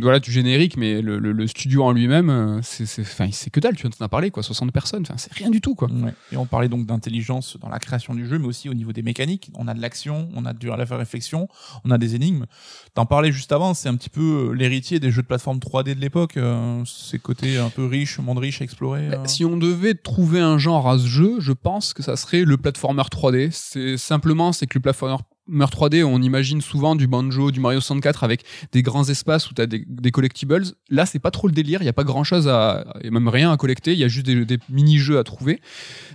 voilà, 0.00 0.20
du 0.20 0.30
générique, 0.32 0.76
mais 0.76 1.00
le, 1.02 1.18
le- 1.18 1.32
le 1.32 1.46
studio 1.46 1.84
en 1.84 1.92
lui-même, 1.92 2.30
euh, 2.30 2.60
c'est, 2.62 3.50
que 3.50 3.60
dalle. 3.60 3.76
Tu 3.76 3.86
en 3.86 3.90
as 4.04 4.08
parlé, 4.08 4.30
quoi, 4.30 4.42
60 4.42 4.72
personnes, 4.72 5.04
c'est 5.16 5.32
rien 5.32 5.50
du 5.50 5.60
tout, 5.60 5.74
quoi. 5.74 5.88
Ouais. 5.90 6.12
Et 6.32 6.36
on 6.36 6.46
parlait 6.46 6.68
donc 6.68 6.86
d'intelligence 6.86 7.56
dans 7.60 7.68
la 7.68 7.78
création 7.78 8.14
du 8.14 8.26
jeu, 8.26 8.38
mais 8.38 8.46
aussi 8.46 8.68
au 8.68 8.74
niveau 8.74 8.92
des 8.92 9.02
mécaniques. 9.02 9.50
On 9.54 9.68
a 9.68 9.74
de 9.74 9.80
l'action, 9.80 10.28
on 10.34 10.44
a 10.44 10.52
de 10.52 10.66
la 10.68 10.76
réflexion, 10.76 11.48
on 11.84 11.90
a 11.90 11.98
des 11.98 12.14
énigmes. 12.14 12.44
T'en 12.94 13.06
parlais 13.06 13.32
juste 13.32 13.52
avant, 13.52 13.74
c'est 13.74 13.88
un 13.88 13.96
petit 13.96 14.10
peu 14.10 14.50
euh, 14.50 14.52
l'héritier 14.52 15.00
des 15.00 15.10
jeux 15.10 15.22
de 15.22 15.26
plateforme 15.26 15.58
3D 15.58 15.94
de 15.94 16.00
l'époque. 16.00 16.36
euh, 16.36 16.82
ces 16.86 17.18
côtés 17.18 17.56
un 17.58 17.70
peu 17.70 17.84
riches, 17.86 18.18
monde 18.18 18.38
riche 18.38 18.60
à 18.60 18.64
explorer. 18.64 19.08
Bah, 19.10 19.18
euh. 19.20 19.26
Si 19.26 19.44
on 19.44 19.56
devait 19.56 19.94
trouver 19.94 20.40
un 20.40 20.58
genre 20.58 20.88
à 20.88 20.98
ce 20.98 21.06
jeu, 21.06 21.40
je 21.40 21.52
pense 21.52 21.92
que 21.94 22.02
ça 22.02 22.16
serait 22.16 22.44
le 22.44 22.56
platformer 22.56 23.02
3D. 23.02 23.48
C'est 23.52 23.96
simplement, 23.96 24.52
c'est 24.52 24.66
que 24.66 24.78
le 24.78 24.82
platformer 24.82 25.16
3D, 25.48 26.04
on 26.04 26.22
imagine 26.22 26.60
souvent 26.60 26.96
du 26.96 27.06
Banjo, 27.06 27.50
du 27.50 27.60
Mario 27.60 27.80
64 27.80 28.24
avec 28.24 28.44
des 28.72 28.82
grands 28.82 29.08
espaces 29.08 29.50
où 29.50 29.54
tu 29.54 29.62
as 29.62 29.66
des, 29.66 29.84
des 29.86 30.10
collectibles. 30.10 30.62
Là, 30.90 31.06
c'est 31.06 31.18
pas 31.18 31.30
trop 31.30 31.48
le 31.48 31.52
délire, 31.52 31.82
il 31.82 31.86
y 31.86 31.88
a 31.88 31.92
pas 31.92 32.04
grand-chose 32.04 32.48
à 32.48 32.84
et 33.02 33.10
même 33.10 33.28
rien 33.28 33.50
à 33.52 33.56
collecter, 33.56 33.92
il 33.92 33.98
y 33.98 34.04
a 34.04 34.08
juste 34.08 34.26
des, 34.26 34.44
des 34.44 34.58
mini-jeux 34.68 35.18
à 35.18 35.24
trouver. 35.24 35.60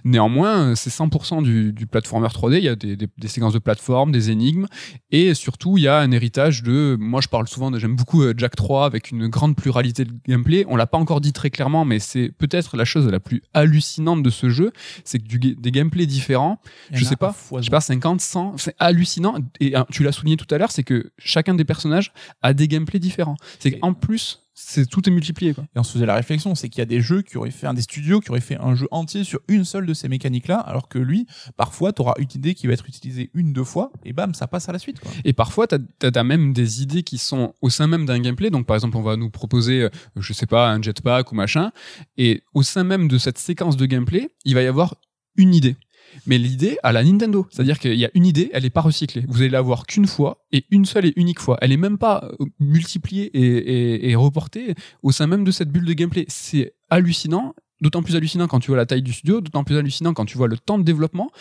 Néanmoins, 0.04 0.76
c'est 0.76 0.90
100% 0.90 1.44
du, 1.44 1.74
du 1.74 1.88
platformer 1.88 2.28
3D, 2.28 2.58
il 2.58 2.64
y 2.64 2.70
a 2.70 2.76
des, 2.76 2.98
séquences 3.28 3.54
de 3.54 3.60
plateforme, 3.60 4.12
des 4.12 4.32
énigmes 4.32 4.66
et 5.12 5.34
surtout, 5.34 5.78
il 5.78 5.84
y 5.84 5.88
a 5.88 6.00
un 6.00 6.12
héritage 6.12 6.64
de 6.64 6.98
moi 7.00 7.22
je 7.22 7.28
parle 7.28 7.48
souvent 7.48 7.72
de 7.72 7.80
j'aime 7.80 7.96
beaucoup 7.96 8.24
euh, 8.24 8.34
Jack 8.36 8.56
3 8.56 8.86
avec 8.86 9.12
une 9.12 9.28
grande 9.28 9.56
pluralité 9.56 10.06
de 10.06 10.14
gameplay. 10.28 10.66
On 10.68 10.76
l'a 10.76 10.88
pas 10.88 10.98
encore 10.98 11.22
dit 11.22 11.34
très 11.34 11.50
clairement 11.50 11.86
mais 11.86 12.00
c'est 12.00 12.32
peut-être 12.38 12.78
la 12.78 12.86
chose 12.86 13.08
la 13.08 13.20
plus 13.20 13.44
hallucinante 13.54 14.24
de 14.24 14.30
ce 14.30 14.50
jeu, 14.50 14.72
c'est 15.04 15.20
que 15.20 15.28
du, 15.28 15.38
des 15.40 15.72
gameplays 15.72 16.06
différents 16.06 16.60
je 16.92 17.04
sais 17.04 17.16
pas, 17.16 17.36
je 17.58 17.62
sais 17.62 17.70
pas, 17.70 17.82
50, 17.82 18.22
100, 18.22 18.58
c'est 18.58 18.76
hallucinant. 18.80 19.19
Et 19.60 19.76
hein, 19.76 19.86
tu 19.92 20.04
l'as 20.04 20.12
souligné 20.12 20.38
tout 20.38 20.54
à 20.54 20.58
l'heure, 20.58 20.72
c'est 20.72 20.84
que 20.84 21.12
chacun 21.18 21.54
des 21.54 21.66
personnages 21.66 22.12
a 22.42 22.54
des 22.54 22.68
gameplays 22.68 23.00
différents. 23.00 23.38
C'est 23.60 23.80
qu'en 23.80 23.94
plus, 23.94 24.42
c'est 24.62 24.86
tout 24.86 25.08
est 25.08 25.12
multiplié. 25.12 25.54
Quoi. 25.54 25.64
Et 25.76 25.80
on 25.80 25.84
se 25.84 25.94
faisait 25.94 26.06
la 26.06 26.16
réflexion, 26.16 26.54
c'est 26.54 26.68
qu'il 26.68 26.80
y 26.80 26.82
a 26.82 26.86
des 26.86 27.00
jeux 27.00 27.22
qui 27.22 27.38
auraient 27.38 27.50
fait, 27.50 27.66
un 27.66 27.74
des 27.74 27.82
studios 27.82 28.20
qui 28.20 28.30
auraient 28.30 28.42
fait 28.42 28.58
un 28.60 28.76
jeu 28.76 28.88
entier 28.92 29.24
sur 29.24 29.40
une 29.48 29.64
seule 29.64 29.86
de 29.86 29.94
ces 29.94 30.10
mécaniques-là, 30.10 30.58
alors 30.58 30.90
que 30.90 31.00
lui, 31.00 31.28
parfois, 31.56 31.94
t'auras 31.94 32.16
une 32.20 32.28
idée 32.36 32.54
qui 32.54 32.68
va 32.68 32.74
être 32.74 32.88
utilisée 32.88 33.32
une, 33.34 33.54
deux 33.54 33.64
fois, 33.64 33.92
et 34.04 34.12
bam, 34.12 34.34
ça 34.34 34.48
passe 34.48 34.68
à 34.68 34.74
la 34.74 34.80
suite, 34.80 35.00
quoi. 35.00 35.12
Et 35.24 35.32
parfois, 35.32 35.66
tu 35.68 35.78
as, 36.02 36.24
même 36.24 36.52
des 36.52 36.84
idées 36.84 37.04
qui 37.04 37.18
sont 37.18 37.54
au 37.62 37.70
sein 37.70 37.88
même 37.88 38.06
d'un 38.06 38.20
gameplay. 38.20 38.50
Donc, 38.50 38.66
par 38.66 38.76
exemple, 38.76 38.98
on 38.98 39.02
va 39.02 39.16
nous 39.16 39.30
proposer, 39.30 39.84
euh, 39.84 39.90
je 40.18 40.34
sais 40.34 40.46
pas, 40.46 40.70
un 40.70 40.82
jetpack 40.82 41.32
ou 41.32 41.36
machin. 41.36 41.72
Et 42.18 42.44
au 42.54 42.62
sein 42.62 42.84
même 42.84 43.08
de 43.08 43.18
cette 43.18 43.38
séquence 43.38 43.78
de 43.78 43.86
gameplay, 43.86 44.28
il 44.44 44.56
va 44.56 44.62
y 44.62 44.68
avoir 44.68 44.96
une 45.38 45.56
idée. 45.56 45.78
Mais 46.26 46.38
l'idée 46.38 46.78
à 46.84 46.92
la 46.92 47.04
Nintendo, 47.04 47.48
c'est-à-dire 47.50 47.80
qu'il 47.80 47.96
y 47.96 48.06
a 48.06 48.12
une 48.14 48.26
idée, 48.26 48.50
elle 48.54 48.66
est 48.66 48.70
pas 48.70 48.82
recyclée. 48.82 49.26
Vous 49.28 49.42
allez 49.42 49.50
l'avoir 49.50 49.86
qu'une 49.86 50.08
fois 50.08 50.46
et 50.52 50.66
une 50.72 50.86
seule 50.86 51.06
et 51.06 51.14
unique 51.16 51.40
fois. 51.40 51.58
Elle 51.62 51.72
est 51.72 51.78
même 51.78 51.98
pas 51.98 52.30
euh, 52.40 52.46
multipliée 52.60 53.30
et 53.34 54.16
reportée 54.16 54.76
au 55.04 55.12
sein 55.12 55.28
même 55.28 55.44
de 55.44 55.52
cette 55.52 55.70
bulle 55.70 55.86
de 55.86 55.94
gameplay. 55.94 56.26
C'est 56.28 56.74
hallucinant, 56.90 57.56
d'autant 57.82 58.04
plus 58.04 58.16
hallucinant 58.16 58.48
quand 58.48 58.60
tu 58.60 58.68
vois 58.68 58.78
la 58.78 58.86
taille 58.86 59.02
du 59.02 59.14
studio, 59.14 59.42
d'autant 59.42 59.64
plus 59.64 59.78
hallucinant 59.78 60.14
quand 60.14 60.26
tu 60.26 60.38
vois 60.38 60.48
le 60.48 60.58
temps 60.58 60.78
de 60.78 60.84
développement, 60.84 61.32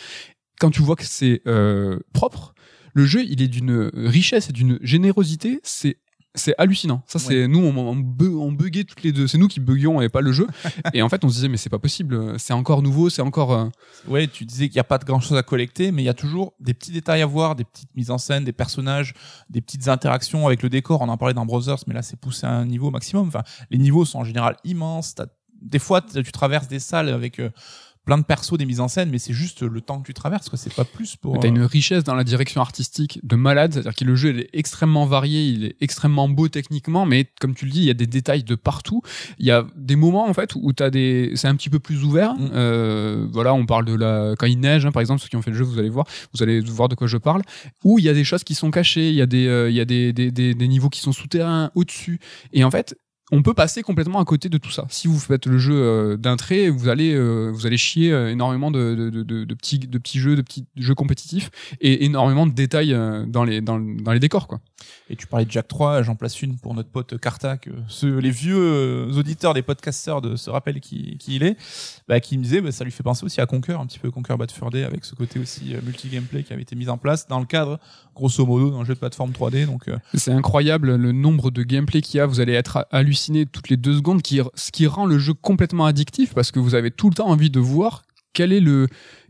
quand 0.59 0.71
tu 0.71 0.81
vois 0.81 0.95
que 0.95 1.05
c'est 1.05 1.41
euh, 1.47 1.99
propre. 2.13 2.53
Le 2.93 3.05
jeu, 3.05 3.23
il 3.23 3.41
est 3.41 3.47
d'une 3.47 3.91
richesse 3.93 4.49
et 4.49 4.53
d'une 4.53 4.79
générosité, 4.81 5.59
c'est 5.63 5.97
c'est 6.35 6.53
hallucinant. 6.57 7.01
Ça, 7.07 7.17
c'est 7.19 7.47
nous, 7.47 7.59
on, 7.59 7.75
on, 7.75 7.95
bu- 7.95 8.27
on 8.35 8.51
buguait 8.51 8.83
toutes 8.83 9.01
les 9.03 9.11
deux. 9.11 9.27
C'est 9.27 9.37
nous 9.39 9.47
qui 9.47 9.59
buguions 9.59 9.99
et 10.01 10.09
pas 10.09 10.21
le 10.21 10.31
jeu. 10.31 10.47
et 10.93 11.01
en 11.01 11.09
fait, 11.09 11.23
on 11.25 11.29
se 11.29 11.33
disait, 11.35 11.47
mais 11.49 11.57
c'est 11.57 11.69
pas 11.69 11.79
possible. 11.79 12.39
C'est 12.39 12.53
encore 12.53 12.81
nouveau, 12.81 13.09
c'est 13.09 13.21
encore. 13.21 13.51
euh, 13.53 13.65
Ouais, 14.07 14.27
tu 14.27 14.45
disais 14.45 14.67
qu'il 14.67 14.75
n'y 14.75 14.79
a 14.81 14.83
pas 14.85 14.97
de 14.99 15.05
grand 15.05 15.19
chose 15.19 15.37
à 15.37 15.43
collecter, 15.43 15.91
mais 15.91 16.03
il 16.03 16.05
y 16.05 16.09
a 16.09 16.13
toujours 16.13 16.53
des 16.59 16.73
petits 16.73 16.91
détails 16.91 17.21
à 17.21 17.25
voir, 17.25 17.55
des 17.55 17.63
petites 17.65 17.93
mises 17.95 18.11
en 18.11 18.17
scène, 18.19 18.43
des 18.43 18.53
personnages, 18.53 19.13
des 19.49 19.61
petites 19.61 19.87
interactions 19.87 20.45
avec 20.45 20.61
le 20.61 20.69
décor. 20.69 21.01
On 21.01 21.09
en 21.09 21.17
parlait 21.17 21.33
dans 21.33 21.45
Brothers, 21.45 21.79
mais 21.87 21.93
là, 21.95 22.01
c'est 22.03 22.19
poussé 22.19 22.45
à 22.45 22.51
un 22.51 22.65
niveau 22.65 22.91
maximum. 22.91 23.27
Enfin, 23.27 23.43
les 23.71 23.77
niveaux 23.79 24.05
sont 24.05 24.19
en 24.19 24.23
général 24.23 24.55
immenses. 24.63 25.15
T'as- 25.15 25.25
Des 25.61 25.79
fois, 25.79 26.01
tu 26.01 26.31
traverses 26.31 26.67
des 26.67 26.79
salles 26.79 27.09
avec 27.09 27.39
euh, 27.39 27.49
plein 28.05 28.17
de 28.17 28.23
persos, 28.23 28.57
des 28.57 28.65
mises 28.65 28.79
en 28.79 28.87
scène, 28.87 29.09
mais 29.11 29.19
c'est 29.19 29.33
juste 29.33 29.61
le 29.61 29.81
temps 29.81 29.99
que 29.99 30.07
tu 30.07 30.13
traverses, 30.13 30.49
quoi. 30.49 30.57
C'est 30.57 30.73
pas 30.73 30.85
plus 30.85 31.15
pour. 31.15 31.39
T'as 31.39 31.47
euh, 31.47 31.51
une 31.51 31.61
richesse 31.61 32.03
dans 32.03 32.15
la 32.15 32.23
direction 32.23 32.61
artistique 32.61 33.19
de 33.23 33.35
malade, 33.35 33.73
c'est-à-dire 33.73 33.95
que 33.95 34.05
le 34.05 34.15
jeu 34.15 34.29
il 34.29 34.39
est 34.41 34.49
extrêmement 34.53 35.05
varié, 35.05 35.47
il 35.47 35.65
est 35.65 35.75
extrêmement 35.81 36.27
beau 36.27 36.47
techniquement, 36.47 37.05
mais 37.05 37.27
comme 37.39 37.53
tu 37.53 37.65
le 37.65 37.71
dis, 37.71 37.79
il 37.79 37.85
y 37.85 37.89
a 37.91 37.95
des 37.95 38.07
détails 38.07 38.43
de 38.43 38.55
partout. 38.55 39.01
Il 39.37 39.45
y 39.45 39.51
a 39.51 39.65
des 39.75 39.95
moments 39.95 40.27
en 40.27 40.33
fait 40.33 40.55
où 40.55 40.73
t'as 40.73 40.89
des, 40.89 41.31
c'est 41.35 41.47
un 41.47 41.55
petit 41.55 41.69
peu 41.69 41.79
plus 41.79 42.03
ouvert. 42.03 42.33
Mm. 42.33 42.49
Euh, 42.53 43.27
voilà, 43.31 43.53
on 43.53 43.65
parle 43.65 43.85
de 43.85 43.93
la 43.93 44.33
quand 44.37 44.47
il 44.47 44.59
neige, 44.59 44.85
hein, 44.85 44.91
par 44.91 45.01
exemple, 45.01 45.21
ceux 45.21 45.27
qui 45.27 45.35
ont 45.35 45.41
fait 45.41 45.51
le 45.51 45.57
jeu, 45.57 45.63
vous 45.63 45.79
allez 45.79 45.89
voir, 45.89 46.05
vous 46.33 46.41
allez 46.41 46.61
voir 46.61 46.89
de 46.89 46.95
quoi 46.95 47.07
je 47.07 47.17
parle. 47.17 47.41
Où 47.83 47.99
il 47.99 48.05
y 48.05 48.09
a 48.09 48.13
des 48.13 48.23
choses 48.23 48.43
qui 48.43 48.55
sont 48.55 48.71
cachées, 48.71 49.09
il 49.09 49.15
y 49.15 49.21
a 49.21 49.25
des, 49.25 49.47
euh, 49.47 49.69
il 49.69 49.75
y 49.75 49.81
a 49.81 49.85
des, 49.85 50.13
des, 50.13 50.31
des, 50.31 50.55
des 50.55 50.67
niveaux 50.67 50.89
qui 50.89 51.01
sont 51.01 51.11
souterrains, 51.11 51.71
au-dessus, 51.75 52.19
et 52.53 52.63
en 52.63 52.71
fait. 52.71 52.95
On 53.31 53.43
peut 53.43 53.53
passer 53.53 53.83
complètement 53.83 54.19
à 54.19 54.25
côté 54.25 54.49
de 54.49 54.57
tout 54.57 54.71
ça. 54.71 54.85
Si 54.89 55.07
vous 55.07 55.19
faites 55.19 55.45
le 55.45 55.57
jeu 55.59 55.75
euh, 55.75 56.17
d'un 56.17 56.35
trait, 56.35 56.69
vous 56.69 56.87
allez, 56.89 57.13
euh, 57.13 57.51
vous 57.53 57.67
allez 57.67 57.77
chier 57.77 58.11
euh, 58.11 58.31
énormément 58.31 58.71
de, 58.71 58.95
de, 58.95 59.09
de, 59.09 59.23
de- 59.23 59.43
de 59.43 59.53
petits, 59.53 59.77
de 59.79 59.97
petits 59.99 60.19
jeux, 60.19 60.35
de 60.35 60.41
petits 60.41 60.65
jeux 60.77 60.95
compétitifs 60.95 61.51
et 61.79 62.05
énormément 62.05 62.47
de 62.47 62.53
détails 62.53 62.95
dans 63.27 63.43
les 63.43 63.61
dans, 63.61 63.79
dans 63.79 64.11
les 64.13 64.19
décors 64.19 64.47
quoi. 64.47 64.59
Et 65.11 65.15
tu 65.15 65.27
parlais 65.27 65.45
de 65.45 65.51
Jack 65.51 65.67
3, 65.67 66.03
j'en 66.03 66.15
place 66.15 66.41
une 66.41 66.57
pour 66.57 66.73
notre 66.73 66.89
pote 66.89 67.19
Carta, 67.19 67.57
que 67.57 67.69
ceux, 67.87 68.17
les 68.19 68.29
vieux 68.31 69.07
auditeurs 69.15 69.53
des 69.53 69.61
podcasteurs 69.61 70.21
de, 70.21 70.35
se 70.35 70.49
rappellent 70.49 70.79
qui, 70.79 71.17
qui 71.17 71.35
il 71.35 71.43
est, 71.43 71.57
bah, 72.07 72.19
qui 72.19 72.37
me 72.37 72.43
disait 72.43 72.61
bah, 72.61 72.71
ça 72.71 72.83
lui 72.83 72.91
fait 72.91 73.03
penser 73.03 73.25
aussi 73.25 73.41
à 73.41 73.45
Conquer, 73.45 73.73
un 73.73 73.85
petit 73.85 73.99
peu 73.99 74.09
Conquer 74.11 74.35
Bad 74.37 74.51
Fur 74.51 74.69
Day, 74.69 74.83
avec 74.83 75.05
ce 75.05 75.15
côté 75.15 75.39
aussi 75.39 75.73
multi-gameplay 75.83 76.43
qui 76.43 76.53
avait 76.53 76.61
été 76.61 76.75
mis 76.75 76.89
en 76.89 76.97
place 76.97 77.27
dans 77.27 77.39
le 77.39 77.45
cadre, 77.45 77.79
grosso 78.15 78.45
modo, 78.45 78.71
d'un 78.71 78.85
jeu 78.85 78.93
de 78.93 78.99
plateforme 78.99 79.31
3D. 79.31 79.65
Donc, 79.65 79.85
C'est 80.13 80.31
incroyable 80.31 80.95
le 80.95 81.11
nombre 81.11 81.51
de 81.51 81.63
gameplay 81.63 82.01
qu'il 82.01 82.17
y 82.17 82.21
a. 82.21 82.25
Vous 82.25 82.39
allez 82.39 82.53
être 82.53 82.85
halluciné 82.91 83.18
toutes 83.51 83.69
les 83.69 83.77
deux 83.77 83.95
secondes, 83.95 84.21
qui, 84.21 84.41
ce 84.55 84.71
qui 84.71 84.87
rend 84.87 85.05
le 85.05 85.19
jeu 85.19 85.33
complètement 85.33 85.85
addictif 85.85 86.33
parce 86.33 86.51
que 86.51 86.59
vous 86.59 86.75
avez 86.75 86.91
tout 86.91 87.09
le 87.09 87.15
temps 87.15 87.27
envie 87.27 87.49
de 87.49 87.59
voir 87.59 88.03
quel 88.33 88.53
est 88.53 88.59
le 88.59 88.87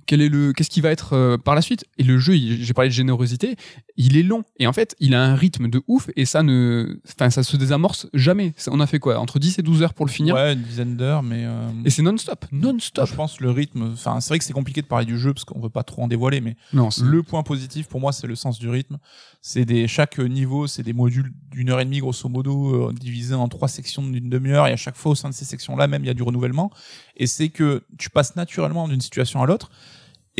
quel 0.09 0.21
est 0.21 0.29
le 0.29 0.53
qu'est-ce 0.53 0.71
qui 0.71 0.81
va 0.81 0.89
être 0.89 1.13
euh, 1.13 1.37
par 1.37 1.53
la 1.53 1.61
suite. 1.61 1.85
Et 1.99 2.03
le 2.03 2.17
jeu 2.17 2.33
j'ai 2.33 2.73
parlé 2.73 2.89
de 2.89 2.93
générosité 2.93 3.55
il 3.95 4.17
est 4.17 4.23
long. 4.23 4.43
Et 4.57 4.65
en 4.65 4.73
fait 4.73 4.95
il 4.99 5.13
a 5.13 5.23
un 5.23 5.35
rythme 5.35 5.69
de 5.69 5.83
ouf 5.87 6.09
et 6.15 6.25
ça 6.25 6.41
ne 6.41 6.99
enfin 7.07 7.29
ça 7.29 7.43
se 7.43 7.55
désamorce 7.57 8.07
jamais. 8.15 8.55
On 8.71 8.79
a 8.79 8.87
fait 8.87 8.97
quoi? 8.97 9.19
Entre 9.19 9.37
10 9.37 9.59
et 9.59 9.61
12 9.61 9.83
heures 9.83 9.93
pour 9.93 10.07
le 10.07 10.11
finir? 10.11 10.33
Ouais, 10.33 10.53
une 10.53 10.63
dizaine 10.63 10.97
d'heures, 10.97 11.21
mais 11.21 11.45
euh, 11.45 11.69
et 11.85 11.91
c'est 11.91 12.01
non-stop. 12.01 12.45
non-stop. 12.51 13.07
je 13.07 13.13
pense 13.13 13.39
le 13.39 13.51
rythme, 13.51 13.91
enfin, 13.93 14.19
c'est 14.19 14.29
vrai 14.29 14.39
que 14.39 14.45
c'est 14.45 14.53
compliqué 14.53 14.81
de 14.81 14.87
parler 14.87 15.05
du 15.05 15.19
jeu 15.19 15.31
parce 15.31 15.45
qu'on 15.45 15.59
veut 15.59 15.69
pas 15.69 15.83
trop 15.83 16.01
en 16.01 16.07
dévoiler, 16.07 16.41
mais 16.41 16.55
non 16.73 16.89
Le 17.03 17.21
point 17.21 17.43
positif 17.43 17.87
pour 17.87 17.99
moi, 17.99 18.11
c'est 18.11 18.25
le 18.25 18.35
sens 18.35 18.57
du 18.57 18.67
rythme. 18.67 18.97
C'est 19.41 19.65
des 19.65 19.87
chaque 19.87 20.17
niveau, 20.17 20.65
c'est 20.65 20.83
des 20.83 20.93
modules 20.93 21.31
d'une 21.51 21.69
heure 21.69 21.81
et 21.81 21.85
demie 21.85 21.99
grosso 21.99 22.27
modo, 22.29 22.89
euh, 22.89 22.93
divisés 22.93 23.35
en 23.35 23.47
trois 23.47 23.67
sections 23.67 24.01
d'une 24.01 24.29
demi-heure. 24.29 24.65
Et 24.65 24.71
à 24.71 24.77
chaque 24.77 24.95
fois 24.95 25.11
au 25.11 25.15
sein 25.15 25.29
de 25.29 25.35
ces 25.35 25.45
sections-là, 25.45 25.87
même 25.87 26.03
il 26.03 26.07
y 26.07 26.11
a 26.11 26.15
du 26.15 26.23
renouvellement. 26.23 26.71
Et 27.15 27.27
c'est 27.27 27.49
que 27.49 27.83
tu 27.99 28.09
passes 28.09 28.35
naturellement 28.35 28.87
d'une 28.87 29.01
situation 29.01 29.43
à 29.43 29.45
l'autre 29.45 29.69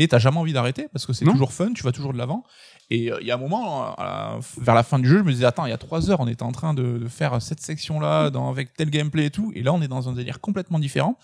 et 0.02 0.08
t'as 0.08 0.20
jamais 0.20 0.38
envie 0.38 0.54
d'arrêter 0.54 0.88
parce 0.92 1.06
que 1.06 1.14
c'est 1.14 1.26
toujours 1.32 1.52
fun, 1.54 1.74
tu 1.74 1.84
vas 1.84 1.92
toujours 1.92 2.14
de 2.14 2.18
l'avant. 2.18 2.44
Et 2.90 3.12
euh, 3.12 3.18
il 3.22 3.28
y 3.28 3.32
a 3.32 3.36
un 3.36 3.38
moment, 3.38 3.96
la- 3.98 4.40
vers 4.60 4.74
la 4.76 4.84
fin 4.84 4.98
du 5.00 5.08
jeu, 5.08 5.20
je 5.20 5.24
me 5.24 5.32
disais 5.32 5.46
attends, 5.46 5.66
il 5.66 5.70
y 5.70 5.74
a 5.74 5.78
trois 5.78 6.10
heures, 6.10 6.20
on 6.22 6.28
était 6.28 6.44
en 6.44 6.52
train 6.52 6.74
de, 6.74 6.98
de 6.98 7.08
faire 7.08 7.42
cette 7.42 7.60
section-là 7.62 8.30
dans 8.30 8.50
avec 8.50 8.74
tel 8.74 8.90
gameplay 8.90 9.26
et 9.26 9.30
tout, 9.32 9.52
et 9.56 9.62
là 9.62 9.74
on 9.74 9.82
est 9.82 9.88
dans 9.88 10.10
un 10.10 10.14
délire 10.14 10.40
complètement 10.40 10.80
différent. 10.80 11.18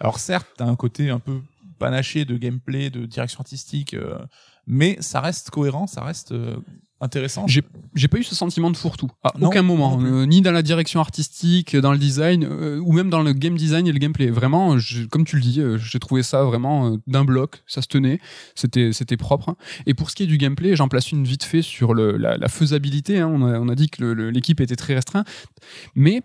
Alors 0.00 0.18
certes, 0.18 0.48
t'as 0.56 0.66
un 0.66 0.76
côté 0.76 1.08
un 1.10 1.18
peu 1.18 1.40
panaché 1.78 2.24
de 2.24 2.36
gameplay, 2.36 2.90
de 2.90 3.06
direction 3.06 3.40
artistique, 3.40 3.94
euh, 3.94 4.18
mais 4.66 4.96
ça 5.00 5.20
reste 5.20 5.50
cohérent, 5.50 5.86
ça 5.86 6.02
reste 6.02 6.32
euh, 6.32 6.56
intéressant. 7.00 7.46
J'ai 7.46 7.62
j'ai 7.94 8.08
pas 8.08 8.18
eu 8.18 8.22
ce 8.24 8.34
sentiment 8.34 8.70
de 8.70 8.76
fourre-tout 8.76 9.10
à 9.22 9.32
Non, 9.38 9.48
aucun 9.48 9.62
moment, 9.62 9.98
euh, 10.02 10.26
ni 10.26 10.42
dans 10.42 10.52
la 10.52 10.62
direction 10.62 11.00
artistique, 11.00 11.76
dans 11.76 11.92
le 11.92 11.98
design, 11.98 12.44
euh, 12.44 12.78
ou 12.80 12.92
même 12.92 13.08
dans 13.10 13.22
le 13.22 13.32
game 13.32 13.56
design 13.56 13.86
et 13.86 13.92
le 13.92 13.98
gameplay. 13.98 14.28
Vraiment, 14.30 14.78
je- 14.78 15.04
comme 15.06 15.24
tu 15.24 15.36
le 15.36 15.42
dis, 15.42 15.60
euh, 15.60 15.78
j'ai 15.78 15.98
trouvé 15.98 16.22
ça 16.22 16.44
vraiment 16.44 16.98
d'un 17.06 17.24
bloc, 17.24 17.62
ça 17.66 17.80
se 17.82 17.88
tenait, 17.88 18.18
c'était 18.54 18.92
c'était 18.92 19.16
propre. 19.16 19.56
Et 19.86 19.94
pour 19.94 20.10
ce 20.10 20.16
qui 20.16 20.22
est 20.24 20.26
du 20.26 20.38
gameplay, 20.38 20.76
j'en 20.76 20.88
place 20.88 21.10
une 21.12 21.24
vite 21.24 21.44
fait 21.44 21.62
sur 21.62 21.94
le, 21.94 22.16
la, 22.16 22.36
la 22.36 22.48
faisabilité. 22.48 23.18
hein. 23.20 23.30
On, 23.32 23.42
a, 23.46 23.58
on 23.58 23.68
a 23.68 23.74
dit 23.74 23.88
que 23.88 24.02
l'équipe 24.04 24.60
était 24.60 24.76
très 24.76 24.94
restreinte, 24.94 25.26
mais 25.94 26.22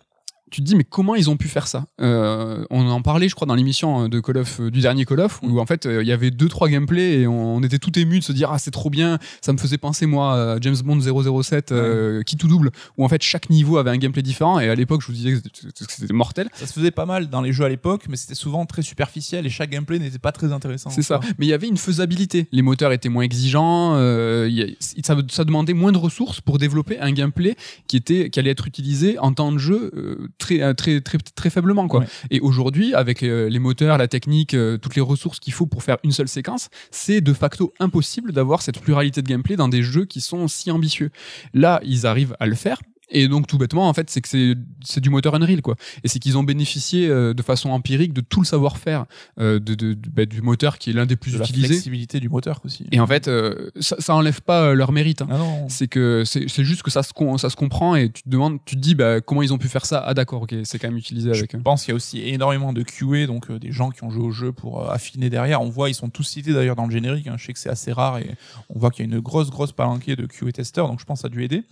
tu 0.52 0.62
te 0.62 0.66
dis 0.68 0.76
mais 0.76 0.84
comment 0.84 1.16
ils 1.16 1.30
ont 1.30 1.38
pu 1.38 1.48
faire 1.48 1.68
ça? 1.68 1.86
Euh, 2.02 2.64
On 2.70 2.88
en 2.90 3.02
parlait, 3.02 3.30
je 3.30 3.36
crois, 3.36 3.48
dans 3.48 3.56
l'émission 3.56 4.08
de 4.10 4.20
Call 4.20 4.38
of 4.38 4.60
euh, 4.60 4.70
du 4.72 4.82
dernier 4.82 5.06
Call 5.06 5.22
of, 5.22 5.40
où 5.44 5.60
en 5.60 5.66
fait 5.66 5.86
euh, 5.86 6.04
il 6.04 6.08
y 6.08 6.12
avait 6.12 6.30
deux 6.32 6.48
trois 6.50 6.68
gameplays 6.70 7.22
et 7.22 7.28
on, 7.28 7.56
on 7.56 7.64
était 7.64 7.80
tout 7.80 7.98
ému 7.98 8.20
de 8.20 8.24
se 8.24 8.32
dire 8.32 8.52
ah 8.52 8.60
c'est 8.60 8.72
trop 8.72 8.90
bien. 8.90 9.18
Ça 9.42 9.54
me 9.54 9.58
faisait 9.58 9.78
penser 9.78 10.06
moi 10.06 10.54
à 10.54 10.60
James 10.62 10.76
Bond 10.84 11.00
007 11.00 11.72
euh, 11.72 12.22
qui 12.24 12.38
tout 12.38 12.48
double, 12.48 12.72
où 12.98 13.04
en 13.06 13.10
fait 13.10 13.22
chaque 13.24 13.50
niveau 13.50 13.78
avait 13.78 13.90
un 13.92 13.98
gameplay 13.98 14.22
différent 14.22 14.60
et 14.60 14.70
à 14.70 14.76
l'époque 14.76 15.02
je 15.02 15.08
vous 15.08 15.14
disais 15.14 15.34
que 15.34 15.40
c'était- 15.76 16.14
mortel. 16.14 16.50
Ça 16.54 16.68
se 16.68 16.74
faisait 16.74 16.92
pas 16.92 17.06
mal 17.06 17.30
dans 17.30 17.42
les 17.42 17.54
jeux 17.54 17.64
à 17.66 17.70
l'époque, 17.70 18.06
mais 18.10 18.18
c'était 18.18 18.36
souvent 18.36 18.66
très 18.66 18.82
superficiel 18.82 19.46
et 19.46 19.50
chaque 19.50 19.70
gameplay 19.70 19.98
n'était 20.00 20.20
pas 20.20 20.32
très 20.34 20.52
intéressant. 20.52 20.90
C'est 20.90 21.02
ça. 21.02 21.20
Mais 21.40 21.46
il 21.46 21.50
y 21.50 21.54
avait 21.54 21.68
une 21.68 21.78
faisabilité. 21.78 22.48
Les 22.52 22.62
moteurs 22.62 22.92
étaient 22.92 23.10
moins 23.10 23.24
exigeants. 23.24 23.94
euh, 23.96 24.48
il 24.50 24.56
y 24.56 24.62
a- 24.64 24.68
ça, 25.04 25.16
ça 25.30 25.46
demandait 25.46 25.74
moins 25.74 25.92
de 25.92 25.98
ressources 25.98 26.42
pour 26.42 26.58
développer 26.58 27.00
un 27.00 27.12
gameplay 27.12 27.56
qui 27.88 27.96
était, 27.98 28.30
qui 28.30 28.40
allait 28.40 28.50
être 28.52 28.68
utilisé 28.68 29.18
en 29.20 29.34
temps 29.34 29.52
de 29.52 29.58
jeu 29.58 29.92
euh, 29.96 30.28
très, 30.42 30.62
euh, 30.62 30.74
très, 30.74 31.00
très, 31.00 31.18
très 31.18 31.50
faiblement, 31.50 31.88
quoi. 31.88 32.02
Ouais. 32.02 32.08
Et 32.32 32.40
aujourd'hui, 32.42 32.94
avec 32.94 33.24
euh, 33.24 33.48
les 33.50 33.60
moteurs, 33.60 33.98
la 33.98 34.08
technique, 34.08 34.54
euh, 34.54 34.78
toutes 34.78 34.96
les 34.96 35.02
ressources 35.02 35.40
qu'il 35.40 35.54
faut 35.54 35.68
pour 35.68 35.84
faire 35.84 35.98
une 36.04 36.12
seule 36.12 36.28
séquence, 36.28 36.70
c'est 36.90 37.22
de 37.22 37.34
facto 37.34 37.74
impossible 37.80 38.34
d'avoir 38.34 38.62
cette 38.62 38.80
pluralité 38.80 39.22
de 39.22 39.28
gameplay 39.28 39.56
dans 39.56 39.70
des 39.70 39.84
jeux 39.84 40.06
qui 40.06 40.20
sont 40.20 40.48
si 40.48 40.72
ambitieux. 40.72 41.12
Là, 41.54 41.80
ils 41.84 42.06
arrivent 42.06 42.36
à 42.40 42.48
le 42.48 42.56
faire. 42.56 42.82
Et 43.14 43.28
donc 43.28 43.46
tout 43.48 43.58
bêtement, 43.58 43.90
en 43.90 43.94
fait, 43.94 44.10
c'est 44.10 44.22
que 44.22 44.28
c'est 44.30 44.56
c'est 44.84 45.02
du 45.02 45.10
moteur 45.10 45.36
Unreal, 45.36 45.62
quoi. 45.62 45.76
Et 46.04 46.08
c'est 46.08 46.20
qu'ils 46.20 46.38
ont 46.38 46.44
bénéficié 46.44 47.08
euh, 47.10 47.34
de 47.34 47.42
façon 47.42 47.70
empirique 47.72 48.14
de 48.14 48.22
tout 48.22 48.40
le 48.42 48.46
savoir-faire 48.46 49.06
euh, 49.40 49.60
de, 49.60 49.76
de- 49.76 49.94
de- 49.94 50.10
bah, 50.10 50.26
du 50.26 50.42
moteur 50.42 50.78
qui 50.78 50.90
est 50.92 50.94
l'un 50.94 51.06
des 51.06 51.16
plus 51.18 51.34
de 51.34 51.38
la 51.40 51.44
utilisés. 51.46 51.68
flexibilité 51.68 52.20
du 52.20 52.30
moteur 52.30 52.62
aussi. 52.64 52.86
Et 52.92 53.00
en 53.00 53.08
fait, 53.08 53.28
euh, 53.28 53.70
ça, 53.80 53.98
ça 54.00 54.16
enlève 54.16 54.42
pas 54.42 54.62
euh, 54.64 54.74
leur 54.74 54.92
mérite. 54.92 55.22
hein. 55.22 55.28
Ah. 55.32 55.38
C'est 55.68 55.88
que 55.88 56.24
c'est 56.26 56.48
c'est 56.48 56.64
juste 56.64 56.84
que 56.84 56.92
ça 56.92 57.04
se 57.04 57.12
ça 57.38 57.50
se 57.50 57.56
comprend 57.56 57.96
et 57.96 58.10
tu 58.10 58.24
te 58.24 58.30
demandes, 58.30 58.60
tu 58.66 58.76
te 58.76 58.82
dis 58.82 58.96
bah 58.96 59.20
comment 59.22 59.42
ils 59.42 59.54
ont 59.54 59.58
pu 59.58 59.68
faire 59.68 59.86
ça? 59.86 60.02
Ah 60.06 60.14
d'accord, 60.14 60.44
ok, 60.44 60.56
c'est 60.64 60.80
quand 60.80 60.88
même 60.88 60.98
utilisé 60.98 61.34
Je 61.34 61.40
avec. 61.40 61.56
eux. 61.56 61.60
pense 61.62 61.84
qu'il 61.84 61.92
y 61.92 61.94
a 61.94 61.96
aussi 61.96 62.22
énormément 62.22 62.72
de 62.74 62.82
QA, 62.82 63.28
donc 63.28 63.52
euh, 63.52 63.60
des 63.60 63.72
gens 63.72 63.92
qui 63.92 64.04
ont 64.04 64.10
joué 64.10 64.24
au 64.24 64.32
jeu 64.32 64.52
pour 64.54 64.84
euh, 64.86 64.90
affiner 64.92 65.30
derrière. 65.30 65.62
On 65.62 65.70
voit, 65.70 65.90
ils 65.90 65.94
sont 65.96 66.10
tous 66.10 66.24
cités 66.24 66.54
d'ailleurs 66.54 66.76
dans 66.78 66.86
le 66.86 66.92
générique. 66.92 67.28
hein. 67.28 67.36
Je 67.38 67.46
sais 67.46 67.54
que 67.54 67.60
c'est 67.60 67.70
assez 67.70 67.92
rare 67.92 68.20
et 68.20 68.30
on 68.70 68.80
voit 68.80 68.90
qu'il 68.90 69.06
y 69.06 69.10
a 69.10 69.14
une 69.14 69.20
grosse, 69.20 69.50
grosse 69.50 69.74
palanquée 69.74 70.16
de 70.16 70.26
QA 70.26 70.52
testeurs, 70.52 70.88
donc 70.88 71.00
je 71.00 71.06
pense 71.06 71.20
que 71.20 71.22
ça 71.24 71.28
a 71.28 71.30
dû 71.30 71.44
aider. 71.44 71.64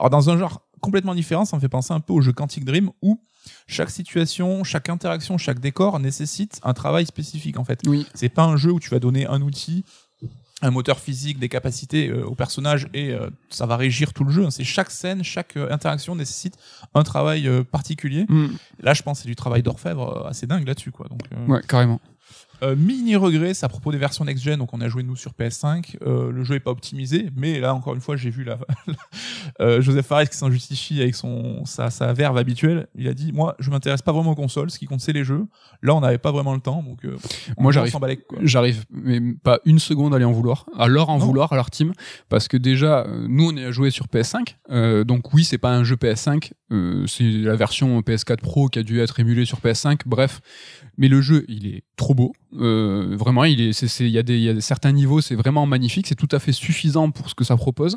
Alors 0.00 0.10
dans 0.10 0.28
un 0.30 0.36
genre 0.38 0.62
complètement 0.82 1.14
différent, 1.14 1.46
ça 1.46 1.56
me 1.56 1.60
fait 1.62 1.70
penser 1.70 1.94
un 1.94 2.00
peu 2.00 2.12
au 2.12 2.20
jeu 2.20 2.32
Quantic 2.32 2.64
Dream 2.66 2.90
où 3.00 3.18
chaque 3.66 3.90
situation, 3.90 4.64
chaque 4.64 4.88
interaction, 4.88 5.38
chaque 5.38 5.60
décor 5.60 5.98
nécessite 5.98 6.60
un 6.62 6.74
travail 6.74 7.06
spécifique 7.06 7.58
en 7.58 7.64
fait. 7.64 7.80
Oui. 7.86 8.06
C'est 8.14 8.28
pas 8.28 8.44
un 8.44 8.56
jeu 8.56 8.72
où 8.72 8.80
tu 8.80 8.90
vas 8.90 8.98
donner 8.98 9.26
un 9.26 9.40
outil, 9.40 9.84
un 10.60 10.70
moteur 10.70 11.00
physique, 11.00 11.38
des 11.38 11.48
capacités 11.48 12.08
euh, 12.08 12.24
au 12.24 12.34
personnage 12.34 12.88
et 12.94 13.12
euh, 13.12 13.30
ça 13.48 13.66
va 13.66 13.76
régir 13.76 14.12
tout 14.12 14.24
le 14.24 14.30
jeu. 14.30 14.48
C'est 14.50 14.64
chaque 14.64 14.90
scène, 14.90 15.24
chaque 15.24 15.56
euh, 15.56 15.72
interaction 15.72 16.14
nécessite 16.14 16.56
un 16.94 17.02
travail 17.02 17.48
particulier. 17.70 18.26
Mm. 18.28 18.48
Là, 18.80 18.94
je 18.94 19.02
pense 19.02 19.18
que 19.18 19.22
c'est 19.22 19.28
du 19.28 19.36
travail 19.36 19.62
d'orfèvre 19.62 20.26
assez 20.26 20.46
dingue 20.46 20.66
là-dessus, 20.66 20.92
quoi. 20.92 21.08
Donc, 21.08 21.22
Ouais, 21.48 21.60
carrément. 21.66 22.00
Euh, 22.62 22.76
mini 22.76 23.16
regret, 23.16 23.54
c'est 23.54 23.66
à 23.66 23.68
propos 23.68 23.92
des 23.92 23.98
versions 23.98 24.24
next-gen. 24.24 24.58
Donc, 24.58 24.72
on 24.72 24.80
a 24.80 24.88
joué 24.88 25.02
nous 25.02 25.16
sur 25.16 25.32
PS5. 25.32 25.96
Euh, 26.02 26.30
le 26.30 26.44
jeu 26.44 26.54
est 26.54 26.60
pas 26.60 26.70
optimisé, 26.70 27.30
mais 27.36 27.60
là, 27.60 27.74
encore 27.74 27.94
une 27.94 28.00
fois, 28.00 28.16
j'ai 28.16 28.30
vu 28.30 28.44
la 28.44 28.58
euh, 29.60 29.80
Joseph 29.80 30.06
Fares 30.06 30.28
qui 30.28 30.36
s'en 30.36 30.50
justifie 30.50 31.00
avec 31.00 31.14
son 31.14 31.64
sa, 31.64 31.90
sa 31.90 32.12
verve 32.12 32.38
habituelle. 32.38 32.86
Il 32.94 33.08
a 33.08 33.14
dit, 33.14 33.32
moi, 33.32 33.56
je 33.58 33.70
m'intéresse 33.70 34.02
pas 34.02 34.12
vraiment 34.12 34.32
aux 34.32 34.36
consoles. 34.36 34.70
Ce 34.70 34.78
qui 34.78 34.86
compte, 34.86 35.00
c'est 35.00 35.12
les 35.12 35.24
jeux. 35.24 35.46
Là, 35.82 35.94
on 35.94 36.00
n'avait 36.00 36.18
pas 36.18 36.32
vraiment 36.32 36.54
le 36.54 36.60
temps, 36.60 36.82
donc 36.82 37.04
euh, 37.04 37.16
Moi, 37.58 37.72
j'arrive-. 37.72 37.96
J'arrive 38.42 38.84
mais 38.90 39.20
pas 39.42 39.58
une 39.64 39.78
seconde 39.78 40.12
à 40.12 40.16
aller 40.16 40.24
en 40.24 40.32
vouloir, 40.32 40.66
à 40.78 40.88
leur 40.88 41.08
en 41.08 41.18
Non. 41.18 41.26
vouloir 41.26 41.52
à 41.52 41.56
leur 41.56 41.70
team, 41.70 41.92
parce 42.28 42.48
que 42.48 42.56
déjà 42.56 43.06
nous 43.28 43.50
on 43.50 43.56
est 43.56 43.64
à 43.64 43.70
jouer 43.70 43.90
sur 43.90 44.06
PS5, 44.06 44.56
euh, 44.70 45.04
donc 45.04 45.32
oui 45.34 45.44
c'est 45.44 45.58
pas 45.58 45.74
un 45.74 45.84
jeu 45.84 45.96
PS5, 45.96 46.52
euh, 46.70 47.06
c'est 47.06 47.24
la 47.24 47.56
version 47.56 48.00
PS4 48.00 48.38
Pro 48.38 48.68
qui 48.68 48.78
a 48.78 48.82
dû 48.82 49.00
être 49.00 49.18
émulée 49.20 49.44
sur 49.44 49.58
PS5, 49.60 50.00
bref, 50.06 50.40
mais 50.98 51.08
le 51.08 51.20
jeu 51.20 51.44
il 51.48 51.66
est 51.66 51.84
trop 51.96 52.14
beau, 52.14 52.32
euh, 52.60 53.16
vraiment 53.18 53.44
il 53.44 53.60
est, 53.60 53.72
c'est, 53.72 53.88
c'est- 53.88 54.04
il 54.08 54.14
y 54.16 54.22
des, 54.22 54.38
y 54.38 54.48
a 54.48 54.54
des- 54.54 54.60
certains 54.60 54.92
niveaux 54.92 55.20
c'est 55.20 55.34
vraiment 55.34 55.66
magnifique, 55.66 56.06
c'est 56.06 56.14
tout 56.14 56.28
à 56.32 56.38
fait 56.38 56.52
suffisant 56.52 57.10
pour 57.10 57.28
ce 57.30 57.34
que 57.34 57.44
ça 57.44 57.56
propose. 57.56 57.94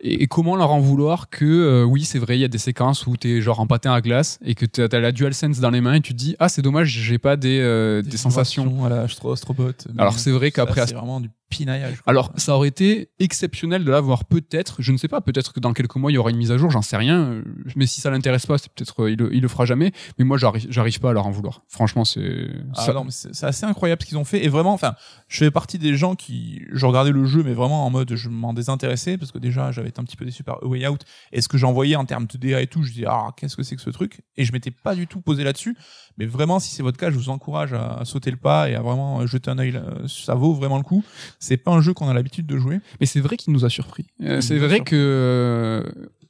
Et, 0.00 0.22
et 0.22 0.26
comment 0.26 0.56
leur 0.56 0.70
en 0.72 0.80
vouloir 0.80 1.28
que 1.28 1.44
euh, 1.44 1.84
oui 1.84 2.04
c'est 2.04 2.18
vrai 2.18 2.36
il 2.36 2.40
y 2.40 2.44
a 2.44 2.48
des 2.48 2.58
séquences 2.58 3.06
où 3.06 3.16
t'es 3.16 3.40
genre 3.40 3.60
en 3.60 3.66
patin 3.66 3.92
à 3.92 4.00
glace 4.00 4.38
et 4.44 4.54
que 4.54 4.66
t'as, 4.66 4.88
t'as 4.88 5.00
la 5.00 5.12
DualSense 5.12 5.60
dans 5.60 5.70
les 5.70 5.80
mains 5.80 5.94
et 5.94 6.00
tu 6.00 6.12
te 6.12 6.18
dis 6.18 6.36
ah 6.38 6.48
c'est 6.48 6.62
dommage 6.62 6.88
j'ai 6.88 7.18
pas 7.18 7.36
des, 7.36 7.58
euh, 7.60 8.02
des, 8.02 8.16
sensations 8.16 8.64
vibrations 8.64 8.86
à 8.86 8.88
la 8.88 9.02
Astro 9.02 9.32
Astrobot. 9.32 9.72
mais 9.94 10.00
alors 10.02 10.18
c'est 10.18 10.32
vrai 10.32 10.50
qu'après 10.50 10.86
c'est 10.86 10.94
vraiment 10.94 11.20
du 11.20 11.30
pinaillage. 11.48 12.00
quoi. 12.02 12.10
Alors, 12.10 12.32
ça 12.36 12.54
aurait 12.56 12.68
été 12.68 13.10
exceptionnel 13.18 13.84
de 13.84 13.90
l'avoir 13.90 14.24
peut-être, 14.24 14.82
je 14.82 14.92
ne 14.92 14.96
sais 14.96 15.08
pas, 15.08 15.20
peut-être 15.20 15.52
que 15.52 15.60
dans 15.60 15.72
quelques 15.72 15.96
mois 15.96 16.10
il 16.10 16.14
y 16.14 16.18
aura 16.18 16.30
une 16.30 16.36
mise 16.36 16.50
à 16.52 16.58
jour, 16.58 16.70
j'en 16.70 16.82
sais 16.82 16.96
rien. 16.96 17.20
euh, 17.20 17.42
Mais 17.76 17.86
si 17.86 18.00
ça 18.00 18.10
l'intéresse 18.10 18.46
pas, 18.46 18.58
c'est 18.58 18.70
peut-être 18.72 19.04
euh, 19.04 19.10
il, 19.10 19.18
le- 19.18 19.34
il 19.34 19.40
le 19.42 19.48
fera 19.48 19.64
jamais. 19.64 19.92
Mais 20.18 20.24
moi, 20.24 20.38
j'arrive, 20.38 20.66
j'arrive 20.70 20.98
pas 21.00 21.10
à 21.10 21.12
leur 21.12 21.26
en 21.26 21.30
vouloir. 21.30 21.62
Franchement, 21.68 22.04
c'est. 22.04 22.48
Ah 22.74 22.82
ça- 22.86 22.92
non, 22.92 23.04
mais 23.04 23.10
c'est 23.10 23.44
assez 23.44 23.64
incroyable 23.66 24.02
ce 24.02 24.06
qu'ils 24.08 24.18
ont 24.18 24.24
fait. 24.24 24.44
Et 24.44 24.48
vraiment, 24.48 24.72
enfin, 24.72 24.94
je 25.28 25.38
fais 25.38 25.50
partie 25.50 25.78
des 25.78 25.96
gens 25.96 26.14
qui, 26.14 26.62
je 26.72 26.84
regardais 26.86 27.12
le 27.12 27.24
jeu, 27.24 27.42
mais 27.44 27.54
vraiment 27.54 27.86
en 27.86 27.90
mode, 27.90 28.14
je 28.14 28.28
m'en 28.28 28.52
désintéressais 28.52 29.16
parce 29.18 29.32
que 29.32 29.38
déjà, 29.38 29.70
j'avais 29.72 29.88
été 29.90 30.00
un 30.00 30.04
petit 30.04 30.16
peu 30.16 30.24
déçu 30.24 30.42
par 30.42 30.58
A 30.62 30.66
Way 30.66 30.86
Out. 30.88 31.02
Et 31.32 31.40
ce 31.40 31.48
que 31.48 31.58
j'en 31.58 31.72
voyais 31.72 31.96
en 31.96 32.04
termes 32.04 32.26
de 32.26 32.38
DA 32.38 32.60
et 32.60 32.66
tout, 32.66 32.82
je 32.82 32.92
dis, 32.92 33.04
ah, 33.06 33.28
qu'est-ce 33.36 33.56
que 33.56 33.62
c'est 33.62 33.76
que 33.76 33.82
ce 33.82 33.90
truc? 33.90 34.20
Et 34.36 34.44
je 34.44 34.52
m'étais 34.52 34.70
pas 34.70 34.94
du 34.94 35.06
tout 35.06 35.20
posé 35.20 35.44
là-dessus. 35.44 35.76
Mais 36.18 36.26
vraiment, 36.26 36.58
si 36.58 36.74
c'est 36.74 36.82
votre 36.82 36.96
cas, 36.98 37.10
je 37.10 37.16
vous 37.16 37.28
encourage 37.28 37.72
à, 37.74 37.98
à 37.98 38.04
sauter 38.04 38.30
le 38.30 38.36
pas 38.38 38.70
et 38.70 38.74
à 38.74 38.80
vraiment 38.80 39.20
euh, 39.20 39.26
jeter 39.26 39.50
un 39.50 39.58
œil. 39.58 39.72
là. 39.72 39.82
Ça 40.06 40.34
vaut 40.34 40.54
vraiment 40.54 40.78
le 40.78 40.82
coup. 40.82 41.04
C'est 41.38 41.56
pas 41.56 41.70
un 41.72 41.80
jeu 41.80 41.92
qu'on 41.94 42.08
a 42.08 42.14
l'habitude 42.14 42.46
de 42.46 42.56
jouer. 42.58 42.80
Mais 43.00 43.06
c'est 43.06 43.20
vrai 43.20 43.36
qu'il 43.36 43.52
nous 43.52 43.64
a 43.64 43.70
surpris. 43.70 44.06
Euh, 44.22 44.40
c'est 44.40 44.58
vrai 44.58 44.76
surpris. 44.76 44.90
que 44.90 44.96
euh, 44.96 45.82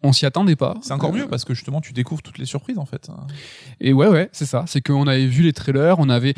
on 0.02 0.12
s'y 0.12 0.26
attendait 0.26 0.56
pas. 0.56 0.74
C'est 0.82 0.92
encore 0.92 1.10
Euh, 1.14 1.18
mieux 1.18 1.26
parce 1.28 1.44
que 1.44 1.54
justement, 1.54 1.80
tu 1.80 1.92
découvres 1.92 2.22
toutes 2.22 2.38
les 2.38 2.44
surprises, 2.44 2.78
en 2.78 2.86
fait. 2.86 3.08
Et 3.80 3.92
ouais, 3.92 4.08
ouais, 4.08 4.28
c'est 4.32 4.46
ça. 4.46 4.64
C'est 4.66 4.80
qu'on 4.80 5.06
avait 5.06 5.26
vu 5.26 5.42
les 5.42 5.52
trailers, 5.52 5.98
on 5.98 6.08
avait. 6.08 6.34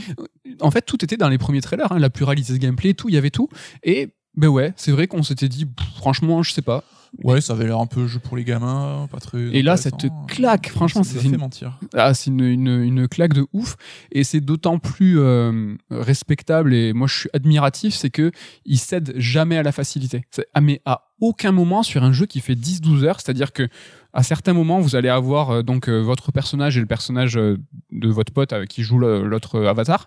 En 0.60 0.70
fait, 0.70 0.82
tout 0.82 1.02
était 1.04 1.16
dans 1.16 1.28
les 1.28 1.38
premiers 1.38 1.60
trailers, 1.60 1.90
hein, 1.92 1.98
la 1.98 2.10
pluralité 2.10 2.52
de 2.52 2.58
gameplay, 2.58 2.94
tout, 2.94 3.08
il 3.08 3.14
y 3.14 3.18
avait 3.18 3.30
tout. 3.30 3.48
Et 3.82 4.10
ben 4.36 4.48
ouais, 4.48 4.72
c'est 4.76 4.92
vrai 4.92 5.06
qu'on 5.08 5.22
s'était 5.22 5.48
dit, 5.48 5.66
franchement, 5.96 6.42
je 6.42 6.52
sais 6.52 6.62
pas. 6.62 6.84
Ouais, 7.24 7.40
ça 7.40 7.54
avait 7.54 7.64
l'air 7.66 7.78
un 7.78 7.86
peu 7.86 8.06
jeu 8.06 8.18
pour 8.18 8.36
les 8.36 8.44
gamins, 8.44 9.08
pas 9.10 9.18
très. 9.18 9.38
Et 9.56 9.62
là, 9.62 9.76
cette 9.76 10.06
claque, 10.28 10.68
franchement, 10.68 11.02
Ça 11.02 11.14
nous 11.14 11.18
a 11.18 11.22
c'est 11.22 11.28
une- 11.28 11.36
mentir. 11.38 11.78
Ah, 11.94 12.14
c'est 12.14 12.30
une, 12.30 12.40
une, 12.40 12.82
une 12.82 13.08
claque 13.08 13.32
de 13.34 13.46
ouf. 13.52 13.76
Et 14.12 14.24
c'est 14.24 14.40
d'autant 14.40 14.78
plus 14.78 15.18
euh, 15.18 15.74
respectable 15.90 16.74
et 16.74 16.92
moi 16.92 17.06
je 17.06 17.18
suis 17.20 17.30
admiratif, 17.32 17.94
c'est 17.94 18.10
que 18.10 18.30
il 18.64 18.78
cède 18.78 19.14
jamais 19.16 19.56
à 19.58 19.62
la 19.62 19.72
facilité. 19.72 20.22
Ah, 20.54 20.60
mais 20.60 20.80
à 20.84 21.08
aucun 21.20 21.52
moment 21.52 21.82
sur 21.82 22.04
un 22.04 22.12
jeu 22.12 22.26
qui 22.26 22.40
fait 22.40 22.54
10-12 22.54 23.04
heures, 23.04 23.20
c'est-à-dire 23.20 23.52
que 23.52 23.68
à 24.18 24.24
certains 24.24 24.52
moments 24.52 24.80
vous 24.80 24.96
allez 24.96 25.08
avoir 25.08 25.50
euh, 25.50 25.62
donc 25.62 25.88
euh, 25.88 26.00
votre 26.00 26.32
personnage 26.32 26.76
et 26.76 26.80
le 26.80 26.86
personnage 26.86 27.36
euh, 27.36 27.56
de 27.92 28.08
votre 28.08 28.32
pote 28.32 28.52
qui 28.66 28.82
joue 28.82 28.98
l'autre 28.98 29.64
avatar, 29.64 30.06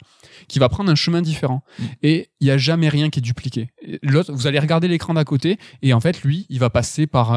qui 0.49 0.59
va 0.59 0.67
prendre 0.67 0.91
un 0.91 0.95
chemin 0.95 1.21
différent. 1.21 1.63
Mm. 1.79 1.83
Et 2.03 2.29
il 2.41 2.47
y 2.47 2.51
a 2.51 2.57
jamais 2.57 2.89
rien 2.89 3.09
qui 3.09 3.19
est 3.19 3.21
dupliqué. 3.21 3.69
L'autre, 4.03 4.33
vous 4.33 4.47
allez 4.47 4.59
regarder 4.59 4.89
l'écran 4.89 5.13
d'à 5.13 5.23
côté 5.23 5.57
et 5.81 5.93
en 5.93 6.01
fait 6.01 6.23
lui, 6.23 6.45
il 6.49 6.59
va 6.59 6.69
passer 6.69 7.07
par 7.07 7.29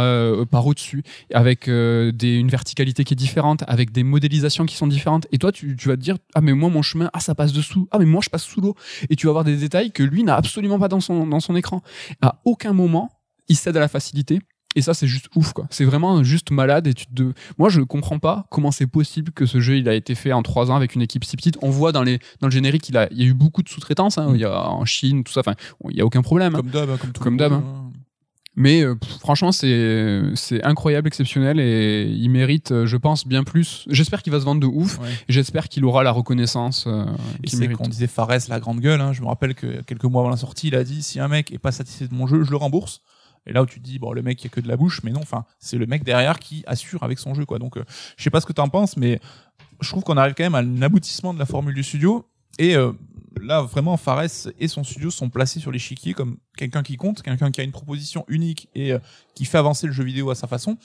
par 0.50 0.66
au-dessus 0.66 1.04
avec 1.32 1.68
des, 1.68 2.38
une 2.38 2.48
verticalité 2.48 3.04
qui 3.04 3.14
est 3.14 3.16
différente, 3.16 3.62
avec 3.68 3.92
des 3.92 4.02
modélisations 4.02 4.66
qui 4.66 4.74
sont 4.74 4.88
différentes. 4.88 5.26
Et 5.30 5.38
toi, 5.38 5.52
tu, 5.52 5.76
tu 5.76 5.88
vas 5.88 5.96
te 5.96 6.02
dire, 6.02 6.16
ah 6.34 6.40
mais 6.40 6.54
moi 6.54 6.70
mon 6.70 6.82
chemin, 6.82 7.08
ah 7.12 7.20
ça 7.20 7.34
passe 7.34 7.52
dessous, 7.52 7.86
ah 7.92 7.98
mais 7.98 8.06
moi 8.06 8.20
je 8.24 8.30
passe 8.30 8.44
sous 8.44 8.60
l'eau. 8.60 8.74
Et 9.10 9.16
tu 9.16 9.26
vas 9.26 9.30
avoir 9.30 9.44
des 9.44 9.56
détails 9.56 9.92
que 9.92 10.02
lui 10.02 10.24
n'a 10.24 10.34
absolument 10.34 10.78
pas 10.78 10.88
dans 10.88 11.00
son 11.00 11.26
dans 11.26 11.40
son 11.40 11.54
écran. 11.54 11.82
À 12.20 12.40
aucun 12.44 12.72
moment, 12.72 13.10
il 13.48 13.56
cède 13.56 13.76
à 13.76 13.80
la 13.80 13.88
facilité. 13.88 14.40
Et 14.76 14.82
ça, 14.82 14.92
c'est 14.92 15.06
juste 15.06 15.26
ouf, 15.36 15.52
quoi. 15.52 15.66
C'est 15.70 15.84
vraiment 15.84 16.24
juste 16.24 16.50
malade. 16.50 16.86
Et 16.88 16.94
tu 16.94 17.06
te... 17.06 17.32
Moi, 17.58 17.68
je 17.68 17.80
comprends 17.80 18.18
pas 18.18 18.46
comment 18.50 18.72
c'est 18.72 18.88
possible 18.88 19.30
que 19.32 19.46
ce 19.46 19.60
jeu, 19.60 19.76
il 19.76 19.88
a 19.88 19.94
été 19.94 20.14
fait 20.16 20.32
en 20.32 20.42
trois 20.42 20.70
ans 20.70 20.76
avec 20.76 20.94
une 20.96 21.02
équipe 21.02 21.24
si 21.24 21.36
petite. 21.36 21.56
On 21.62 21.70
voit 21.70 21.92
dans 21.92 22.02
les 22.02 22.18
dans 22.40 22.48
le 22.48 22.52
générique, 22.52 22.88
il 22.88 22.96
a, 22.96 23.06
il 23.12 23.18
y 23.18 23.22
a 23.22 23.26
eu 23.26 23.34
beaucoup 23.34 23.62
de 23.62 23.68
sous-traitance. 23.68 24.18
Hein. 24.18 24.32
Il 24.34 24.40
y 24.40 24.44
a 24.44 24.68
en 24.68 24.84
Chine, 24.84 25.22
tout 25.22 25.32
ça. 25.32 25.40
Enfin, 25.40 25.54
il 25.90 25.96
y 25.96 26.00
a 26.00 26.04
aucun 26.04 26.22
problème. 26.22 26.54
hein. 26.56 26.58
Comme 26.58 26.70
d'hab, 26.70 26.90
hein, 26.90 26.96
comme 27.00 27.12
tout 27.12 27.22
Comme 27.22 27.36
d'hab, 27.36 27.52
hein. 27.52 27.62
hein. 27.64 27.90
Mais 28.56 28.82
euh, 28.82 28.94
pff, 28.94 29.18
franchement, 29.18 29.50
c'est 29.50 30.22
c'est 30.34 30.62
incroyable, 30.62 31.08
exceptionnel 31.08 31.58
et 31.58 32.04
il 32.08 32.28
mérite, 32.30 32.70
euh, 32.70 32.86
je 32.86 32.96
pense, 32.96 33.26
bien 33.26 33.42
plus. 33.42 33.84
J'espère 33.90 34.22
qu'il 34.22 34.32
va 34.32 34.38
se 34.38 34.44
vendre 34.44 34.60
de 34.60 34.66
ouf. 34.66 34.98
Ouais. 35.00 35.08
et 35.28 35.32
J'espère 35.32 35.68
qu'il 35.68 35.84
aura 35.84 36.04
la 36.04 36.12
reconnaissance 36.12 36.84
euh, 36.86 37.04
Et 37.38 37.48
qu'il 37.48 37.50
c'est 37.50 37.58
mérite. 37.58 37.76
qu'on 37.78 37.88
disait 37.88 38.06
Fares 38.06 38.28
la 38.48 38.60
grande 38.60 38.78
gueule. 38.80 39.02
Je 39.12 39.22
me 39.22 39.26
rappelle 39.26 39.54
que 39.56 39.82
quelques 39.82 40.04
mois 40.04 40.20
avant 40.22 40.30
la 40.30 40.36
sortie, 40.36 40.68
il 40.68 40.76
a 40.76 40.84
dit 40.84 41.02
si 41.02 41.18
un 41.18 41.26
mec 41.28 41.52
est 41.52 41.58
pas 41.58 41.72
satisfait 41.72 42.06
de 42.06 42.14
mon 42.14 42.26
jeu, 42.28 42.44
je 42.44 42.50
le 42.50 42.56
rembourse. 42.56 43.00
Et 43.46 43.52
là 43.52 43.62
où 43.62 43.66
tu 43.66 43.80
te 43.80 43.84
dis 43.84 43.98
bon 43.98 44.12
le 44.12 44.22
mec 44.22 44.40
il 44.42 44.44
y 44.44 44.46
a 44.46 44.50
que 44.50 44.60
de 44.60 44.68
la 44.68 44.76
bouche, 44.76 45.02
mais 45.02 45.10
non, 45.10 45.20
enfin 45.20 45.44
c'est 45.58 45.76
le 45.76 45.86
mec 45.86 46.04
derrière 46.04 46.38
qui 46.38 46.64
assure 46.66 47.02
avec 47.02 47.18
son 47.18 47.34
jeu 47.34 47.44
quoi. 47.44 47.58
Donc 47.58 47.76
euh, 47.76 47.84
je 48.16 48.22
sais 48.22 48.30
pas 48.30 48.40
ce 48.40 48.46
que 48.46 48.52
t'en 48.52 48.68
penses, 48.68 48.96
mais 48.96 49.20
je 49.80 49.88
trouve 49.88 50.02
qu'on 50.02 50.16
arrive 50.16 50.34
quand 50.34 50.44
même 50.44 50.54
à 50.54 50.58
un 50.58 50.82
aboutissement 50.82 51.34
de 51.34 51.38
la 51.38 51.46
formule 51.46 51.74
du 51.74 51.82
studio. 51.82 52.26
Et 52.58 52.76
euh, 52.76 52.92
là 53.40 53.62
vraiment 53.62 53.96
Fares 53.96 54.48
et 54.58 54.68
son 54.68 54.84
studio 54.84 55.10
sont 55.10 55.28
placés 55.28 55.60
sur 55.60 55.72
l'échiquier 55.72 56.14
comme 56.14 56.38
quelqu'un 56.56 56.82
qui 56.82 56.96
compte, 56.96 57.22
quelqu'un 57.22 57.50
qui 57.50 57.60
a 57.60 57.64
une 57.64 57.72
proposition 57.72 58.24
unique 58.28 58.68
et 58.74 58.92
euh, 58.92 58.98
qui 59.34 59.44
fait 59.44 59.58
avancer 59.58 59.86
le 59.86 59.92
jeu 59.92 60.04
vidéo 60.04 60.30
à 60.30 60.34
sa 60.34 60.46
façon. 60.46 60.78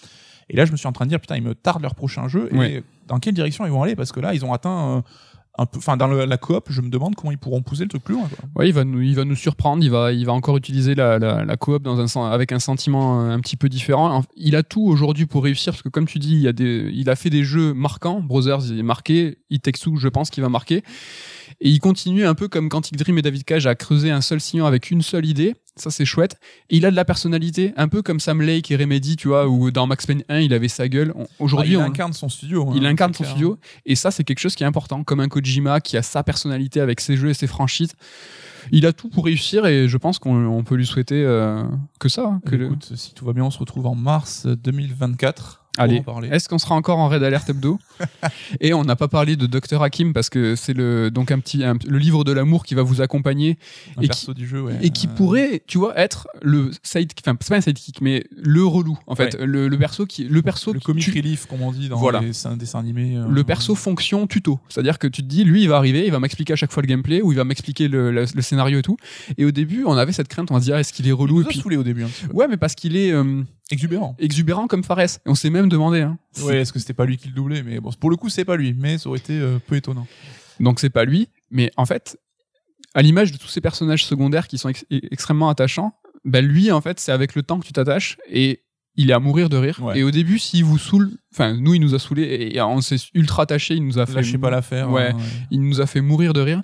Et 0.49 0.57
là 0.57 0.66
je 0.66 0.72
me 0.72 0.78
suis 0.78 0.88
en 0.88 0.91
train 0.91 1.05
de 1.05 1.10
dire 1.10 1.20
putain 1.20 1.38
ils 1.38 1.43
me 1.43 1.55
tardent 1.55 1.84
leur 1.84 1.95
prochain 1.95 2.28
jeu. 2.28 2.49
Et 2.64 2.84
dans 3.07 3.20
quelle 3.20 3.36
direction 3.36 3.66
ils 3.66 3.72
vont 3.72 3.84
aller? 3.84 3.95
Parce 3.95 4.12
que 4.12 4.20
là 4.20 4.34
ils 4.34 4.43
ont 4.43 4.53
atteint 4.53 4.97
euh, 4.97 5.01
un 5.62 5.66
peu, 5.66 5.78
enfin 5.78 5.97
dans 5.97 6.07
le- 6.07 6.26
la 6.26 6.38
coop, 6.38 6.66
je 6.70 6.82
me 6.82 6.89
demande 6.89 7.16
comment 7.16 7.32
ils 7.32 7.38
pourront 7.38 7.62
pousser 7.62 7.84
le 7.84 7.89
truc 7.89 8.03
plus 8.03 8.14
loin. 8.16 8.28
Quoi. 8.28 8.49
Ouais, 8.55 8.70
il 8.70 8.74
va 8.74 8.84
nous, 8.84 9.01
il 9.01 9.16
va 9.16 9.26
nous 9.26 9.36
surprendre. 9.36 9.84
Il 9.84 9.91
va, 9.91 10.12
il 10.14 10.26
va 10.26 10.34
encore 10.34 10.57
utiliser 10.57 10.95
la, 10.95 11.20
la, 11.20 11.43
la 11.45 11.57
coop 11.57 11.84
dans 11.84 11.99
un 11.99 12.32
avec 12.32 12.51
un 12.51 12.60
sentiment 12.60 13.22
euh, 13.22 13.30
un 13.32 13.39
petit 13.39 13.57
peu 13.57 13.70
différent. 13.70 14.20
En- 14.20 14.24
Il 14.36 14.55
a 14.55 14.64
tout 14.64 14.82
aujourd'hui 14.84 15.26
pour 15.26 15.43
réussir 15.43 15.74
parce 15.74 15.82
que 15.84 15.89
comme 15.89 16.05
tu 16.07 16.18
dis, 16.20 16.38
il 16.39 16.47
a 16.47 16.53
des, 16.53 16.89
il 16.93 17.10
a 17.10 17.16
fait 17.16 17.30
des 17.30 17.43
jeux 17.43 17.74
marquants. 17.74 18.22
Brothers, 18.22 18.72
est 18.72 18.84
marqué. 18.84 19.38
It 19.49 19.62
Takes 19.62 19.80
Two, 19.82 19.97
je 19.97 20.07
pense 20.07 20.30
qu'il 20.30 20.41
va 20.43 20.49
marquer. 20.49 20.84
Et 21.62 21.70
il 21.70 21.80
continue 21.80 22.26
un 22.26 22.36
peu 22.36 22.47
comme 22.47 22.70
Quantic 22.70 22.95
Dream 22.97 23.18
et 23.18 23.22
David 23.22 23.43
Cage 23.43 23.68
à 23.68 23.76
creuser 23.76 24.12
un 24.12 24.22
seul 24.22 24.39
sillon 24.39 24.66
avec 24.66 24.91
une 24.91 25.02
seule 25.02 25.26
idée. 25.26 25.56
Ça, 25.76 25.89
c'est 25.91 26.04
chouette. 26.06 26.38
Et 26.70 26.76
il 26.78 26.86
a 26.86 26.91
de 26.91 26.95
la 26.95 27.06
personnalité, 27.06 27.74
un 27.78 27.88
peu 27.88 28.02
comme 28.02 28.20
Sam 28.20 28.41
Lake 28.41 28.70
et 28.70 28.76
Remedy, 28.76 29.16
tu 29.16 29.30
vois, 29.30 29.47
ou 29.47 29.72
dans 29.72 29.88
Max 29.88 30.06
Payne 30.06 30.24
1, 30.28 30.39
il 30.41 30.54
avait 30.54 30.68
sa 30.68 30.89
gueule. 30.89 31.14
Aujourd'hui, 31.39 31.76
Ah, 31.76 31.80
il 31.80 31.84
on- 31.84 31.86
incarne 31.89 32.12
son 32.14 32.28
studio. 32.28 32.68
hein, 32.70 32.74
il 32.76 32.86
incarne 32.86 33.14
son 33.14 33.24
clair. 33.24 33.30
studio 33.32 33.58
et 33.86 33.95
ça 33.95 34.12
c'est 34.12 34.24
quelque 34.26 34.39
chose 34.39 34.56
qui 34.56 34.64
est 34.64 34.68
important 34.68 35.04
comme 35.06 35.20
un 35.22 35.28
Kojima 35.30 35.80
qui 35.80 35.95
a 35.95 36.02
sa 36.02 36.22
personnalité 36.24 36.82
avec 36.82 37.00
ses 37.00 37.16
jeux 37.16 37.30
et 37.30 37.34
ses 37.34 37.47
franchises 37.47 37.93
il 38.72 38.86
a 38.86 38.91
tout 38.93 39.10
pour 39.10 39.26
réussir 39.26 39.66
et 39.66 39.88
je 39.88 39.97
pense 39.97 40.20
qu'on 40.20 40.45
on 40.47 40.64
peut 40.66 40.76
lui 40.76 40.86
souhaiter 40.86 41.24
euh, 41.24 41.64
que 42.00 42.10
ça 42.10 42.26
hein, 42.26 42.41
le- 42.52 42.66
Écoute, 42.66 42.91
si 42.95 43.14
tout 43.14 43.24
va 43.26 43.32
bien, 43.34 43.45
on 43.45 43.52
se 43.52 43.58
retrouve 43.60 43.86
en 43.88 43.95
mars 43.95 44.45
2024. 44.47 45.66
Allez, 45.80 46.04
est-ce 46.32 46.48
qu'on 46.50 46.58
sera 46.58 46.76
encore 46.76 46.98
en 47.00 47.10
Red 47.10 47.24
Alert 47.24 47.50
Hebdo 47.50 47.80
Et 48.62 48.74
on 48.74 48.84
n'a 48.84 48.96
pas 48.96 49.08
parlé 49.08 49.36
de 49.36 49.46
Dr 49.46 49.82
Hakim 49.82 50.14
parce 50.14 50.30
que 50.30 50.56
c'est 50.56 50.74
le 50.74 51.10
donc 51.12 51.32
un 51.32 51.40
petit 51.40 51.64
un- 51.64 51.78
le 51.88 51.98
livre 51.98 52.24
de 52.24 52.32
l'amour 52.32 52.66
qui 52.66 52.76
va 52.76 52.84
vous 52.84 53.02
accompagner 53.02 53.58
Un 53.98 54.02
et 54.02 54.08
perso 54.08 54.34
du 54.34 54.48
jeu, 54.48 54.62
ouais. 54.62 54.78
et 54.82 54.90
qui 54.92 55.08
Euh, 55.08 55.12
pourrait, 55.16 55.64
tu 55.68 55.78
vois, 55.78 55.98
être 55.98 56.28
le 56.42 56.72
side, 56.84 57.12
enfin 57.26 57.36
c'est 57.42 57.50
pas 57.50 57.56
un 57.58 57.62
sidekick, 57.62 58.02
mais 58.02 58.24
le 58.38 58.64
relou 58.66 58.98
en 59.08 59.16
fait, 59.16 59.36
le, 59.40 59.68
le 59.68 59.78
perso 59.78 60.06
qui, 60.06 60.26
le 60.26 60.42
perso 60.42 60.74
le 60.74 60.80
qui- 60.80 60.86
comic 60.86 61.04
tu- 61.04 61.12
relief, 61.12 61.46
comme 61.48 61.62
on 61.62 61.72
dit 61.72 61.90
dans 61.90 61.98
Voilà. 61.98 62.20
les 62.20 62.28
dessins, 62.28 62.58
animés. 62.76 63.18
euh, 63.18 63.26
le 63.30 63.44
perso 63.44 63.76
fonction 63.76 64.28
tuto. 64.28 64.60
C'est-à-dire 64.70 65.00
que 65.00 65.08
tu 65.08 65.22
te 65.24 65.28
dis, 65.28 65.44
lui, 65.44 65.64
il 65.64 65.70
va 65.70 65.78
arriver, 65.78 66.06
il 66.06 66.12
va 66.12 66.20
m'expliquer 66.20 66.54
à 66.54 66.56
chaque 66.56 66.72
fois 66.72 66.84
le 66.84 66.88
gameplay, 66.88 67.22
ou 67.22 67.32
il 67.32 67.36
va 67.38 67.44
m'expliquer 67.44 67.88
le, 67.88 68.12
le- 68.12 68.26
le 68.34 68.42
scénario 68.42 68.80
et 68.80 68.82
tout. 68.82 68.98
Et 69.38 69.46
au 69.46 69.52
début, 69.52 69.84
on 69.86 69.94
avait 69.98 70.12
cette 70.14 70.28
crainte, 70.28 70.52
on 70.52 70.54
va 70.56 70.60
se 70.60 70.66
dire, 70.66 70.78
est-ce 70.78 70.94
qu'il 70.94 71.06
est 71.06 71.10
Il 71.10 71.14
relou 71.14 71.36
nous 71.38 71.42
et 71.42 71.46
a 71.46 71.48
puis... 71.50 71.60
saoulé 71.60 71.78
au 71.78 71.84
début. 71.84 72.06
Ouais, 72.34 72.48
mais 72.48 72.58
parce 72.58 72.76
qu'il 72.76 72.96
est 72.96 73.12
euh, 73.12 73.42
Exubérant. 73.72 74.15
exubérant 74.20 74.67
comme 74.67 74.84
Fares. 74.84 74.99
Et 75.01 75.07
on 75.28 75.36
s'est 75.36 75.49
même 75.49 75.70
demandé. 75.70 76.01
Hein. 76.01 76.17
Ouais, 76.43 76.61
est-ce 76.61 76.74
que 76.74 76.80
c'était 76.80 76.93
pas 76.93 77.05
lui 77.05 77.17
qui 77.17 77.28
le 77.28 77.34
doublait 77.34 77.61
Mais 77.63 77.80
bon, 77.80 77.91
pour 77.99 78.09
le 78.09 78.15
coup, 78.15 78.30
c'est 78.30 78.45
pas 78.45 78.55
lui, 78.57 78.74
mais 78.74 78.97
ça 78.97 79.09
aurait 79.09 79.20
été 79.20 79.34
euh, 79.39 79.59
peu 79.65 79.76
étonnant. 79.76 80.07
Donc 80.59 80.80
c'est 80.80 80.89
pas 80.89 81.05
lui. 81.05 81.30
Mais 81.51 81.72
en 81.78 81.86
fait, 81.86 82.17
à 82.95 83.01
l'image 83.01 83.32
de 83.32 83.38
tous 83.38 83.47
ces 83.47 83.61
personnages 83.61 84.05
secondaires 84.05 84.47
qui 84.47 84.57
sont 84.57 84.70
ex- 84.70 84.86
extrêmement 84.89 85.49
attachants, 85.49 85.93
bah 86.26 86.41
lui, 86.41 86.72
en 86.72 86.82
fait, 86.82 86.99
c'est 86.99 87.11
avec 87.11 87.36
le 87.36 87.43
temps 87.43 87.59
que 87.59 87.65
tu 87.65 87.74
t'attaches 87.74 88.17
et 88.30 88.63
il 88.95 89.09
est 89.11 89.13
à 89.13 89.20
mourir 89.20 89.49
de 89.49 89.57
rire. 89.57 89.80
Ouais. 89.82 89.99
Et 89.99 90.03
au 90.03 90.11
début, 90.11 90.39
s'il 90.39 90.65
vous 90.65 90.78
saoule, 90.78 91.11
enfin, 91.34 91.56
nous, 91.58 91.74
il 91.74 91.80
nous 91.82 91.96
a 91.96 92.00
saoulés 92.00 92.52
et, 92.54 92.62
on 92.62 92.82
s'est 92.82 92.98
ultra 93.14 93.44
attaché, 93.44 93.76
il 93.76 93.86
nous 93.86 94.00
a 94.00 94.06
fait. 94.06 94.14
Lâchez 94.16 94.38
pas 94.38 94.50
l'affaire. 94.50 94.90
Ouais. 94.92 95.12
hein, 95.14 95.18
il 95.52 95.62
nous 95.62 95.82
a 95.82 95.86
fait 95.86 96.02
mourir 96.02 96.34
de 96.34 96.42
rire. 96.42 96.62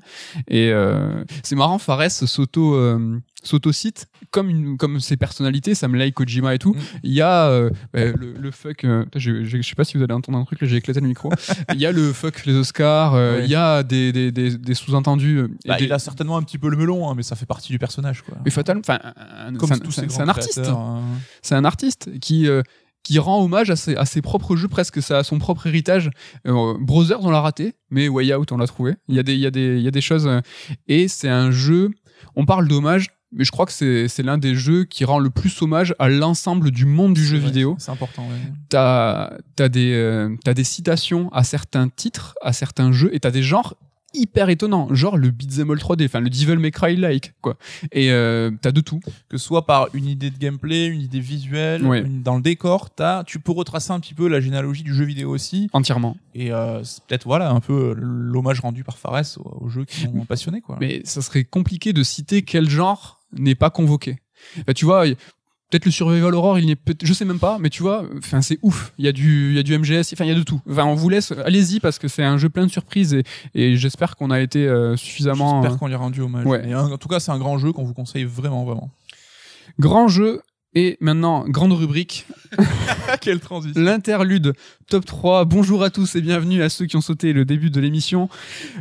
Et 0.48 0.70
euh, 0.72 1.24
c'est 1.44 1.56
marrant, 1.56 1.78
Fares 1.80 2.10
s'auto 2.12 2.76
euh, 2.76 3.20
s'auto-cite 3.44 4.08
comme 4.32 4.50
une 4.50 4.78
comme 4.78 5.00
ses 5.00 5.18
personnalités, 5.18 5.76
Sam 5.76 5.96
Lake, 5.96 6.16
Kojima 6.16 6.56
et 6.56 6.58
tout. 6.60 6.74
Mm. 6.74 6.80
Il 7.04 7.12
y 7.14 7.22
a 7.22 7.48
euh, 7.48 7.70
bah, 7.94 8.06
le, 8.06 8.34
le 8.40 8.52
fuck. 8.52 8.84
euh, 8.84 9.06
je, 9.16 9.44
je, 9.44 9.58
je 9.58 9.62
sais 9.62 9.76
pas 9.76 9.84
si 9.84 9.98
vous 9.98 10.04
allez 10.04 10.14
entendre 10.14 10.38
un 10.40 10.44
truc, 10.46 10.60
là 10.62 10.68
j'ai 10.68 10.78
éclaté 10.78 11.00
le 11.00 11.08
micro. 11.08 11.30
Il 11.74 11.80
y 11.80 11.86
a 11.86 11.92
le 11.92 12.12
fuck 12.12 12.46
les 12.46 12.54
Oscars. 12.56 13.14
euh, 13.14 13.38
Ouais. 13.38 13.46
Il 13.46 13.50
y 13.52 13.56
a 13.56 13.84
des 13.84 14.12
des, 14.12 14.32
des, 14.32 14.58
des 14.58 14.74
sous-entendus. 14.74 15.48
Bah, 15.68 15.78
Il 15.80 15.92
a 15.94 16.00
certainement 16.00 16.38
un 16.38 16.44
petit 16.44 16.58
peu 16.58 16.70
le 16.70 16.78
melon, 16.78 17.10
hein, 17.10 17.14
mais 17.16 17.24
ça 17.24 17.36
fait 17.36 17.46
partie 17.46 17.72
du 17.72 17.80
personnage. 17.80 18.22
Quoi. 18.24 18.38
mais 18.44 18.52
fatal. 18.52 18.80
Enfin, 18.80 19.00
c'est 19.92 20.22
un- 20.22 20.28
artiste. 20.28 20.60
hein. 20.60 21.02
C'est 21.42 21.56
un 21.56 21.66
artiste 21.66 22.10
qui 22.20 22.48
qui 23.06 23.20
rend 23.20 23.42
hommage 23.42 23.70
à 23.70 23.76
ses, 23.78 23.96
à 23.96 24.04
ses 24.04 24.22
propres 24.22 24.56
jeux, 24.58 24.68
presque 24.68 25.00
à 25.12 25.24
son 25.24 25.38
propre 25.38 25.68
héritage. 25.68 26.10
Euh, 26.48 26.74
Brothers, 26.80 27.20
on 27.22 27.30
l'a 27.30 27.40
raté, 27.40 27.76
mais 27.92 28.10
Way 28.10 28.34
Out, 28.34 28.52
on 28.52 28.58
l'a 28.58 28.68
trouvé. 28.68 28.96
Il 29.08 29.16
y 29.16 29.20
a 29.20 29.24
des, 29.24 29.36
il 29.36 29.40
y 29.40 29.46
a 29.46 29.52
des, 29.52 29.78
il 29.78 29.84
y 29.84 29.88
a 29.88 29.92
des 29.92 30.02
choses. 30.02 30.26
euh, 30.28 30.42
et 30.88 31.08
c'est 31.08 31.30
un 31.30 31.52
jeu. 31.52 31.92
On 32.36 32.46
parle 32.46 32.68
d'hommage, 32.68 33.10
mais 33.32 33.44
je 33.44 33.52
crois 33.52 33.68
que 33.68 33.72
c'est, 33.72 34.24
l'un 34.24 34.40
des 34.40 34.56
jeux 34.56 34.86
qui 34.86 35.06
rend 35.06 35.20
le 35.20 35.30
plus 35.30 35.62
hommage 35.62 35.94
à 36.00 36.10
l'ensemble 36.10 36.72
du 36.72 36.86
monde 36.86 37.14
du 37.14 37.24
jeu 37.24 37.38
vrai, 37.38 37.48
vidéo. 37.48 37.76
C'est 37.78 37.92
important. 37.92 38.24
ouais. 38.24 38.52
T'as, 38.70 39.38
t'as 39.56 39.70
des, 39.70 39.94
euh, 39.94 40.36
des 40.44 40.64
citations 40.64 41.32
à 41.32 41.44
certains 41.44 41.90
titres, 41.90 42.34
à 42.42 42.54
certains 42.54 42.92
jeux, 42.92 43.14
et 43.14 43.20
t'as 43.20 43.32
des 43.32 43.44
genres 43.44 43.76
hyper 44.16 44.50
étonnants, 44.50 44.88
genre 44.94 45.18
le 45.18 45.30
beat'em 45.32 45.72
all 45.72 45.78
3D, 45.78 46.06
enfin 46.06 46.20
le 46.20 46.30
Devil 46.30 46.58
May 46.58 46.72
Cry 46.72 46.96
like, 46.96 47.34
quoi. 47.42 47.58
Et 47.92 48.12
euh, 48.12 48.52
t'as 48.62 48.72
de 48.72 48.82
tout. 48.82 49.00
que 49.30 49.38
ce 49.38 49.46
soit 49.46 49.66
par 49.66 49.88
une 49.94 50.06
idée 50.08 50.30
de 50.32 50.38
gameplay, 50.38 50.88
une 50.88 51.02
idée 51.02 51.20
visuelle, 51.20 51.86
Ouais. 51.86 52.02
une- 52.02 52.24
dans 52.24 52.36
le 52.36 52.42
décor, 52.42 52.90
t'as, 52.94 53.24
tu 53.24 53.40
peux 53.40 53.52
retracer 53.52 53.92
un 53.92 54.00
petit 54.00 54.14
peu 54.14 54.28
la 54.28 54.40
généalogie 54.40 54.84
du 54.84 54.94
jeu 54.94 55.06
vidéo 55.06 55.30
aussi, 55.32 55.70
Entièrement. 55.74 56.18
et 56.34 56.52
euh, 56.52 56.84
c'est 56.84 57.04
peut-être 57.06 57.26
voilà 57.26 57.50
un 57.52 57.60
peu 57.60 57.94
l'hommage 57.98 58.60
rendu 58.60 58.84
par 58.84 58.98
Fares 58.98 59.22
aux, 59.38 59.66
aux 59.66 59.70
jeux 59.70 59.86
qui 59.86 60.02
sont 60.02 60.12
passionnés 60.28 60.62
quoi. 60.62 60.78
Mais 60.80 61.02
ça 61.06 61.22
serait 61.22 61.44
compliqué 61.44 61.94
de 61.94 62.04
citer 62.04 62.42
quel 62.44 62.70
genre 62.70 63.20
n'est 63.34 63.56
pas 63.56 63.70
convoqué. 63.70 64.18
Bah, 64.68 64.74
tu 64.74 64.86
vois, 64.86 65.06
peut-être 65.70 65.86
le 65.86 65.92
Survival 65.92 66.34
Horror, 66.34 66.60
il 66.60 66.68
n'est 66.68 66.78
je 67.04 67.14
sais 67.14 67.26
même 67.26 67.40
pas, 67.40 67.58
mais 67.60 67.70
tu 67.70 67.82
vois, 67.82 68.06
enfin 68.18 68.42
c'est 68.42 68.60
ouf. 68.62 68.94
Il 68.98 69.06
y 69.06 69.08
a 69.08 69.12
du, 69.12 69.50
il 69.50 69.56
y 69.56 69.60
a 69.60 69.64
du 69.64 69.78
MGS, 69.78 70.14
enfin 70.14 70.26
il 70.26 70.30
y 70.30 70.32
a 70.32 70.36
de 70.36 70.44
tout. 70.44 70.62
Enfin, 70.70 70.86
on 70.86 70.96
vous 70.96 71.10
laisse, 71.10 71.32
allez-y 71.32 71.80
parce 71.80 72.00
que 72.00 72.08
c'est 72.08 72.24
un 72.24 72.38
jeu 72.38 72.50
plein 72.50 72.66
de 72.66 72.72
surprises 72.72 73.14
et, 73.14 73.24
et 73.54 73.76
j'espère 73.76 74.16
qu'on 74.16 74.32
a 74.32 74.40
été 74.40 74.68
euh, 74.68 74.96
suffisamment. 74.96 75.62
J'espère 75.62 75.80
qu'on 75.80 75.88
lui 75.88 75.96
a 75.96 75.98
rendu 75.98 76.22
hommage. 76.22 76.46
Ouais. 76.46 76.68
Et 76.70 76.76
en 76.76 76.98
tout 76.98 77.08
cas, 77.08 77.20
c'est 77.20 77.32
un 77.32 77.40
grand 77.40 77.58
jeu 77.58 77.72
qu'on 77.72 77.84
vous 77.84 77.94
conseille 77.94 78.24
vraiment, 78.24 78.64
vraiment. 78.64 78.90
Grand 79.80 80.08
jeu 80.08 80.42
et 80.76 80.98
maintenant, 81.00 81.46
grande 81.48 81.72
rubrique, 81.74 82.28
Quelle 83.22 83.40
transition. 83.40 83.82
l'interlude 83.82 84.54
top 84.88 85.06
3. 85.06 85.46
Bonjour 85.46 85.84
à 85.84 85.90
tous 85.90 86.16
et 86.16 86.22
bienvenue 86.22 86.62
à 86.62 86.70
ceux 86.70 86.86
qui 86.86 86.96
ont 86.96 87.02
sauté 87.02 87.34
le 87.34 87.44
début 87.46 87.70
de 87.70 87.80
l'émission. 87.80 88.30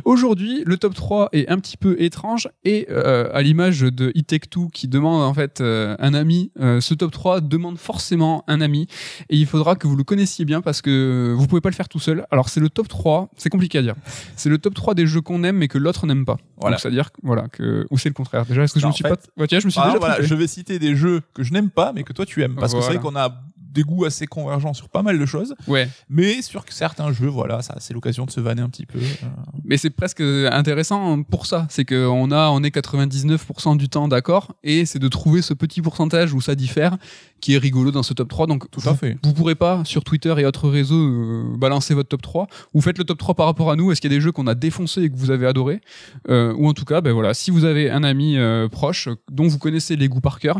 Aujourd'hui, 0.03 0.61
le 0.65 0.77
top 0.77 0.93
3 0.93 1.29
est 1.31 1.47
un 1.49 1.57
petit 1.57 1.77
peu 1.77 1.95
étrange 2.01 2.47
et 2.63 2.87
euh, 2.91 3.29
à 3.33 3.41
l'image 3.41 3.79
de 3.81 4.11
It 4.13 4.27
Take 4.27 4.47
Two 4.49 4.69
qui 4.73 4.87
demande 4.87 5.21
en 5.23 5.33
fait 5.33 5.61
euh, 5.61 5.95
un 5.99 6.13
ami, 6.13 6.51
euh, 6.59 6.79
ce 6.81 6.93
top 6.93 7.11
3 7.11 7.41
demande 7.41 7.77
forcément 7.79 8.43
un 8.47 8.61
ami 8.61 8.87
et 9.29 9.37
il 9.37 9.45
faudra 9.45 9.75
que 9.75 9.87
vous 9.87 9.95
le 9.95 10.03
connaissiez 10.03 10.45
bien 10.45 10.61
parce 10.61 10.81
que 10.81 11.33
vous 11.35 11.47
pouvez 11.47 11.61
pas 11.61 11.69
le 11.69 11.75
faire 11.75 11.89
tout 11.89 11.99
seul. 11.99 12.25
Alors 12.29 12.49
c'est 12.49 12.59
le 12.59 12.69
top 12.69 12.87
3, 12.87 13.29
c'est 13.37 13.49
compliqué 13.49 13.77
à 13.79 13.81
dire. 13.81 13.95
C'est 14.35 14.49
le 14.49 14.57
top 14.57 14.73
3 14.75 14.93
des 14.95 15.07
jeux 15.07 15.21
qu'on 15.21 15.43
aime 15.43 15.57
mais 15.57 15.67
que 15.69 15.77
l'autre 15.77 16.05
n'aime 16.07 16.25
pas. 16.25 16.37
Voilà. 16.57 16.77
C'est-à-dire 16.77 17.09
voilà 17.23 17.47
que 17.51 17.85
ou 17.89 17.97
c'est 17.97 18.09
le 18.09 18.13
contraire. 18.13 18.45
Déjà 18.45 18.63
est-ce 18.63 18.73
que 18.73 18.79
je 18.79 18.85
Non, 18.85 18.89
me 18.91 18.95
suis 18.95 19.03
fait- 19.03 19.09
pas 19.09 19.15
Ouais, 19.37 19.47
tiens, 19.47 19.59
je 19.59 19.65
me 19.65 19.71
suis 19.71 19.79
Ah, 19.81 19.87
déjà 19.87 19.99
voilà, 19.99 20.21
je 20.21 20.35
vais 20.35 20.47
citer 20.47 20.77
des 20.77 20.95
jeux 20.95 21.21
que 21.33 21.41
je 21.43 21.51
n'aime 21.51 21.69
pas, 21.69 21.84
mais 21.93 22.03
que 22.03 22.13
toi 22.13 22.25
tu 22.25 22.43
aimes. 22.43 22.55
Parce 22.55 22.73
que 22.73 22.79
c'est 22.79 22.85
Voilà. 22.87 22.99
vrai 22.99 23.09
qu'on 23.11 23.15
a 23.17 23.41
des 23.57 23.83
goûts 23.83 24.05
assez 24.05 24.25
convergents 24.25 24.73
sur 24.73 24.87
pas 24.87 25.03
mal 25.03 25.19
de 25.19 25.25
choses. 25.25 25.53
Ouais. 25.67 25.89
Mais 26.07 26.41
sur 26.41 26.63
certains 26.69 27.11
jeux, 27.11 27.27
voilà, 27.27 27.61
ça, 27.61 27.75
c'est 27.79 27.93
l'occasion 27.93 28.25
de 28.25 28.31
se 28.31 28.39
vanner 28.39 28.61
un 28.61 28.69
petit 28.69 28.85
peu. 28.85 28.99
Euh, 28.99 29.27
Mais 29.65 29.75
c'est 29.75 29.89
presque 29.89 30.21
intéressant 30.21 31.21
pour 31.23 31.45
ça. 31.45 31.67
C'est 31.69 31.83
qu'on 31.83 32.31
a, 32.31 32.47
on 32.51 32.63
est 32.63 32.69
99% 32.73 33.75
du 33.75 33.89
temps 33.89 34.07
d'accord, 34.07 34.53
et 34.63 34.85
c'est 34.85 34.97
de 34.99 35.09
trouver 35.09 35.41
ce 35.41 35.53
petit 35.53 35.81
pourcentage 35.81 36.31
où 36.33 36.39
ça 36.39 36.55
diffère, 36.55 36.95
qui 37.41 37.55
est 37.55 37.57
rigolo 37.57 37.91
dans 37.91 38.01
ce 38.01 38.13
top 38.13 38.29
3. 38.29 38.47
Donc, 38.47 38.71
Tout 38.71 38.79
vous, 38.79 38.87
à 38.89 38.95
fait. 38.95 39.17
Vous 39.23 39.33
pourrez 39.33 39.55
pas, 39.55 39.83
sur 39.83 40.05
Twitter 40.05 40.33
et 40.37 40.45
autres 40.45 40.69
réseaux, 40.69 40.95
euh, 40.95 41.43
balancer 41.57 41.93
votre 41.93 42.07
top 42.07 42.21
3. 42.21 42.47
Vous 42.73 42.79
faites 42.81 42.97
le 42.97 43.03
top 43.03 43.17
3 43.17 43.35
par 43.35 43.45
rapport 43.45 43.71
à 43.71 43.75
nous. 43.75 43.91
Est-ce 43.91 43.99
qu'il 43.99 44.09
y 44.09 44.15
a 44.15 44.17
des 44.17 44.21
jeux 44.21 44.31
qu'on 44.31 44.47
a 44.47 44.55
défoncés 44.55 45.01
et 45.01 45.09
que 45.09 45.17
vous 45.17 45.31
avez 45.31 45.47
adoré? 45.47 45.81
Euh, 46.29 46.53
ou 46.57 46.69
en 46.69 46.73
tout 46.73 46.85
cas, 46.85 47.01
ben 47.01 47.11
voilà, 47.11 47.33
si 47.33 47.51
vous 47.51 47.65
avez 47.65 47.89
un 47.91 48.05
ami 48.05 48.37
euh, 48.37 48.69
proche 48.69 49.09
dont 49.29 49.47
vous 49.49 49.57
connaissez 49.59 49.97
les 49.97 50.07
goûts 50.07 50.21
par 50.21 50.39
cœur, 50.39 50.59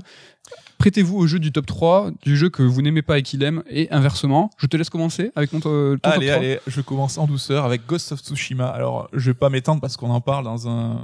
prêtez-vous 0.86 1.18
au 1.18 1.26
jeu 1.26 1.40
du 1.40 1.52
top 1.52 1.66
3, 1.66 2.12
du 2.22 2.38
jeu 2.38 2.52
que 2.52 2.62
vous 2.62 2.84
n'aimez 2.84 3.02
pas 3.02 3.18
et 3.18 3.24
qu'il 3.24 3.42
aime, 3.42 3.64
et 3.68 3.90
inversement. 3.90 4.52
Je 4.60 4.68
te 4.68 4.78
laisse 4.78 4.92
commencer 4.92 5.32
avec 5.36 5.50
ton, 5.50 5.60
ton 5.60 5.98
top 5.98 6.14
Allez, 6.14 6.28
3. 6.28 6.38
allez, 6.38 6.60
je 6.68 6.80
commence 6.82 7.18
en 7.18 7.26
douceur 7.26 7.66
avec 7.66 7.88
Ghost 7.88 8.12
of 8.12 8.20
Tsushima. 8.20 8.68
Alors, 8.68 9.10
je 9.12 9.32
vais 9.32 9.34
pas 9.34 9.50
m'étendre 9.50 9.82
parce 9.82 9.98
qu'on 9.98 10.12
en 10.12 10.22
parle 10.22 10.44
dans 10.44 10.70
un 10.70 11.02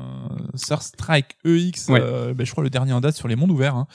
Third 0.56 0.84
Strike 0.84 1.36
EX, 1.46 1.88
Ouais. 1.90 2.00
euh, 2.00 2.36
ben, 2.36 2.46
je 2.46 2.52
crois 2.52 2.64
le 2.64 2.70
dernier 2.70 2.94
en 2.94 3.02
date 3.02 3.16
sur 3.16 3.28
les 3.28 3.36
mondes 3.36 3.50
ouverts. 3.50 3.76
hein. 3.76 3.88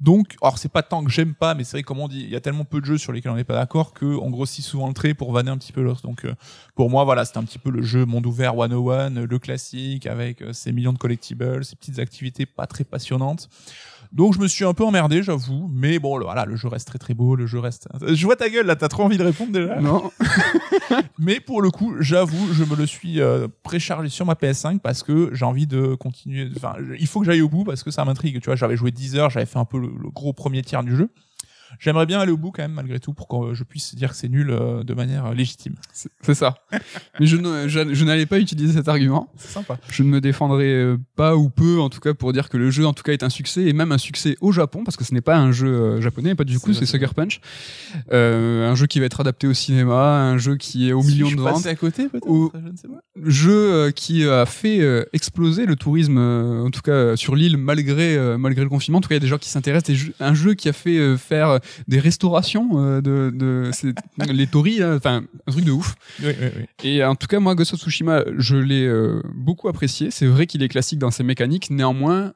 Donc, 0.00 0.34
alors 0.40 0.56
c'est 0.56 0.70
pas 0.72 0.82
tant 0.82 1.04
que 1.04 1.10
j'aime 1.10 1.34
pas, 1.34 1.54
mais 1.54 1.62
c'est 1.62 1.76
vrai 1.76 1.82
comme 1.82 2.00
on 2.00 2.08
dit, 2.08 2.22
il 2.22 2.30
y 2.30 2.34
a 2.36 2.40
tellement 2.40 2.64
peu 2.64 2.80
de 2.80 2.86
jeux 2.86 2.96
sur 2.98 3.12
lesquels 3.12 3.30
on 3.30 3.36
n'est 3.36 3.44
pas 3.44 3.54
d'accord 3.54 3.92
que 3.92 4.06
on 4.06 4.30
grossit 4.30 4.64
souvent 4.64 4.88
le 4.88 4.94
trait 4.94 5.12
pour 5.12 5.30
vanner 5.30 5.50
un 5.50 5.58
petit 5.58 5.72
peu 5.72 5.82
l'autre. 5.82 6.00
Donc, 6.02 6.24
euh, 6.24 6.34
pour 6.74 6.88
moi, 6.90 7.04
voilà, 7.04 7.24
c'est 7.26 7.36
un 7.36 7.44
petit 7.44 7.58
peu 7.58 7.70
le 7.70 7.82
jeu 7.82 8.04
monde 8.06 8.24
ouvert 8.26 8.54
101, 8.54 9.14
euh, 9.16 9.26
le 9.28 9.38
classique 9.38 10.06
avec 10.06 10.40
euh, 10.40 10.52
ses 10.54 10.72
millions 10.72 10.94
de 10.94 10.98
collectibles, 10.98 11.62
ses 11.64 11.76
petites 11.76 11.98
activités 11.98 12.46
pas 12.46 12.66
très 12.66 12.82
passionnantes. 12.82 13.48
Donc 14.12 14.34
je 14.34 14.40
me 14.40 14.48
suis 14.48 14.64
un 14.64 14.74
peu 14.74 14.84
emmerdé, 14.84 15.22
j'avoue, 15.22 15.70
mais 15.72 15.98
bon, 16.00 16.16
le- 16.16 16.24
voilà, 16.24 16.44
le 16.44 16.56
jeu 16.56 16.66
reste 16.68 16.88
très 16.88 16.98
très 16.98 17.14
beau, 17.14 17.36
le 17.36 17.46
jeu 17.46 17.60
reste. 17.60 17.88
Je 18.06 18.24
vois 18.26 18.34
ta 18.36 18.48
gueule 18.48 18.66
là, 18.66 18.74
t'as 18.74 18.88
trop 18.88 19.04
envie 19.04 19.18
de 19.18 19.22
répondre 19.22 19.52
déjà. 19.52 19.80
Non. 19.80 20.10
Mais 21.18 21.38
pour 21.40 21.62
le 21.62 21.70
coup, 21.70 21.94
j'avoue, 22.00 22.52
je 22.52 22.64
me 22.64 22.74
le 22.76 22.86
suis 22.86 23.20
euh, 23.20 23.46
préchargé 23.62 24.08
sur 24.08 24.26
ma 24.26 24.34
PS5 24.34 24.78
parce 24.80 25.02
que 25.02 25.30
j'ai 25.32 25.44
envie 25.44 25.66
de 25.66 25.94
continuer. 25.94 26.48
Enfin, 26.56 26.74
il 26.98 27.06
faut 27.06 27.20
que 27.20 27.26
j'aille 27.26 27.42
au 27.42 27.48
bout 27.48 27.64
parce 27.64 27.82
que 27.82 27.90
ça 27.90 28.04
m'intrigue. 28.04 28.40
Tu 28.40 28.46
vois, 28.46 28.56
j'avais 28.56 28.76
joué 28.76 28.90
10 28.90 29.16
heures, 29.16 29.30
j'avais 29.30 29.46
fait 29.46 29.58
un 29.58 29.64
peu 29.64 29.78
le, 29.78 29.88
le 29.88 30.10
gros 30.10 30.32
premier 30.32 30.62
tiers 30.62 30.82
du 30.82 30.96
jeu. 30.96 31.10
J'aimerais 31.78 32.06
bien 32.06 32.20
aller 32.20 32.32
au 32.32 32.36
bout 32.36 32.50
quand 32.50 32.62
même, 32.62 32.72
malgré 32.72 32.98
tout, 33.00 33.12
pour 33.12 33.28
que 33.28 33.54
je 33.54 33.62
puisse 33.64 33.94
dire 33.94 34.10
que 34.10 34.16
c'est 34.16 34.28
nul 34.28 34.50
euh, 34.50 34.82
de 34.82 34.92
manière 34.94 35.26
euh, 35.26 35.34
légitime. 35.34 35.74
C'est 36.22 36.34
ça. 36.34 36.56
Mais 37.20 37.26
je, 37.26 37.36
ne- 37.36 37.68
je, 37.68 37.94
je 37.94 38.04
n'allais 38.04 38.26
pas 38.26 38.38
utiliser 38.38 38.72
cet 38.74 38.88
argument. 38.88 39.30
C'est 39.36 39.50
sympa. 39.52 39.78
Je 39.90 40.02
ne 40.02 40.08
me 40.08 40.20
défendrai 40.20 40.72
euh, 40.72 40.96
pas 41.16 41.36
ou 41.36 41.48
peu, 41.50 41.80
en 41.80 41.88
tout 41.88 42.00
cas, 42.00 42.12
pour 42.14 42.32
dire 42.32 42.48
que 42.48 42.56
le 42.56 42.70
jeu, 42.70 42.86
en 42.86 42.92
tout 42.92 43.02
cas, 43.02 43.12
est 43.12 43.22
un 43.22 43.28
succès 43.30 43.62
et 43.62 43.72
même 43.72 43.92
un 43.92 43.98
succès 43.98 44.36
au 44.40 44.52
Japon, 44.52 44.82
parce 44.84 44.96
que 44.96 45.04
ce 45.04 45.14
n'est 45.14 45.20
pas 45.20 45.36
un 45.36 45.52
jeu 45.52 46.00
japonais, 46.00 46.34
pas 46.34 46.44
du 46.44 46.58
coup, 46.58 46.72
C'est 46.72 46.86
Sucker 46.86 47.14
Punch. 47.14 47.40
Euh, 48.12 48.70
un 48.70 48.74
jeu 48.74 48.86
qui 48.86 49.00
va 49.00 49.06
être 49.06 49.20
adapté 49.20 49.46
au 49.46 49.54
cinéma, 49.54 50.20
un 50.22 50.38
jeu 50.38 50.56
qui 50.56 50.88
est 50.88 50.92
au 50.92 51.02
Si 51.02 51.08
million 51.12 51.28
je 51.28 51.36
de 51.36 51.40
ventes. 51.42 51.66
à 51.66 51.74
côté, 51.76 52.08
peut-être. 52.08 52.26
Je 52.26 52.58
ne 52.70 52.76
sais 52.76 52.88
pas. 52.88 53.00
Jeu 53.24 53.90
qui 53.92 54.26
a 54.26 54.46
fait 54.46 54.80
exploser 55.12 55.66
le 55.66 55.76
tourisme, 55.76 56.18
en 56.18 56.70
tout 56.70 56.80
cas 56.82 57.16
sur 57.16 57.36
l'île, 57.36 57.56
malgré 57.56 58.18
malgré 58.38 58.62
le 58.62 58.68
confinement. 58.68 58.98
En 58.98 59.00
tout 59.00 59.08
cas, 59.08 59.14
il 59.14 59.18
y 59.18 59.22
a 59.22 59.26
des 59.26 59.26
gens 59.28 59.38
qui 59.38 59.48
s'intéressent. 59.48 59.96
Un 60.20 60.34
jeu 60.34 60.54
qui 60.54 60.68
a 60.68 60.72
fait 60.72 61.16
faire 61.16 61.59
des 61.88 61.98
restaurations 61.98 62.70
euh, 62.74 63.00
de, 63.00 63.70
les 64.32 64.46
tories, 64.46 64.78
là. 64.78 64.94
enfin 64.96 65.22
un 65.46 65.52
truc 65.52 65.64
de 65.64 65.72
ouf. 65.72 65.94
Oui, 66.22 66.32
oui, 66.40 66.48
oui. 66.56 66.64
Et 66.84 67.04
en 67.04 67.14
tout 67.14 67.26
cas, 67.26 67.40
moi, 67.40 67.54
Ghost 67.54 67.74
of 67.74 67.80
Tsushima, 67.80 68.24
je 68.36 68.56
l'ai 68.56 68.86
euh, 68.86 69.22
beaucoup 69.34 69.68
apprécié. 69.68 70.10
C'est 70.10 70.26
vrai 70.26 70.46
qu'il 70.46 70.62
est 70.62 70.68
classique 70.68 70.98
dans 70.98 71.10
ses 71.10 71.22
mécaniques. 71.22 71.70
Néanmoins, 71.70 72.32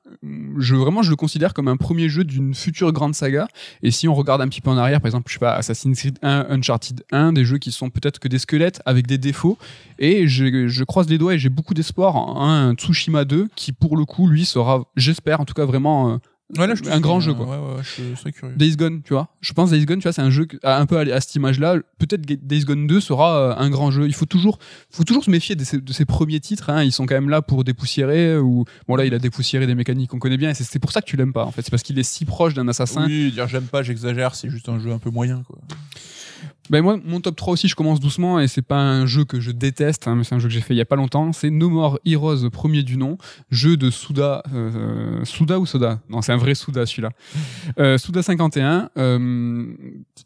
je 0.59 0.75
vraiment, 0.75 1.03
je 1.03 1.11
le 1.11 1.17
considère 1.17 1.55
comme 1.55 1.69
un 1.69 1.77
premier 1.77 2.09
jeu 2.09 2.25
d'une 2.25 2.55
future 2.55 2.93
grande 2.93 3.15
saga. 3.15 3.49
Et 3.83 3.91
si 3.91 4.09
on 4.09 4.15
regarde 4.15 4.41
un 4.41 4.49
petit 4.49 4.61
peu 4.61 4.71
en 4.71 4.77
arrière, 4.77 5.01
par 5.01 5.09
exemple, 5.09 5.29
je 5.29 5.35
sais 5.35 5.41
pas, 5.41 5.55
Assassin's 5.55 5.99
Creed 5.99 6.19
1, 6.23 6.47
Uncharted 6.51 7.05
1, 7.13 7.33
des 7.33 7.45
jeux 7.45 7.59
qui 7.59 7.73
sont 7.73 7.91
peut-être 7.91 8.19
que 8.19 8.29
des 8.29 8.39
squelettes 8.39 8.81
avec 8.87 9.07
des 9.07 9.19
défauts. 9.19 9.59
Et 9.99 10.27
je, 10.29 10.69
je 10.69 10.85
croise 10.85 11.09
les 11.09 11.19
doigts 11.19 11.35
et 11.35 11.39
j'ai 11.39 11.49
beaucoup 11.49 11.75
d'espoir 11.75 12.17
en 12.17 12.49
un 12.49 12.75
Tsushima 12.75 13.25
2 13.25 13.49
qui, 13.55 13.73
pour 13.73 13.97
le 13.97 14.05
coup, 14.05 14.29
lui, 14.29 14.45
sera, 14.45 14.85
j'espère, 14.97 15.41
en 15.41 15.45
tout 15.45 15.55
cas, 15.55 15.65
vraiment 15.65 16.13
euh, 16.13 16.17
Ouais, 16.59 16.67
là, 16.67 16.75
je 16.75 16.83
te 16.83 16.91
un 16.91 17.01
grand 17.01 17.21
jeu, 17.21 17.33
quoi. 17.33 17.47
Ouais, 17.47 17.77
ouais, 17.77 17.83
je 17.83 18.15
serais 18.17 18.31
curieux. 18.31 18.55
Days 18.55 18.77
Gone, 18.77 19.01
tu 19.03 19.15
vois. 19.15 19.29
Je 19.41 19.53
pense 19.55 19.71
Days 19.71 19.87
Gone, 19.87 19.99
tu 19.99 20.03
vois, 20.03 20.13
c'est 20.13 20.23
un 20.23 20.31
jeu 20.31 20.47
un 20.63 20.85
peu 20.85 20.99
à, 20.99 21.21
cette 21.21 21.35
image-là. 21.35 21.77
Peut-être 21.99 22.21
Days 22.21 22.65
Gone 22.65 22.87
2 22.87 23.01
sera 23.01 23.39
euh, 23.39 23.55
un 23.57 23.71
grand 23.71 23.91
jeu. 23.91 24.07
Il 24.07 24.15
faut 24.15 24.27
toujours, 24.27 24.59
faut 24.91 25.05
toujours 25.05 25.25
se 25.25 25.31
méfier 25.31 25.57
de 25.57 25.65
ces, 25.65 25.81
de 25.81 25.93
ces 25.93 26.05
premiers 26.05 26.41
titres. 26.41 26.69
Hein. 26.69 26.85
Ils 26.85 26.93
sont 26.93 27.07
quand 27.07 27.15
même 27.15 27.31
là 27.31 27.41
pour 27.41 27.65
dépoussiérer. 27.65 28.37
Ou 28.37 28.67
bon 28.87 28.97
là, 28.97 29.07
il 29.07 29.15
a 29.15 29.19
dépoussiéré 29.19 29.67
des 29.67 29.75
mécaniques 29.75 30.11
qu'on 30.11 30.19
connaît 30.19 30.37
bien. 30.37 30.51
Et 30.51 30.55
c'est 30.55 30.65
c'est 30.65 30.79
pour 30.79 30.93
ça 30.93 31.01
que 31.01 31.07
tu 31.07 31.17
l'aimes 31.17 31.33
pas. 31.33 31.45
En 31.45 31.51
fait, 31.51 31.63
c'est 31.63 31.71
parce 31.71 31.83
qu'il 31.83 31.99
est 31.99 32.03
si 32.03 32.27
proche 32.27 32.53
d'un 32.53 32.69
assassin. 32.69 33.07
Oui, 33.07 33.33
dire 33.33 33.49
j'aime 33.49 33.65
pas, 33.65 33.83
j'exagère, 33.83 34.35
c'est 34.35 34.51
juste 34.51 34.69
un 34.69 34.79
jeu 34.79 34.93
un 34.93 34.99
peu 34.99 35.11
moyen, 35.11 35.43
quoi. 35.47 35.59
Ben 36.71 36.81
moi, 36.81 36.99
mon 37.05 37.21
top 37.21 37.37
3 37.37 37.53
aussi, 37.53 37.69
je 37.69 37.75
commence 37.75 38.01
doucement 38.01 38.41
et 38.41 38.49
c'est 38.49 38.63
pas 38.63 38.79
un 38.81 39.05
jeu 39.05 39.25
que 39.27 39.39
je 39.39 39.51
déteste, 39.51 40.09
hein, 40.09 40.15
mais 40.15 40.25
c'est 40.25 40.35
un 40.35 40.39
jeu 40.39 40.49
que 40.49 40.55
j'ai 40.55 40.63
fait 40.63 40.73
il 40.73 40.79
y 40.79 40.81
a 40.81 40.87
pas 40.87 40.97
longtemps. 40.97 41.33
C'est 41.35 41.51
No 41.51 41.69
More 41.69 41.99
Heroes, 42.07 42.49
premier 42.51 42.83
du 42.83 42.97
nom, 42.97 43.19
jeu 43.51 43.77
de 43.77 43.91
Suda, 43.91 44.43
euh, 44.55 45.23
Suda 45.27 45.59
ou 45.61 45.67
Soda? 45.67 46.01
Non, 46.09 46.23
c'est 46.23 46.33
un 46.33 46.39
vrai 46.39 46.55
Suda 46.55 46.87
celui-là. 46.87 47.11
Euh, 47.79 47.99
Suda 47.99 48.23
51. 48.23 48.91
Euh, 48.99 49.67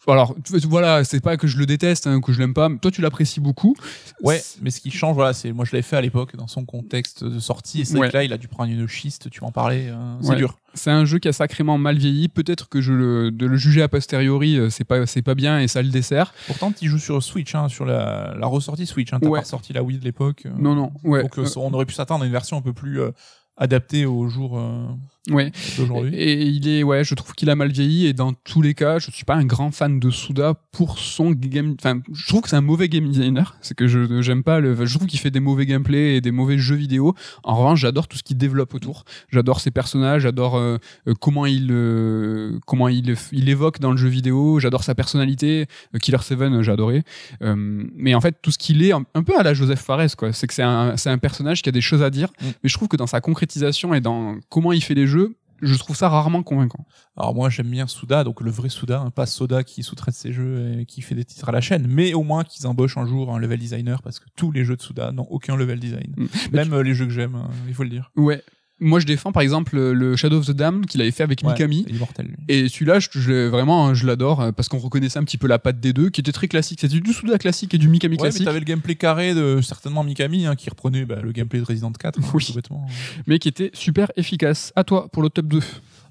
alors 0.07 0.35
voilà, 0.65 1.03
c'est 1.05 1.21
pas 1.21 1.37
que 1.37 1.47
je 1.47 1.57
le 1.57 1.67
déteste, 1.67 2.07
hein, 2.07 2.21
que 2.21 2.33
je 2.33 2.39
l'aime 2.39 2.53
pas. 2.55 2.69
mais 2.69 2.79
Toi, 2.79 2.91
tu 2.91 3.01
l'apprécies 3.01 3.41
beaucoup. 3.41 3.75
Ouais, 4.23 4.43
mais 4.61 4.71
ce 4.71 4.81
qui 4.81 4.91
change, 4.91 5.15
voilà, 5.15 5.33
c'est 5.33 5.53
moi 5.53 5.65
je 5.65 5.73
l'avais 5.73 5.83
fait 5.83 5.97
à 5.97 6.01
l'époque 6.01 6.37
dans 6.37 6.47
son 6.47 6.65
contexte 6.65 7.25
de 7.25 7.39
sortie, 7.39 7.81
et 7.81 7.85
c'est 7.85 7.97
Ouais. 7.99 8.09
que 8.11 8.15
là 8.17 8.25
il 8.25 8.33
a 8.33 8.39
dû 8.39 8.49
prendre 8.49 8.71
une 8.71 8.87
schiste, 8.87 9.31
tu 9.31 9.41
m'en 9.41 9.51
parlais, 9.51 9.87
euh, 9.89 9.97
c'est 10.21 10.31
Ouais. 10.31 10.37
dur. 10.37 10.59
C'est 10.75 10.91
un 10.91 11.05
jeu 11.07 11.19
qui 11.19 11.27
a 11.29 11.33
sacrément 11.33 11.79
mal 11.79 11.97
vieilli. 11.97 12.29
Peut-être 12.29 12.69
que 12.69 12.81
je 12.81 12.93
le, 12.93 13.31
de 13.31 13.47
le 13.47 13.57
juger 13.57 13.83
a 13.83 13.89
posteriori, 13.89 14.57
euh, 14.59 14.69
c'est 14.71 14.85
pas, 14.85 15.07
c'est 15.07 15.23
pas 15.23 15.35
bien 15.35 15.59
et 15.59 15.67
ça 15.67 15.81
le 15.83 15.89
dessert. 15.89 16.28
Pourtant, 16.47 16.73
tu 16.73 16.89
joues 16.89 16.99
sur 16.99 17.23
Switch, 17.23 17.55
hein, 17.55 17.69
sur 17.69 17.85
la, 17.85 18.35
la 18.39 18.47
ressortie 18.47 18.87
Switch, 18.87 19.13
hein, 19.13 19.19
t'as 19.21 19.29
Ouais. 19.29 19.39
pas 19.39 19.45
ressorti 19.45 19.73
la 19.73 19.83
Wii 19.83 19.99
de 19.99 20.05
l'époque. 20.05 20.43
euh, 20.47 20.51
Non, 20.59 20.75
non, 20.75 20.93
ouais. 21.05 21.23
Donc 21.23 21.39
euh, 21.39 21.47
on 21.57 21.73
aurait 21.73 21.87
pu 21.87 21.95
s'attendre 21.95 22.23
à 22.25 22.27
une 22.27 22.33
version 22.33 22.57
un 22.57 22.63
peu 22.63 22.73
plus 22.73 23.01
euh, 23.01 23.11
adaptée 23.57 24.07
au 24.07 24.29
jour 24.29 24.59
euh, 24.59 24.87
ouais. 25.31 25.53
Et 26.13 26.43
il 26.43 26.69
est, 26.69 26.83
ouais, 26.83 27.05
je 27.05 27.15
trouve 27.15 27.35
qu'il 27.35 27.51
a 27.51 27.55
mal 27.55 27.71
vieilli 27.71 28.07
et 28.07 28.13
dans 28.13 28.33
tous 28.33 28.63
les 28.63 28.75
cas, 28.75 28.99
je 28.99 29.11
suis 29.11 29.25
pas 29.25 29.35
un 29.35 29.45
grand 29.45 29.71
fan 29.71 30.01
de 30.01 30.11
Suda 30.11 30.55
pour 30.73 30.99
son 30.99 31.31
game, 31.31 31.75
enfin, 31.79 32.01
je 32.13 32.27
trouve 32.27 32.43
que 32.43 32.49
c'est 32.49 32.57
un 32.57 32.61
mauvais 32.61 32.89
game 32.89 33.09
designer. 33.09 33.57
C'est 33.61 33.77
que 33.77 33.87
je, 33.87 34.23
j'aime 34.23 34.43
pas 34.43 34.61
le, 34.61 34.87
je 34.87 34.95
trouve 34.95 35.07
qu'il 35.07 35.19
fait 35.19 35.31
des 35.31 35.41
mauvais 35.41 35.67
gameplay 35.67 36.17
et 36.17 36.21
des 36.21 36.31
mauvais 36.31 36.59
jeux 36.59 36.77
vidéo. 36.77 37.15
En 37.45 37.57
revanche, 37.57 37.81
j'adore 37.81 38.09
tout 38.09 38.17
ce 38.17 38.23
qu'il 38.23 38.37
développe 38.37 38.75
autour. 38.75 39.05
J'adore 39.31 39.61
ses 39.61 39.71
personnages, 39.71 40.23
j'adore 40.23 40.57
euh, 40.57 40.79
euh, 41.07 41.15
comment 41.21 41.47
il, 41.47 41.69
euh, 41.71 42.59
comment 42.67 42.89
il, 42.89 43.15
il 43.33 43.49
évoque 43.49 43.81
dans 43.81 43.91
le 43.91 43.97
jeu 43.97 44.09
vidéo. 44.09 44.59
J'adore 44.61 44.85
sa 44.85 44.95
personnalité. 44.95 45.67
Euh, 45.95 45.99
Killer 45.99 46.19
7, 46.21 46.41
euh, 46.41 46.63
j'ai 46.63 46.73
adoré. 46.73 47.03
Euh, 47.43 47.55
mais 47.57 48.15
en 48.15 48.21
fait, 48.21 48.37
tout 48.43 48.51
ce 48.51 48.59
qu'il 48.59 48.83
est, 48.83 48.93
un, 48.93 49.05
un 49.15 49.23
peu 49.23 49.39
à 49.39 49.43
la 49.43 49.55
Joseph 49.55 49.81
Fares, 49.81 50.17
quoi. 50.17 50.33
C'est 50.33 50.47
que 50.47 50.55
c'est 50.55 50.63
un, 50.63 50.97
c'est 50.97 51.11
un 51.11 51.19
personnage 51.19 51.63
qui 51.63 51.69
a 51.69 51.73
des 51.73 51.81
choses 51.81 52.03
à 52.03 52.11
dire. 52.11 52.29
Mm. 52.41 52.47
Mais 52.63 52.69
je 52.69 52.75
trouve 52.75 52.89
que 52.89 52.97
dans 52.97 53.07
sa 53.07 53.21
concrétisation 53.21 53.95
et 53.95 54.01
dans 54.01 54.37
comment 54.49 54.73
il 54.73 54.83
fait 54.83 54.95
les 54.95 55.07
jeux, 55.07 55.18
je 55.61 55.77
trouve 55.77 55.97
ça 55.97 56.09
rarement 56.09 56.43
convaincant. 56.43 56.87
Alors 57.17 57.35
moi 57.35 57.51
j'aime 57.51 57.69
bien 57.69 57.87
Souda, 57.87 58.25
donc 58.25 58.41
le 58.41 58.51
vrai 58.51 58.69
Souda, 58.69 59.01
hein, 59.01 59.11
pas 59.11 59.27
Soda 59.27 59.65
qui 59.65 59.83
sous-traite 59.83 60.15
ses 60.15 60.33
jeux 60.33 60.79
et 60.81 60.87
qui 60.87 61.03
fait 61.03 61.15
des 61.15 61.25
titres 61.25 61.49
à 61.49 61.53
la 61.53 61.61
chaîne, 61.61 61.87
mais 61.89 62.15
au 62.15 62.23
moins 62.23 62.45
qu'ils 62.45 62.67
embauchent 62.67 62.97
un 62.97 63.07
jour 63.07 63.35
un 63.35 63.39
level 63.39 63.59
designer 63.59 64.03
parce 64.03 64.19
que 64.21 64.27
tous 64.37 64.53
les 64.53 64.65
jeux 64.65 64.77
de 64.77 64.83
Souda 64.83 65.13
n'ont 65.13 65.27
aucun 65.31 65.57
level 65.57 65.81
design. 65.81 66.15
Mm. 66.17 66.27
Même 66.53 66.73
euh, 66.73 66.83
les 66.83 66.95
jeux 66.95 67.07
que 67.07 67.13
j'aime, 67.13 67.35
euh, 67.35 67.49
il 67.67 67.75
faut 67.75 67.83
le 67.83 67.91
dire. 67.91 68.11
Ouais. 68.17 68.43
Moi 68.81 69.01
je 69.01 69.07
défends 69.07 69.33
par 69.33 69.43
exemple 69.43 69.77
le 69.79 70.17
Shadow 70.17 70.39
of 70.39 70.47
the 70.47 70.51
Dam 70.53 70.87
qu'il 70.87 71.01
avait 71.01 71.11
fait 71.11 71.23
avec 71.23 71.41
Ouais, 71.43 71.51
Mikami. 71.53 71.85
il 71.89 71.97
est 71.97 71.99
mortel, 71.99 72.27
lui. 72.27 72.37
Et 72.49 72.69
celui-là, 72.69 72.99
je, 73.01 73.47
vraiment, 73.49 73.95
je 73.95 74.07
l'adore 74.07 74.41
euh, 74.41 74.53
parce 74.53 74.69
qu'on 74.69 74.79
reconnaissait 74.79 75.19
un 75.19 75.25
petit 75.25 75.39
peu 75.39 75.47
la 75.49 75.59
patte 75.59 75.81
des 75.81 75.93
deux, 75.93 76.11
qui 76.11 76.21
était 76.21 76.33
très 76.33 76.49
classique. 76.49 76.81
C'était 76.81 77.01
du 77.01 77.13
Suda 77.13 77.39
classique 77.39 77.75
et 77.75 77.79
du 77.79 77.89
Mikami 77.89 78.15
Ouais, 78.17 78.19
mais 78.23 78.29
classique, 78.31 78.45
t'avais 78.45 78.61
le 78.61 78.65
gameplay 78.65 78.95
carré 78.95 79.35
de 79.35 79.61
certainement 79.63 80.05
Mikami 80.05 80.47
hein, 80.47 80.55
qui 80.57 80.71
reprenait 80.71 81.05
bah, 81.05 81.19
le 81.23 81.33
gameplay 81.33 81.59
de 81.61 81.65
Resident 81.65 81.93
4. 81.93 82.19
hein, 82.19 82.23
Oui. 82.35 82.55
mais 83.27 83.39
qui 83.39 83.49
était 83.49 83.71
super 83.75 84.11
efficace. 84.17 84.73
À 84.77 84.85
toi 84.85 85.09
pour 85.13 85.23
le 85.23 85.31
top 85.31 85.47
2. 85.47 85.61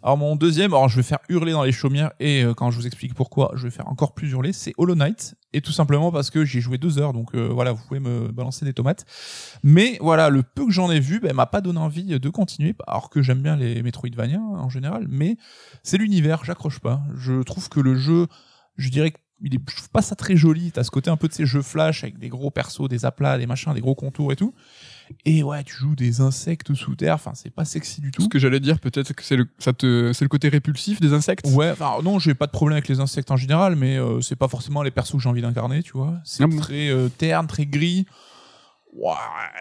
Alors 0.04 0.18
mon 0.18 0.36
deuxième, 0.36 0.72
alors 0.74 0.88
je 0.90 0.96
vais 0.98 1.04
faire 1.04 1.20
hurler 1.28 1.52
dans 1.52 1.64
les 1.64 1.72
chaumières 1.72 2.12
et 2.20 2.44
euh, 2.44 2.54
quand 2.54 2.70
je 2.72 2.78
vous 2.78 2.86
explique 2.88 3.14
pourquoi, 3.14 3.52
je 3.56 3.64
vais 3.64 3.72
faire 3.72 3.88
encore 3.88 4.14
plus 4.14 4.30
hurler, 4.32 4.54
c'est 4.54 4.74
Hollow 4.78 4.96
Knight 4.96 5.36
et 5.58 5.62
tout 5.62 5.72
simplement 5.72 6.12
parce 6.12 6.30
que 6.30 6.46
j'y 6.46 6.60
ai 6.60 6.62
joué 6.62 6.78
deux 6.78 7.00
heures, 7.00 7.14
donc 7.14 7.34
euh, 7.34 7.48
voilà, 7.48 7.72
vous 7.72 7.84
pouvez 7.88 8.00
me 8.00 8.28
balancer 8.32 8.64
des 8.64 8.74
tomates. 8.74 9.06
Mais 9.64 9.98
voilà, 10.02 10.30
le 10.30 10.44
peu 10.44 10.66
que 10.66 10.72
j'en 10.72 10.92
ai 10.92 11.00
vu, 11.00 11.20
ben, 11.20 11.34
m'a 11.34 11.48
pas 11.48 11.62
donné 11.62 11.80
envie 11.80 12.20
de 12.20 12.30
continuer, 12.30 12.76
alors 12.86 13.10
que 13.10 13.22
j'aime 13.24 13.42
bien 13.42 13.56
les 13.56 13.82
Metroidvania 13.82 14.38
hein, 14.38 14.60
en 14.60 14.70
général, 14.70 15.08
mais 15.10 15.38
c'est 15.82 15.98
l'univers, 15.98 16.46
j'accroche 16.46 16.80
pas. 16.80 17.02
Je 17.18 17.42
trouve 17.42 17.70
que 17.70 17.80
le 17.80 17.96
jeu, 17.96 18.28
je 18.78 18.90
dirais 18.90 19.12
que 19.12 19.18
il 19.42 19.54
est, 19.54 19.66
trouve 19.66 19.90
pas 19.90 20.02
ça 20.02 20.16
très 20.16 20.36
joli. 20.36 20.72
T'as 20.72 20.84
ce 20.84 20.92
côté 20.92 21.10
un 21.10 21.18
peu 21.18 21.28
de 21.28 21.34
ces 21.34 21.46
jeux 21.46 21.62
flash 21.62 22.04
avec 22.04 22.18
des 22.18 22.30
gros 22.30 22.50
persos, 22.50 22.90
des 22.90 23.06
aplats, 23.06 23.38
des 23.38 23.46
machins, 23.46 23.74
des 23.74 23.82
gros 23.82 23.96
contours 23.96 24.32
et 24.32 24.36
tout. 24.36 24.54
Et 25.26 25.44
ouais, 25.44 25.64
tu 25.64 25.76
joues 25.76 25.96
des 25.96 26.22
insectes 26.22 26.74
sous 26.74 26.96
terre. 26.96 27.16
Enfin, 27.16 27.32
c'est 27.34 27.50
pas 27.50 27.66
sexy 27.66 28.02
du 28.02 28.12
tout. 28.12 28.22
Ce 28.22 28.28
que 28.28 28.40
j'allais 28.40 28.60
dire, 28.60 28.80
peut-être 28.80 29.14
que 29.14 29.24
c'est 29.24 29.36
le, 29.36 29.48
ça 29.60 29.74
te, 29.74 30.12
c'est 30.14 30.26
le 30.26 30.30
côté 30.30 30.50
répulsif 30.50 31.00
des 31.00 31.14
insectes? 31.14 31.48
Ouais, 31.54 31.72
enfin 31.72 31.98
non, 32.04 32.20
j'ai 32.20 32.34
pas 32.34 32.46
de 32.48 32.52
problème 32.52 32.78
avec 32.78 32.88
les 32.88 33.00
insectes 33.00 33.32
en 33.32 33.38
général, 33.38 33.76
mais 33.76 33.98
euh, 33.98 34.22
c'est 34.22 34.36
pas 34.36 34.48
forcément 34.48 34.84
les 34.84 34.92
persos 34.92 35.14
que 35.14 35.20
j'ai 35.20 35.30
envie 35.30 35.42
d'incarner, 35.42 35.84
tu 35.84 35.94
vois. 35.94 36.16
C'est 36.24 36.44
Ah 36.44 36.48
bon? 36.48 36.58
très 36.58 36.90
euh, 36.90 37.10
terne, 37.10 37.48
très 37.48 37.66
gris. 37.66 38.06
Ouais, 38.94 39.14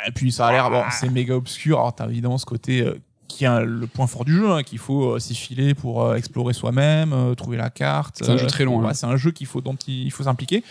et 0.06 0.12
puis 0.12 0.32
ça 0.32 0.46
a 0.46 0.52
l'air 0.52 0.70
bon, 0.70 0.82
c'est 0.90 1.10
méga 1.10 1.34
obscur. 1.36 1.78
Alors 1.78 1.94
t'as 1.94 2.08
évidemment 2.08 2.38
ce 2.38 2.46
côté 2.46 2.80
euh, 2.80 2.98
qui 3.28 3.44
est 3.44 3.64
le 3.64 3.86
point 3.86 4.06
fort 4.06 4.24
du 4.24 4.34
jeu, 4.34 4.50
hein, 4.50 4.62
qu'il 4.62 4.78
faut 4.78 5.12
euh, 5.14 5.18
s'y 5.18 5.34
filer 5.34 5.74
pour 5.74 6.02
euh, 6.02 6.14
explorer 6.16 6.52
soi-même, 6.52 7.12
euh, 7.12 7.34
trouver 7.34 7.56
la 7.56 7.70
carte. 7.70 8.16
C'est 8.18 8.30
un 8.30 8.36
jeu 8.36 8.46
très 8.46 8.64
long, 8.64 8.86
hein. 8.86 8.94
C'est 8.94 9.06
un 9.06 9.16
jeu 9.16 9.30
qu'il 9.30 9.46
faut 9.46 9.60
dont 9.60 9.76
il, 9.86 10.10
faut 10.10 10.24
s'impliquer. 10.24 10.62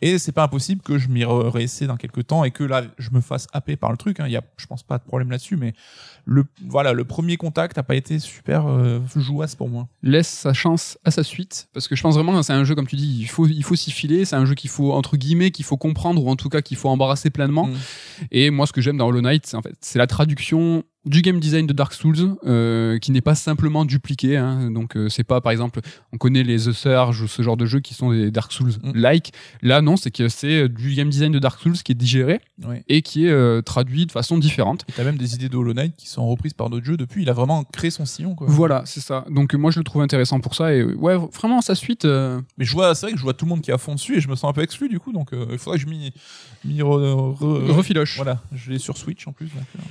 Et 0.00 0.18
c'est 0.18 0.32
pas 0.32 0.44
impossible 0.44 0.82
que 0.82 0.98
je 0.98 1.08
m'y 1.08 1.24
réessaie 1.24 1.86
dans 1.86 1.96
quelques 1.96 2.26
temps 2.26 2.44
et 2.44 2.50
que 2.50 2.64
là 2.64 2.82
je 2.98 3.10
me 3.10 3.20
fasse 3.20 3.46
happer 3.52 3.76
par 3.76 3.90
le 3.90 3.96
truc. 3.96 4.20
hein. 4.20 4.26
Il 4.26 4.32
y 4.32 4.36
a, 4.36 4.42
je 4.56 4.66
pense 4.66 4.82
pas 4.82 4.98
de 4.98 5.04
problème 5.04 5.30
là-dessus, 5.30 5.56
mais 5.56 5.74
le 6.24 6.44
voilà, 6.66 6.92
le 6.92 7.04
premier 7.04 7.36
contact 7.36 7.76
a 7.78 7.82
pas 7.82 7.94
été 7.94 8.18
super 8.18 8.66
euh, 8.66 9.00
jouasse 9.16 9.54
pour 9.54 9.68
moi. 9.68 9.88
Laisse 10.02 10.28
sa 10.28 10.52
chance 10.52 10.98
à 11.04 11.10
sa 11.10 11.22
suite, 11.22 11.68
parce 11.72 11.88
que 11.88 11.96
je 11.96 12.02
pense 12.02 12.14
vraiment 12.14 12.34
que 12.34 12.42
c'est 12.42 12.52
un 12.52 12.64
jeu, 12.64 12.74
comme 12.74 12.86
tu 12.86 12.96
dis, 12.96 13.18
il 13.20 13.28
faut, 13.28 13.46
il 13.46 13.62
faut 13.62 13.76
s'y 13.76 13.90
filer. 13.90 14.24
C'est 14.24 14.36
un 14.36 14.46
jeu 14.46 14.54
qu'il 14.54 14.70
faut 14.70 14.92
entre 14.92 15.16
guillemets, 15.16 15.50
qu'il 15.50 15.64
faut 15.64 15.76
comprendre 15.76 16.24
ou 16.24 16.30
en 16.30 16.36
tout 16.36 16.48
cas 16.48 16.62
qu'il 16.62 16.76
faut 16.76 16.88
embrasser 16.88 17.30
pleinement. 17.30 17.66
Mm. 17.66 17.74
Et 18.30 18.50
moi, 18.50 18.66
ce 18.66 18.72
que 18.72 18.80
j'aime 18.80 18.96
dans 18.96 19.08
Hollow 19.08 19.20
Knight, 19.20 19.46
c'est 19.46 19.56
en 19.56 19.62
fait, 19.62 19.74
c'est 19.80 19.98
la 19.98 20.06
traduction 20.06 20.84
du 21.06 21.20
game 21.22 21.38
design 21.40 21.66
de 21.66 21.72
Dark 21.72 21.92
Souls, 21.92 22.36
euh, 22.46 22.98
qui 22.98 23.12
n'est 23.12 23.20
pas 23.20 23.34
simplement 23.34 23.84
dupliqué. 23.84 24.36
Hein. 24.36 24.70
Donc, 24.70 24.96
euh, 24.96 25.08
c'est 25.08 25.24
pas, 25.24 25.40
par 25.40 25.52
exemple, 25.52 25.80
on 26.12 26.16
connaît 26.18 26.42
les 26.42 26.56
The 26.56 26.72
Surge 26.72 27.20
ou 27.22 27.28
ce 27.28 27.42
genre 27.42 27.56
de 27.56 27.66
jeux 27.66 27.80
qui 27.80 27.94
sont 27.94 28.10
des 28.12 28.30
Dark 28.30 28.52
Souls-like. 28.52 29.32
Là, 29.62 29.80
non, 29.82 29.96
c'est 29.96 30.10
que 30.10 30.28
c'est 30.28 30.68
du 30.68 30.94
game 30.94 31.08
design 31.10 31.32
de 31.32 31.38
Dark 31.38 31.60
Souls 31.60 31.74
qui 31.76 31.92
est 31.92 31.94
digéré 31.94 32.40
et 32.88 33.02
qui 33.02 33.26
est 33.26 33.30
euh, 33.30 33.60
traduit 33.62 34.06
de 34.06 34.12
façon 34.12 34.38
différente. 34.38 34.84
Et 34.88 34.92
t'as 34.92 35.04
même 35.04 35.16
des 35.18 35.34
idées 35.34 35.48
de 35.48 35.56
Hollow 35.56 35.74
Knight 35.74 35.94
qui 35.96 36.08
sont 36.08 36.26
reprises 36.28 36.54
par 36.54 36.70
d'autres 36.70 36.86
jeux 36.86 36.96
depuis. 36.96 37.22
Il 37.22 37.28
a 37.30 37.32
vraiment 37.34 37.64
créé 37.64 37.90
son 37.90 38.06
sillon, 38.06 38.34
quoi. 38.34 38.46
Voilà, 38.48 38.82
c'est 38.86 39.00
ça. 39.00 39.24
Donc, 39.30 39.54
euh, 39.54 39.58
moi, 39.58 39.70
je 39.70 39.78
le 39.80 39.84
trouve 39.84 40.02
intéressant 40.02 40.40
pour 40.40 40.54
ça. 40.54 40.74
Et 40.74 40.80
euh, 40.80 40.94
ouais, 40.96 41.16
vraiment, 41.32 41.60
sa 41.60 41.74
suite. 41.74 42.04
euh, 42.04 42.40
Mais 42.58 42.64
je 42.64 42.72
vois, 42.72 42.94
c'est 42.94 43.06
vrai 43.06 43.12
que 43.12 43.18
je 43.18 43.22
vois 43.24 43.34
tout 43.34 43.44
le 43.44 43.50
monde 43.50 43.60
qui 43.60 43.70
est 43.70 43.74
à 43.74 43.78
fond 43.78 43.94
dessus 43.94 44.16
et 44.16 44.20
je 44.20 44.28
me 44.28 44.36
sens 44.36 44.48
un 44.50 44.52
peu 44.52 44.62
exclu 44.62 44.88
du 44.88 44.98
coup. 45.00 45.12
Donc 45.12 45.32
euh, 45.32 45.46
il 45.52 45.58
faudrait 45.58 45.78
que 45.78 45.84
je 45.84 45.88
m'y, 45.90 46.12
re- 46.80 47.36
re- 47.38 47.70
refiloche. 47.70 48.16
Voilà, 48.16 48.42
je 48.54 48.70
l'ai 48.70 48.78
sur 48.78 48.96
Switch 48.96 49.26
en 49.26 49.32
plus. 49.32 49.46
donc, 49.46 49.64
euh. 49.76 49.82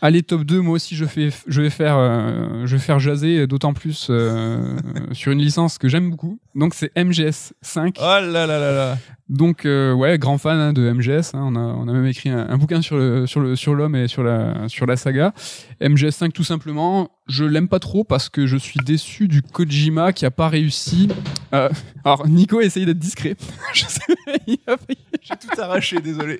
Allez, 0.00 0.22
top 0.22 0.42
2, 0.44 0.57
moi 0.60 0.74
aussi 0.74 0.96
je, 0.96 1.04
fais, 1.04 1.30
je, 1.46 1.62
vais, 1.62 1.70
faire, 1.70 1.96
euh, 1.96 2.66
je 2.66 2.76
vais 2.76 2.82
faire 2.82 2.98
jaser, 2.98 3.46
d'autant 3.46 3.72
plus 3.74 4.08
euh, 4.10 4.76
sur 5.12 5.32
une 5.32 5.40
licence 5.40 5.78
que 5.78 5.88
j'aime 5.88 6.10
beaucoup. 6.10 6.38
Donc 6.54 6.74
c'est 6.74 6.90
MGS 6.96 7.52
5. 7.62 7.96
Oh 7.98 8.02
là 8.02 8.20
là 8.20 8.46
là 8.46 8.72
là. 8.72 8.98
Donc 9.28 9.66
euh, 9.66 9.92
ouais, 9.92 10.18
grand 10.18 10.38
fan 10.38 10.58
hein, 10.58 10.72
de 10.72 10.90
MGS. 10.90 11.34
hein. 11.34 11.40
on, 11.42 11.54
a, 11.54 11.60
on 11.60 11.86
a 11.86 11.92
même 11.92 12.06
écrit 12.06 12.30
un, 12.30 12.48
un 12.48 12.56
bouquin 12.56 12.80
sur 12.80 12.96
le 12.96 13.26
sur 13.26 13.40
le 13.40 13.56
sur 13.56 13.74
l'homme 13.74 13.94
et 13.94 14.08
sur 14.08 14.22
la 14.22 14.68
sur 14.68 14.86
la 14.86 14.96
saga. 14.96 15.34
MGS 15.82 16.10
5 16.12 16.32
tout 16.32 16.44
simplement. 16.44 17.10
Je 17.26 17.44
l'aime 17.44 17.68
pas 17.68 17.78
trop 17.78 18.04
parce 18.04 18.30
que 18.30 18.46
je 18.46 18.56
suis 18.56 18.80
déçu 18.84 19.28
du 19.28 19.42
Kojima 19.42 20.14
qui 20.14 20.24
a 20.24 20.30
pas 20.30 20.48
réussi. 20.48 21.08
Euh, 21.52 21.68
alors 22.04 22.26
Nico 22.26 22.58
a 22.58 22.64
essayé 22.64 22.86
d'être 22.86 22.98
discret. 22.98 23.36
J'ai 23.74 25.36
tout 25.36 25.60
arraché, 25.60 26.00
désolé. 26.00 26.38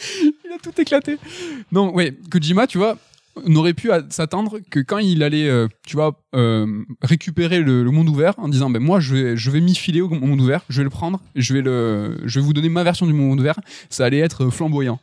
il 0.22 0.52
a 0.52 0.58
tout 0.62 0.78
éclaté. 0.80 1.18
Non, 1.72 1.92
ouais, 1.92 2.16
Kojima, 2.30 2.66
tu 2.66 2.78
vois, 2.78 2.96
on 3.36 3.54
aurait 3.56 3.74
pu 3.74 3.90
s'attendre 4.10 4.58
que 4.70 4.80
quand 4.80 4.98
il 4.98 5.22
allait, 5.22 5.48
euh, 5.48 5.68
tu 5.86 5.96
vois, 5.96 6.20
euh, 6.34 6.82
récupérer 7.02 7.60
le, 7.60 7.82
le 7.82 7.90
monde 7.90 8.08
ouvert 8.08 8.34
en 8.38 8.48
disant, 8.48 8.70
ben 8.70 8.82
moi, 8.82 9.00
je 9.00 9.14
vais, 9.14 9.36
je 9.36 9.50
vais 9.50 9.60
m'y 9.60 9.74
filer 9.74 10.00
au 10.00 10.08
monde 10.08 10.40
ouvert, 10.40 10.62
je 10.68 10.78
vais 10.78 10.84
le 10.84 10.90
prendre, 10.90 11.20
je 11.34 11.54
vais 11.54 11.62
le, 11.62 12.20
je 12.24 12.40
vais 12.40 12.44
vous 12.44 12.52
donner 12.52 12.68
ma 12.68 12.84
version 12.84 13.06
du 13.06 13.12
monde 13.12 13.40
ouvert, 13.40 13.58
ça 13.88 14.04
allait 14.04 14.18
être 14.18 14.50
flamboyant. 14.50 15.00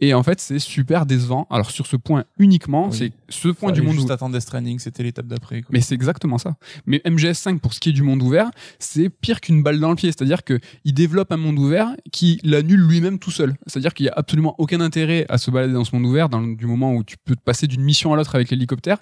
Et 0.00 0.12
en 0.12 0.22
fait, 0.22 0.40
c'est 0.40 0.58
super 0.58 1.06
décevant. 1.06 1.46
Alors 1.50 1.70
sur 1.70 1.86
ce 1.86 1.96
point 1.96 2.24
uniquement, 2.38 2.88
Oui. 2.90 2.96
c'est 2.96 3.12
ce 3.30 3.48
point 3.48 3.72
du 3.72 3.80
monde 3.80 3.92
juste 3.94 4.04
ouvert. 4.04 4.14
attendre 4.14 4.34
Death 4.34 4.42
Stranding, 4.42 4.78
c'était 4.78 5.02
l'étape 5.02 5.26
d'après. 5.26 5.62
Mais 5.70 5.80
c'est 5.80 5.94
exactement 5.94 6.36
ça. 6.36 6.56
Mais 6.84 7.00
MGS5, 7.06 7.60
pour 7.60 7.72
ce 7.72 7.80
qui 7.80 7.88
est 7.88 7.92
du 7.92 8.02
monde 8.02 8.22
ouvert, 8.22 8.50
c'est 8.78 9.08
pire 9.08 9.40
qu'une 9.40 9.62
balle 9.62 9.80
dans 9.80 9.88
le 9.88 9.96
pied. 9.96 10.10
C'est-à-dire 10.10 10.44
qu'il 10.44 10.60
développe 10.92 11.32
un 11.32 11.38
monde 11.38 11.58
ouvert 11.58 11.88
qui 12.12 12.38
l'annule 12.44 12.80
lui-même 12.80 13.18
tout 13.18 13.30
seul. 13.30 13.54
C'est-à-dire 13.66 13.94
qu'il 13.94 14.04
n'y 14.04 14.10
a 14.10 14.14
absolument 14.16 14.54
aucun 14.58 14.80
intérêt 14.82 15.24
à 15.30 15.38
se 15.38 15.50
balader 15.50 15.72
dans 15.72 15.84
ce 15.84 15.96
monde 15.96 16.04
ouvert, 16.04 16.28
dans 16.28 16.42
du 16.42 16.66
moment 16.66 16.92
où 16.94 17.02
tu 17.02 17.16
peux 17.24 17.34
te 17.34 17.42
passer 17.42 17.66
d'une 17.66 17.82
mission 17.82 18.12
à 18.12 18.16
l'autre 18.16 18.34
avec 18.34 18.50
l'hélicoptère. 18.50 18.98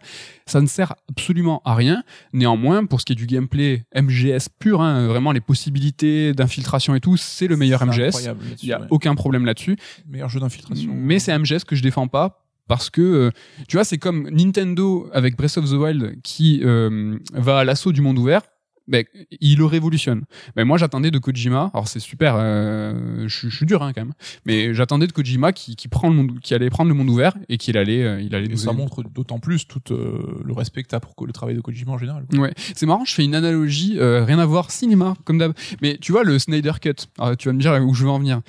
Ça 0.47 0.61
ne 0.61 0.67
sert 0.67 0.95
absolument 1.11 1.61
à 1.65 1.75
rien. 1.75 2.05
Néanmoins, 2.33 2.87
pour 2.87 3.01
ce 3.01 3.05
qui 3.07 3.15
est 3.15 3.17
du 3.17 3.27
gameplay 3.27 3.85
MGS 3.97 4.49
pur, 4.61 4.81
hein, 4.81 5.09
vraiment 5.09 5.33
les 5.33 5.41
possibilités 5.41 6.33
d'infiltration 6.35 6.95
et 6.95 7.01
tout, 7.01 7.17
c'est 7.17 7.49
le 7.49 7.57
meilleur 7.57 7.85
MGS. 7.85 8.29
Il 8.63 8.67
n'y 8.67 8.73
a 8.73 8.81
ouais. 8.81 8.87
aucun 8.91 9.15
problème 9.17 9.45
là-dessus. 9.45 9.77
Meilleur 10.07 10.29
jeu 10.29 10.39
d'infiltration. 10.39 10.84
Mais 10.93 11.19
c'est 11.19 11.33
un 11.33 11.39
MGS 11.39 11.65
que 11.67 11.77
je 11.77 11.83
défends 11.83 12.09
pas 12.09 12.41
parce 12.67 12.89
que 12.89 13.03
euh, 13.03 13.31
tu 13.69 13.77
vois 13.77 13.85
c'est 13.85 13.99
comme 13.99 14.29
Nintendo 14.31 15.09
avec 15.13 15.37
Breath 15.37 15.59
of 15.59 15.69
the 15.69 15.75
Wild 15.75 16.23
qui 16.23 16.61
euh, 16.65 17.19
va 17.35 17.59
à 17.59 17.65
l'assaut 17.65 17.93
du 17.93 18.01
monde 18.01 18.19
ouvert 18.19 18.43
ben, 18.87 19.05
il 19.41 19.59
le 19.59 19.65
révolutionne. 19.65 20.25
Ben, 20.57 20.65
moi, 20.65 20.77
j'attendais 20.77 21.11
de 21.11 21.19
Kojima. 21.19 21.71
Alors, 21.73 21.89
c'est 21.89 22.01
super. 22.01 22.35
euh, 22.37 23.27
je, 23.27 23.49
suis- 23.49 23.67
dur, 23.67 23.83
hein, 23.83 23.93
quand 23.95 24.03
même. 24.03 24.13
Mais 24.45 24.75
j'attendais 24.75 25.07
de 25.07 25.13
Kojima 25.13 25.53
qui, 25.53 25.75
qui 25.75 25.89
prend 25.89 26.09
le 26.09 26.15
monde, 26.15 26.39
qui 26.41 26.55
allait 26.55 26.69
prendre 26.69 26.91
le 26.91 26.95
monde 26.95 27.09
ouvert 27.09 27.35
et 27.49 27.57
qu'il 27.57 27.79
allait, 27.79 28.03
euh, 28.03 28.21
il 28.21 28.35
allait 28.35 28.53
Et 28.53 28.57
ça 28.57 28.73
montre 28.73 29.03
d'autant 29.03 29.39
plus 29.39 29.67
tout 29.67 29.81
euh, 29.91 30.43
le 30.45 30.53
respect 30.53 30.83
que 30.83 30.89
t'as 30.89 31.01
pour 31.01 31.15
le 31.27 31.33
travail 31.33 31.55
de 31.55 31.61
Kojima 31.61 31.93
en 31.93 31.99
général. 31.99 32.27
quoi. 32.31 32.41
Ouais, 32.41 32.55
c'est 32.75 32.87
marrant, 32.87 33.05
je 33.05 33.15
fais 33.15 33.25
une 33.25 33.35
analogie, 33.35 33.99
rien 33.99 34.39
à 34.39 34.47
voir, 34.47 34.71
cinéma, 34.71 35.15
comme 35.25 35.39
d'hab. 35.39 35.55
Mais 35.81 35.97
tu 36.01 36.13
vois, 36.13 36.25
le 36.25 36.39
Snyder 36.39 36.73
Cut, 36.81 36.95
alors, 37.19 37.37
tu 37.37 37.49
vas 37.49 37.55
me 37.55 37.61
dire 37.61 37.73
où 37.87 37.95
je 37.95 38.05
veux 38.05 38.11
en 38.11 38.19
venir. 38.19 38.43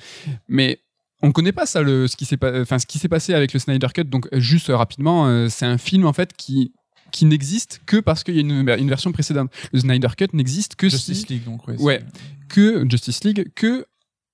Mais 0.48 0.80
on 1.22 1.32
connaît 1.32 1.52
pas 1.52 1.66
ça, 1.66 1.82
le, 1.82 2.06
ce 2.08 2.16
qui 2.16 2.24
s'est 2.24 2.38
enfin, 2.42 2.78
ce 2.78 2.86
qui 2.86 2.98
s'est 2.98 3.08
passé 3.08 3.34
avec 3.34 3.52
le 3.52 3.58
Snyder 3.58 3.88
Cut. 3.94 4.04
Donc, 4.04 4.28
euh, 4.32 4.40
juste 4.40 4.70
euh, 4.70 4.76
rapidement, 4.76 5.26
euh, 5.26 5.48
c'est 5.48 5.66
un 5.66 5.78
film, 5.78 6.06
en 6.06 6.12
fait, 6.12 6.32
qui, 6.36 6.72
qui 7.12 7.24
n'existe 7.24 7.80
que 7.86 7.98
parce 7.98 8.22
qu'il 8.24 8.34
y 8.34 8.38
a 8.38 8.40
une, 8.42 8.68
une 8.68 8.88
version 8.88 9.12
précédente. 9.12 9.50
Le 9.72 9.80
Snyder 9.80 10.08
Cut 10.16 10.28
n'existe 10.34 10.74
que 10.76 10.88
Justice 10.88 11.20
si, 11.22 11.26
League, 11.32 11.44
donc. 11.44 11.66
Ouais. 11.68 11.80
Ouais. 11.80 12.02
que 12.48 12.84
Justice 12.90 13.24
League, 13.24 13.50
que 13.54 13.86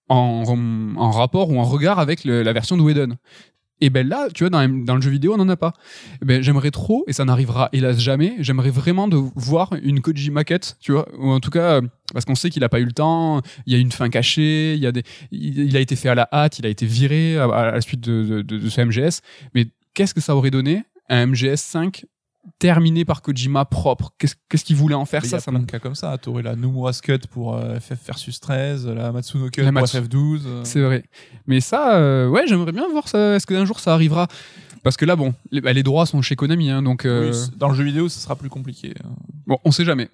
en, 0.09 0.45
en 0.97 1.11
rapport 1.11 1.51
ou 1.51 1.59
en 1.59 1.65
regard 1.65 1.99
avec 1.99 2.25
le- 2.25 2.43
la 2.43 2.53
version 2.53 2.77
de 2.77 2.83
Whedon. 2.83 3.17
Et 3.83 3.91
ben 3.91 4.07
là, 4.07 4.29
tu 4.33 4.45
vois, 4.45 4.51
dans, 4.51 4.95
le 4.95 5.01
jeu 5.01 5.11
vidéo, 5.11 5.35
on 5.35 5.39
n'en 5.39 5.49
a 5.49 5.57
pas. 5.57 5.73
Eh 6.23 6.25
ben, 6.25 6.41
j'aimerais 6.41 6.71
trop, 6.71 7.05
et 7.09 7.13
ça 7.13 7.25
n'arrivera 7.25 7.69
hélas 7.73 7.99
jamais, 7.99 8.37
j'aimerais 8.39 8.71
vraiment 8.71 9.09
de 9.09 9.17
voir 9.35 9.71
une 9.83 10.01
Kojima 10.01 10.45
quête, 10.45 10.77
tu 10.81 10.93
vois, 10.93 11.09
ou 11.19 11.31
en 11.31 11.41
tout 11.41 11.51
cas, 11.51 11.79
euh, 11.79 11.83
parce 12.13 12.25
qu'on 12.25 12.37
sait 12.37 12.49
qu'il 12.49 12.63
a 12.63 12.69
pas 12.69 12.79
eu 12.79 12.85
le 12.85 12.93
temps, 12.93 13.43
il 13.67 13.73
y 13.73 13.77
a 13.77 13.81
une 13.81 13.91
fin 13.91 14.09
cachée, 14.09 14.75
il 14.75 14.81
y 14.81 14.87
a 14.87 14.93
des, 14.93 15.03
il, 15.33 15.77
a 15.77 15.81
été 15.81 15.97
fait 15.97 16.09
à 16.09 16.15
la 16.15 16.29
hâte, 16.33 16.61
il 16.61 16.67
a 16.67 16.69
été 16.69 16.87
viré 16.87 17.37
à, 17.39 17.73
la 17.73 17.81
suite 17.81 18.01
de, 18.01 18.43
de 18.43 18.69
ce 18.69 18.81
MGS, 18.81 19.21
mais 19.53 19.67
qu'est-ce 19.95 20.15
que 20.15 20.21
ça 20.21 20.37
aurait 20.37 20.53
donné 20.53 20.85
un 21.09 21.27
MGS 21.27 21.57
5 21.57 22.05
terminé 22.59 23.05
par 23.05 23.23
Kojima 23.23 23.65
propre 23.65 24.13
Qu'est-ce 24.19 24.65
qu'il 24.65 24.77
voulait 24.77 24.95
en 24.95 25.05
faire 25.05 25.23
Mais 25.23 25.27
Il 25.29 25.29
y 25.29 25.31
ça, 25.31 25.37
a 25.37 25.41
ça 25.41 25.51
plein 25.51 25.61
de 25.61 25.67
cas 25.67 25.79
comme 25.79 25.95
ça. 25.95 26.17
La 26.43 26.57
Nomura's 26.57 27.01
Cut 27.01 27.19
pour 27.31 27.55
euh, 27.55 27.79
FF 27.79 28.05
versus 28.07 28.41
13, 28.41 28.87
la 28.89 29.13
Matsuno 29.13 29.49
Cut 29.51 29.63
La 29.63 29.73
pour 29.73 29.83
Matsu- 29.83 29.99
FF12. 30.01 30.41
euh. 30.47 30.61
C'est 30.65 30.81
vrai. 30.83 31.05
Mais 31.47 31.61
ça, 31.61 31.97
euh, 31.97 32.29
ouais, 32.29 32.47
j'aimerais 32.47 32.73
bien 32.73 32.89
voir 32.91 33.09
ça. 33.09 33.37
Est-ce 33.37 33.47
qu'un 33.47 33.65
jour 33.65 33.79
ça 33.81 33.95
arrivera? 33.95 34.27
Parce 34.83 34.97
que 34.97 35.05
là, 35.05 35.15
bon, 35.15 35.33
les, 35.53 35.61
bah, 35.61 35.73
les 35.73 35.85
droits 35.85 36.07
sont 36.07 36.23
chez 36.23 36.35
Konami, 36.35 36.69
hein, 36.71 36.83
donc 36.83 37.05
euh, 37.05 37.31
Oui, 37.33 37.39
dans 37.57 37.69
le 37.69 37.75
jeu 37.77 37.85
vidéo, 37.85 38.09
ce 38.09 38.19
sera 38.19 38.35
plus 38.35 38.49
compliqué. 38.49 38.95
hein. 39.05 39.11
bon, 39.47 39.59
on 39.65 39.71
sait 39.71 39.85
jamais. 39.85 40.09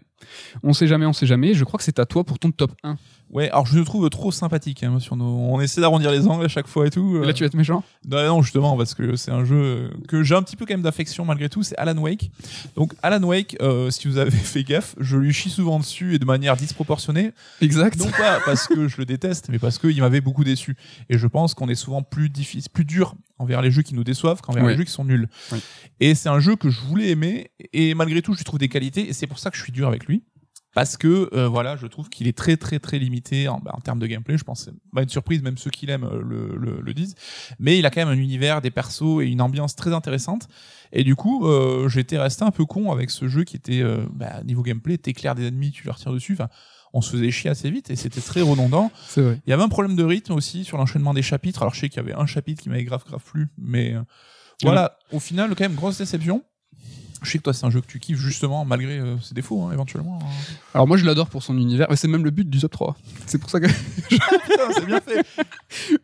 On 0.63 0.75
sait 0.75 0.87
jamais, 0.87 1.07
on 1.07 1.15
sait 1.15 1.27
jamais. 1.27 1.55
Je 1.55 1.65
crois 1.65 1.79
que 1.79 1.85
c'est 1.85 1.99
à 1.99 2.05
toi 2.05 2.23
pour 2.25 2.39
ton 2.39 2.51
top 2.51 2.73
1. 2.85 2.97
Ouais, 3.31 3.51
alors 3.51 3.67
je 3.67 3.79
le 3.79 3.85
trouve 3.85 4.09
trop 4.11 4.33
sympathique. 4.33 4.83
Hein, 4.83 4.99
sur 5.01 5.17
nos... 5.17 5.25
On 5.27 5.61
essaie 5.61 5.81
d'arrondir 5.81 6.11
les 6.11 6.27
angles 6.27 6.45
à 6.45 6.49
chaque 6.49 6.67
fois 6.67 6.87
et 6.87 6.91
tout. 6.91 7.21
Et 7.23 7.27
là, 7.27 7.33
tu 7.33 7.43
vas 7.43 7.47
être 7.49 7.55
méchant? 7.55 7.85
Non, 8.09 8.25
non, 8.27 8.43
justement, 8.43 8.77
parce 8.77 8.95
que 8.95 9.17
c'est 9.17 9.31
un 9.31 9.45
jeu 9.45 9.91
que 10.09 10.23
j'ai 10.23 10.35
un 10.35 10.43
petit 10.43 10.57
peu 10.57 10.65
quand 10.65 10.75
même 10.75 10.83
d'affection 10.83 11.25
malgré 11.25 11.49
tout. 11.49 11.63
C'est 11.63 11.77
Alan 11.77 11.97
Wake. 11.99 12.31
Donc 12.75 12.95
Alan 13.03 13.23
Wake, 13.23 13.57
euh, 13.61 13.91
si 13.91 14.09
vous 14.09 14.17
avez 14.19 14.31
fait 14.31 14.65
gaffe, 14.65 14.95
je 14.99 15.17
lui 15.17 15.33
chie 15.33 15.51
souvent 15.51 15.79
dessus 15.79 16.15
et 16.15 16.19
de 16.19 16.25
manière 16.25 16.57
disproportionnée. 16.57 17.33
Exact. 17.61 17.99
Non 17.99 18.11
pas 18.11 18.41
parce 18.45 18.67
que 18.67 18.89
je 18.89 18.97
le 18.97 19.05
déteste, 19.05 19.49
mais 19.51 19.59
parce 19.59 19.79
qu'il 19.79 20.01
m'avait 20.01 20.21
beaucoup 20.23 20.45
déçu. 20.45 20.77
Et 21.11 21.19
je 21.19 21.27
pense 21.27 21.55
qu'on 21.55 21.69
est 21.69 21.75
souvent 21.75 22.03
plus 22.03 22.31
difficile, 22.31 22.71
plus 22.73 22.85
dur 22.85 23.15
envers 23.39 23.63
les 23.63 23.71
jeux 23.71 23.83
qui 23.83 23.95
nous 23.95 24.05
déçoivent 24.05 24.41
qu'envers 24.41 24.65
Oui. 24.65 24.73
les 24.73 24.79
jeux 24.79 24.85
qui 24.85 24.91
sont 24.93 25.05
nuls. 25.05 25.29
Oui. 25.53 25.59
Et 26.01 26.15
c'est 26.15 26.29
un 26.29 26.41
jeu 26.41 26.57
que 26.57 26.71
je 26.71 26.81
voulais 26.81 27.11
aimer 27.11 27.51
et 27.73 27.95
malgré 27.95 28.23
tout, 28.23 28.33
je 28.33 28.39
lui 28.39 28.45
trouve 28.45 28.59
des 28.59 28.69
qualités 28.69 29.09
et 29.09 29.13
c'est 29.13 29.27
pour 29.27 29.39
ça 29.39 29.51
que 29.51 29.57
je 29.57 29.63
suis 29.63 29.73
dur 29.73 29.87
avec 29.87 30.07
lui. 30.07 30.23
Parce 30.75 30.97
que 30.97 31.31
euh, 31.33 31.49
voilà, 31.49 31.77
je 31.77 31.87
trouve 31.87 32.09
qu'il 32.09 32.29
est 32.29 32.37
très 32.37 32.57
très 32.57 32.79
très 32.79 32.99
limité 32.99 33.49
en, 33.49 33.59
bah, 33.59 33.73
en 33.75 33.81
termes 33.81 33.99
de 33.99 34.07
gameplay. 34.07 34.39
Je 34.39 34.45
pense 34.45 34.71
pas 34.95 35.03
une 35.03 35.09
surprise, 35.09 35.43
même 35.43 35.59
ceux 35.59 35.71
qui 35.71 35.87
l'aiment 35.87 36.05
euh, 36.05 36.21
le, 36.23 36.57
le, 36.57 36.81
le 36.81 36.95
disent. 36.95 37.15
Mais 37.59 37.79
il 37.79 37.87
a 37.87 37.91
quand 37.91 38.01
même 38.01 38.09
un 38.17 38.21
univers, 38.21 38.61
des 38.61 38.71
persos 38.71 39.23
et 39.23 39.27
une 39.27 39.41
ambiance 39.41 39.75
très 39.77 39.93
intéressante. 39.93 40.47
Et 40.93 41.05
du 41.05 41.17
coup, 41.17 41.47
euh, 41.47 41.89
j'étais 41.89 42.19
resté 42.19 42.45
un 42.45 42.51
peu 42.51 42.65
con 42.65 42.93
avec 42.93 43.11
ce 43.11 43.29
jeu 43.29 43.45
qui 43.45 43.57
était 43.57 43.81
euh, 43.81 44.07
bah, 44.13 44.43
niveau 44.45 44.63
gameplay, 44.63 44.99
t'éclaires 44.99 45.35
des 45.35 45.47
ennemis, 45.49 45.73
tu 45.73 45.87
leur 45.87 45.97
tires 45.99 46.13
dessus. 46.13 46.35
Enfin, 46.35 46.49
on 46.93 47.01
se 47.01 47.11
faisait 47.11 47.31
chier 47.31 47.51
assez 47.51 47.71
vite 47.71 47.91
et 47.91 47.97
c'était 47.97 48.21
très 48.21 48.41
redondant. 48.41 48.91
Vrai. 49.17 49.41
Il 49.47 49.51
y 49.51 49.53
avait 49.53 49.63
un 49.63 49.69
problème 49.69 49.97
de 49.97 50.05
rythme 50.05 50.33
aussi 50.35 50.65
sur 50.65 50.79
l'enchaînement 50.79 51.13
des 51.13 51.23
chapitres. 51.23 51.63
Alors 51.63 51.75
je 51.75 51.81
sais 51.81 51.89
qu'il 51.89 51.97
y 52.03 52.05
avait 52.05 52.15
un 52.15 52.27
chapitre 52.27 52.63
qui 52.63 52.69
m'avait 52.69 52.85
grave 52.85 53.05
grave 53.07 53.23
plu, 53.23 53.49
mais 53.59 53.95
euh, 53.95 54.03
voilà, 54.63 54.97
au 55.13 55.21
final 55.21 55.51
quand 55.51 55.65
même 55.65 55.75
grosse 55.75 55.99
déception. 55.99 56.45
Je 57.23 57.31
sais 57.31 57.39
que 57.39 57.43
toi 57.45 57.53
c'est 57.53 57.67
un 57.67 57.71
jeu 57.71 57.81
que 57.81 57.87
tu 57.87 57.99
kiffes 57.99 58.19
justement 58.19 58.65
malgré 58.65 58.99
euh, 58.99 59.17
ses 59.21 59.35
défauts 59.35 59.63
hein, 59.63 59.73
éventuellement. 59.73 60.19
hein. 60.23 60.27
Alors 60.75 60.87
moi, 60.87 60.97
je 60.97 61.05
l'adore 61.05 61.29
pour 61.29 61.43
son 61.43 61.57
univers. 61.59 61.87
C'est 61.97 62.07
même 62.09 62.25
le 62.25 62.31
but 62.31 62.49
du 62.49 62.61
top 62.61 62.71
3. 62.73 62.97
C'est 63.27 63.39
pour 63.39 63.51
ça 63.51 63.59
que. 63.61 63.67
C'est 64.75 64.87
bien 64.87 65.01
fait. 65.01 65.25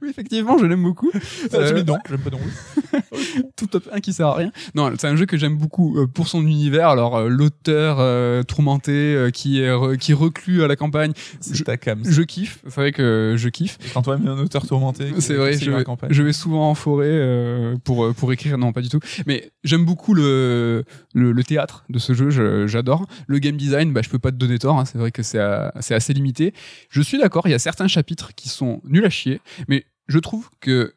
oui, 0.02 0.08
effectivement, 0.10 0.58
je 0.58 0.66
l'aime 0.66 0.82
beaucoup. 0.82 1.10
Ça, 1.50 1.58
Euh, 1.58 1.82
donc, 1.82 1.98
j'aime 2.08 2.18
pas 2.20 2.30
donc. 2.30 2.40
tout 3.56 3.66
top 3.66 3.88
1 3.92 4.00
qui 4.00 4.12
sert 4.12 4.26
à 4.28 4.34
rien. 4.36 4.50
Non, 4.74 4.92
c'est 4.98 5.06
un 5.08 5.16
jeu 5.16 5.26
que 5.26 5.36
j'aime 5.36 5.56
beaucoup 5.56 5.98
euh, 5.98 6.06
pour 6.06 6.28
son 6.28 6.42
univers. 6.46 6.88
Alors, 6.88 7.16
euh, 7.16 7.28
l'auteur 7.28 7.98
tourmenté 8.46 9.28
qui 9.32 9.60
est 9.60 9.70
re- 9.70 9.96
qui 9.96 10.62
à 10.62 10.66
la 10.66 10.76
campagne, 10.76 11.12
C'est 11.40 11.54
Je- 11.54 11.64
ta 11.64 11.76
cam. 11.76 12.00
je 12.04 12.22
kiffe. 12.22 12.58
C'est 12.64 12.74
vrai 12.76 12.92
que 12.92 13.34
je 13.36 13.48
kiffe. 13.48 13.78
Et 13.84 13.90
Quand 13.92 14.02
toi-même 14.02 14.26
un 14.28 14.38
auteur 14.38 14.66
tourmenté. 14.66 15.12
C'est 15.20 15.34
vrai, 15.34 15.52
je 15.58 15.70
vais, 15.70 15.84
je 16.10 16.22
vais 16.22 16.32
souvent 16.32 16.70
en 16.70 16.74
forêt 16.74 17.74
pour 17.84 18.12
pour 18.14 18.32
écrire. 18.32 18.58
Non, 18.58 18.72
pas 18.72 18.80
du 18.80 18.88
tout. 18.88 19.00
Mais 19.26 19.50
j'aime 19.64 19.84
beaucoup 19.84 20.14
le, 20.14 20.84
le 21.14 21.32
le 21.32 21.42
théâtre 21.44 21.84
de 21.88 21.98
ce 21.98 22.12
jeu. 22.12 22.28
je- 22.30 22.66
J'adore 22.66 23.06
le 23.26 23.38
game 23.38 23.56
design. 23.56 23.92
Bah, 23.92 24.02
je 24.04 24.10
peux 24.10 24.18
pas 24.18 24.30
te 24.32 24.36
donner 24.36 24.58
tort. 24.58 24.78
hein, 24.78 24.84
c'est 24.84 24.98
vrai 24.98 25.10
que 25.12 25.22
c'est 25.22 25.38
euh, 25.38 25.68
c'est 25.80 25.94
assez 25.94 26.12
limité. 26.12 26.52
Je 26.90 27.00
suis 27.00 27.16
d'accord. 27.18 27.46
Il 27.48 27.50
y 27.52 27.54
a 27.54 27.58
certains 27.58 27.88
chapitres 27.88 28.34
qui 28.34 28.48
sont 28.48 28.82
nuls 28.84 29.04
à 29.06 29.10
chier, 29.10 29.40
mais 29.68 29.86
je 30.08 30.18
trouve 30.18 30.50
que 30.60 30.94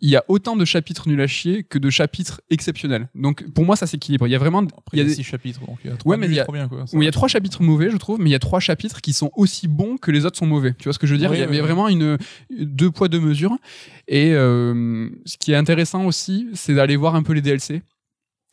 il 0.00 0.08
y 0.08 0.16
a 0.16 0.24
autant 0.28 0.54
de 0.56 0.64
chapitres 0.64 1.08
nuls 1.08 1.20
à 1.20 1.26
chier 1.26 1.64
que 1.64 1.78
de 1.78 1.90
chapitres 1.90 2.40
exceptionnels. 2.50 3.08
Donc 3.14 3.50
pour 3.52 3.64
moi 3.66 3.74
ça 3.76 3.86
s'équilibre. 3.86 4.26
Il 4.26 4.30
y 4.30 4.34
a 4.34 4.38
vraiment 4.38 4.60
Après, 4.60 4.94
il 4.94 4.98
y 4.98 5.00
a 5.00 5.04
a 5.04 5.08
des- 5.08 5.14
six 5.14 5.24
chapitres, 5.24 5.60
donc 5.66 5.78
il 5.84 5.90
y 5.90 5.92
a 5.92 5.96
trois 5.96 6.12
Ouais, 6.12 6.16
mais 6.16 6.26
il 6.28 6.34
y 6.34 6.40
a- 6.40 6.44
trop 6.44 6.52
bien 6.52 6.68
quoi. 6.68 6.84
où 6.92 7.02
il 7.02 7.04
y 7.04 7.08
a 7.08 7.12
trois 7.12 7.28
chapitres 7.28 7.62
mauvais, 7.62 7.90
je 7.90 7.96
trouve, 7.96 8.18
mais 8.20 8.30
il 8.30 8.32
y 8.32 8.36
a 8.36 8.38
trois 8.38 8.60
chapitres 8.60 9.00
qui 9.00 9.12
sont 9.12 9.30
aussi 9.34 9.66
bons 9.68 9.96
que 9.96 10.10
les 10.12 10.24
autres 10.24 10.38
sont 10.38 10.46
mauvais. 10.46 10.74
Tu 10.78 10.84
vois 10.84 10.92
ce 10.92 10.98
que 10.98 11.06
je 11.06 11.12
veux 11.12 11.18
dire? 11.18 11.30
Oui, 11.30 11.38
Il 11.38 11.40
y 11.40 11.42
avait 11.42 11.56
oui. 11.56 11.62
vraiment 11.62 11.88
une 11.88 12.16
deux 12.50 12.90
poids 12.90 13.08
deux 13.08 13.20
mesures. 13.20 13.56
Et 14.08 14.32
euh, 14.34 15.08
ce 15.26 15.36
qui 15.36 15.52
est 15.52 15.56
intéressant 15.56 16.04
aussi, 16.06 16.48
c'est 16.54 16.74
d'aller 16.74 16.96
voir 16.96 17.14
un 17.16 17.22
peu 17.24 17.32
les 17.32 17.42
DLC. 17.42 17.82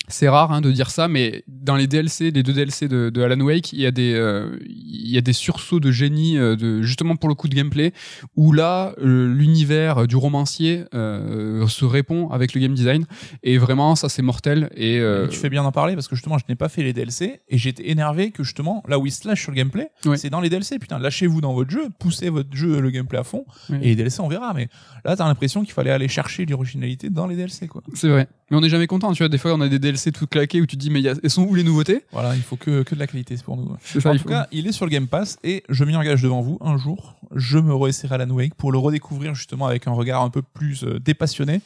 C'est 0.09 0.27
rare 0.27 0.51
hein, 0.51 0.59
de 0.59 0.69
dire 0.71 0.89
ça, 0.89 1.07
mais 1.07 1.45
dans 1.47 1.77
les 1.77 1.87
DLC, 1.87 2.31
les 2.31 2.43
deux 2.43 2.51
DLC 2.51 2.89
de, 2.89 3.09
de 3.09 3.21
Alan 3.21 3.39
Wake, 3.39 3.71
il 3.71 3.79
y 3.79 3.85
a 3.85 3.91
des 3.91 4.13
euh, 4.13 4.57
il 4.65 5.09
y 5.09 5.17
a 5.17 5.21
des 5.21 5.31
sursauts 5.31 5.79
de 5.79 5.91
génie, 5.91 6.37
euh, 6.37 6.57
de 6.57 6.81
justement 6.81 7.15
pour 7.15 7.29
le 7.29 7.35
coup 7.35 7.47
de 7.47 7.55
gameplay, 7.55 7.93
où 8.35 8.51
là 8.51 8.93
euh, 8.97 9.33
l'univers 9.33 10.05
du 10.05 10.17
romancier 10.17 10.83
se 10.93 11.85
répond 11.85 12.29
avec 12.29 12.53
le 12.53 12.61
game 12.61 12.73
design, 12.73 13.05
et 13.43 13.57
vraiment 13.57 13.95
ça 13.95 14.09
c'est 14.09 14.21
mortel. 14.21 14.69
Et 14.75 15.01
Tu 15.31 15.37
fais 15.37 15.49
bien 15.49 15.63
d'en 15.63 15.71
parler 15.71 15.93
parce 15.93 16.07
que 16.07 16.15
justement, 16.15 16.37
je 16.37 16.43
n'ai 16.49 16.55
pas 16.55 16.69
fait 16.69 16.83
les 16.83 16.93
DLC 16.93 17.41
et 17.47 17.57
j'étais 17.57 17.89
énervé 17.89 18.31
que 18.31 18.43
justement, 18.43 18.83
là 18.87 18.99
où 18.99 19.05
il 19.05 19.11
se 19.11 19.25
lâche 19.27 19.41
sur 19.41 19.51
le 19.51 19.57
gameplay, 19.57 19.89
c'est 20.17 20.29
dans 20.29 20.41
les 20.41 20.49
DLC. 20.49 20.79
Putain, 20.79 20.99
lâchez-vous 20.99 21.39
dans 21.39 21.53
votre 21.53 21.71
jeu, 21.71 21.87
poussez 21.99 22.29
votre 22.29 22.53
jeu, 22.53 22.81
le 22.81 22.89
gameplay 22.89 23.19
à 23.19 23.23
fond 23.23 23.45
et 23.69 23.87
les 23.87 23.95
DLC, 23.95 24.19
on 24.19 24.27
verra. 24.27 24.53
Mais 24.53 24.67
là, 25.05 25.15
t'as 25.15 25.25
l'impression 25.25 25.63
qu'il 25.63 25.73
fallait 25.73 25.91
aller 25.91 26.09
chercher 26.09 26.45
l'originalité 26.45 27.09
dans 27.09 27.27
les 27.27 27.35
DLC, 27.35 27.67
quoi. 27.67 27.81
C'est 27.93 28.09
vrai. 28.09 28.27
Mais 28.51 28.57
on 28.57 28.61
n'est 28.61 28.69
jamais 28.69 28.87
content, 28.87 29.13
tu 29.13 29.23
vois. 29.23 29.29
Des 29.29 29.37
fois, 29.37 29.53
on 29.53 29.61
a 29.61 29.69
des 29.69 29.79
DLC 29.79 29.92
tout 30.11 30.27
claqués 30.27 30.61
où 30.61 30.65
tu 30.65 30.75
te 30.77 30.81
dis, 30.81 30.89
mais 30.89 30.99
il 30.99 31.03
y 31.03 31.09
a- 31.09 31.15
elles 31.23 31.29
sont 31.29 31.43
où 31.43 31.55
les 31.55 31.63
nouveautés? 31.63 32.03
Voilà, 32.11 32.35
il 32.35 32.41
faut 32.41 32.55
que, 32.55 32.83
que 32.83 32.95
de 32.95 32.99
la 32.99 33.07
qualité, 33.07 33.35
c'est 33.37 33.43
pour 33.45 33.57
nous. 33.57 33.63
En 33.65 33.75
tout 33.75 34.01
faut- 34.19 34.29
cas, 34.29 34.47
il 34.51 34.67
est 34.67 34.71
sur 34.71 34.85
le 34.85 34.91
Game 34.91 35.07
Pass 35.07 35.37
et 35.43 35.63
je 35.69 35.83
m'y 35.83 35.95
engage 35.95 36.21
devant 36.21 36.41
vous. 36.41 36.57
Un 36.61 36.77
jour, 36.77 37.15
je 37.35 37.57
me 37.57 37.73
réessayerai 37.73 38.15
Alan 38.15 38.29
Wake 38.33 38.55
pour 38.55 38.71
le 38.71 38.77
redécouvrir 38.77 39.33
justement 39.35 39.65
avec 39.67 39.87
un 39.87 39.91
regard 39.91 40.21
un 40.21 40.29
peu 40.29 40.41
plus 40.41 40.83
euh, 40.83 40.99
dépassionné. 40.99 41.61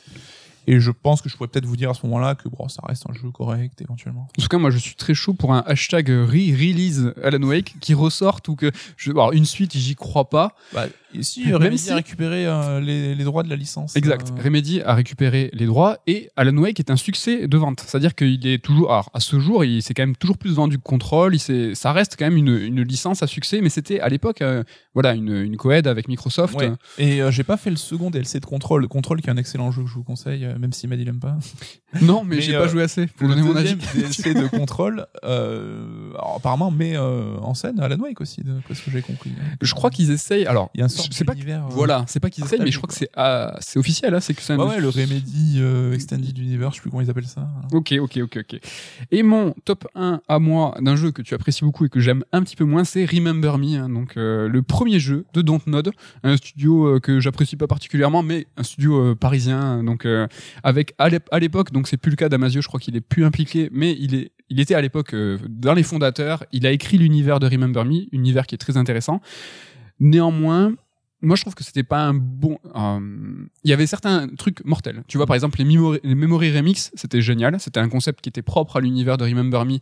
Et 0.67 0.79
je 0.81 0.91
pense 0.91 1.21
que 1.21 1.29
je 1.29 1.35
pourrais 1.37 1.47
peut-être 1.47 1.65
vous 1.65 1.77
dire 1.77 1.89
à 1.89 1.93
ce 1.93 2.05
moment-là 2.05 2.35
que 2.35 2.49
bon, 2.49 2.67
ça 2.67 2.81
reste 2.85 3.03
un 3.09 3.13
jeu 3.13 3.31
correct 3.31 3.81
éventuellement. 3.81 4.27
En 4.37 4.41
tout 4.41 4.47
cas, 4.49 4.57
moi, 4.57 4.69
je 4.69 4.77
suis 4.77 4.95
très 4.95 5.13
chaud 5.13 5.33
pour 5.33 5.53
un 5.53 5.63
hashtag 5.65 6.09
re-release 6.09 7.13
Alan 7.23 7.41
Wake 7.43 7.75
qui 7.79 7.93
ressorte 7.93 8.47
ou 8.49 8.55
que 8.55 8.71
je, 8.97 9.11
alors 9.11 9.31
une 9.33 9.45
suite, 9.45 9.75
j'y 9.77 9.95
crois 9.95 10.29
pas. 10.29 10.55
Bah, 10.73 10.87
et 11.13 11.23
si 11.23 11.45
Même 11.45 11.55
Remedy 11.55 11.77
si- 11.77 11.89
a 11.91 11.95
récupéré 11.95 12.45
euh, 12.45 12.81
les, 12.81 13.15
les 13.15 13.23
droits 13.23 13.43
de 13.43 13.49
la 13.49 13.55
licence. 13.55 13.95
Exact. 13.95 14.33
euh, 14.37 14.43
Remedy 14.43 14.81
a 14.81 14.93
récupéré 14.93 15.49
les 15.53 15.65
droits 15.65 15.99
et 16.05 16.29
Alan 16.35 16.55
Wake 16.57 16.79
est 16.81 16.91
un 16.91 16.97
succès 16.97 17.47
de 17.47 17.57
vente. 17.57 17.79
C'est-à-dire 17.87 18.13
qu'il 18.13 18.45
est 18.45 18.61
toujours, 18.61 18.91
alors 18.91 19.09
à 19.13 19.21
ce 19.21 19.39
jour, 19.39 19.63
il 19.63 19.81
s'est 19.81 19.93
quand 19.93 20.03
même 20.03 20.17
toujours 20.17 20.37
plus 20.37 20.53
vendu 20.53 20.77
que 20.77 20.83
Control. 20.83 21.33
Il 21.33 21.75
ça 21.75 21.93
reste 21.93 22.17
quand 22.19 22.25
même 22.25 22.35
une, 22.37 22.49
une 22.57 22.81
licence 22.83 23.23
à 23.23 23.27
succès, 23.27 23.61
mais 23.61 23.69
c'était 23.69 24.01
à 24.01 24.09
l'époque, 24.09 24.41
euh, 24.41 24.63
voilà, 24.93 25.13
une, 25.13 25.29
une 25.33 25.55
coed 25.55 25.87
avec 25.87 26.09
Microsoft. 26.09 26.55
Ouais. 26.55 26.71
Et 26.97 27.21
euh, 27.21 27.31
j'ai 27.31 27.43
pas 27.43 27.55
fait 27.57 27.69
le 27.69 27.77
second 27.77 28.09
DLC 28.09 28.39
de 28.41 28.45
Control. 28.45 28.85
Control 28.89 29.21
qui 29.21 29.27
est 29.27 29.31
un 29.31 29.37
excellent 29.37 29.71
jeu 29.71 29.83
que 29.83 29.89
je 29.89 29.93
vous 29.93 30.03
conseille, 30.03 30.43
euh, 30.43 30.56
même 30.57 30.73
si 30.73 30.87
Mad 30.87 30.99
il 30.99 31.07
aime 31.07 31.19
pas. 31.19 31.37
Non, 32.01 32.25
mais, 32.25 32.35
Mais, 32.35 32.41
j'ai 32.41 32.53
euh, 32.53 32.59
pas 32.59 32.67
joué 32.67 32.83
assez 32.83 33.07
pour 33.07 33.29
donner 33.29 33.41
mon 33.41 33.55
avis. 33.55 33.75
DLC 33.75 34.33
de 34.33 34.47
Control, 34.47 35.07
euh, 35.23 36.09
alors, 36.15 36.35
apparemment 36.35 36.69
met 36.69 36.97
euh, 36.97 37.37
en 37.37 37.53
scène 37.53 37.79
Alan 37.79 37.97
Wake 37.97 38.19
aussi, 38.19 38.41
de 38.41 38.59
ce 38.73 38.81
que 38.81 38.91
j'ai 38.91 39.01
compris. 39.01 39.31
Je 39.61 39.73
crois 39.73 39.89
qu'ils 39.89 40.11
essayent. 40.11 40.45
Alors, 40.45 40.69
Il 40.73 40.79
y 40.79 40.81
a 40.81 40.85
un 40.85 40.89
sort 40.89 41.05
c'est 41.11 41.23
pas 41.23 41.33
euh, 41.33 41.59
Voilà, 41.69 42.03
c'est 42.07 42.19
pas 42.19 42.29
qu'ils 42.29 42.43
essayent, 42.43 42.59
mais 42.59 42.71
je 42.71 42.77
crois 42.77 42.87
que 42.87 42.93
c'est 42.93 43.09
ah, 43.15 43.55
c'est 43.61 43.79
officiel, 43.79 44.13
hein, 44.13 44.19
c'est 44.19 44.33
que 44.33 44.41
c'est 44.41 44.53
un 44.53 44.59
Ouais, 44.59 44.75
ouais, 44.75 44.81
le 44.81 44.89
Remedy 44.89 45.57
euh, 45.59 45.93
Extended 45.93 46.37
Universe, 46.37 46.73
je 46.73 46.77
sais 46.77 46.81
plus 46.81 46.89
comment 46.89 47.01
ils 47.01 47.09
appellent 47.09 47.25
ça. 47.25 47.47
Ok, 47.71 47.93
ok, 47.99 48.17
ok, 48.23 48.37
ok. 48.41 48.59
Et 49.11 49.23
mon 49.23 49.55
top 49.63 49.87
1 49.95 50.21
à 50.27 50.39
moi 50.39 50.75
d'un 50.81 50.95
jeu 50.95 51.11
que 51.11 51.21
tu 51.21 51.33
apprécies 51.33 51.63
beaucoup 51.63 51.85
et 51.85 51.89
que 51.89 51.99
j'aime 51.99 52.23
un 52.31 52.43
petit 52.43 52.55
peu 52.55 52.65
moins, 52.65 52.83
c'est 52.83 53.05
Remember 53.05 53.57
Me, 53.57 53.77
hein, 53.77 53.89
donc 53.89 54.17
euh, 54.17 54.47
le 54.47 54.61
premier 54.61 54.99
jeu 54.99 55.25
de 55.33 55.41
Dontnod, 55.41 55.91
un 56.23 56.37
studio 56.37 56.87
euh, 56.87 56.99
que 56.99 57.19
j'apprécie 57.19 57.55
pas 57.55 57.67
particulièrement, 57.67 58.23
mais 58.23 58.47
un 58.57 58.63
studio 58.63 58.99
euh, 58.99 59.15
parisien, 59.15 59.83
donc 59.83 60.05
euh, 60.05 60.27
avec 60.63 60.93
à 60.97 61.09
l'ép- 61.09 61.27
à 61.31 61.39
l'époque, 61.39 61.71
donc 61.71 61.87
c'est 61.87 61.97
plus 61.97 62.09
le 62.11 62.15
cas 62.15 62.29
d'Amasio, 62.29 62.61
je 62.61 62.67
crois 62.67 62.79
qu'il 62.79 62.95
est 62.95 63.01
plus 63.01 63.25
impliqué, 63.25 63.69
mais 63.71 63.95
il 63.99 64.15
est, 64.15 64.31
il 64.49 64.59
était 64.59 64.75
à 64.75 64.81
l'époque 64.81 65.13
euh, 65.13 65.37
dans 65.49 65.73
les 65.73 65.83
fondateurs. 65.83 66.43
Il 66.51 66.65
a 66.65 66.71
écrit 66.71 66.97
l'univers 66.97 67.39
de 67.39 67.47
Remember 67.47 67.83
Me, 67.85 68.03
univers 68.11 68.47
qui 68.47 68.55
est 68.55 68.57
très 68.57 68.77
intéressant. 68.77 69.21
Néanmoins, 69.99 70.73
moi 71.21 71.35
je 71.35 71.41
trouve 71.41 71.55
que 71.55 71.63
c'était 71.63 71.83
pas 71.83 71.99
un 72.01 72.13
bon 72.13 72.59
euh, 72.75 72.99
il 73.63 73.69
y 73.69 73.73
avait 73.73 73.87
certains 73.87 74.27
trucs 74.27 74.63
mortels. 74.65 75.03
Tu 75.07 75.17
vois 75.17 75.25
par 75.25 75.35
exemple 75.35 75.57
les 75.59 75.65
memory, 75.65 75.99
les 76.03 76.15
memory 76.15 76.55
remix 76.55 76.91
c'était 76.95 77.21
génial. 77.21 77.59
C'était 77.59 77.79
un 77.79 77.89
concept 77.89 78.21
qui 78.21 78.29
était 78.29 78.41
propre 78.43 78.77
à 78.77 78.81
l'univers 78.81 79.17
de 79.17 79.23
Remember 79.23 79.65
Me. 79.65 79.79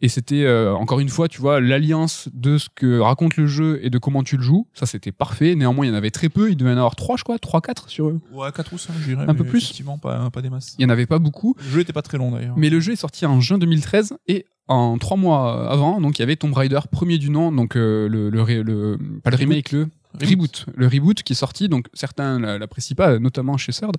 Et 0.00 0.08
c'était 0.08 0.44
euh, 0.44 0.74
encore 0.74 1.00
une 1.00 1.08
fois 1.10 1.28
tu 1.28 1.40
vois 1.40 1.60
l'alliance 1.60 2.28
de 2.32 2.56
ce 2.58 2.68
que 2.74 3.00
raconte 3.00 3.36
le 3.36 3.46
jeu 3.46 3.80
et 3.82 3.90
de 3.90 3.98
comment 3.98 4.22
tu 4.22 4.36
le 4.36 4.42
joues. 4.42 4.66
Ça 4.72 4.86
c'était 4.86 5.12
parfait. 5.12 5.54
Néanmoins 5.54 5.84
il 5.86 5.90
y 5.90 5.92
en 5.92 5.96
avait 5.96 6.10
très 6.10 6.28
peu. 6.28 6.50
Il 6.50 6.56
devait 6.56 6.70
y 6.70 6.74
en 6.74 6.78
avoir 6.78 6.96
3 6.96 7.16
je 7.18 7.24
crois. 7.24 7.38
3 7.38 7.60
4 7.60 7.88
sur 7.90 8.08
eux. 8.08 8.20
Ouais, 8.32 8.50
4 8.54 8.72
ou 8.72 8.78
5, 8.78 8.92
je 9.00 9.04
dirais. 9.04 9.24
Un 9.28 9.34
peu 9.34 9.44
plus. 9.44 9.58
Effectivement, 9.64 9.98
pas, 9.98 10.30
pas 10.30 10.40
des 10.42 10.50
masses. 10.50 10.74
il 10.78 10.82
y 10.82 10.86
en 10.86 10.90
avait 10.90 11.06
pas 11.06 11.18
beaucoup. 11.18 11.54
Le 11.58 11.70
jeu 11.70 11.80
était 11.80 11.92
pas 11.92 12.02
très 12.02 12.16
long 12.18 12.30
d'ailleurs. 12.30 12.54
mais 12.56 12.70
le 12.70 12.80
jeu 12.80 12.92
est 12.92 12.96
sorti 12.96 13.26
en 13.26 13.40
juin 13.40 13.58
2013 13.58 14.14
et 14.26 14.46
en 14.70 14.98
trois 14.98 15.16
mois 15.16 15.70
avant, 15.70 15.98
donc 15.98 16.18
il 16.18 16.22
y 16.22 16.24
avait 16.24 16.36
Tomb 16.36 16.52
Raider 16.52 16.78
premier 16.92 17.16
du 17.16 17.30
nom, 17.30 17.50
donc 17.52 17.74
euh, 17.74 18.06
le, 18.06 18.28
le, 18.28 18.44
le- 18.62 18.98
pas 19.24 19.30
le 19.30 19.36
remake, 19.36 19.72
le 19.72 19.88
reboot, 20.20 20.66
le 20.74 20.86
reboot 20.86 21.22
qui 21.22 21.32
est 21.32 21.36
sorti, 21.36 21.68
donc 21.68 21.86
certains 21.94 22.38
l'a- 22.40 22.58
l'apprécient 22.58 22.94
pas, 22.96 23.18
notamment 23.18 23.56
chez 23.56 23.72
Third, 23.72 23.96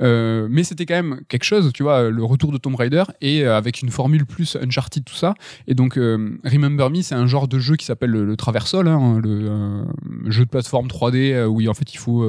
euh, 0.00 0.46
mais 0.50 0.62
c'était 0.64 0.86
quand 0.86 0.94
même 0.94 1.20
quelque 1.28 1.44
chose, 1.44 1.72
tu 1.72 1.82
vois, 1.82 2.10
le 2.10 2.24
retour 2.24 2.52
de 2.52 2.58
Tomb 2.58 2.74
Raider 2.76 3.04
et 3.20 3.44
euh, 3.44 3.56
avec 3.56 3.82
une 3.82 3.90
formule 3.90 4.24
plus 4.26 4.56
Uncharted 4.56 5.04
tout 5.04 5.14
ça, 5.14 5.34
et 5.66 5.74
donc 5.74 5.98
euh, 5.98 6.38
Remember 6.44 6.90
Me 6.90 7.02
c'est 7.02 7.14
un 7.14 7.26
genre 7.26 7.48
de 7.48 7.58
jeu 7.58 7.76
qui 7.76 7.84
s'appelle 7.86 8.10
le, 8.10 8.24
le 8.24 8.36
traversal, 8.36 8.86
hein, 8.88 9.20
le 9.22 9.48
euh, 9.50 9.84
jeu 10.26 10.44
de 10.44 10.50
plateforme 10.50 10.86
3D 10.88 11.32
euh, 11.32 11.46
où 11.46 11.66
en 11.68 11.74
fait 11.74 11.92
il 11.92 11.98
faut 11.98 12.24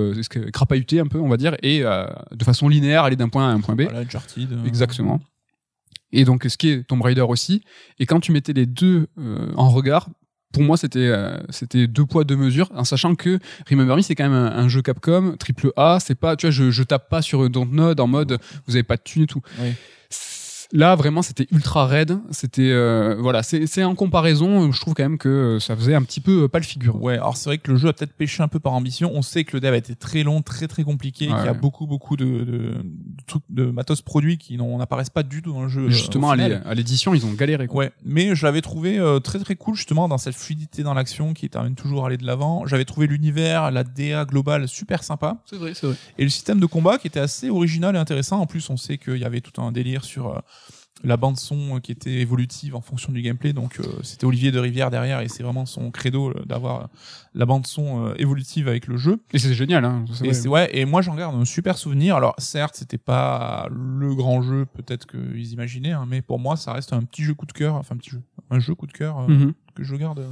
crapahuter 0.51 0.99
un 0.99 1.07
peu, 1.07 1.19
on 1.19 1.29
va 1.29 1.37
dire, 1.37 1.55
et 1.63 1.81
de 1.81 2.43
façon 2.43 2.67
linéaire 2.67 3.03
aller 3.03 3.15
d'un 3.15 3.29
point 3.29 3.47
A 3.47 3.51
à 3.51 3.53
un 3.53 3.61
point 3.61 3.75
B. 3.75 3.81
Voilà, 3.83 3.99
Uncharted. 3.99 4.49
Exactement. 4.65 5.19
Et 6.11 6.25
donc, 6.25 6.45
ce 6.49 6.57
qui 6.57 6.69
est 6.69 6.83
Tomb 6.87 7.01
Raider 7.03 7.21
aussi. 7.21 7.61
Et 7.99 8.05
quand 8.07 8.19
tu 8.19 8.31
mettais 8.31 8.53
les 8.53 8.65
deux 8.65 9.07
euh, 9.19 9.51
en 9.55 9.69
regard, 9.69 10.09
pour 10.51 10.63
moi, 10.63 10.77
c'était 10.77 10.99
euh, 10.99 11.37
c'était 11.49 11.87
deux 11.87 12.05
poids 12.05 12.23
deux 12.23 12.35
mesures, 12.35 12.69
en 12.75 12.83
sachant 12.83 13.15
que 13.15 13.39
Remember 13.69 13.95
Me, 13.95 14.01
c'est 14.01 14.15
quand 14.15 14.23
même 14.23 14.33
un, 14.33 14.47
un 14.51 14.67
jeu 14.67 14.81
Capcom 14.81 15.35
triple 15.37 15.71
A. 15.75 15.99
C'est 15.99 16.15
pas, 16.15 16.35
tu 16.35 16.47
vois, 16.47 16.51
je, 16.51 16.71
je 16.71 16.83
tape 16.83 17.09
pas 17.09 17.21
sur 17.21 17.49
Dontnod 17.49 17.99
en 17.99 18.07
mode 18.07 18.39
vous 18.67 18.75
avez 18.75 18.83
pas 18.83 18.97
de 18.97 19.01
thunes 19.03 19.23
et 19.23 19.27
tout. 19.27 19.41
Oui. 19.59 19.73
Là, 20.71 20.95
vraiment, 20.95 21.23
c'était 21.23 21.47
ultra 21.51 21.87
raide. 21.87 22.19
C'était 22.29 22.69
euh, 22.69 23.15
voilà, 23.19 23.41
c'est 23.41 23.65
c'est 23.65 23.83
en 23.83 23.95
comparaison, 23.95 24.71
je 24.71 24.79
trouve 24.79 24.93
quand 24.93 25.01
même 25.01 25.17
que 25.17 25.57
ça 25.59 25.75
faisait 25.75 25.95
un 25.95 26.03
petit 26.03 26.19
peu 26.19 26.43
euh, 26.43 26.47
pas 26.47 26.59
le 26.59 26.63
figure. 26.63 27.01
Ouais, 27.01 27.15
alors 27.15 27.37
c'est 27.37 27.49
vrai 27.49 27.57
que 27.57 27.71
le 27.71 27.77
jeu 27.77 27.87
a 27.87 27.93
peut-être 27.93 28.13
pêché 28.13 28.43
un 28.43 28.47
peu 28.47 28.59
par 28.59 28.73
ambition. 28.73 29.11
On 29.11 29.23
sait 29.23 29.45
que 29.45 29.57
le 29.57 29.61
dev 29.61 29.73
a 29.73 29.77
été 29.77 29.95
très 29.95 30.21
long, 30.21 30.43
très 30.43 30.67
très 30.67 30.83
compliqué, 30.83 31.27
Ouais, 31.27 31.35
qu'il 31.35 31.45
y 31.45 31.49
a 31.49 31.53
beaucoup 31.53 31.87
beaucoup 31.87 32.17
de, 32.17 32.25
de 32.25 32.73
trucs 33.29 33.43
de 33.49 33.65
matos 33.65 34.01
produits 34.01 34.37
qui 34.37 34.57
n'en- 34.57 34.77
n'apparaissent 34.77 35.09
pas 35.09 35.23
du 35.23 35.41
tout 35.41 35.53
dans 35.53 35.63
le 35.63 35.69
jeu. 35.69 35.83
euh, 35.85 35.89
Justement, 35.89 36.29
au 36.29 36.31
à 36.31 36.73
l'édition, 36.75 37.13
ils 37.13 37.25
ont 37.25 37.33
galéré. 37.33 37.67
Quoi. 37.67 37.85
Ouais, 37.85 37.91
mais 38.03 38.35
je 38.35 38.45
l'avais 38.45 38.61
trouvé 38.61 38.99
euh, 38.99 39.19
très 39.19 39.39
très 39.39 39.55
cool 39.55 39.75
justement 39.75 40.07
dans 40.09 40.17
cette 40.17 40.35
fluidité 40.35 40.83
dans 40.83 40.93
l'action 40.93 41.33
qui 41.33 41.49
termine 41.49 41.75
toujours 41.75 42.03
à 42.03 42.07
aller 42.07 42.17
de 42.17 42.25
l'avant. 42.25 42.65
J'avais 42.65 42.85
trouvé 42.85 43.07
l'univers, 43.07 43.71
la 43.71 43.83
DA 43.83 44.25
globale 44.25 44.67
super 44.67 45.03
sympa 45.03 45.37
C'est 45.49 45.55
vrai, 45.57 45.73
c'est 45.73 45.87
vrai. 45.87 45.95
et 46.17 46.23
le 46.23 46.29
système 46.29 46.59
de 46.59 46.65
combat 46.65 46.97
qui 46.97 47.07
était 47.07 47.19
assez 47.19 47.49
original 47.49 47.95
et 47.95 47.99
intéressant. 47.99 48.39
En 48.39 48.45
plus, 48.47 48.69
on 48.69 48.77
sait 48.77 48.97
qu'il 48.97 49.17
y 49.17 49.25
avait 49.25 49.41
tout 49.41 49.61
un 49.61 49.71
délire 49.71 50.03
sur 50.03 50.27
euh, 50.35 50.39
la 51.03 51.15
bande 51.17 51.37
son 51.37 51.77
euh, 51.77 51.79
qui 51.79 51.91
était 51.91 52.15
évolutive 52.21 52.75
en 52.75 52.81
fonction 52.81 53.11
du 53.13 53.21
gameplay. 53.21 53.53
Donc 53.53 53.79
euh, 53.79 53.83
c'était 54.03 54.25
Olivier 54.25 54.51
de 54.51 54.59
Rivière 54.59 54.89
derrière 54.91 55.21
et 55.21 55.27
c'est 55.29 55.43
vraiment 55.43 55.65
son 55.65 55.91
credo 55.91 56.29
euh, 56.29 56.43
d'avoir 56.45 56.89
la 57.33 57.45
bande 57.45 57.65
son 57.67 58.13
évolutive 58.15 58.67
avec 58.67 58.87
le 58.87 58.97
jeu. 58.97 59.19
Et 59.33 59.39
c'est 59.39 59.53
génial. 59.53 59.85
Hein, 59.85 60.05
Et 60.23 60.47
ouais, 60.47 60.69
et 60.77 60.85
moi 60.85 61.01
j'en 61.01 61.15
garde 61.15 61.35
un 61.35 61.45
super 61.45 61.77
souvenir. 61.77 62.15
Alors 62.15 62.35
certes, 62.37 62.75
c'était 62.75 62.97
pas 62.97 63.67
le 63.71 64.13
grand 64.15 64.41
jeu 64.41 64.65
peut-être 64.65 65.05
qu'ils 65.07 65.51
imaginaient, 65.53 65.91
hein, 65.91 66.05
mais 66.09 66.21
pour 66.21 66.39
moi 66.39 66.57
ça 66.57 66.73
reste 66.73 66.91
un 66.93 67.03
petit 67.03 67.23
jeu 67.23 67.33
coup 67.33 67.45
de 67.45 67.53
cœur, 67.53 67.75
enfin 67.75 67.95
un 67.95 67.97
petit 67.97 68.09
jeu, 68.11 68.21
un 68.49 68.59
jeu 68.59 68.75
coup 68.75 68.87
de 68.87 68.91
cœur 68.93 69.19
euh, 69.19 69.27
Mhm. 69.27 69.53
que 69.75 69.83
je 69.83 69.95
garde 69.95 70.25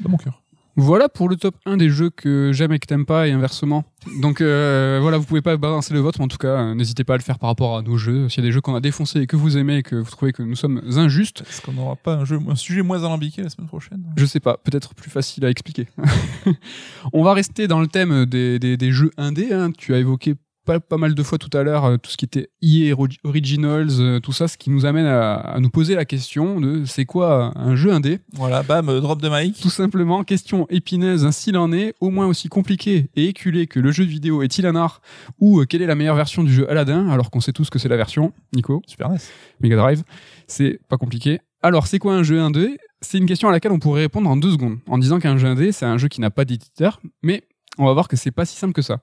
dans 0.00 0.08
mon 0.10 0.16
cœur. 0.16 0.42
Voilà 0.76 1.08
pour 1.08 1.28
le 1.28 1.36
top 1.36 1.56
1 1.66 1.76
des 1.76 1.90
jeux 1.90 2.10
que 2.10 2.52
j'aime 2.54 2.72
et 2.72 2.78
que 2.78 2.86
t'aimes 2.86 3.04
pas 3.04 3.28
et 3.28 3.32
inversement. 3.32 3.84
Donc 4.20 4.40
euh, 4.40 4.98
voilà, 5.02 5.18
vous 5.18 5.24
pouvez 5.24 5.42
pas 5.42 5.56
balancer 5.56 5.92
le 5.92 6.00
vôtre, 6.00 6.18
mais 6.18 6.24
en 6.24 6.28
tout 6.28 6.38
cas, 6.38 6.48
euh, 6.48 6.74
n'hésitez 6.74 7.04
pas 7.04 7.14
à 7.14 7.16
le 7.16 7.22
faire 7.22 7.38
par 7.38 7.48
rapport 7.48 7.76
à 7.76 7.82
nos 7.82 7.96
jeux. 7.96 8.28
S'il 8.28 8.42
y 8.42 8.46
a 8.46 8.48
des 8.48 8.52
jeux 8.52 8.60
qu'on 8.60 8.74
a 8.74 8.80
défoncés 8.80 9.20
et 9.20 9.26
que 9.26 9.36
vous 9.36 9.56
aimez 9.58 9.78
et 9.78 9.82
que 9.82 9.96
vous 9.96 10.10
trouvez 10.10 10.32
que 10.32 10.42
nous 10.42 10.56
sommes 10.56 10.80
injustes, 10.96 11.42
Est-ce 11.48 11.60
qu'on 11.60 11.72
n'aura 11.72 11.96
pas 11.96 12.14
un 12.14 12.24
jeu, 12.24 12.38
un 12.48 12.54
sujet 12.54 12.82
moins 12.82 13.04
alambiqué 13.04 13.42
la 13.42 13.50
semaine 13.50 13.68
prochaine? 13.68 14.02
je 14.16 14.24
sais 14.24 14.40
pas, 14.40 14.56
peut-être 14.56 14.94
plus 14.94 15.10
facile 15.10 15.44
à 15.44 15.50
expliquer. 15.50 15.86
On 17.12 17.22
va 17.22 17.34
rester 17.34 17.68
dans 17.68 17.80
le 17.80 17.86
thème 17.86 18.26
des, 18.26 18.58
des, 18.58 18.76
des 18.76 18.92
jeux 18.92 19.10
indés. 19.16 19.52
Hein. 19.52 19.70
Tu 19.76 19.94
as 19.94 19.98
évoqué 19.98 20.34
pas, 20.64 20.78
pas 20.80 20.96
mal 20.98 21.14
de 21.14 21.22
fois 21.22 21.38
tout 21.38 21.48
à 21.56 21.62
l'heure 21.62 21.84
euh, 21.84 21.96
tout 21.96 22.10
ce 22.10 22.16
qui 22.16 22.24
était 22.24 22.50
EA 22.62 22.92
Ori- 22.94 23.18
Originals, 23.24 23.88
euh, 23.98 24.20
tout 24.20 24.32
ça, 24.32 24.46
ce 24.48 24.56
qui 24.58 24.70
nous 24.70 24.84
amène 24.86 25.06
à, 25.06 25.34
à 25.34 25.60
nous 25.60 25.70
poser 25.70 25.94
la 25.94 26.04
question 26.04 26.60
de 26.60 26.84
c'est 26.84 27.04
quoi 27.04 27.52
un 27.58 27.74
jeu 27.76 27.92
indé 27.92 28.18
Voilà, 28.34 28.62
bam, 28.62 28.88
euh, 28.88 29.00
drop 29.00 29.20
de 29.22 29.28
mic. 29.28 29.58
Tout 29.60 29.70
simplement, 29.70 30.22
question 30.24 30.66
épineuse, 30.70 31.24
hein, 31.24 31.32
s'il 31.32 31.56
en 31.56 31.72
est, 31.72 31.94
au 32.00 32.10
moins 32.10 32.26
aussi 32.26 32.48
compliqué 32.48 33.10
et 33.16 33.26
éculé 33.28 33.66
que 33.66 33.80
le 33.80 33.90
jeu 33.92 34.04
de 34.04 34.10
vidéo 34.10 34.42
est-il 34.42 34.66
un 34.66 34.76
art 34.76 35.00
Ou 35.40 35.60
euh, 35.60 35.64
quelle 35.64 35.82
est 35.82 35.86
la 35.86 35.94
meilleure 35.94 36.16
version 36.16 36.44
du 36.44 36.52
jeu 36.52 36.70
Aladdin 36.70 37.08
Alors 37.08 37.30
qu'on 37.30 37.40
sait 37.40 37.52
tous 37.52 37.70
que 37.70 37.78
c'est 37.78 37.88
la 37.88 37.96
version, 37.96 38.32
Nico, 38.54 38.82
Super 38.86 39.08
NES. 39.10 39.18
Mega 39.60 39.76
Drive, 39.76 40.02
c'est 40.46 40.80
pas 40.88 40.96
compliqué. 40.98 41.40
Alors, 41.62 41.86
c'est 41.86 41.98
quoi 41.98 42.14
un 42.14 42.22
jeu 42.22 42.40
indé? 42.40 42.78
C'est 43.02 43.18
une 43.18 43.26
question 43.26 43.48
à 43.48 43.52
laquelle 43.52 43.72
on 43.72 43.78
pourrait 43.78 44.02
répondre 44.02 44.28
en 44.30 44.36
deux 44.36 44.50
secondes, 44.52 44.78
en 44.88 44.98
disant 44.98 45.18
qu'un 45.20 45.36
jeu 45.38 45.46
indé, 45.48 45.72
c'est 45.72 45.86
un 45.86 45.96
jeu 45.98 46.08
qui 46.08 46.20
n'a 46.20 46.30
pas 46.30 46.44
d'éditeur, 46.44 47.00
mais 47.22 47.44
on 47.78 47.86
va 47.86 47.92
voir 47.92 48.08
que 48.08 48.16
c'est 48.16 48.30
pas 48.30 48.44
si 48.44 48.56
simple 48.56 48.72
que 48.72 48.82
ça. 48.82 49.00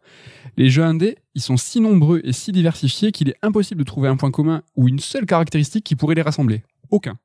Les 0.56 0.70
jeux 0.70 0.84
indés, 0.84 1.18
ils 1.36 1.42
sont 1.42 1.58
si 1.58 1.80
nombreux 1.80 2.22
et 2.24 2.34
si 2.34 2.52
diversifiés 2.52 3.12
qu'il 3.12 3.30
est 3.30 3.38
impossible 3.42 3.80
de 3.80 3.86
trouver 3.86 4.10
un 4.10 4.18
point 4.18 4.32
commun 4.32 4.62
ou 4.76 4.88
une 4.88 5.00
seule 5.00 5.26
caractéristique 5.26 5.84
qui 5.84 5.96
pourrait 5.96 6.16
les 6.16 6.22
rassembler. 6.22 6.64
Aucun. 6.90 7.18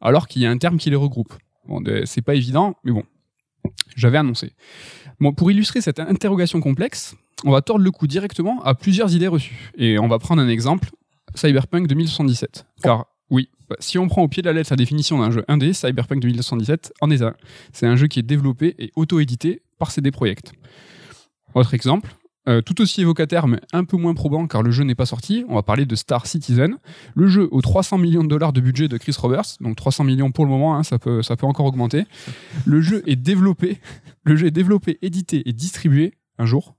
Alors 0.00 0.28
qu'il 0.28 0.42
y 0.42 0.46
a 0.46 0.50
un 0.50 0.58
terme 0.58 0.78
qui 0.78 0.90
les 0.90 0.96
regroupe. 0.96 1.34
Bon, 1.66 1.82
c'est 2.04 2.22
pas 2.22 2.34
évident, 2.34 2.76
mais 2.84 2.92
bon. 2.92 3.04
J'avais 3.96 4.18
annoncé. 4.18 4.52
Bon, 5.20 5.32
pour 5.32 5.50
illustrer 5.50 5.80
cette 5.80 6.00
interrogation 6.00 6.60
complexe, 6.60 7.14
on 7.44 7.50
va 7.50 7.62
tordre 7.62 7.84
le 7.84 7.90
cou 7.90 8.06
directement 8.06 8.62
à 8.62 8.74
plusieurs 8.74 9.14
idées 9.14 9.28
reçues. 9.28 9.72
Et 9.76 9.98
on 9.98 10.08
va 10.08 10.18
prendre 10.18 10.42
un 10.42 10.48
exemple, 10.48 10.90
Cyberpunk 11.34 11.86
2077. 11.86 12.66
Car, 12.82 13.06
oui, 13.32 13.48
bah, 13.68 13.76
si 13.80 13.98
on 13.98 14.06
prend 14.08 14.22
au 14.22 14.28
pied 14.28 14.42
de 14.42 14.46
la 14.46 14.52
lettre 14.52 14.70
la 14.70 14.76
définition 14.76 15.18
d'un 15.18 15.30
jeu 15.30 15.42
indé, 15.48 15.72
Cyberpunk 15.72 16.20
2077 16.20 16.92
en 17.00 17.10
est 17.10 17.22
un. 17.22 17.34
C'est 17.72 17.86
un 17.86 17.96
jeu 17.96 18.06
qui 18.06 18.18
est 18.18 18.22
développé 18.22 18.74
et 18.78 18.92
auto-édité 18.94 19.62
par 19.78 19.90
CD 19.90 20.10
Projekt. 20.10 20.52
Autre 21.54 21.72
exemple, 21.72 22.14
euh, 22.46 22.60
tout 22.60 22.82
aussi 22.82 23.00
évocataire 23.00 23.48
mais 23.48 23.58
un 23.72 23.84
peu 23.84 23.96
moins 23.96 24.12
probant 24.12 24.46
car 24.46 24.62
le 24.62 24.70
jeu 24.70 24.84
n'est 24.84 24.94
pas 24.94 25.06
sorti, 25.06 25.46
on 25.48 25.54
va 25.54 25.62
parler 25.62 25.86
de 25.86 25.96
Star 25.96 26.26
Citizen, 26.26 26.76
le 27.14 27.26
jeu 27.26 27.48
aux 27.52 27.62
300 27.62 27.96
millions 27.96 28.22
de 28.22 28.28
dollars 28.28 28.52
de 28.52 28.60
budget 28.60 28.88
de 28.88 28.98
Chris 28.98 29.16
Roberts, 29.18 29.56
donc 29.60 29.76
300 29.76 30.04
millions 30.04 30.30
pour 30.30 30.44
le 30.44 30.50
moment, 30.50 30.76
hein, 30.76 30.82
ça, 30.82 30.98
peut, 30.98 31.22
ça 31.22 31.34
peut 31.34 31.46
encore 31.46 31.64
augmenter. 31.64 32.04
Le 32.66 32.82
jeu 32.82 33.02
est 33.06 33.16
développé, 33.16 33.80
le 34.24 34.36
jeu 34.36 34.48
est 34.48 34.52
développé, 34.52 34.98
édité 35.00 35.42
et 35.48 35.54
distribué 35.54 36.12
un 36.38 36.44
jour 36.44 36.74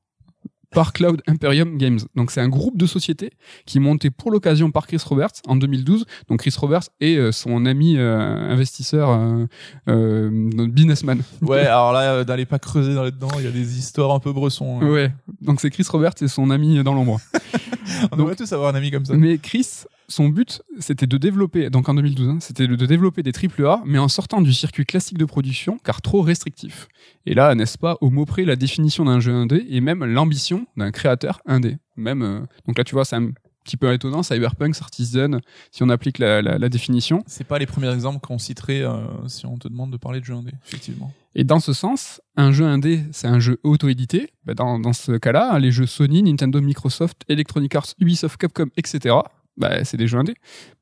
par 0.74 0.93
Cloud 0.93 1.21
Imperium 1.28 1.78
Games. 1.78 1.99
Donc 2.15 2.32
c'est 2.32 2.41
un 2.41 2.49
groupe 2.49 2.78
de 2.78 2.86
sociétés 2.86 3.32
qui 3.65 3.78
est 3.78 3.82
monté 3.82 4.09
pour 4.09 4.32
l'occasion 4.32 4.71
par 4.71 4.88
Chris 4.88 5.01
Roberts 5.05 5.32
en 5.47 5.55
2012. 5.55 6.05
Donc 6.30 6.39
Chris 6.39 6.53
Roberts 6.57 6.84
et 6.99 7.17
euh, 7.17 7.32
son 7.32 7.65
ami 7.65 7.97
euh, 7.97 8.17
investisseur 8.51 9.09
euh, 9.09 9.45
euh, 9.89 10.30
businessman. 10.67 11.21
Ouais, 11.41 11.65
alors 11.67 11.93
là, 11.93 12.13
euh, 12.13 12.24
n'allez 12.26 12.45
pas 12.45 12.59
creuser 12.59 12.93
dans 12.95 13.03
là-dedans, 13.03 13.28
il 13.38 13.43
y 13.45 13.47
a 13.47 13.51
des 13.51 13.78
histoires 13.78 14.11
un 14.11 14.19
peu 14.19 14.32
bressons. 14.34 14.80
hein. 14.82 14.89
Ouais. 14.89 15.11
Donc 15.41 15.59
c'est 15.61 15.69
Chris 15.69 15.86
Roberts 15.89 16.13
et 16.21 16.28
son 16.28 16.49
ami 16.49 16.82
dans 16.84 16.93
l'ombre. 16.93 17.19
On 18.11 18.15
devrait 18.17 18.36
tous 18.36 18.51
avoir 18.53 18.74
un 18.74 18.78
ami 18.78 18.91
comme 18.91 19.05
ça. 19.05 19.13
Mais 19.15 19.38
Chris, 19.38 19.67
son 20.08 20.30
but, 20.30 20.62
c'était 20.80 21.08
de 21.08 21.18
développer, 21.18 21.70
donc 21.70 21.88
en 21.89 21.93
2012, 21.93 22.30
hein, 22.30 22.38
c'était 22.41 22.68
de 22.68 22.86
développer 22.86 23.24
des 23.24 23.32
AAA, 23.32 23.84
mais 23.86 23.97
en 23.99 24.08
sortant 24.08 24.41
du 24.41 24.54
circuit 24.54 24.86
classique 24.86 25.18
de 25.18 25.26
production, 25.26 25.78
car 25.84 26.01
trop 26.01 26.22
restrictif. 26.22 26.88
Et 27.26 27.34
là, 27.34 27.56
n'est-ce 27.56 27.78
pas, 27.78 27.97
au 28.01 28.10
mot 28.10 28.26
près, 28.26 28.43
la 28.45 28.56
définition 28.56 29.06
d'un 29.06 29.20
jeu 29.20 29.34
indé 29.34 29.66
et 29.70 29.82
même 29.82 30.04
l'ambition 30.04 30.68
d'un 30.78 30.91
créateur 30.91 31.41
indé. 31.45 31.78
Même, 31.95 32.22
euh, 32.22 32.39
donc 32.68 32.78
là, 32.78 32.84
tu 32.84 32.95
vois, 32.95 33.06
c'est 33.06 33.16
un 33.16 33.30
petit 33.64 33.78
peu 33.78 33.93
étonnant, 33.93 34.24
Cyberpunk, 34.24 34.76
Artisan, 34.82 35.39
si 35.72 35.84
on 35.84 35.89
applique 35.89 36.18
la, 36.20 36.41
la- 36.41 36.58
la 36.58 36.68
définition. 36.70 37.24
C'est 37.28 37.45
pas 37.47 37.60
les 37.60 37.66
premiers 37.66 37.93
exemples 37.93 38.20
qu'on 38.20 38.38
citerait 38.38 38.82
euh, 38.82 38.97
si 39.28 39.45
on 39.45 39.58
te 39.58 39.70
demande 39.70 39.89
de 39.89 39.95
parler 39.97 40.20
de 40.20 40.26
jeu 40.26 40.34
indé, 40.34 40.51
effectivement. 40.68 41.14
Et 41.36 41.45
dans 41.45 41.62
ce 41.62 41.72
sens, 41.72 42.20
un 42.36 42.51
jeu 42.51 42.66
indé, 42.66 42.99
c'est 43.14 43.28
un 43.28 43.39
jeu 43.39 43.60
auto-édité. 43.64 44.32
Dans, 44.45 44.80
dans 44.80 44.91
ce 44.91 45.14
cas-là, 45.14 45.58
les 45.60 45.72
jeux 45.72 45.86
Sony, 45.86 46.22
Nintendo, 46.24 46.60
Microsoft, 46.60 47.22
Electronic 47.30 47.74
Arts, 47.74 47.88
Ubisoft, 47.99 48.36
Capcom, 48.38 48.68
etc., 48.76 49.16
ben, 49.58 49.84
c'est 49.84 49.97
des 49.97 50.08
jeux 50.08 50.18
indés. 50.18 50.36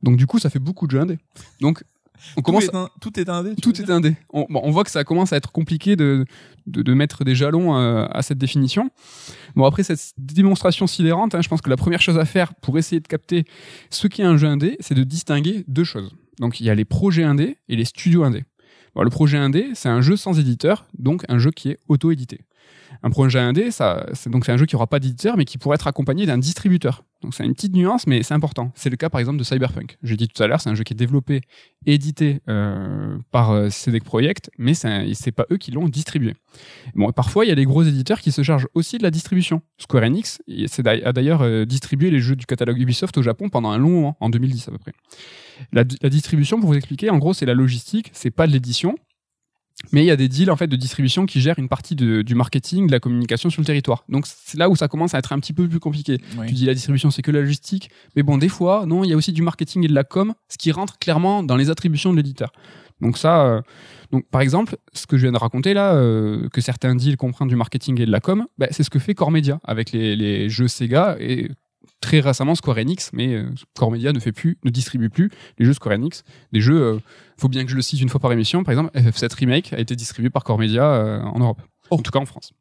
Donc 0.03 0.17
du 0.17 0.27
coup, 0.27 0.39
ça 0.39 0.49
fait 0.49 0.59
beaucoup 0.59 0.87
de 0.87 0.91
jeux 0.91 0.99
indés. 1.01 1.17
Donc 1.59 1.83
on 2.37 2.41
commence, 2.43 2.65
Tout 2.67 2.71
est, 2.71 2.77
un- 2.77 2.89
tout 3.01 3.19
est 3.19 3.29
indé. 3.29 3.55
tout 3.55 3.81
est 3.81 3.89
indé. 3.89 4.15
On, 4.31 4.45
bon, 4.47 4.61
on 4.63 4.69
voit 4.69 4.83
que 4.83 4.91
ça 4.91 5.03
commence 5.03 5.33
à 5.33 5.37
être 5.37 5.51
compliqué 5.51 5.95
de, 5.95 6.23
de, 6.67 6.83
de 6.83 6.93
mettre 6.93 7.23
des 7.23 7.33
jalons 7.33 7.75
euh, 7.75 8.05
à 8.11 8.21
cette 8.21 8.37
définition. 8.37 8.91
Bon, 9.55 9.65
après 9.65 9.81
cette 9.81 10.13
démonstration 10.19 10.85
sidérante, 10.85 11.33
hein, 11.33 11.41
je 11.41 11.49
pense 11.49 11.61
que 11.61 11.69
la 11.71 11.77
première 11.77 11.99
chose 12.01 12.19
à 12.19 12.25
faire 12.25 12.53
pour 12.53 12.77
essayer 12.77 12.99
de 12.99 13.07
capter 13.07 13.45
ce 13.89 14.07
qu'est 14.07 14.21
un 14.23 14.37
jeu 14.37 14.47
indé, 14.47 14.77
c'est 14.81 14.93
de 14.93 15.03
distinguer 15.03 15.63
deux 15.67 15.83
choses. 15.83 16.11
Donc 16.39 16.59
il 16.59 16.65
y 16.65 16.69
a 16.69 16.75
les 16.75 16.85
projets 16.85 17.23
indés 17.23 17.57
et 17.69 17.75
les 17.75 17.85
studios 17.85 18.23
indés. 18.23 18.45
Bon, 18.93 19.01
le 19.01 19.09
projet 19.09 19.37
indé, 19.37 19.69
c'est 19.73 19.89
un 19.89 20.01
jeu 20.01 20.15
sans 20.15 20.37
éditeur, 20.39 20.85
donc 20.99 21.23
un 21.27 21.39
jeu 21.39 21.49
qui 21.49 21.69
est 21.69 21.79
auto-édité. 21.87 22.41
Un 23.03 23.09
projet 23.09 23.39
indé, 23.39 23.71
ça, 23.71 24.05
c'est 24.13 24.29
donc 24.29 24.45
c'est 24.45 24.51
un 24.51 24.57
jeu 24.57 24.65
qui 24.67 24.75
aura 24.75 24.85
pas 24.85 24.99
d'éditeur, 24.99 25.35
mais 25.35 25.45
qui 25.45 25.57
pourrait 25.57 25.75
être 25.75 25.87
accompagné 25.87 26.27
d'un 26.27 26.37
distributeur. 26.37 27.03
Donc 27.23 27.33
c'est 27.33 27.43
une 27.43 27.53
petite 27.53 27.73
nuance, 27.73 28.05
mais 28.05 28.21
c'est 28.21 28.33
important. 28.35 28.71
C'est 28.75 28.89
le 28.91 28.95
cas 28.95 29.09
par 29.09 29.19
exemple 29.19 29.37
de 29.39 29.43
Cyberpunk. 29.43 29.97
J'ai 30.03 30.15
dit 30.17 30.27
tout 30.27 30.41
à 30.43 30.47
l'heure, 30.47 30.61
c'est 30.61 30.69
un 30.69 30.75
jeu 30.75 30.83
qui 30.83 30.93
est 30.93 30.95
développé, 30.95 31.41
édité 31.87 32.41
euh, 32.47 33.17
par 33.31 33.51
euh, 33.51 33.69
CD 33.69 33.99
Projekt, 33.99 34.51
mais 34.59 34.73
c'est 34.75 34.87
un- 34.87 35.13
c'est 35.13 35.31
pas 35.31 35.45
eux 35.51 35.57
qui 35.57 35.71
l'ont 35.71 35.87
distribué. 35.87 36.35
Parfois 37.15 37.45
il 37.45 37.49
y 37.49 37.51
a 37.51 37.55
des 37.55 37.65
gros 37.65 37.83
éditeurs 37.83 38.21
qui 38.21 38.31
se 38.31 38.43
chargent 38.43 38.67
aussi 38.75 38.97
de 38.97 39.03
la 39.03 39.11
distribution. 39.11 39.61
Square 39.79 40.03
Enix 40.03 40.41
a 40.85 41.13
d'ailleurs 41.13 41.41
euh, 41.41 41.65
distribué 41.65 42.11
les 42.11 42.19
jeux 42.19 42.35
du 42.35 42.45
catalogue 42.45 42.79
Ubisoft 42.79 43.17
au 43.17 43.23
Japon 43.23 43.49
pendant 43.49 43.71
un 43.71 43.77
long 43.77 43.89
moment, 43.89 44.17
en 44.19 44.29
2010 44.29 44.67
à 44.67 44.71
peu 44.71 44.77
près. 44.77 44.93
La, 45.73 45.83
la 46.01 46.09
distribution, 46.09 46.59
pour 46.59 46.69
vous 46.69 46.75
expliquer, 46.75 47.09
en 47.09 47.17
gros, 47.17 47.33
c'est 47.33 47.45
la 47.45 47.53
logistique, 47.53 48.09
c'est 48.13 48.31
pas 48.31 48.47
de 48.47 48.51
l'édition. 48.51 48.95
Mais 49.91 50.03
il 50.03 50.05
y 50.05 50.11
a 50.11 50.15
des 50.15 50.27
deals 50.27 50.51
en 50.51 50.55
fait 50.55 50.67
de 50.67 50.75
distribution 50.75 51.25
qui 51.25 51.41
gèrent 51.41 51.57
une 51.57 51.67
partie 51.69 51.95
de- 51.95 52.21
du 52.21 52.35
marketing, 52.35 52.87
de 52.87 52.91
la 52.91 52.99
communication 52.99 53.49
sur 53.49 53.61
le 53.61 53.65
territoire. 53.65 54.03
Donc 54.09 54.25
c'est 54.27 54.57
là 54.57 54.69
où 54.69 54.75
ça 54.75 54.87
commence 54.87 55.13
à 55.15 55.17
être 55.19 55.33
un 55.33 55.39
petit 55.39 55.53
peu 55.53 55.67
plus 55.67 55.79
compliqué. 55.79 56.19
Oui. 56.37 56.47
Tu 56.47 56.53
dis 56.53 56.65
la 56.65 56.73
distribution 56.73 57.09
c'est 57.09 57.21
que 57.23 57.31
la 57.31 57.41
logistique, 57.41 57.89
mais 58.15 58.21
bon 58.23 58.37
des 58.37 58.49
fois 58.49 58.85
non, 58.85 59.03
il 59.03 59.09
y 59.09 59.13
a 59.13 59.17
aussi 59.17 59.31
du 59.33 59.41
marketing 59.41 59.83
et 59.83 59.87
de 59.87 59.93
la 59.95 60.03
com, 60.03 60.33
ce 60.49 60.57
qui 60.57 60.71
rentre 60.71 60.99
clairement 60.99 61.41
dans 61.43 61.55
les 61.55 61.69
attributions 61.69 62.11
de 62.11 62.17
l'éditeur. 62.17 62.51
Donc 63.01 63.17
ça, 63.17 63.43
euh, 63.47 63.61
donc 64.11 64.27
par 64.29 64.41
exemple, 64.41 64.75
ce 64.93 65.07
que 65.07 65.17
je 65.17 65.23
viens 65.23 65.31
de 65.31 65.37
raconter 65.39 65.73
là, 65.73 65.95
euh, 65.95 66.47
que 66.49 66.61
certains 66.61 66.93
deals 66.95 67.17
comprennent 67.17 67.47
du 67.47 67.55
marketing 67.55 67.99
et 67.99 68.05
de 68.05 68.11
la 68.11 68.19
com, 68.19 68.45
bah, 68.59 68.67
c'est 68.69 68.83
ce 68.83 68.91
que 68.91 68.99
fait 68.99 69.15
Core 69.15 69.31
Media 69.31 69.59
avec 69.63 69.91
les, 69.91 70.15
les 70.15 70.49
jeux 70.49 70.67
Sega 70.67 71.17
et 71.19 71.49
très 72.01 72.19
récemment 72.19 72.55
Square 72.55 72.77
Enix, 72.77 73.11
mais 73.13 73.35
euh, 73.35 73.49
Core 73.77 73.91
Media 73.91 74.11
ne 74.13 74.19
fait 74.19 74.31
plus, 74.31 74.57
ne 74.63 74.69
distribue 74.69 75.09
plus 75.09 75.29
les 75.59 75.65
jeux 75.65 75.73
Square 75.73 75.95
Enix, 75.95 76.23
des 76.51 76.61
jeux. 76.61 76.81
euh, 76.81 76.99
faut 77.37 77.47
bien 77.47 77.63
que 77.63 77.71
je 77.71 77.75
le 77.75 77.81
cite 77.81 78.01
une 78.01 78.09
fois 78.09 78.19
par 78.19 78.31
émission. 78.31 78.63
Par 78.63 78.71
exemple, 78.73 78.91
FF7 78.97 79.33
Remake 79.35 79.73
a 79.73 79.79
été 79.79 79.95
distribué 79.95 80.29
par 80.29 80.43
Core 80.43 80.59
Media 80.59 80.83
euh, 80.85 81.21
en 81.21 81.39
Europe, 81.39 81.61
en 81.89 81.97
tout 81.97 82.11
cas 82.11 82.19
en 82.19 82.25
France. 82.25 82.51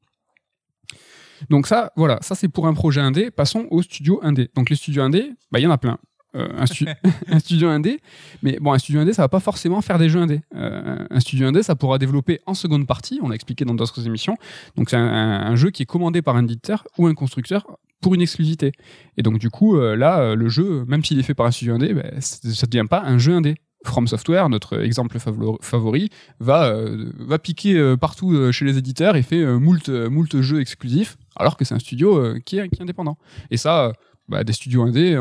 Donc 1.49 1.67
ça, 1.67 1.93
voilà, 1.97 2.19
ça 2.21 2.35
c'est 2.35 2.49
pour 2.49 2.67
un 2.67 2.75
projet 2.75 3.01
indé. 3.01 3.31
Passons 3.31 3.67
aux 3.71 3.83
studios 3.83 4.21
indé. 4.23 4.51
Donc 4.55 4.69
les 4.71 4.77
studios 4.77 5.03
indés, 5.03 5.33
bah 5.51 5.59
il 5.59 5.63
y 5.63 5.67
en 5.67 5.71
a 5.71 5.79
plein. 5.79 5.99
Euh, 6.37 6.49
un, 6.57 6.65
stu- 6.67 6.87
un 7.29 7.39
studio 7.39 7.69
indé, 7.69 8.01
mais 8.43 8.59
bon, 8.61 8.73
un 8.73 8.79
studio 8.79 9.01
indé, 9.01 9.13
ça 9.13 9.23
va 9.23 9.29
pas 9.29 9.41
forcément 9.41 9.81
faire 9.81 9.99
des 9.99 10.09
jeux 10.11 10.21
indés. 10.21 10.43
Euh, 10.55 11.05
un 11.11 11.21
studio 11.21 11.49
indé, 11.49 11.63
ça 11.63 11.75
pourra 11.77 11.99
développer 11.99 12.41
en 12.47 12.55
seconde 12.55 12.87
partie, 12.87 13.19
on 13.23 13.29
l'a 13.29 13.35
expliqué 13.35 13.65
dans 13.65 13.75
d'autres 13.75 14.07
émissions. 14.07 14.37
Donc 14.77 14.91
c'est 14.91 14.97
un, 14.97 15.07
un- 15.07 15.47
un 15.51 15.57
jeu 15.57 15.71
qui 15.71 15.83
est 15.83 15.87
commandé 15.87 16.21
par 16.23 16.37
un 16.37 16.45
éditeur 16.45 16.85
ou 16.99 17.07
un 17.07 17.15
constructeur 17.15 17.67
pour 18.01 18.15
une 18.15 18.23
exclusivité. 18.23 18.73
Et 19.17 19.23
donc 19.23 19.39
du 19.39 19.51
coup, 19.51 19.77
euh, 19.77 19.95
là, 19.97 20.21
euh, 20.21 20.35
le 20.35 20.49
jeu, 20.49 20.85
même 20.87 21.05
s'il 21.05 21.19
est 21.19 21.23
fait 21.23 21.35
par 21.35 21.47
un 21.47 21.51
studio 21.51 21.75
indé, 21.75 21.93
ben, 21.93 22.11
ça 22.21 22.39
ne 22.67 22.71
devient 22.71 22.89
pas 22.89 23.03
un 23.03 23.19
jeu 23.19 23.35
indé. 23.35 23.57
From 23.87 24.07
Software, 24.07 24.51
notre 24.51 24.83
exemple 24.83 25.17
favori- 25.19 26.11
va, 26.39 26.67
euh, 26.67 27.11
va 27.19 27.39
piquer 27.39 27.77
euh, 27.79 27.97
partout 27.97 28.33
euh, 28.35 28.53
chez 28.53 28.67
les 28.67 28.77
éditeurs 28.77 29.17
et 29.17 29.23
fait 29.23 29.43
moult, 29.59 29.89
moult 29.89 30.41
jeux 30.43 30.61
exclusifs, 30.61 31.17
alors 31.35 31.57
que 31.57 31.65
c'est 31.65 31.75
un 31.75 31.79
studio 31.79 32.35
qui, 32.45 32.59
est, 32.59 32.69
qui 32.69 32.79
est 32.79 32.83
indépendant. 32.83 33.17
Et 33.51 33.57
ça, 33.57 33.93
bah, 34.29 34.45
des 34.45 34.53
studios 34.53 34.83
indés, 34.83 35.19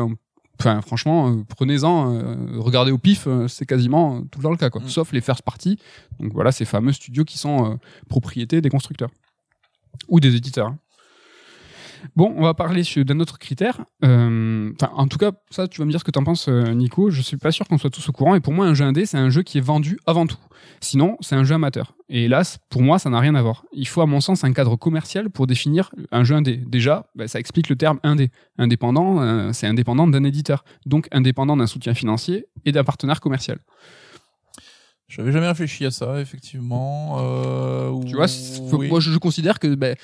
enfin 0.58 0.82
franchement, 0.82 1.42
prenez-en, 1.48 2.58
regardez 2.58 2.92
au 2.92 2.98
pif, 2.98 3.26
c'est 3.48 3.64
quasiment 3.64 4.20
tout 4.30 4.40
le 4.40 4.42
temps 4.42 4.50
le 4.50 4.58
cas, 4.58 4.68
quoi. 4.68 4.82
Mm. 4.82 4.88
sauf 4.88 5.12
les 5.12 5.22
first 5.22 5.40
party. 5.40 5.78
Donc 6.18 6.34
voilà, 6.34 6.52
ces 6.52 6.66
fameux 6.66 6.92
studios 6.92 7.24
qui 7.24 7.38
sont 7.38 7.78
propriétés 8.10 8.60
des 8.60 8.68
constructeurs 8.68 9.10
ou 10.08 10.20
des 10.20 10.36
éditeurs. 10.36 10.66
hein. 10.68 10.78
Bon, 12.16 12.32
on 12.36 12.42
va 12.42 12.54
parler 12.54 12.82
d'un 12.96 13.20
autre 13.20 13.38
critère. 13.38 13.84
Euh, 14.04 14.72
en 14.80 15.06
tout 15.06 15.18
cas, 15.18 15.32
ça, 15.50 15.68
tu 15.68 15.80
vas 15.80 15.84
me 15.84 15.90
dire 15.90 16.00
ce 16.00 16.04
que 16.04 16.10
t'en 16.10 16.24
penses, 16.24 16.48
euh, 16.48 16.72
Nico. 16.72 17.10
Je 17.10 17.20
suis 17.20 17.36
pas 17.36 17.52
sûr 17.52 17.66
qu'on 17.66 17.78
soit 17.78 17.90
tous 17.90 18.08
au 18.08 18.12
courant. 18.12 18.34
Et 18.34 18.40
pour 18.40 18.52
moi, 18.52 18.66
un 18.66 18.74
jeu 18.74 18.84
indé, 18.84 19.06
c'est 19.06 19.18
un 19.18 19.30
jeu 19.30 19.42
qui 19.42 19.58
est 19.58 19.62
vendu 19.62 19.98
avant 20.06 20.26
tout. 20.26 20.38
Sinon, 20.80 21.16
c'est 21.20 21.34
un 21.34 21.44
jeu 21.44 21.54
amateur. 21.54 21.94
Et 22.08 22.24
hélas, 22.24 22.58
pour 22.70 22.82
moi, 22.82 22.98
ça 22.98 23.10
n'a 23.10 23.20
rien 23.20 23.34
à 23.34 23.42
voir. 23.42 23.64
Il 23.72 23.86
faut, 23.86 24.00
à 24.00 24.06
mon 24.06 24.20
sens, 24.20 24.44
un 24.44 24.52
cadre 24.52 24.76
commercial 24.76 25.30
pour 25.30 25.46
définir 25.46 25.90
un 26.10 26.24
jeu 26.24 26.34
indé. 26.34 26.56
Déjà, 26.56 27.06
bah, 27.14 27.28
ça 27.28 27.38
explique 27.38 27.68
le 27.68 27.76
terme 27.76 28.00
indé. 28.02 28.30
Indépendant, 28.58 29.20
euh, 29.20 29.52
c'est 29.52 29.66
indépendant 29.66 30.06
d'un 30.06 30.24
éditeur. 30.24 30.64
Donc, 30.86 31.06
indépendant 31.12 31.56
d'un 31.56 31.66
soutien 31.66 31.94
financier 31.94 32.46
et 32.64 32.72
d'un 32.72 32.84
partenaire 32.84 33.20
commercial. 33.20 33.58
J'avais 35.08 35.32
jamais 35.32 35.48
réfléchi 35.48 35.84
à 35.84 35.90
ça, 35.90 36.20
effectivement. 36.20 37.16
Euh, 37.18 38.00
Tu 38.06 38.14
vois, 38.14 38.26
oui. 38.72 38.88
moi, 38.88 39.00
je, 39.00 39.10
je 39.10 39.18
considère 39.18 39.58
que 39.58 39.74
ben, 39.74 39.96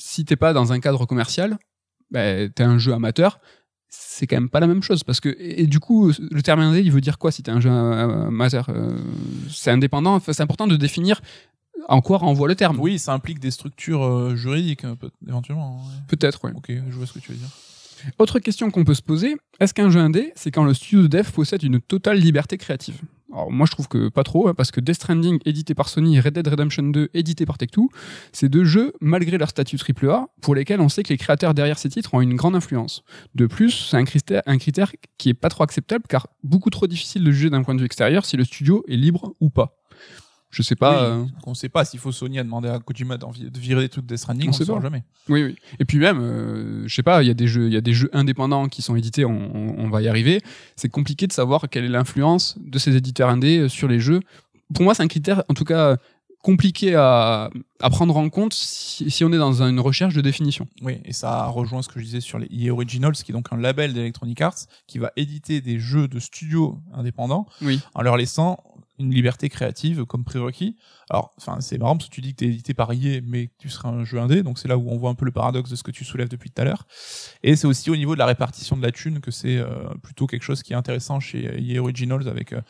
si 0.00 0.24
t'es 0.24 0.36
pas 0.36 0.52
dans 0.52 0.72
un 0.72 0.80
cadre 0.80 1.06
commercial, 1.06 1.58
ben, 2.10 2.50
t'es 2.50 2.62
un 2.64 2.78
jeu 2.78 2.92
amateur, 2.92 3.38
c'est 3.88 4.26
quand 4.26 4.36
même 4.36 4.48
pas 4.50 4.60
la 4.60 4.66
même 4.66 4.82
chose. 4.82 5.04
Parce 5.04 5.20
que, 5.20 5.28
et, 5.28 5.62
et 5.62 5.66
du 5.66 5.78
coup, 5.80 6.10
le 6.30 6.42
terme 6.42 6.60
indé, 6.60 6.80
il 6.80 6.90
veut 6.90 7.00
dire 7.00 7.18
quoi 7.18 7.30
si 7.30 7.42
t'es 7.42 7.50
un 7.52 7.60
jeu 7.60 7.70
amateur 7.70 8.68
Euh, 8.70 8.98
C'est 9.48 9.70
indépendant, 9.70 10.14
enfin, 10.14 10.32
c'est 10.32 10.42
important 10.42 10.66
de 10.66 10.76
définir 10.76 11.20
en 11.88 12.00
quoi 12.00 12.18
renvoie 12.18 12.46
le 12.48 12.54
terme. 12.54 12.78
Oui, 12.80 12.98
ça 12.98 13.12
implique 13.12 13.38
des 13.40 13.50
structures 13.50 14.04
euh, 14.04 14.36
juridiques, 14.36 14.84
euh, 14.84 14.94
peut- 14.96 15.10
éventuellement. 15.26 15.76
ouais. 15.78 15.82
Peut-être, 16.08 16.40
oui. 16.44 16.50
Ok, 16.54 16.66
je 16.70 16.94
vois 16.96 17.06
ce 17.06 17.12
que 17.12 17.18
tu 17.20 17.32
veux 17.32 17.38
dire. 17.38 17.48
Autre 18.18 18.38
question 18.38 18.70
qu'on 18.70 18.84
peut 18.84 18.94
se 18.94 19.02
poser, 19.02 19.36
est-ce 19.58 19.74
qu'un 19.74 19.90
jeu 19.90 20.00
indé, 20.00 20.32
c'est 20.36 20.50
quand 20.50 20.64
le 20.64 20.74
studio 20.74 21.02
de 21.02 21.08
dev 21.08 21.30
possède 21.30 21.62
une 21.62 21.80
totale 21.80 22.18
liberté 22.18 22.56
créative? 22.58 23.00
Alors 23.32 23.50
moi 23.52 23.66
je 23.66 23.70
trouve 23.70 23.86
que 23.86 24.08
pas 24.08 24.24
trop, 24.24 24.48
hein, 24.48 24.54
parce 24.54 24.70
que 24.70 24.80
Death 24.80 24.96
Stranding, 24.96 25.38
édité 25.44 25.74
par 25.74 25.88
Sony, 25.88 26.16
et 26.16 26.20
Red 26.20 26.34
Dead 26.34 26.48
Redemption 26.48 26.82
2, 26.82 27.10
édité 27.14 27.46
par 27.46 27.58
Tech2, 27.58 27.86
c'est 28.32 28.48
deux 28.48 28.64
jeux, 28.64 28.92
malgré 29.00 29.38
leur 29.38 29.50
statut 29.50 29.76
AAA, 29.76 30.26
pour 30.42 30.54
lesquels 30.54 30.80
on 30.80 30.88
sait 30.88 31.02
que 31.02 31.10
les 31.10 31.18
créateurs 31.18 31.54
derrière 31.54 31.78
ces 31.78 31.88
titres 31.88 32.12
ont 32.14 32.20
une 32.20 32.34
grande 32.34 32.56
influence. 32.56 33.04
De 33.34 33.46
plus, 33.46 33.70
c'est 33.70 33.96
un 33.96 34.04
critère, 34.04 34.42
un 34.46 34.58
critère 34.58 34.92
qui 35.16 35.28
est 35.28 35.34
pas 35.34 35.48
trop 35.48 35.62
acceptable, 35.62 36.04
car 36.08 36.26
beaucoup 36.42 36.70
trop 36.70 36.86
difficile 36.88 37.22
de 37.22 37.30
juger 37.30 37.50
d'un 37.50 37.62
point 37.62 37.74
de 37.74 37.80
vue 37.80 37.86
extérieur 37.86 38.24
si 38.24 38.36
le 38.36 38.44
studio 38.44 38.84
est 38.88 38.96
libre 38.96 39.34
ou 39.40 39.48
pas. 39.48 39.79
Je 40.50 40.62
sais 40.62 40.74
pas... 40.76 41.02
euh, 41.04 41.22
Oui, 41.22 41.30
On 41.46 41.54
sait 41.54 41.68
pas 41.68 41.84
s'il 41.84 42.00
faut 42.00 42.10
Sony 42.12 42.38
a 42.38 42.42
demandé 42.44 42.68
à 42.68 42.78
Kojima 42.80 43.16
de 43.18 43.26
virer 43.58 43.82
des 43.82 43.88
trucs 43.88 44.04
de 44.06 44.14
Death 44.14 44.18
Stranding, 44.22 44.46
On 44.46 44.50
on, 44.50 44.52
sait 44.52 44.62
ne 44.64 44.66
saura 44.66 44.80
pas. 44.80 44.86
jamais. 44.86 45.04
Oui, 45.28 45.44
oui. 45.44 45.56
Et 45.78 45.84
puis 45.84 45.98
même, 45.98 46.18
euh, 46.20 46.82
je 46.88 46.94
sais 46.94 47.02
pas, 47.04 47.22
il 47.22 47.26
y 47.28 47.30
a 47.30 47.34
des 47.34 47.46
jeux, 47.46 47.68
il 47.68 47.72
y 47.72 47.76
a 47.76 47.80
des 47.80 47.92
jeux 47.92 48.10
indépendants 48.12 48.68
qui 48.68 48.82
sont 48.82 48.96
édités, 48.96 49.24
on, 49.24 49.30
on- 49.30 49.74
on 49.78 49.88
va 49.90 50.02
y 50.02 50.08
arriver. 50.08 50.40
C'est 50.76 50.88
compliqué 50.88 51.26
de 51.28 51.32
savoir 51.32 51.68
quelle 51.70 51.84
est 51.84 51.88
l'influence 51.88 52.56
de 52.60 52.78
ces 52.78 52.96
éditeurs 52.96 53.28
indés 53.28 53.58
euh, 53.60 53.68
sur 53.68 53.86
les 53.88 54.00
jeux. 54.00 54.20
Pour 54.74 54.82
moi, 54.84 54.94
c'est 54.94 55.02
un 55.04 55.08
critère, 55.08 55.44
en 55.48 55.54
tout 55.54 55.64
cas, 55.64 55.96
compliqué 56.42 56.94
à, 56.94 57.50
à 57.80 57.90
prendre 57.90 58.16
en 58.16 58.28
compte 58.30 58.54
si, 58.54 59.10
si 59.10 59.24
on 59.24 59.32
est 59.32 59.36
dans 59.38 59.62
une 59.62 59.78
recherche 59.78 60.14
de 60.14 60.20
définition. 60.22 60.66
Oui, 60.82 60.98
et 61.04 61.12
ça 61.12 61.46
rejoint 61.46 61.82
ce 61.82 61.88
que 61.88 62.00
je 62.00 62.04
disais 62.06 62.20
sur 62.20 62.38
les 62.38 62.48
EA 62.50 62.72
Originals, 62.72 63.12
qui 63.12 63.30
est 63.30 63.34
donc 63.34 63.48
un 63.52 63.56
label 63.58 63.92
d'Electronic 63.92 64.40
Arts, 64.40 64.56
qui 64.86 64.98
va 64.98 65.12
éditer 65.16 65.60
des 65.60 65.78
jeux 65.78 66.08
de 66.08 66.18
studios 66.18 66.78
indépendants 66.94 67.46
Oui. 67.62 67.80
en 67.94 68.00
leur 68.02 68.16
laissant 68.16 68.64
une 69.00 69.10
liberté 69.12 69.48
créative 69.48 70.04
comme 70.04 70.24
prérequis. 70.24 70.76
Alors, 71.08 71.32
enfin, 71.38 71.60
c'est 71.60 71.78
marrant 71.78 71.96
parce 71.96 72.08
que 72.08 72.14
tu 72.14 72.20
dis 72.20 72.32
que 72.34 72.38
tu 72.38 72.44
es 72.44 72.48
édité 72.48 72.74
par 72.74 72.92
EA, 72.92 73.20
mais 73.24 73.50
tu 73.58 73.68
seras 73.68 73.88
un 73.88 74.04
jeu 74.04 74.18
indé, 74.20 74.42
donc 74.42 74.58
c'est 74.58 74.68
là 74.68 74.76
où 74.78 74.88
on 74.90 74.96
voit 74.96 75.10
un 75.10 75.14
peu 75.14 75.24
le 75.24 75.32
paradoxe 75.32 75.70
de 75.70 75.76
ce 75.76 75.82
que 75.82 75.90
tu 75.90 76.04
soulèves 76.04 76.28
depuis 76.28 76.50
tout 76.50 76.62
à 76.62 76.64
l'heure. 76.64 76.86
Et 77.42 77.56
c'est 77.56 77.66
aussi 77.66 77.90
au 77.90 77.96
niveau 77.96 78.14
de 78.14 78.18
la 78.20 78.26
répartition 78.26 78.76
de 78.76 78.82
la 78.82 78.92
thune 78.92 79.20
que 79.20 79.30
c'est 79.30 79.56
euh, 79.58 79.88
plutôt 80.02 80.26
quelque 80.26 80.42
chose 80.44 80.62
qui 80.62 80.72
est 80.72 80.76
intéressant 80.76 81.18
chez 81.18 81.44
EA 81.60 81.80
Originals 81.80 82.28
avec 82.28 82.52
euh, 82.52 82.60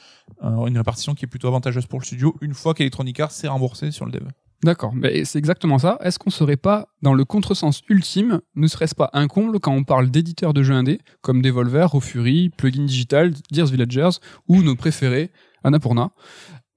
un- 0.41 0.67
une 0.67 0.79
répartition 0.79 1.15
qui 1.15 1.25
est 1.25 1.29
plutôt 1.29 1.49
avantageuse 1.49 1.87
pour 1.87 1.99
le 2.01 2.05
studio 2.05 2.35
une 2.41 2.55
fois 2.55 2.73
qu'Electronic 2.75 3.19
Arts 3.21 3.33
s'est 3.33 3.49
remboursé 3.49 3.91
sur 3.91 4.07
le 4.07 4.13
dev. 4.13 4.23
D'accord, 4.63 4.93
mais 4.95 5.25
c'est 5.25 5.39
exactement 5.39 5.79
ça. 5.79 5.97
Est-ce 6.03 6.19
qu'on 6.19 6.29
serait 6.29 6.59
pas 6.59 6.89
dans 7.01 7.15
le 7.15 7.25
contresens 7.25 7.81
ultime 7.89 8.43
Ne 8.55 8.67
serait-ce 8.67 8.95
pas 8.95 9.09
un 9.15 9.27
comble 9.27 9.59
quand 9.59 9.73
on 9.73 9.85
parle 9.85 10.11
d'éditeurs 10.11 10.53
de 10.53 10.63
jeux 10.63 10.75
indés 10.75 11.01
comme 11.23 11.41
Devolver, 11.41 11.87
Rofuri, 11.91 12.51
Plugin 12.51 12.85
Digital, 12.85 13.33
Dears 13.51 13.69
Villagers 13.69 14.19
ou 14.49 14.63
nos 14.63 14.77
préférés, 14.77 15.31
Annapurna 15.65 16.11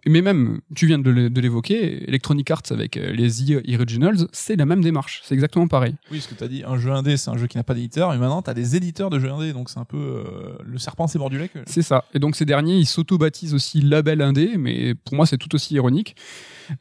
mais 0.05 0.21
même, 0.21 0.59
tu 0.75 0.85
viens 0.85 0.99
de 0.99 1.09
l'é- 1.09 1.29
de 1.29 1.39
l'évoquer, 1.39 2.03
Electronic 2.09 2.51
Arts 2.51 2.63
avec 2.71 2.97
euh, 2.97 3.13
les 3.13 3.49
EA 3.53 3.61
Originals, 3.77 4.27
c'est 4.33 4.57
la 4.57 4.65
même 4.65 4.83
démarche, 4.83 5.21
c'est 5.23 5.33
exactement 5.33 5.69
pareil. 5.69 5.95
Oui, 6.11 6.19
ce 6.19 6.27
que 6.27 6.35
tu 6.35 6.43
as 6.43 6.49
dit, 6.49 6.61
un 6.67 6.77
jeu 6.77 6.91
indé, 6.91 7.15
c'est 7.15 7.29
un 7.29 7.37
jeu 7.37 7.47
qui 7.47 7.55
n'a 7.55 7.63
pas 7.63 7.73
d'éditeur, 7.73 8.13
et 8.13 8.17
maintenant 8.17 8.41
tu 8.41 8.49
as 8.49 8.53
des 8.53 8.75
éditeurs 8.75 9.09
de 9.09 9.17
jeux 9.17 9.31
indés, 9.31 9.53
donc 9.53 9.69
c'est 9.69 9.79
un 9.79 9.85
peu 9.85 9.95
euh, 9.97 10.57
le 10.65 10.77
serpent 10.77 11.07
s'est 11.07 11.19
mordu 11.19 11.37
la 11.39 11.47
queue. 11.47 11.63
C'est 11.67 11.83
ça. 11.83 12.03
Et 12.13 12.19
donc 12.19 12.35
ces 12.35 12.43
derniers, 12.43 12.75
ils 12.75 12.85
s'auto-baptisent 12.85 13.53
aussi 13.53 13.79
label 13.79 14.21
indé, 14.21 14.57
mais 14.57 14.93
pour 14.93 15.15
moi 15.15 15.25
c'est 15.25 15.37
tout 15.37 15.55
aussi 15.55 15.75
ironique. 15.75 16.17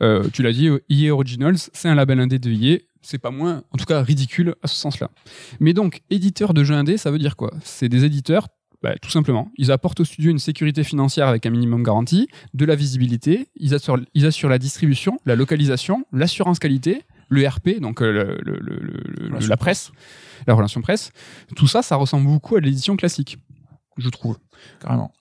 Euh, 0.03 0.29
tu 0.33 0.43
l'as 0.43 0.53
dit, 0.53 0.69
EA 0.91 1.13
Originals, 1.15 1.59
c'est 1.73 1.89
un 1.89 1.95
label 1.95 2.19
indé 2.19 2.41
de 2.41 2.51
EA, 2.51 2.79
c'est 3.03 3.19
pas 3.19 3.31
moins, 3.31 3.63
en 3.71 3.77
tout 3.79 3.85
cas 3.85 4.03
ridicule 4.03 4.57
à 4.65 4.67
ce 4.67 4.75
sens-là. 4.75 5.13
Mais 5.61 5.75
donc, 5.75 6.03
éditeur 6.11 6.55
de 6.55 6.65
jeux 6.65 6.75
indé, 6.75 6.97
ça 6.97 7.13
veut 7.13 7.19
dire 7.21 7.37
quoi? 7.37 7.53
C'est 7.63 7.89
des 7.89 8.05
éditeurs, 8.05 8.49
bah, 8.83 8.95
tout 9.01 9.11
simplement. 9.11 9.51
Ils 9.57 9.71
apportent 9.71 10.01
au 10.01 10.05
studio 10.05 10.31
une 10.31 10.39
sécurité 10.39 10.83
financière 10.85 11.29
avec 11.29 11.47
un 11.47 11.51
minimum 11.51 11.83
garanti, 11.83 12.29
de 12.55 12.65
la 12.65 12.75
visibilité, 12.75 13.49
ils 13.57 13.75
assurent, 13.75 14.01
ils 14.15 14.27
assurent 14.27 14.49
la 14.51 14.59
distribution, 14.59 15.19
la 15.25 15.37
localisation, 15.37 16.05
l'assurance 16.13 16.59
qualité, 16.59 17.03
le 17.29 17.47
RP, 17.49 17.81
donc 17.81 18.03
euh, 18.03 18.13
le- 18.13 18.39
le- 18.43 18.59
le- 19.31 19.39
la 19.49 19.57
presse, 19.57 19.93
la 20.47 20.55
relation 20.55 20.83
presse. 20.83 21.13
Tout 21.57 21.67
ça, 21.67 21.83
ça 21.83 21.97
ressemble 21.97 22.27
beaucoup 22.27 22.57
à 22.57 22.61
l'édition 22.61 22.97
classique, 22.97 23.39
je 23.97 24.09
trouve. 24.11 24.37
Carrément. 24.81 25.13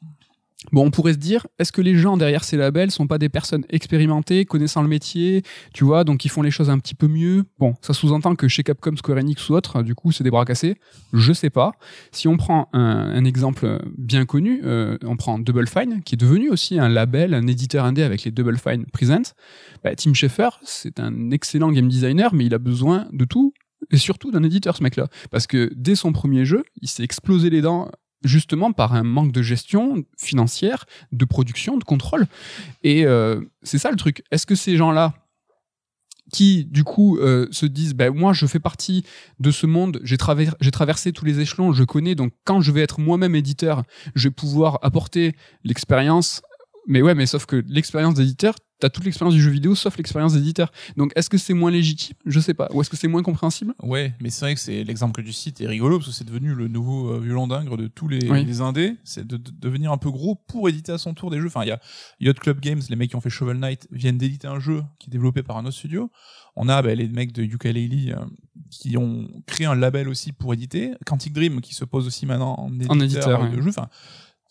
Bon, 0.72 0.86
on 0.86 0.92
pourrait 0.92 1.14
se 1.14 1.18
dire, 1.18 1.48
est-ce 1.58 1.72
que 1.72 1.82
les 1.82 1.98
gens 1.98 2.18
derrière 2.18 2.44
ces 2.44 2.56
labels 2.56 2.92
sont 2.92 3.08
pas 3.08 3.18
des 3.18 3.30
personnes 3.30 3.66
expérimentées, 3.70 4.46
connaissant 4.46 4.84
le 4.84 4.88
métier, 4.88 5.42
tu 5.74 5.84
vois, 5.84 6.04
donc 6.04 6.24
ils 6.24 6.30
font 6.30 6.44
les 6.44 6.52
choses 6.52 6.70
un 6.70 6.78
petit 6.78 6.94
peu 6.94 7.08
mieux? 7.08 7.46
Bon, 7.58 7.74
ça 7.82 7.94
sous-entend 7.94 8.36
que 8.36 8.48
chez 8.48 8.62
Capcom, 8.62 8.96
Square 8.96 9.18
Enix 9.18 9.50
ou 9.50 9.56
autre, 9.56 9.82
du 9.82 9.96
coup, 9.96 10.12
c'est 10.12 10.24
des 10.24 10.30
bras 10.30 10.46
cassés. 10.46 10.76
Je 11.14 11.34
sais 11.34 11.50
pas. 11.50 11.72
Si 12.12 12.28
on 12.28 12.38
prend 12.38 12.70
un, 12.74 13.26
exemple 13.26 13.82
bien 13.98 14.26
connu, 14.26 14.62
euh, 14.64 14.98
on 15.04 15.18
prend 15.18 15.40
Double 15.40 15.68
Fine, 15.68 16.04
qui 16.04 16.16
est 16.16 16.18
devenu 16.18 16.50
aussi 16.50 16.80
un 16.80 16.90
label, 16.90 17.34
un 17.34 17.48
éditeur 17.48 17.84
indé 17.84 18.04
avec 18.04 18.24
les 18.24 18.32
Double 18.32 18.58
Fine 18.58 18.86
Presents. 18.94 19.34
Bah, 19.84 19.96
Tim 19.96 20.14
Schafer, 20.14 20.50
c'est 20.64 21.00
un 21.00 21.32
excellent 21.32 21.72
game 21.72 21.88
designer, 21.88 22.34
mais 22.34 22.46
il 22.46 22.54
a 22.54 22.60
besoin 22.60 23.08
de 23.12 23.26
tout 23.26 23.54
et 23.90 23.98
surtout 23.98 24.32
d'un 24.32 24.44
éditeur, 24.44 24.78
ce 24.78 24.84
mec-là. 24.84 25.08
Parce 25.32 25.48
que 25.48 25.72
dès 25.76 25.96
son 25.96 26.14
premier 26.14 26.46
jeu, 26.46 26.64
il 26.82 26.88
s'est 26.88 27.04
explosé 27.04 27.50
les 27.50 27.62
dents 27.62 27.90
justement 28.24 28.72
par 28.72 28.94
un 28.94 29.04
manque 29.04 29.32
de 29.32 29.42
gestion 29.42 30.04
financière, 30.18 30.86
de 31.12 31.26
production, 31.26 31.78
de 31.78 31.84
contrôle. 31.84 32.28
Et 32.84 33.06
euh, 33.06 33.42
c'est 33.64 33.78
ça 33.80 33.92
le 33.92 33.98
truc. 33.98 34.24
Est-ce 34.32 34.46
que 34.46 34.56
ces 34.56 34.78
gens-là, 34.78 35.14
qui 36.32 36.64
du 36.66 36.84
coup 36.86 37.18
euh, 37.18 37.48
se 37.52 37.66
disent, 37.66 37.94
ben 37.94 38.14
moi 38.14 38.32
je 38.32 38.46
fais 38.46 38.60
partie 38.60 39.04
de 39.40 39.52
ce 39.52 39.68
monde, 39.68 40.00
j'ai 40.04 40.16
traver- 40.16 40.54
j'ai 40.62 40.72
traversé 40.72 41.12
tous 41.12 41.26
les 41.26 41.42
échelons, 41.42 41.74
je 41.74 41.84
connais, 41.84 42.16
donc 42.16 42.32
quand 42.46 42.62
je 42.62 42.72
vais 42.72 42.82
être 42.82 43.02
moi-même 43.02 43.36
éditeur, 43.36 43.84
je 44.16 44.30
vais 44.30 44.34
pouvoir 44.34 44.80
apporter 44.82 45.36
l'expérience. 45.66 46.42
Mais 46.88 47.02
ouais, 47.02 47.16
mais 47.16 47.26
sauf 47.26 47.46
que 47.46 47.64
l'expérience 47.68 48.16
d'éditeur, 48.16 48.56
t'as 48.80 48.90
toute 48.90 49.06
l'expérience 49.06 49.36
du 49.36 49.42
jeu 49.42 49.52
vidéo 49.52 49.76
sauf 49.76 49.96
l'expérience 49.98 50.34
d'éditeur. 50.34 50.72
Donc 50.98 51.12
est-ce 51.16 51.30
que 51.30 51.38
c'est 51.38 51.54
moins 51.54 51.70
légitime? 51.70 52.16
Je 52.26 52.40
sais 52.40 52.56
pas. 52.56 52.68
Ou 52.74 52.82
est-ce 52.82 52.90
que 52.90 52.98
c'est 52.98 53.08
moins 53.08 53.22
compréhensible? 53.22 53.76
Ouais, 53.84 54.16
mais 54.20 54.32
c'est 54.32 54.46
vrai 54.46 54.56
que 54.56 54.60
c'est 54.60 54.84
l'exemple 54.84 55.22
que 55.22 55.26
tu 55.26 55.32
cites 55.32 55.62
est 55.62 55.68
rigolo 55.68 55.98
parce 56.00 56.10
que 56.10 56.16
c'est 56.16 56.24
devenu 56.26 56.56
le 56.56 56.68
nouveau 56.68 57.14
euh, 57.14 57.20
violon 57.20 57.46
d'ingre 57.48 57.78
de 57.78 57.86
tous 57.86 58.08
les, 58.08 58.28
Oui. 58.32 58.44
les 58.44 58.62
indés, 58.62 58.96
c'est 59.04 59.26
de, 59.28 59.38
de 59.38 59.52
devenir 59.52 59.92
un 59.92 59.98
peu 60.00 60.10
gros 60.10 60.34
pour 60.48 60.68
éditer 60.68 60.92
à 60.92 60.98
son 60.98 61.14
tour 61.14 61.30
des 61.30 61.40
jeux. 61.40 61.46
Enfin, 61.48 61.62
il 61.64 61.68
y 61.68 61.72
a 61.72 61.80
Yacht 62.20 62.40
Club 62.40 62.60
Games, 62.60 62.82
les 62.90 62.96
mecs 62.96 63.12
qui 63.12 63.16
ont 63.16 63.22
fait 63.22 63.30
Shovel 63.30 63.58
Knight 63.60 63.88
viennent 63.92 64.18
d'éditer 64.18 64.48
un 64.48 64.60
jeu 64.60 64.82
qui 64.98 65.10
est 65.10 65.12
développé 65.12 65.44
par 65.44 65.58
un 65.58 65.66
autre 65.66 65.78
studio. 65.78 66.10
On 66.56 66.68
a 66.68 66.82
bah, 66.82 66.96
les 66.96 67.08
mecs 67.08 67.32
de 67.34 67.44
Yooka-Laylee 67.44 68.14
euh, 68.14 68.26
qui 68.72 68.98
ont 68.98 69.30
créé 69.46 69.68
un 69.68 69.76
label 69.76 70.10
aussi 70.10 70.32
pour 70.32 70.52
éditer. 70.56 70.94
Quantic 71.06 71.34
Dream 71.34 71.62
qui 71.62 71.76
se 71.76 71.86
pose 71.86 72.08
aussi 72.08 72.26
maintenant 72.26 72.56
en 72.58 72.74
éditeur, 72.74 72.92
En 72.96 73.00
éditeur, 73.00 73.50
de 73.52 73.56
ouais. 73.58 73.62
jeux. 73.62 73.70
Enfin, 73.70 73.88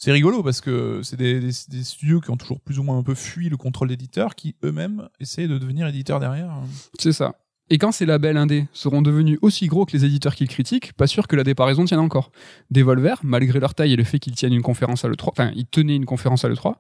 c'est 0.01 0.13
rigolo 0.13 0.43
parce 0.43 0.63
que 0.63 1.03
c'est 1.03 1.19
des, 1.19 1.53
studios 1.53 2.23
qui 2.23 2.31
ont 2.31 2.39
toujours 2.39 2.59
plus 2.59 2.79
ou 2.79 2.83
moins 2.83 2.97
un 2.97 3.03
peu 3.03 3.15
fui 3.15 3.51
le 3.51 3.59
contrôle 3.59 3.89
d'éditeur 3.89 4.35
qui 4.35 4.57
eux-mêmes 4.65 5.11
essayent 5.21 5.47
de 5.47 5.59
devenir 5.59 5.87
éditeurs 5.87 6.19
derrière. 6.19 6.51
C'est 6.99 7.13
ça. 7.13 7.35
Et 7.69 7.77
quand 7.77 7.93
ces 7.93 8.07
labels 8.07 8.39
indés 8.39 8.67
seront 8.73 9.03
devenus 9.03 9.39
aussi 9.43 9.67
gros 9.67 9.85
que 9.85 9.93
les 9.93 10.07
éditeurs 10.07 10.35
qu'ils 10.35 10.49
critiquent, 10.49 10.95
pas 10.95 11.07
sûr 11.07 11.29
que 11.29 11.37
la 11.37 11.45
déparaison 11.45 11.85
tienne 11.85 12.01
encore. 12.01 12.33
Devolver, 12.71 13.17
malgré 13.23 13.61
leur 13.61 13.75
taille 13.75 13.93
et 13.93 13.97
le 13.97 14.05
fait 14.05 14.19
qu'ils 14.19 14.35
tiennent 14.35 14.55
une 14.55 14.63
conférence 14.63 15.05
à 15.05 15.09
l'E3, 15.09 15.29
enfin, 15.33 15.53
ils 15.55 15.67
tenaient 15.67 15.97
une 15.97 16.07
conférence 16.07 16.47
à 16.47 16.49
l'E3, 16.49 16.77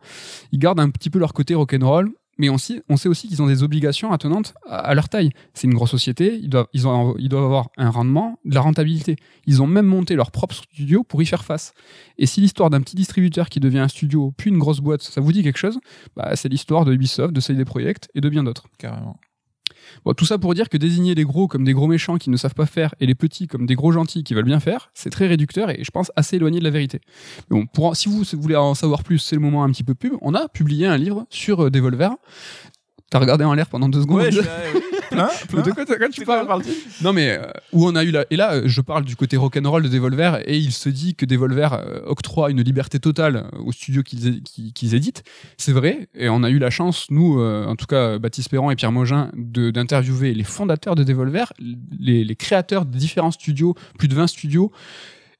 ils 0.52 0.58
gardent 0.58 0.80
un 0.80 0.88
petit 0.88 1.10
peu 1.10 1.18
leur 1.18 1.34
côté 1.34 1.54
rock'n'roll, 1.54 2.10
mais 2.40 2.48
on, 2.48 2.56
sait- 2.56 2.82
aussi 2.88 3.28
qu'ils 3.28 3.42
ont 3.42 3.46
des 3.46 3.62
obligations 3.62 4.12
attenantes 4.12 4.54
à, 4.66 4.94
leur 4.94 5.10
taille. 5.10 5.28
C'est 5.52 5.66
une 5.66 5.74
grosse 5.74 5.90
société, 5.90 6.40
ils 6.42 6.48
doivent 6.48 7.44
avoir 7.44 7.68
un 7.76 7.90
rendement, 7.90 8.38
de 8.46 8.54
la 8.54 8.62
rentabilité. 8.62 9.16
Ils 9.46 9.60
ont 9.60 9.66
même 9.66 9.84
monté 9.84 10.16
leur 10.16 10.30
propre 10.30 10.54
studio 10.54 11.04
pour 11.04 11.20
y 11.20 11.26
faire 11.26 11.44
face. 11.44 11.74
Et 12.16 12.24
si 12.24 12.40
l'histoire 12.40 12.70
d'un 12.70 12.80
petit 12.80 12.96
distributeur 12.96 13.50
qui 13.50 13.60
devient 13.60 13.80
un 13.80 13.88
studio, 13.88 14.32
puis 14.38 14.48
une 14.48 14.58
grosse 14.58 14.80
boîte, 14.80 15.02
ça 15.02 15.20
vous 15.20 15.32
dit 15.32 15.42
quelque 15.42 15.58
chose, 15.58 15.80
bah, 16.16 16.34
c'est 16.34 16.48
l'histoire 16.48 16.86
de 16.86 16.94
Ubisoft, 16.94 17.34
de 17.34 17.40
CD 17.40 17.66
Projekt 17.66 18.08
et 18.14 18.22
de 18.22 18.28
bien 18.30 18.42
d'autres. 18.42 18.64
Carrément. 18.78 19.20
Bon, 20.04 20.12
tout 20.14 20.24
ça 20.24 20.38
pour 20.38 20.54
dire 20.54 20.68
que 20.68 20.76
désigner 20.76 21.14
les 21.14 21.24
gros 21.24 21.48
comme 21.48 21.64
des 21.64 21.72
gros 21.72 21.86
méchants 21.86 22.16
qui 22.18 22.30
ne 22.30 22.36
savent 22.36 22.54
pas 22.54 22.66
faire 22.66 22.94
et 23.00 23.06
les 23.06 23.14
petits 23.14 23.46
comme 23.46 23.66
des 23.66 23.74
gros 23.74 23.92
gentils 23.92 24.24
qui 24.24 24.34
veulent 24.34 24.44
bien 24.44 24.60
faire, 24.60 24.90
c'est 24.94 25.10
très 25.10 25.26
réducteur 25.26 25.70
et 25.70 25.82
je 25.84 25.90
pense 25.90 26.10
assez 26.16 26.36
éloigné 26.36 26.58
de 26.58 26.64
la 26.64 26.70
vérité. 26.70 27.00
Mais 27.50 27.58
bon, 27.60 27.66
pour, 27.66 27.86
en- 27.86 27.94
si 27.94 28.08
vous 28.08 28.22
voulez 28.34 28.56
en 28.56 28.74
savoir 28.74 29.02
plus, 29.02 29.18
c'est 29.18 29.36
le 29.36 29.42
moment 29.42 29.64
un 29.64 29.70
petit 29.70 29.84
peu 29.84 29.94
pub. 29.94 30.12
On 30.22 30.34
a 30.34 30.48
publié 30.48 30.86
un 30.86 30.96
livre 30.96 31.26
sur 31.30 31.64
euh, 31.64 31.70
Devolver. 31.70 32.10
T'as 33.10 33.18
regardé 33.18 33.44
en 33.44 33.54
l'air 33.54 33.68
pendant 33.68 33.88
deux 33.88 34.02
secondes. 34.02 34.18
Ouais, 34.20 34.30
je- 34.32 34.40
oui. 34.74 34.80
Plein, 35.10 35.28
plein. 35.48 35.62
de 35.62 35.70
quoi, 35.72 35.84
de 35.84 35.94
quoi 35.94 36.08
tu 36.08 36.24
parles 36.24 36.62
Non 37.02 37.12
mais 37.12 37.30
euh, 37.30 37.46
où 37.72 37.86
on 37.86 37.94
a 37.94 38.04
eu 38.04 38.10
la 38.10 38.24
et 38.30 38.36
là 38.36 38.66
je 38.66 38.80
parle 38.80 39.04
du 39.04 39.16
côté 39.16 39.36
rock'n'roll 39.36 39.82
de 39.82 39.88
Devolver 39.88 40.40
et 40.46 40.56
il 40.56 40.72
se 40.72 40.88
dit 40.88 41.14
que 41.14 41.26
Devolver 41.26 41.72
euh, 41.72 42.00
octroie 42.06 42.50
une 42.50 42.62
liberté 42.62 42.98
totale 43.00 43.36
euh, 43.36 43.58
aux 43.58 43.72
studios 43.72 44.02
qu'ils 44.02 44.94
éditent. 44.94 45.22
C'est 45.56 45.72
vrai 45.72 46.08
et 46.14 46.28
on 46.28 46.42
a 46.42 46.50
eu 46.50 46.58
la 46.58 46.70
chance 46.70 47.06
nous 47.10 47.40
euh, 47.40 47.66
en 47.66 47.76
tout 47.76 47.86
cas 47.86 48.18
Baptiste 48.18 48.50
Perron 48.50 48.70
et 48.70 48.76
Pierre 48.76 48.92
Mogin 48.92 49.30
de 49.34 49.70
d'interviewer 49.70 50.34
les 50.34 50.44
fondateurs 50.44 50.94
de 50.94 51.04
Devolver, 51.04 51.52
les, 51.58 52.24
les 52.24 52.36
créateurs 52.36 52.84
de 52.84 52.96
différents 52.96 53.30
studios, 53.30 53.74
plus 53.98 54.08
de 54.08 54.14
20 54.14 54.26
studios. 54.26 54.72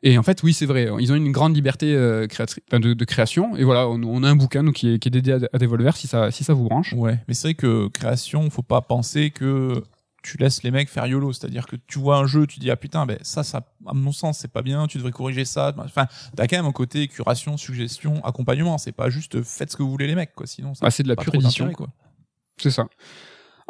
Et 0.03 0.17
en 0.17 0.23
fait, 0.23 0.43
oui, 0.43 0.53
c'est 0.55 0.67
vrai. 0.67 0.89
Ils 0.99 1.13
ont 1.13 1.15
une 1.17 1.31
grande 1.31 1.55
liberté 1.55 1.95
euh, 1.95 2.27
de, 2.73 2.95
de 2.95 3.05
création. 3.05 3.57
Et 3.57 3.65
voilà, 3.65 3.87
on, 3.89 4.03
on 4.03 4.23
a 4.23 4.29
un 4.31 4.37
bouquin 4.37 4.63
nous, 4.63 4.73
qui, 4.73 4.95
est, 4.95 4.99
qui 4.99 5.09
est 5.09 5.11
dédié 5.11 5.35
à, 5.35 5.39
à 5.53 5.59
Devolver 5.59 5.95
si 5.97 6.07
ça, 6.07 6.31
si 6.31 6.43
ça 6.43 6.55
vous 6.55 6.65
branche. 6.65 6.95
Ouais, 6.95 7.19
mais 7.29 7.35
c'est 7.35 7.49
vrai 7.49 7.55
que 7.55 7.89
création, 7.89 8.49
faut 8.49 8.63
pas 8.63 8.81
penser 8.81 9.31
que 9.31 9.83
tu 10.23 10.37
laisses 10.39 10.63
les 10.63 10.71
mecs 10.71 10.89
faire 10.89 11.07
YOLO. 11.07 11.33
C'est-à-dire 11.35 11.67
que 11.67 11.77
tu 11.87 11.99
vois 11.99 12.17
un 12.17 12.27
jeu, 12.27 12.47
tu 12.47 12.61
dis 12.61 12.71
ah 12.71 12.77
putain, 12.77 13.05
ben 13.05 13.19
ça, 13.23 13.43
ça, 13.43 13.63
à 13.87 13.93
mon 13.93 14.13
sens, 14.13 14.39
c'est 14.39 14.53
pas 14.53 14.63
bien. 14.63 14.87
Tu 14.87 14.97
devrais 14.97 15.13
corriger 15.13 15.45
ça. 15.45 15.75
Enfin, 15.79 16.07
t'as 16.35 16.47
quand 16.47 16.57
même 16.57 16.67
un 16.67 16.73
côté 16.73 17.07
curation, 17.09 17.59
suggestion, 17.59 18.25
accompagnement. 18.25 18.79
C'est 18.79 18.93
pas 18.93 19.11
juste 19.11 19.43
faites 19.43 19.71
ce 19.71 19.77
que 19.77 19.83
vous 19.83 19.91
voulez 19.91 20.07
les 20.07 20.15
mecs, 20.15 20.35
quoi. 20.35 20.47
Sinon, 20.47 20.75
ça 20.75 20.87
Ah, 20.87 20.91
c'est 20.91 21.03
de 21.03 21.09
la 21.09 21.17
pure 21.17 21.35
édition. 21.35 21.71
quoi. 21.73 21.89
C'est 22.57 22.71
ça. 22.71 22.87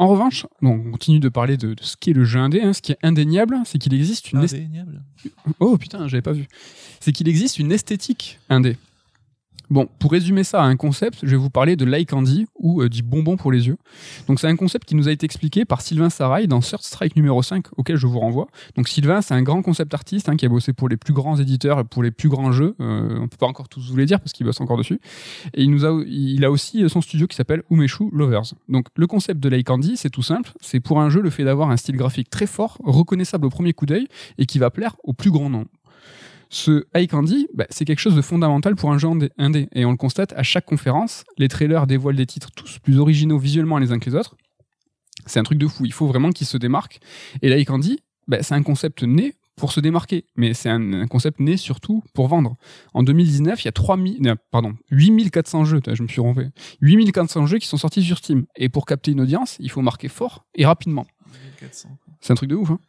En 0.01 0.09
revanche, 0.09 0.47
donc, 0.63 0.83
on 0.87 0.91
continue 0.93 1.21
de 1.21 1.29
parler 1.29 1.59
de, 1.59 1.75
de 1.75 1.83
ce 1.83 1.95
qu'est 1.95 2.15
le 2.15 2.25
jeu 2.25 2.41
indé. 2.41 2.63
hein. 2.63 2.73
Ce 2.73 2.81
qui 2.81 2.93
est 2.93 2.99
indéniable, 3.03 3.59
c'est 3.67 3.77
qu'il 3.79 3.93
existe 3.93 4.33
une 4.33 4.43
est- 4.43 4.55
Indéniable. 4.55 5.03
oh 5.61 5.77
putain, 5.77 6.09
j'avais 6.09 6.23
pas 6.23 6.33
vu. 6.33 6.49
C'est 7.01 7.13
qu'il 7.13 7.29
existe 7.29 7.59
une 7.59 7.71
esthétique 7.71 8.39
indé. 8.49 8.79
Bon, 9.71 9.89
pour 10.01 10.11
résumer 10.11 10.43
ça 10.43 10.63
à 10.63 10.67
un 10.67 10.75
concept, 10.75 11.21
je 11.23 11.29
vais 11.29 11.37
vous 11.37 11.49
parler 11.49 11.77
de 11.77 11.85
l'eye 11.85 12.05
candy 12.05 12.47
ou 12.57 12.83
euh, 12.83 12.89
du 12.89 13.05
bonbon 13.05 13.37
pour 13.37 13.53
les 13.53 13.69
yeux. 13.69 13.77
Donc 14.27 14.41
c'est 14.41 14.49
un 14.49 14.57
concept 14.57 14.85
qui 14.85 14.97
nous 14.97 15.07
a 15.07 15.13
été 15.13 15.25
expliqué 15.25 15.65
par 15.65 15.81
Sylvain 15.81 16.11
Sarail 16.11 16.49
dans 16.49 16.59
Third 16.59 16.83
Strike 16.83 17.15
numéro 17.15 17.41
5 17.41 17.67
auquel 17.77 17.95
je 17.95 18.09
vous 18.09 18.19
renvoie. 18.19 18.49
Donc 18.75 18.89
Sylvain, 18.89 19.23
c'est 19.23 19.35
un 19.35 19.43
grand 19.43 19.63
concept 19.63 19.95
artiste 19.95 20.29
hein, 20.29 20.35
qui 20.35 20.45
a 20.45 20.49
bossé 20.49 20.73
pour 20.73 20.89
les 20.89 20.97
plus 20.97 21.13
grands 21.13 21.37
éditeurs, 21.37 21.85
pour 21.85 22.03
les 22.03 22.11
plus 22.11 22.29
grands 22.29 22.51
jeux. 22.51 22.75
Euh, 22.81 23.21
on 23.21 23.29
peut 23.29 23.37
pas 23.37 23.47
encore 23.47 23.69
tous 23.69 23.89
vous 23.89 23.97
les 23.97 24.07
dire 24.07 24.19
parce 24.19 24.33
qu'il 24.33 24.45
bosse 24.45 24.61
encore 24.61 24.77
dessus. 24.77 25.01
Et 25.55 25.63
il 25.63 25.71
nous 25.71 25.85
a, 25.85 26.03
il 26.05 26.45
a 26.45 26.51
aussi 26.51 26.89
son 26.89 27.01
studio 27.01 27.29
qui 27.29 27.37
s'appelle 27.37 27.63
Umeshu 27.71 28.11
Lovers. 28.13 28.55
Donc 28.69 28.87
le 28.97 29.07
concept 29.07 29.39
de 29.39 29.49
l'eye 29.49 29.63
candy, 29.63 29.97
c'est 29.97 30.11
tout 30.11 30.25
simple. 30.25 30.51
C'est 30.61 30.81
pour 30.81 31.01
un 31.01 31.11
jeu 31.11 31.21
le 31.21 31.31
fait 31.31 31.45
d'avoir 31.45 31.71
un 31.71 31.77
style 31.77 31.97
graphique 31.97 32.29
très 32.29 32.49
fort, 32.49 32.77
reconnaissable 32.83 33.47
au 33.47 33.51
premier 33.51 33.73
coup 33.73 33.87
d'œil 33.87 34.09
et 34.37 34.47
qui 34.47 34.59
va 34.59 34.71
plaire 34.71 34.97
au 35.05 35.13
plus 35.13 35.31
grand 35.31 35.49
nombre. 35.49 35.69
Ce 36.53 36.85
Eye 36.95 37.07
Candy, 37.07 37.47
bah, 37.55 37.67
c'est 37.71 37.85
quelque 37.85 38.01
chose 38.01 38.17
de 38.17 38.23
fondamental 38.23 38.75
pour 38.75 38.93
un 38.93 38.99
jeu 38.99 39.09
indé-. 39.39 39.69
Et 39.73 39.85
on 39.85 39.93
le 39.93 39.97
constate 39.97 40.33
à 40.37 40.43
chaque 40.43 40.67
conférence. 40.67 41.25
Les 41.39 41.47
trailers 41.47 41.87
dévoilent 41.87 42.17
des 42.17 42.27
titres 42.27 42.51
tous 42.51 42.81
plus 42.81 42.99
originaux 42.99 43.39
visuellement 43.39 43.79
les 43.79 43.93
uns 43.93 44.01
que 44.01 44.11
les 44.11 44.17
autres. 44.17 44.37
C'est 45.27 45.39
un 45.39 45.45
truc 45.45 45.59
de 45.59 45.69
fou. 45.69 45.87
Il 45.87 45.93
faut 45.93 46.09
vraiment 46.09 46.31
qu'ils 46.31 46.49
se 46.49 46.57
démarquent. 46.57 46.99
Et 47.41 47.49
l'Eye 47.49 47.65
Candy, 47.65 48.01
bah, 48.27 48.43
c'est 48.43 48.55
un 48.55 48.65
concept 48.65 49.05
né 49.05 49.37
pour 49.55 49.71
se 49.71 49.79
démarquer. 49.79 50.25
Mais 50.35 50.53
c'est 50.53 50.69
un, 50.71 51.07
concept 51.07 51.39
né 51.39 51.57
surtout 51.57 52.03
pour 52.15 52.27
vendre. 52.27 52.57
En 52.95 53.05
2019, 53.05 53.63
il 53.63 53.67
y 53.67 53.69
a 53.69 53.73
3000, 53.73 54.21
non, 54.21 54.35
pardon, 54.51 54.75
8400 54.91 55.65
jeux. 55.67 55.81
Je 55.87 56.03
me 56.03 56.09
suis 56.09 56.17
trompé. 56.17 56.49
8400 56.81 57.47
jeux 57.47 57.59
qui 57.59 57.69
sont 57.69 57.77
sortis 57.77 58.03
sur 58.03 58.19
Steam. 58.19 58.47
Et 58.57 58.69
pour 58.69 58.87
capter 58.87 59.13
une 59.13 59.21
audience, 59.21 59.57
il 59.61 59.71
faut 59.71 59.83
marquer 59.83 60.09
fort 60.09 60.47
et 60.57 60.67
rapidement. 60.67 61.07
1400, 61.61 61.91
quoi. 62.05 62.15
C'est 62.21 62.33
un 62.33 62.37
truc 62.37 62.51
de 62.51 62.57
ouf. 62.57 62.71
Hein. 62.71 62.81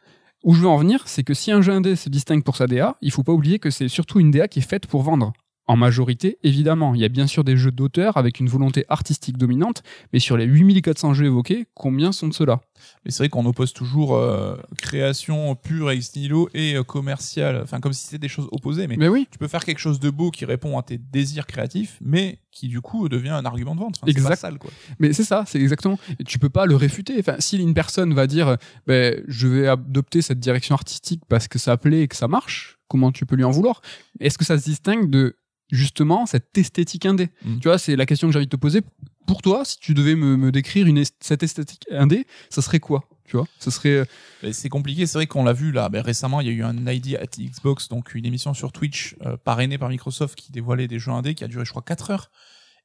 Où 0.44 0.54
je 0.54 0.60
veux 0.60 0.68
en 0.68 0.76
venir, 0.76 1.06
c'est 1.06 1.22
que 1.22 1.34
si 1.34 1.52
un 1.52 1.62
jeu 1.62 1.72
indé 1.72 1.94
se 1.94 2.08
distingue 2.08 2.42
pour 2.42 2.56
sa 2.56 2.66
DA, 2.66 2.96
il 3.00 3.12
faut 3.12 3.22
pas 3.22 3.32
oublier 3.32 3.60
que 3.60 3.70
c'est 3.70 3.86
surtout 3.86 4.18
une 4.18 4.32
DA 4.32 4.48
qui 4.48 4.58
est 4.58 4.68
faite 4.68 4.88
pour 4.88 5.02
vendre. 5.02 5.32
En 5.68 5.76
majorité, 5.76 6.38
évidemment, 6.42 6.94
il 6.94 7.00
y 7.00 7.04
a 7.04 7.08
bien 7.08 7.28
sûr 7.28 7.44
des 7.44 7.56
jeux 7.56 7.70
d'auteur 7.70 8.16
avec 8.16 8.40
une 8.40 8.48
volonté 8.48 8.84
artistique 8.88 9.38
dominante, 9.38 9.82
mais 10.12 10.18
sur 10.18 10.36
les 10.36 10.44
8400 10.44 11.14
jeux 11.14 11.26
évoqués, 11.26 11.66
combien 11.74 12.10
sont 12.10 12.26
de 12.26 12.34
ceux-là? 12.34 12.60
Mais 13.04 13.12
c'est 13.12 13.18
vrai 13.18 13.28
qu'on 13.28 13.46
oppose 13.46 13.72
toujours 13.72 14.16
euh, 14.16 14.56
création 14.76 15.54
pure 15.54 15.92
ex 15.92 16.16
nihilo 16.16 16.48
et 16.52 16.74
euh, 16.74 16.82
commerciale. 16.82 17.60
Enfin, 17.62 17.78
comme 17.78 17.92
si 17.92 18.04
c'était 18.04 18.18
des 18.18 18.28
choses 18.28 18.48
opposées. 18.50 18.88
Mais 18.88 18.96
Mais 18.96 19.06
oui, 19.06 19.28
tu 19.30 19.38
peux 19.38 19.46
faire 19.46 19.64
quelque 19.64 19.78
chose 19.78 20.00
de 20.00 20.10
beau 20.10 20.32
qui 20.32 20.44
répond 20.44 20.76
à 20.78 20.82
tes 20.82 20.98
désirs 20.98 21.46
créatifs, 21.46 21.96
mais 22.00 22.40
qui 22.50 22.66
du 22.66 22.80
coup 22.80 23.08
devient 23.08 23.28
un 23.30 23.44
argument 23.44 23.76
de 23.76 23.80
vente. 23.80 23.94
Enfin, 23.98 24.06
c'est 24.06 24.10
Exact. 24.10 24.28
pas 24.30 24.36
sale, 24.36 24.58
quoi. 24.58 24.70
mais 24.98 25.12
c'est 25.12 25.22
ça, 25.24 25.44
c'est 25.46 25.60
exactement. 25.60 25.98
Et 26.18 26.24
tu 26.24 26.40
peux 26.40 26.50
pas 26.50 26.66
le 26.66 26.74
réfuter. 26.74 27.14
Enfin, 27.20 27.36
si 27.38 27.56
une 27.56 27.72
personne 27.72 28.12
va 28.14 28.26
dire, 28.26 28.56
ben, 28.88 29.22
je 29.28 29.46
vais 29.46 29.68
adopter 29.68 30.22
cette 30.22 30.40
direction 30.40 30.74
artistique 30.74 31.22
parce 31.28 31.46
que 31.46 31.60
ça 31.60 31.76
plaît 31.76 32.02
et 32.02 32.08
que 32.08 32.16
ça 32.16 32.26
marche, 32.26 32.78
comment 32.88 33.12
tu 33.12 33.26
peux 33.26 33.36
lui 33.36 33.44
en 33.44 33.52
vouloir? 33.52 33.80
Est-ce 34.18 34.36
que 34.38 34.44
ça 34.44 34.58
se 34.58 34.64
distingue 34.64 35.08
de 35.08 35.36
justement 35.72 36.26
cette 36.26 36.56
esthétique 36.56 37.04
indé 37.06 37.30
Mm. 37.44 37.58
Tu 37.58 37.66
vois, 37.68 37.78
c'est 37.78 37.96
la 37.96 38.06
question 38.06 38.28
que 38.28 38.32
j'ai 38.32 38.38
envie 38.38 38.46
de 38.46 38.50
te 38.50 38.56
poser. 38.56 38.82
Pour 39.26 39.42
toi, 39.42 39.64
si 39.64 39.78
tu 39.80 39.94
devais 39.94 40.14
me, 40.14 40.36
me 40.36 40.52
décrire 40.52 40.86
une 40.86 40.98
est- 40.98 41.14
cette 41.20 41.42
esthétique 41.42 41.86
indé, 41.90 42.26
ça 42.50 42.62
serait 42.62 42.78
quoi 42.80 43.08
Tu 43.24 43.36
vois, 43.36 43.46
ça 43.58 43.70
serait 43.70 44.04
euh, 44.44 44.52
C'est 44.52 44.68
compliqué, 44.68 45.06
c'est 45.06 45.16
vrai 45.18 45.26
qu'on 45.26 45.44
l'a 45.44 45.52
vu 45.54 45.72
là. 45.72 45.88
Ben, 45.88 46.02
récemment, 46.02 46.40
il 46.40 46.46
y 46.48 46.50
a 46.50 46.52
eu 46.52 46.62
un 46.62 46.76
ID 46.86 47.16
at 47.16 47.26
Xbox, 47.38 47.88
donc 47.88 48.14
une 48.14 48.26
émission 48.26 48.52
sur 48.54 48.70
Twitch 48.72 49.16
euh, 49.24 49.36
parrainée 49.36 49.78
par 49.78 49.88
Microsoft 49.88 50.34
qui 50.38 50.52
dévoilait 50.52 50.88
des 50.88 50.98
jeux 50.98 51.12
indés 51.12 51.34
qui 51.34 51.42
a 51.44 51.48
duré, 51.48 51.64
je 51.64 51.70
crois, 51.70 51.82
4 51.82 52.10
heures. 52.10 52.30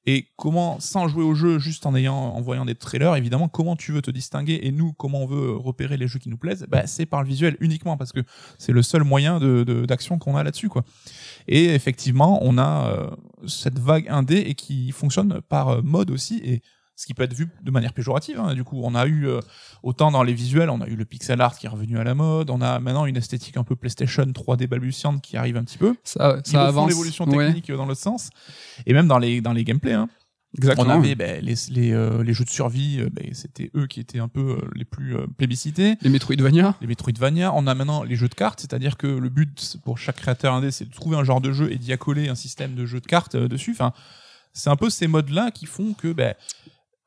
Et 0.09 0.29
comment, 0.37 0.79
sans 0.79 1.09
jouer 1.09 1.25
au 1.25 1.35
jeu, 1.35 1.59
juste 1.59 1.85
en 1.85 1.93
ayant, 1.93 2.15
en 2.15 2.39
voyant 2.39 2.63
des 2.63 2.75
trailers, 2.75 3.13
évidemment, 3.17 3.49
comment 3.49 3.75
tu 3.75 3.91
veux 3.91 4.01
te 4.01 4.09
distinguer 4.09 4.57
et 4.63 4.71
nous, 4.71 4.93
comment 4.93 5.23
on 5.23 5.27
veut 5.27 5.51
repérer 5.51 5.97
les 5.97 6.07
jeux 6.07 6.19
qui 6.19 6.29
nous 6.29 6.37
plaisent, 6.37 6.65
bah, 6.69 6.87
c'est 6.87 7.05
par 7.05 7.23
le 7.23 7.27
visuel 7.27 7.57
uniquement 7.59 7.97
parce 7.97 8.13
que 8.13 8.21
c'est 8.57 8.71
le 8.71 8.81
seul 8.83 9.03
moyen 9.03 9.37
de, 9.39 9.65
de- 9.65 9.85
d'action 9.85 10.17
qu'on 10.17 10.37
a 10.37 10.43
là-dessus, 10.45 10.69
quoi. 10.69 10.85
Et 11.47 11.73
effectivement, 11.73 12.39
on 12.41 12.57
a 12.57 12.89
euh, 12.89 13.09
cette 13.47 13.79
vague 13.79 14.07
indé 14.09 14.37
et 14.37 14.53
qui 14.55 14.91
fonctionne 14.91 15.41
par 15.47 15.69
euh, 15.69 15.81
mode 15.83 16.11
aussi 16.11 16.41
et 16.43 16.61
ce 16.95 17.05
qui 17.05 17.13
peut 17.13 17.21
être 17.23 17.35
vu 17.35 17.47
de 17.61 17.69
manière 17.69 17.93
péjorative. 17.93 18.39
hein. 18.39 18.55
Du 18.55 18.63
coup, 18.63 18.81
on 18.83 18.95
a 18.95 19.05
eu 19.05 19.27
euh, 19.27 19.39
autant 19.83 20.09
dans 20.09 20.23
les 20.23 20.33
visuels, 20.33 20.71
on 20.71 20.81
a 20.81 20.87
eu 20.87 20.95
le 20.95 21.05
pixel 21.05 21.39
art 21.41 21.55
qui 21.55 21.67
est 21.67 21.69
revenu 21.69 21.99
à 21.99 22.03
la 22.03 22.15
mode, 22.15 22.49
on 22.49 22.59
a 22.59 22.79
maintenant 22.79 23.05
une 23.05 23.17
esthétique 23.17 23.55
un 23.55 23.63
peu 23.63 23.75
PlayStation 23.75 24.23
3D 24.23 24.65
balbutiante 24.67 25.21
qui 25.21 25.37
arrive 25.37 25.57
un 25.57 25.63
petit 25.63 25.77
peu. 25.77 25.95
ça, 26.03 26.39
ça 26.43 26.65
avance. 26.65 26.89
l'évolution 26.89 27.25
technique 27.27 27.71
dans 27.71 27.85
l'autre 27.85 28.01
sens. 28.01 28.31
Et 28.87 28.93
même 28.93 29.07
dans 29.07 29.19
les 29.19 29.41
dans 29.41 29.53
les 29.53 29.63
gameplays, 29.63 29.93
hein. 29.93 30.09
Exactement. 30.57 30.87
on 30.87 30.99
avait 30.99 31.15
ben, 31.15 31.43
les 31.43 31.55
les, 31.69 31.91
euh, 31.93 32.23
les 32.23 32.33
jeux 32.33 32.43
de 32.43 32.49
survie, 32.49 32.99
euh, 32.99 33.09
ben, 33.11 33.33
c'était 33.33 33.71
eux 33.75 33.87
qui 33.87 33.99
étaient 33.99 34.19
un 34.19 34.27
peu 34.27 34.57
euh, 34.61 34.69
les 34.75 34.85
plus 34.85 35.15
euh, 35.15 35.25
plébiscités. 35.37 35.95
Les 36.01 36.09
Metroidvania. 36.09 36.75
Les 36.81 36.87
Metroidvania, 36.87 37.53
on 37.53 37.67
a 37.67 37.75
maintenant 37.75 38.03
les 38.03 38.15
jeux 38.15 38.29
de 38.29 38.35
cartes, 38.35 38.59
c'est-à-dire 38.61 38.97
que 38.97 39.07
le 39.07 39.29
but 39.29 39.77
pour 39.83 39.97
chaque 39.97 40.17
créateur 40.17 40.53
indé, 40.53 40.71
c'est 40.71 40.85
de 40.85 40.93
trouver 40.93 41.17
un 41.17 41.23
genre 41.23 41.41
de 41.41 41.51
jeu 41.51 41.71
et 41.71 41.77
d'y 41.77 41.93
accoler 41.93 42.29
un 42.29 42.35
système 42.35 42.75
de 42.75 42.85
jeu 42.85 42.99
de 42.99 43.07
cartes 43.07 43.35
euh, 43.35 43.47
dessus. 43.47 43.71
Enfin, 43.71 43.93
c'est 44.53 44.69
un 44.69 44.75
peu 44.75 44.89
ces 44.89 45.07
modes-là 45.07 45.51
qui 45.51 45.65
font 45.65 45.93
que, 45.93 46.11
ben, 46.11 46.33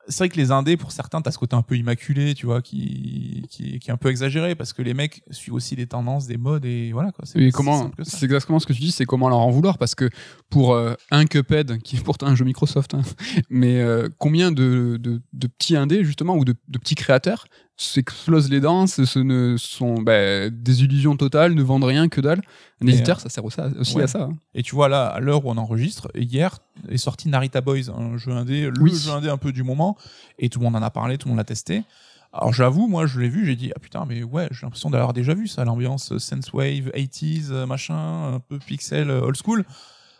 c'est 0.07 0.19
vrai 0.19 0.29
que 0.29 0.37
les 0.37 0.51
indés, 0.51 0.77
pour 0.77 0.91
certains, 0.91 1.21
t'as 1.21 1.31
ce 1.31 1.37
côté 1.37 1.55
un 1.55 1.61
peu 1.61 1.75
immaculé, 1.77 2.33
tu 2.33 2.45
vois, 2.45 2.61
qui, 2.61 3.45
qui, 3.49 3.79
qui 3.79 3.89
est 3.89 3.93
un 3.93 3.97
peu 3.97 4.09
exagéré 4.09 4.55
parce 4.55 4.73
que 4.73 4.81
les 4.81 4.93
mecs 4.93 5.23
suivent 5.31 5.53
aussi 5.53 5.75
les 5.75 5.87
tendances 5.87 6.27
des 6.27 6.37
modes 6.37 6.65
et 6.65 6.91
voilà, 6.91 7.11
quoi. 7.11 7.25
C'est 7.25 7.51
comment. 7.51 7.91
C'est 8.03 8.25
exactement 8.25 8.59
ce 8.59 8.65
que 8.65 8.73
tu 8.73 8.81
dis, 8.81 8.91
c'est 8.91 9.05
comment 9.05 9.29
leur 9.29 9.39
en 9.39 9.51
vouloir 9.51 9.77
parce 9.77 9.95
que 9.95 10.09
pour 10.49 10.73
euh, 10.73 10.93
un 11.11 11.25
Cuphead, 11.25 11.81
qui 11.81 11.97
est 11.97 12.03
pourtant 12.03 12.27
un 12.27 12.35
jeu 12.35 12.45
Microsoft, 12.45 12.93
hein, 12.93 13.01
mais 13.49 13.79
euh, 13.79 14.09
combien 14.17 14.51
de, 14.51 14.97
de, 14.99 15.21
de 15.33 15.47
petits 15.47 15.75
indés 15.75 16.03
justement 16.03 16.35
ou 16.35 16.45
de, 16.45 16.55
de 16.67 16.77
petits 16.77 16.95
créateurs 16.95 17.45
s'explosent 17.87 18.49
les 18.49 18.59
dents, 18.59 18.87
ce, 18.87 19.19
ne 19.19 19.55
sont 19.57 20.01
bah, 20.01 20.49
des 20.49 20.83
illusions 20.83 21.15
totales, 21.17 21.53
ne 21.53 21.61
vendent 21.63 21.83
rien 21.83 22.07
que 22.09 22.21
dalle. 22.21 22.41
Un 22.83 22.87
Et, 22.87 22.91
éditeur, 22.91 23.19
ça 23.19 23.29
sert 23.29 23.43
aussi, 23.45 23.59
à- 23.61 23.67
aussi 23.79 23.95
ouais. 23.97 24.03
à 24.03 24.07
ça. 24.07 24.23
hein. 24.23 24.33
Et 24.53 24.63
tu 24.63 24.75
vois 24.75 24.89
là, 24.89 25.07
à 25.07 25.19
l'heure 25.19 25.45
où 25.45 25.49
on 25.51 25.57
enregistre, 25.57 26.09
hier 26.15 26.57
est 26.89 26.97
sorti 26.97 27.29
Narita 27.29 27.61
Boys, 27.61 27.89
un 27.95 28.17
jeu 28.17 28.31
indé, 28.31 28.69
le 28.69 28.81
Oui. 28.81 28.93
jeu 28.95 29.11
indé 29.11 29.29
un 29.29 29.37
peu 29.37 29.51
du 29.51 29.63
moment, 29.63 29.97
et 30.39 30.49
tout 30.49 30.59
le 30.59 30.65
monde 30.65 30.75
en 30.75 30.81
a 30.81 30.89
parlé, 30.89 31.17
tout 31.17 31.27
le 31.27 31.31
monde 31.31 31.37
l'a 31.39 31.43
testé. 31.43 31.83
Alors 32.33 32.53
j'avoue, 32.53 32.87
moi 32.87 33.07
je 33.07 33.19
l'ai 33.19 33.27
vu, 33.27 33.45
j'ai 33.45 33.57
dit 33.57 33.71
ah 33.75 33.79
putain 33.79 34.05
mais 34.07 34.23
ouais, 34.23 34.47
j'ai 34.51 34.59
l'impression 34.65 34.89
d'avoir 34.89 35.11
déjà 35.11 35.33
vu 35.33 35.47
ça, 35.47 35.65
l'ambiance 35.65 36.13
euh, 36.13 36.17
Sensewave, 36.19 36.89
80s, 36.95 37.47
euh, 37.51 37.65
machin, 37.65 38.35
un 38.35 38.39
peu 38.39 38.57
pixel, 38.57 39.09
euh, 39.09 39.19
old 39.21 39.35
school. 39.35 39.65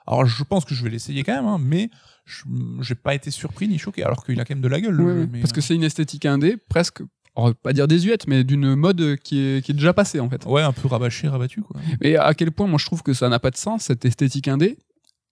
Alors 0.05 0.25
je 0.25 0.43
pense 0.43 0.65
que 0.65 0.75
je 0.75 0.83
vais 0.83 0.89
l'essayer 0.89 1.23
quand 1.23 1.33
même, 1.33 1.45
hein, 1.45 1.57
mais 1.57 1.89
je- 2.25 2.43
j'ai 2.81 2.95
pas 2.95 3.15
été 3.15 3.31
surpris 3.31 3.69
ni 3.69 3.77
choqué, 3.77 4.03
alors 4.03 4.25
qu'il 4.25 4.37
a 4.41 4.43
quand 4.43 4.53
même 4.55 4.61
de 4.61 4.67
la 4.67 4.81
gueule. 4.81 4.93
le 4.93 5.03
Ouais, 5.05 5.13
jeu, 5.13 5.19
ouais. 5.21 5.29
mais, 5.31 5.39
parce 5.39 5.53
que 5.53 5.59
euh, 5.59 5.63
c'est 5.63 5.73
une 5.75 5.83
esthétique 5.83 6.25
indé 6.25 6.57
presque, 6.57 7.01
on 7.35 7.47
va 7.47 7.53
pas 7.53 7.73
dire 7.73 7.87
désuète, 7.87 8.27
mais 8.27 8.43
d'une 8.43 8.75
mode 8.75 9.17
qui 9.23 9.39
est, 9.39 9.65
qui 9.65 9.71
est 9.71 9.75
déjà 9.75 9.93
passée 9.93 10.19
en 10.19 10.29
fait. 10.29 10.45
ouais, 10.45 10.61
un 10.61 10.73
peu 10.73 10.87
rabâché, 10.87 11.27
rabattu 11.27 11.61
quoi. 11.61 11.79
Et 12.01 12.17
à 12.17 12.33
quel 12.33 12.51
point 12.51 12.67
moi 12.67 12.77
je 12.79 12.85
trouve 12.85 13.03
que 13.03 13.13
ça 13.13 13.29
n'a 13.29 13.39
pas 13.39 13.51
de 13.51 13.57
sens 13.57 13.83
cette 13.83 14.05
esthétique 14.05 14.47
indé 14.47 14.77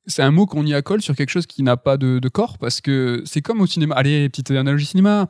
c'est 0.09 0.23
un 0.23 0.31
mot 0.31 0.45
qu'on 0.45 0.65
y 0.65 0.73
accole 0.73 1.01
sur 1.01 1.15
quelque 1.15 1.29
chose 1.29 1.45
qui 1.45 1.63
n'a 1.63 1.77
pas 1.77 1.97
de, 1.97 2.19
de 2.19 2.29
corps 2.29 2.57
parce 2.57 2.81
que 2.81 3.21
c'est 3.25 3.41
comme 3.41 3.61
au 3.61 3.67
cinéma. 3.67 3.95
Allez, 3.95 4.27
petite 4.29 4.51
analogie 4.51 4.85
cinéma. 4.85 5.29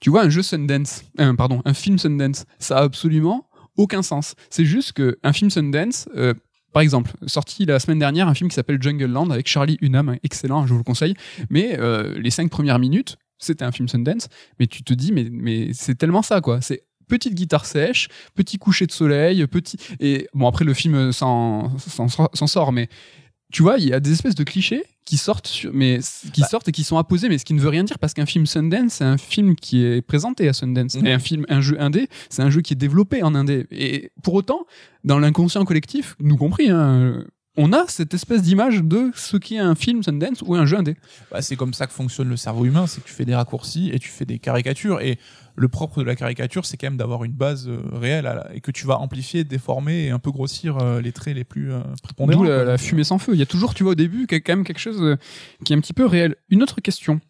Tu 0.00 0.10
vois 0.10 0.22
un 0.22 0.30
jeu 0.30 0.42
Sundance, 0.42 1.02
euh, 1.20 1.34
pardon, 1.34 1.60
un 1.64 1.74
film 1.74 1.98
Sundance, 1.98 2.44
ça 2.58 2.78
a 2.78 2.82
absolument 2.82 3.48
aucun 3.76 4.02
sens. 4.02 4.34
C'est 4.48 4.64
juste 4.64 4.92
que 4.92 5.18
un 5.24 5.32
film 5.32 5.50
Sundance, 5.50 6.08
euh, 6.16 6.34
par 6.72 6.82
exemple, 6.82 7.12
sorti 7.26 7.64
la 7.66 7.80
semaine 7.80 7.98
dernière 7.98 8.28
un 8.28 8.34
film 8.34 8.48
qui 8.48 8.54
s'appelle 8.54 8.80
Jungle 8.80 9.06
Land 9.06 9.30
avec 9.30 9.48
Charlie 9.48 9.76
Hunnam, 9.80 10.16
excellent, 10.22 10.66
je 10.66 10.72
vous 10.72 10.78
le 10.78 10.84
conseille. 10.84 11.14
Mais 11.50 11.76
euh, 11.78 12.16
les 12.18 12.30
cinq 12.30 12.50
premières 12.50 12.78
minutes, 12.78 13.16
c'était 13.38 13.64
un 13.64 13.72
film 13.72 13.88
Sundance, 13.88 14.28
mais 14.58 14.66
tu 14.66 14.82
te 14.82 14.92
dis, 14.94 15.12
mais, 15.12 15.28
mais 15.30 15.70
c'est 15.72 15.94
tellement 15.96 16.22
ça, 16.22 16.40
quoi. 16.40 16.60
C'est 16.60 16.84
petite 17.08 17.34
guitare 17.34 17.64
sèche, 17.66 18.08
petit 18.34 18.58
coucher 18.58 18.86
de 18.86 18.92
soleil, 18.92 19.46
petit. 19.46 19.76
Et 20.00 20.28
bon, 20.34 20.46
après, 20.46 20.64
le 20.64 20.74
film 20.74 21.12
s'en 21.12 21.70
sort, 22.46 22.72
mais 22.72 22.88
tu 23.50 23.62
vois, 23.62 23.78
il 23.78 23.88
y 23.88 23.92
a 23.94 24.00
des 24.00 24.12
espèces 24.12 24.34
de 24.34 24.44
clichés 24.44 24.82
qui 25.06 25.16
sortent, 25.16 25.46
sur- 25.46 25.72
mais 25.72 26.00
qui 26.34 26.42
Bah. 26.42 26.46
sortent 26.48 26.68
et 26.68 26.72
qui 26.72 26.84
sont 26.84 26.98
apposés, 26.98 27.30
mais 27.30 27.38
ce 27.38 27.46
qui 27.46 27.54
ne 27.54 27.60
veut 27.60 27.70
rien 27.70 27.82
dire 27.82 27.98
parce 27.98 28.12
qu'un 28.12 28.26
film 28.26 28.44
Sundance, 28.44 28.92
c'est 28.92 29.04
un 29.04 29.16
film 29.16 29.56
qui 29.56 29.82
est 29.82 30.02
présenté 30.02 30.46
à 30.48 30.52
Sundance. 30.52 30.96
Mhm. 30.96 31.06
Et 31.06 31.12
un 31.14 31.18
film, 31.18 31.46
un 31.48 31.62
jeu 31.62 31.80
indé, 31.80 32.08
c'est 32.28 32.42
un 32.42 32.50
jeu 32.50 32.60
qui 32.60 32.74
est 32.74 32.76
développé 32.76 33.22
en 33.22 33.34
indé. 33.34 33.66
Et 33.70 34.10
pour 34.22 34.34
autant, 34.34 34.66
dans 35.04 35.18
l'inconscient 35.18 35.64
collectif, 35.64 36.14
nous 36.20 36.36
compris, 36.36 36.68
hein, 36.68 37.24
on 37.58 37.72
a 37.74 37.84
cette 37.88 38.14
espèce 38.14 38.40
d'image 38.42 38.82
de 38.82 39.10
ce 39.14 39.36
qui 39.36 39.56
est 39.56 39.58
un 39.58 39.74
film 39.74 40.02
Sundance 40.02 40.42
ou 40.46 40.54
un 40.54 40.64
jeu 40.64 40.78
indé. 40.78 40.96
Bah, 41.30 41.42
c'est 41.42 41.56
comme 41.56 41.74
ça 41.74 41.86
que 41.86 41.92
fonctionne 41.92 42.28
le 42.30 42.36
cerveau 42.36 42.64
humain, 42.64 42.86
c'est 42.86 43.02
que 43.02 43.06
tu 43.08 43.12
fais 43.12 43.24
des 43.26 43.34
raccourcis 43.34 43.90
et 43.92 43.98
tu 43.98 44.08
fais 44.08 44.24
des 44.24 44.38
caricatures. 44.38 45.00
Et 45.02 45.18
le 45.56 45.68
propre 45.68 46.00
de 46.00 46.06
la 46.06 46.14
caricature, 46.16 46.64
c'est 46.64 46.76
quand 46.76 46.86
même 46.86 46.96
d'avoir 46.96 47.24
une 47.24 47.32
base 47.32 47.68
euh, 47.68 47.80
réelle 47.92 48.24
la- 48.24 48.48
et 48.54 48.60
que 48.60 48.70
tu 48.70 48.86
vas 48.86 48.98
amplifier, 48.98 49.44
déformer 49.44 50.04
et 50.06 50.10
un 50.10 50.18
peu 50.20 50.30
grossir 50.30 50.78
euh, 50.78 51.00
les 51.00 51.12
traits 51.12 51.34
les 51.36 51.44
plus 51.44 51.72
euh, 51.72 51.80
prépondérants. 52.02 52.42
D'où 52.44 52.48
la, 52.48 52.64
la 52.64 52.78
fumée 52.78 53.04
sans 53.04 53.18
feu. 53.18 53.32
Il 53.34 53.38
y 53.38 53.42
a 53.42 53.46
toujours, 53.46 53.74
tu 53.74 53.82
vois, 53.82 53.92
au 53.92 53.96
début, 53.96 54.26
quand 54.28 54.40
même 54.48 54.64
quelque 54.64 54.78
chose 54.78 55.16
qui 55.64 55.72
est 55.72 55.76
un 55.76 55.80
petit 55.80 55.92
peu 55.94 56.06
réel. 56.06 56.36
Une 56.48 56.62
autre 56.62 56.80
question 56.80 57.20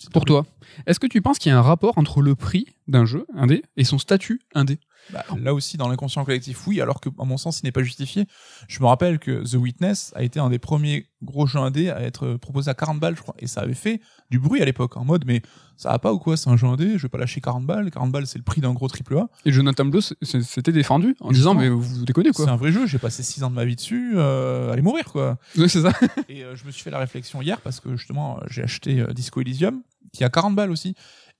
C'est 0.00 0.12
pour 0.12 0.24
toi. 0.24 0.46
Est-ce 0.86 1.00
que 1.00 1.08
tu 1.08 1.20
penses 1.20 1.40
qu'il 1.40 1.50
y 1.50 1.52
a 1.52 1.58
un 1.58 1.62
rapport 1.62 1.98
entre 1.98 2.22
le 2.22 2.36
prix 2.36 2.66
d'un 2.86 3.04
jeu 3.04 3.26
indé 3.34 3.64
et 3.76 3.82
son 3.82 3.98
statut 3.98 4.40
indé? 4.54 4.78
Bah, 5.12 5.24
là 5.40 5.54
aussi, 5.54 5.76
dans 5.76 5.88
l'inconscient 5.88 6.24
collectif, 6.24 6.66
oui, 6.66 6.80
alors 6.80 7.00
que, 7.00 7.08
à 7.18 7.24
mon 7.24 7.36
sens, 7.36 7.60
il 7.62 7.66
n'est 7.66 7.72
pas 7.72 7.82
justifié. 7.82 8.26
Je 8.68 8.80
me 8.80 8.86
rappelle 8.86 9.18
que 9.18 9.42
The 9.48 9.54
Witness 9.54 10.12
a 10.14 10.22
été 10.22 10.38
un 10.40 10.50
des 10.50 10.58
premiers 10.58 11.06
gros 11.22 11.46
jeux 11.46 11.58
indés 11.58 11.90
à 11.90 12.00
être 12.02 12.34
proposé 12.34 12.70
à 12.70 12.74
40 12.74 13.00
balles, 13.00 13.16
je 13.16 13.22
crois. 13.22 13.34
Et 13.38 13.46
ça 13.46 13.62
avait 13.62 13.74
fait 13.74 14.00
du 14.30 14.38
bruit 14.38 14.60
à 14.60 14.64
l'époque, 14.64 14.96
en 14.96 15.04
mode, 15.04 15.24
mais 15.26 15.42
ça 15.76 15.90
va 15.90 15.98
pas 15.98 16.12
ou 16.12 16.18
quoi 16.18 16.36
C'est 16.36 16.50
un 16.50 16.56
jeu 16.56 16.66
indé, 16.66 16.98
je 16.98 17.02
vais 17.02 17.08
pas 17.08 17.18
lâcher 17.18 17.40
40 17.40 17.64
balles. 17.64 17.90
40 17.90 18.10
balles, 18.12 18.26
c'est 18.26 18.38
le 18.38 18.44
prix 18.44 18.60
d'un 18.60 18.72
gros 18.72 18.88
triple 18.88 19.16
A. 19.18 19.28
Et 19.44 19.52
Jonathan 19.52 19.84
Blow 19.84 20.00
s'était 20.00 20.72
défendu 20.72 21.16
en 21.20 21.30
disant 21.32 21.54
mais 21.54 21.68
vous 21.68 22.04
déconnez 22.04 22.30
C'est 22.34 22.44
quoi. 22.44 22.52
un 22.52 22.56
vrai 22.56 22.72
jeu, 22.72 22.86
j'ai 22.86 22.98
passé 22.98 23.22
6 23.22 23.44
ans 23.44 23.50
de 23.50 23.54
ma 23.54 23.64
vie 23.64 23.76
dessus, 23.76 24.12
euh, 24.16 24.72
allez 24.72 24.82
mourir, 24.82 25.04
quoi. 25.06 25.38
Ouais, 25.56 25.68
c'est 25.68 25.82
ça. 25.82 25.92
Et 26.28 26.44
euh, 26.44 26.54
je 26.56 26.64
me 26.64 26.70
suis 26.70 26.82
fait 26.82 26.90
la 26.90 26.98
réflexion 26.98 27.40
hier 27.42 27.60
parce 27.60 27.80
que 27.80 27.96
justement, 27.96 28.38
j'ai 28.48 28.62
acheté 28.62 29.00
euh, 29.00 29.12
Disco 29.12 29.40
Elysium, 29.40 29.82
qui 30.12 30.24
a 30.24 30.28
40 30.30 30.54
balles 30.54 30.70
aussi, 30.70 30.94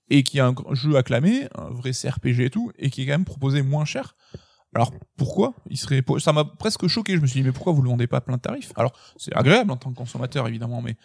et 0.09 0.23
qui 0.23 0.37
est 0.37 0.41
un 0.41 0.53
jeu 0.73 0.95
acclamé, 0.95 1.47
un 1.55 1.69
vrai 1.69 1.91
CRPG 1.91 2.45
et 2.45 2.49
tout, 2.49 2.71
et 2.77 2.89
qui 2.89 3.01
est 3.01 3.05
quand 3.05 3.11
même 3.13 3.25
proposé 3.25 3.61
moins 3.61 3.85
cher. 3.85 4.15
Alors 4.75 4.91
pourquoi 5.17 5.55
il 5.69 5.77
serait 5.77 6.03
ça 6.19 6.31
m'a 6.31 6.45
presque 6.45 6.85
choqué 6.87 7.15
je 7.15 7.21
me 7.21 7.25
suis 7.25 7.39
dit 7.41 7.45
mais 7.45 7.51
pourquoi 7.51 7.73
vous 7.73 7.81
le 7.81 7.89
vendez 7.89 8.05
pas 8.05 8.17
à 8.17 8.21
plein 8.21 8.35
de 8.37 8.41
tarifs 8.41 8.71
alors 8.75 8.93
c'est 9.17 9.35
agréable 9.35 9.71
en 9.71 9.77
tant 9.77 9.89
que 9.89 9.95
consommateur 9.95 10.47
évidemment 10.47 10.83
mais 10.83 10.95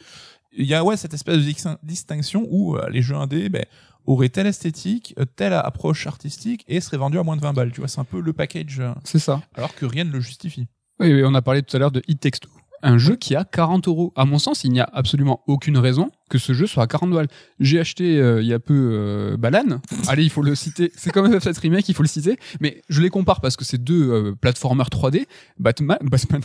il 0.52 0.66
y 0.66 0.74
a 0.74 0.84
ouais 0.84 0.98
cette 0.98 1.14
espèce 1.14 1.38
de 1.38 1.40
dis- 1.42 1.56
distinction 1.82 2.46
où 2.50 2.76
euh, 2.76 2.86
les 2.90 3.00
jeux 3.00 3.14
indés 3.16 3.48
ben, 3.48 3.64
auraient 4.04 4.28
telle 4.28 4.48
esthétique 4.48 5.14
euh, 5.18 5.24
telle 5.24 5.54
approche 5.54 6.06
artistique 6.06 6.62
et 6.68 6.82
seraient 6.82 6.98
vendus 6.98 7.18
à 7.18 7.22
moins 7.22 7.36
de 7.36 7.40
20 7.40 7.54
balles 7.54 7.72
tu 7.72 7.80
vois 7.80 7.88
c'est 7.88 8.00
un 8.00 8.04
peu 8.04 8.20
le 8.20 8.34
package 8.34 8.80
euh, 8.80 8.92
C'est 9.02 9.18
ça. 9.18 9.40
alors 9.54 9.74
que 9.74 9.86
rien 9.86 10.04
ne 10.04 10.10
le 10.12 10.20
justifie 10.20 10.66
Oui, 11.00 11.10
oui, 11.14 11.22
on 11.24 11.32
a 11.34 11.40
parlé 11.40 11.62
tout 11.62 11.74
à 11.74 11.78
l'heure 11.80 11.90
de 11.90 12.02
It 12.06 12.20
Takes 12.20 12.40
Two. 12.40 12.50
Un 12.86 12.98
jeu 12.98 13.16
qui 13.16 13.34
a 13.34 13.44
40 13.44 13.88
euros. 13.88 14.12
À 14.14 14.26
mon 14.26 14.38
sens, 14.38 14.62
il 14.62 14.70
n'y 14.70 14.78
a 14.80 14.88
absolument 14.92 15.40
aucune 15.46 15.78
raison 15.78 16.10
que 16.28 16.36
ce 16.38 16.52
jeu 16.52 16.66
soit 16.66 16.82
à 16.82 16.86
40 16.86 17.10
balles. 17.10 17.28
J'ai 17.60 17.80
acheté 17.80 18.18
euh, 18.18 18.42
il 18.42 18.46
y 18.46 18.52
a 18.52 18.58
peu 18.58 18.74
euh, 18.92 19.36
Balan. 19.38 19.80
Allez, 20.08 20.24
il 20.24 20.30
faut 20.30 20.42
le 20.42 20.54
citer. 20.54 20.92
C'est 20.96 21.10
comme 21.10 21.26
FF7 21.32 21.60
Remake, 21.60 21.88
il 21.88 21.94
faut 21.94 22.02
le 22.02 22.08
citer. 22.08 22.38
Mais 22.60 22.82
je 22.90 23.00
les 23.00 23.08
compare 23.08 23.40
parce 23.40 23.56
que 23.56 23.64
c'est 23.64 23.82
deux 23.82 24.10
euh, 24.10 24.34
platformers 24.38 24.88
3D. 24.90 25.26
Batman, 25.58 25.96
Batman, 26.02 26.42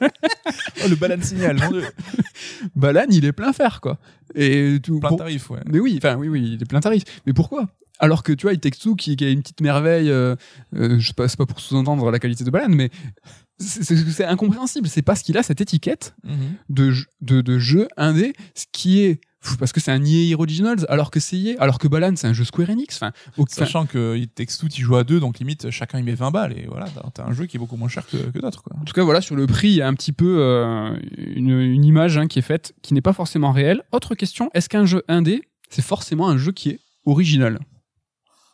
oh, 0.00 0.06
le 0.88 0.96
balance 0.96 1.24
signal 1.24 1.58
mon 1.58 1.70
Dieu. 1.72 1.84
Balan, 2.76 3.06
il 3.10 3.24
est 3.24 3.32
plein 3.32 3.52
fer, 3.52 3.80
quoi. 3.80 3.98
Et 4.34 4.78
tout, 4.82 5.00
plein 5.00 5.08
pour- 5.10 5.18
tarif 5.18 5.50
ouais 5.50 5.60
Mais 5.66 5.80
oui, 5.80 5.98
enfin 6.02 6.16
oui, 6.16 6.28
oui, 6.28 6.52
il 6.54 6.62
est 6.62 6.66
plein 6.66 6.80
tarif. 6.80 7.02
Mais 7.26 7.32
pourquoi? 7.32 7.68
Alors 7.98 8.22
que 8.22 8.32
tu 8.32 8.42
vois, 8.46 8.52
It 8.52 8.60
Takes 8.60 8.78
Two, 8.78 8.94
qui, 8.94 9.16
qui 9.16 9.24
a 9.24 9.30
une 9.30 9.42
petite 9.42 9.60
merveille, 9.60 10.10
euh, 10.10 10.36
euh, 10.76 10.98
je 11.00 11.06
sais 11.08 11.14
pas, 11.14 11.26
c'est 11.28 11.36
pas 11.36 11.46
pour 11.46 11.58
sous-entendre 11.60 12.10
la 12.10 12.18
qualité 12.18 12.44
de 12.44 12.50
Balan, 12.50 12.68
mais 12.68 12.90
c'est- 13.58 14.24
incompréhensible. 14.24 14.88
C'est 14.88 15.02
parce 15.02 15.22
qu'il 15.22 15.36
a 15.38 15.42
cette 15.42 15.60
étiquette 15.60 16.14
de, 16.68 16.90
j- 16.90 17.04
de, 17.20 17.40
de 17.40 17.58
jeu 17.58 17.88
indé, 17.96 18.32
ce 18.54 18.64
qui 18.72 19.00
est 19.00 19.20
parce 19.60 19.72
que 19.72 19.78
c'est 19.80 19.92
un 19.92 20.04
EA 20.04 20.34
Originals, 20.36 20.84
alors 20.88 21.10
que 21.12 21.20
c'est 21.20 21.38
EA, 21.38 21.54
alors 21.60 21.78
que 21.78 21.86
Balan 21.86 22.12
c'est 22.16 22.26
un 22.26 22.32
jeu 22.32 22.44
Square 22.44 22.70
Enix. 22.70 22.96
Enfin, 22.96 23.12
Sachant 23.64 23.86
que 23.86 24.16
It 24.16 24.34
Takes 24.34 24.58
Two, 24.58 24.68
tu 24.68 24.82
joues 24.82 24.96
à 24.96 25.04
deux, 25.04 25.20
donc 25.20 25.38
limite 25.38 25.70
chacun 25.70 26.00
y 26.00 26.02
met 26.02 26.14
20 26.14 26.30
balles 26.32 26.58
et 26.58 26.66
voilà, 26.66 26.86
t'as- 27.14 27.24
un 27.24 27.32
jeu 27.32 27.46
qui 27.46 27.56
est 27.56 27.60
beaucoup 27.60 27.76
moins 27.76 27.88
cher 27.88 28.04
que, 28.06 28.16
que 28.16 28.38
d'autres. 28.40 28.64
en 28.78 28.84
tout 28.84 28.92
cas, 28.92 29.04
voilà, 29.04 29.20
sur 29.20 29.36
le 29.36 29.46
prix, 29.46 29.68
il 29.68 29.74
y 29.76 29.82
a 29.82 29.86
un 29.88 29.94
petit 29.94 30.12
peu 30.12 30.38
euh, 30.40 30.98
une, 31.16 31.50
une 31.50 31.84
image 31.84 32.18
hein, 32.18 32.26
qui 32.26 32.40
est 32.40 32.42
faite, 32.42 32.74
qui 32.82 32.94
n'est 32.94 33.00
pas 33.00 33.12
forcément 33.12 33.52
réelle. 33.52 33.82
Autre 33.92 34.14
question, 34.16 34.50
est-ce 34.54 34.68
qu'un 34.68 34.86
jeu 34.86 35.04
indé, 35.08 35.42
c'est 35.70 35.82
forcément 35.82 36.28
un 36.28 36.36
jeu 36.36 36.50
qui 36.52 36.70
est 36.70 36.80
original? 37.06 37.60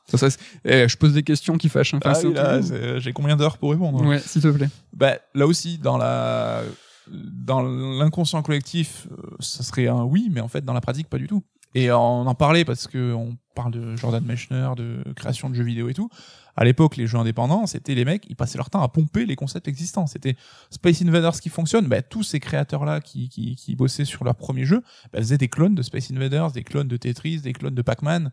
Ça, 0.06 0.18
ça, 0.18 0.30
c'est- 0.30 0.38
eh, 0.64 0.88
je 0.88 0.96
pose 0.96 1.12
des 1.14 1.22
questions 1.22 1.56
qui 1.56 1.68
fâchent. 1.68 1.94
hein. 1.94 2.00
Enfin, 2.04 2.12
Ah 2.16 2.26
oui, 2.28 2.34
là, 2.34 2.62
c'est- 2.62 3.00
j'ai 3.00 3.12
combien 3.12 3.36
d'heures 3.36 3.58
pour 3.58 3.70
répondre 3.70 4.04
Ouais, 4.04 4.18
s'il 4.18 4.42
te 4.42 4.48
plaît. 4.48 4.68
bah, 4.92 5.16
Là 5.34 5.46
aussi, 5.46 5.78
dans 5.78 5.96
la 5.96 6.62
dans 7.10 7.60
l'inconscient 7.62 8.42
collectif, 8.42 9.08
euh, 9.12 9.16
ça 9.38 9.62
serait 9.62 9.88
un 9.88 10.04
oui, 10.04 10.28
mais 10.32 10.40
en 10.40 10.48
fait, 10.48 10.64
dans 10.64 10.72
la 10.72 10.80
pratique, 10.80 11.08
pas 11.10 11.18
du 11.18 11.26
tout. 11.26 11.42
Et 11.74 11.90
on 11.92 12.26
en 12.26 12.34
parlait 12.34 12.64
parce 12.64 12.86
que 12.86 13.12
on 13.12 13.36
parle 13.54 13.72
de 13.72 13.94
Jordan 13.96 14.24
Mechner, 14.24 14.70
de 14.76 15.02
création 15.14 15.50
de 15.50 15.54
jeux 15.54 15.64
vidéo 15.64 15.88
et 15.88 15.94
tout. 15.94 16.08
À 16.56 16.64
l'époque, 16.64 16.96
les 16.96 17.06
jeux 17.08 17.18
indépendants, 17.18 17.66
c'était 17.66 17.94
les 17.96 18.04
mecs, 18.04 18.24
ils 18.30 18.36
passaient 18.36 18.58
leur 18.58 18.70
temps 18.70 18.82
à 18.82 18.88
pomper 18.88 19.26
les 19.26 19.34
concepts 19.36 19.66
existants. 19.68 20.06
C'était 20.06 20.36
Space 20.70 21.02
Invaders 21.02 21.40
qui 21.40 21.48
fonctionne. 21.50 21.88
Bah, 21.88 22.00
tous 22.00 22.22
ces 22.22 22.38
créateurs-là 22.40 23.00
qui, 23.00 23.28
qui, 23.28 23.56
qui 23.56 23.74
bossaient 23.74 24.04
sur 24.04 24.24
leur 24.24 24.36
premier 24.36 24.64
jeu, 24.64 24.80
bah, 25.12 25.18
faisaient 25.18 25.36
des 25.38 25.48
clones 25.48 25.74
de 25.74 25.82
Space 25.82 26.10
Invaders, 26.12 26.52
des 26.52 26.62
clones 26.62 26.88
de 26.88 26.96
Tetris, 26.96 27.40
des 27.40 27.52
clones 27.52 27.74
de 27.74 27.82
Pac-Man. 27.82 28.30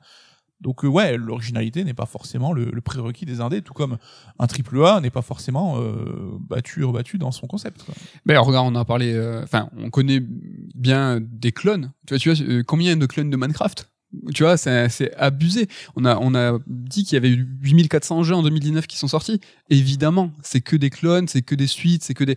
Donc 0.61 0.85
euh, 0.85 0.87
ouais, 0.87 1.17
l'originalité 1.17 1.83
n'est 1.83 1.93
pas 1.93 2.05
forcément 2.05 2.53
le, 2.53 2.69
prérequis 2.81 3.25
des 3.25 3.41
indés, 3.41 3.61
tout 3.61 3.73
comme 3.73 3.97
un 4.39 4.47
triple 4.47 4.83
A 4.85 5.01
n'est 5.01 5.09
pas 5.09 5.21
forcément 5.21 5.79
euh, 5.81 6.37
battu 6.39 6.83
rebattu 6.83 7.17
dans 7.17 7.31
son 7.31 7.47
concept. 7.47 7.83
quoi. 7.83 7.93
Ben 8.25 8.37
regarde, 8.39 8.67
on 8.71 8.75
a 8.79 8.85
parlé. 8.85 9.13
euh, 9.13 9.43
Enfin, 9.43 9.69
on 9.77 9.89
connaît 9.89 10.21
bien 10.21 11.19
des 11.21 11.51
clones. 11.51 11.91
Tu 12.05 12.13
vois, 12.13 12.19
tu 12.19 12.33
vois 12.33 12.47
euh, 12.47 12.63
combien 12.65 12.95
de 12.95 13.05
clones 13.05 13.29
de 13.29 13.37
Minecraft? 13.37 13.89
Tu 14.35 14.43
vois, 14.43 14.57
c'est 14.57 15.15
abusé. 15.15 15.67
On 15.95 16.03
a, 16.03 16.17
on 16.17 16.35
a 16.35 16.59
dit 16.67 17.05
qu'il 17.05 17.13
y 17.13 17.17
avait 17.17 17.29
eu 17.29 17.47
8400 17.61 18.23
jeux 18.23 18.35
en 18.35 18.43
2019 18.43 18.85
qui 18.85 18.97
sont 18.97 19.07
sortis. 19.07 19.39
Évidemment, 19.69 20.33
c'est 20.43 20.59
que 20.59 20.75
des 20.75 20.89
clones, 20.89 21.29
c'est 21.29 21.41
que 21.41 21.55
des 21.55 21.65
suites, 21.65 22.03
c'est 22.03 22.13
que 22.13 22.25
des. 22.25 22.35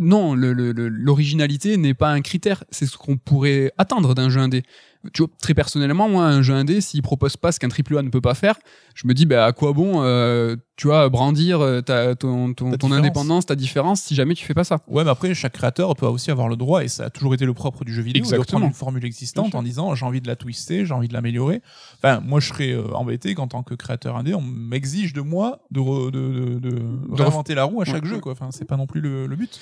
Non, 0.00 0.34
l'originalité 0.34 1.76
n'est 1.76 1.94
pas 1.94 2.10
un 2.10 2.22
critère. 2.22 2.64
C'est 2.70 2.86
ce 2.86 2.96
qu'on 2.96 3.18
pourrait 3.18 3.72
attendre 3.78 4.14
d'un 4.16 4.30
jeu 4.30 4.40
indé. 4.40 4.64
Tu 5.12 5.22
vois, 5.22 5.30
très 5.40 5.52
personnellement, 5.52 6.08
moi, 6.08 6.26
un 6.26 6.42
jeu 6.42 6.54
indé, 6.54 6.80
s'il 6.80 7.02
propose 7.02 7.36
pas 7.36 7.50
ce 7.50 7.58
qu'un 7.58 7.68
triple 7.68 7.98
A 7.98 8.02
ne 8.02 8.08
peut 8.08 8.20
pas 8.20 8.34
faire, 8.34 8.54
je 8.94 9.08
me 9.08 9.14
dis, 9.14 9.26
bah, 9.26 9.44
à 9.46 9.52
quoi 9.52 9.72
bon, 9.72 10.02
euh, 10.04 10.54
tu 10.76 10.86
vois, 10.86 11.08
brandir 11.08 11.60
euh, 11.60 11.80
ta, 11.80 12.14
ton, 12.14 12.54
ton, 12.54 12.70
Ta 12.70 12.76
ton 12.76 12.86
différence. 12.86 12.92
indépendance, 12.98 13.46
ta 13.46 13.56
différence, 13.56 14.00
si 14.00 14.14
jamais 14.14 14.34
tu 14.34 14.44
fais 14.46 14.54
pas 14.54 14.62
ça. 14.62 14.78
Ouais, 14.86 15.02
mais 15.02 15.10
après, 15.10 15.34
chaque 15.34 15.54
créateur 15.54 15.96
peut 15.96 16.06
aussi 16.06 16.30
avoir 16.30 16.48
le 16.48 16.54
droit, 16.54 16.84
et 16.84 16.88
ça 16.88 17.06
a 17.06 17.10
toujours 17.10 17.34
été 17.34 17.44
le 17.44 17.52
propre 17.52 17.84
du 17.84 17.92
jeu 17.92 18.02
vidéo, 18.02 18.20
de 18.20 18.26
Exactement. 18.26 18.44
reprendre 18.58 18.66
une 18.66 18.74
formule 18.74 19.04
existante 19.04 19.54
en 19.56 19.62
disant 19.64 19.92
j'ai 19.96 20.06
envie 20.06 20.20
de 20.20 20.28
la 20.28 20.36
twister, 20.36 20.86
j'ai 20.86 20.94
envie 20.94 21.08
de 21.08 21.14
l'améliorer. 21.14 21.62
Enfin, 21.96 22.20
moi, 22.20 22.38
je 22.38 22.48
serais 22.48 22.70
euh, 22.70 22.92
embêté 22.94 23.34
qu'en 23.34 23.48
tant 23.48 23.64
que 23.64 23.74
créateur 23.74 24.16
indé, 24.16 24.34
on 24.34 24.40
m'exige 24.42 25.14
de 25.14 25.20
moi 25.20 25.62
de, 25.72 25.80
re- 25.80 26.12
de, 26.12 26.60
de, 26.60 26.70
de 26.70 26.82
réinventer 27.10 27.56
la 27.56 27.64
roue 27.64 27.82
à 27.82 27.84
chaque 27.84 28.04
Ouais. 28.04 28.08
jeu, 28.08 28.20
quoi. 28.20 28.32
Enfin, 28.32 28.50
c'est 28.52 28.66
pas 28.66 28.76
non 28.76 28.86
plus 28.86 29.00
le, 29.00 29.26
le 29.26 29.34
but. 29.34 29.58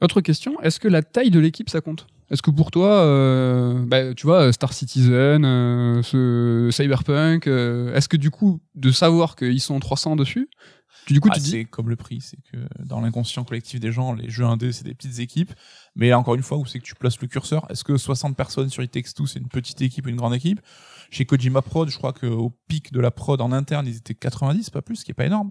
Autre 0.00 0.20
question, 0.20 0.60
est-ce 0.62 0.80
que 0.80 0.88
la 0.88 1.02
taille 1.02 1.30
de 1.30 1.38
l'équipe 1.38 1.68
ça 1.70 1.80
compte? 1.80 2.06
Est-ce 2.30 2.42
que 2.42 2.50
pour 2.50 2.70
toi, 2.70 3.02
euh, 3.02 3.84
bah, 3.86 4.14
tu 4.14 4.26
vois, 4.26 4.52
Star 4.52 4.72
Citizen, 4.72 5.44
euh, 5.44 6.02
ce 6.02 6.70
Cyberpunk, 6.72 7.46
euh, 7.46 7.94
est-ce 7.94 8.08
que 8.08 8.16
du 8.16 8.30
coup, 8.30 8.60
de 8.74 8.90
savoir 8.90 9.36
qu'ils 9.36 9.60
sont 9.60 9.78
300 9.78 10.16
dessus, 10.16 10.48
tu, 11.06 11.12
du 11.12 11.20
coup 11.20 11.28
Ah, 11.30 11.34
tu 11.34 11.40
dis, 11.40 11.50
c'est 11.50 11.64
comme 11.66 11.90
le 11.90 11.96
prix, 11.96 12.22
c'est 12.22 12.38
que 12.50 12.56
dans 12.82 13.02
l'inconscient 13.02 13.44
collectif 13.44 13.78
des 13.78 13.92
gens, 13.92 14.14
les 14.14 14.30
jeux 14.30 14.44
indés, 14.44 14.72
c'est 14.72 14.84
des 14.84 14.94
petites 14.94 15.18
équipes. 15.18 15.52
Mais 15.96 16.14
encore 16.14 16.34
une 16.34 16.42
fois, 16.42 16.56
où 16.56 16.64
c'est 16.64 16.78
que 16.78 16.84
tu 16.84 16.94
places 16.94 17.20
le 17.20 17.28
curseur? 17.28 17.66
Est-ce 17.70 17.84
que 17.84 17.98
60 17.98 18.34
personnes 18.36 18.70
sur 18.70 18.82
It 18.82 18.90
Takes 18.90 19.12
Two, 19.14 19.26
c'est 19.26 19.38
une 19.38 19.48
petite 19.48 19.82
équipe 19.82 20.06
ou 20.06 20.08
une 20.08 20.16
grande 20.16 20.34
équipe? 20.34 20.60
Chez 21.10 21.26
Kojima 21.26 21.60
Prod, 21.60 21.90
je 21.90 21.98
crois 21.98 22.14
qu'au 22.14 22.56
pic 22.68 22.90
de 22.90 23.00
la 23.00 23.10
prod 23.10 23.38
en 23.42 23.52
interne, 23.52 23.86
ils 23.86 23.98
étaient 23.98 24.14
90, 24.14 24.70
pas 24.70 24.80
plus, 24.80 24.96
ce 24.96 25.04
qui 25.04 25.10
est 25.10 25.14
pas 25.14 25.26
énorme. 25.26 25.50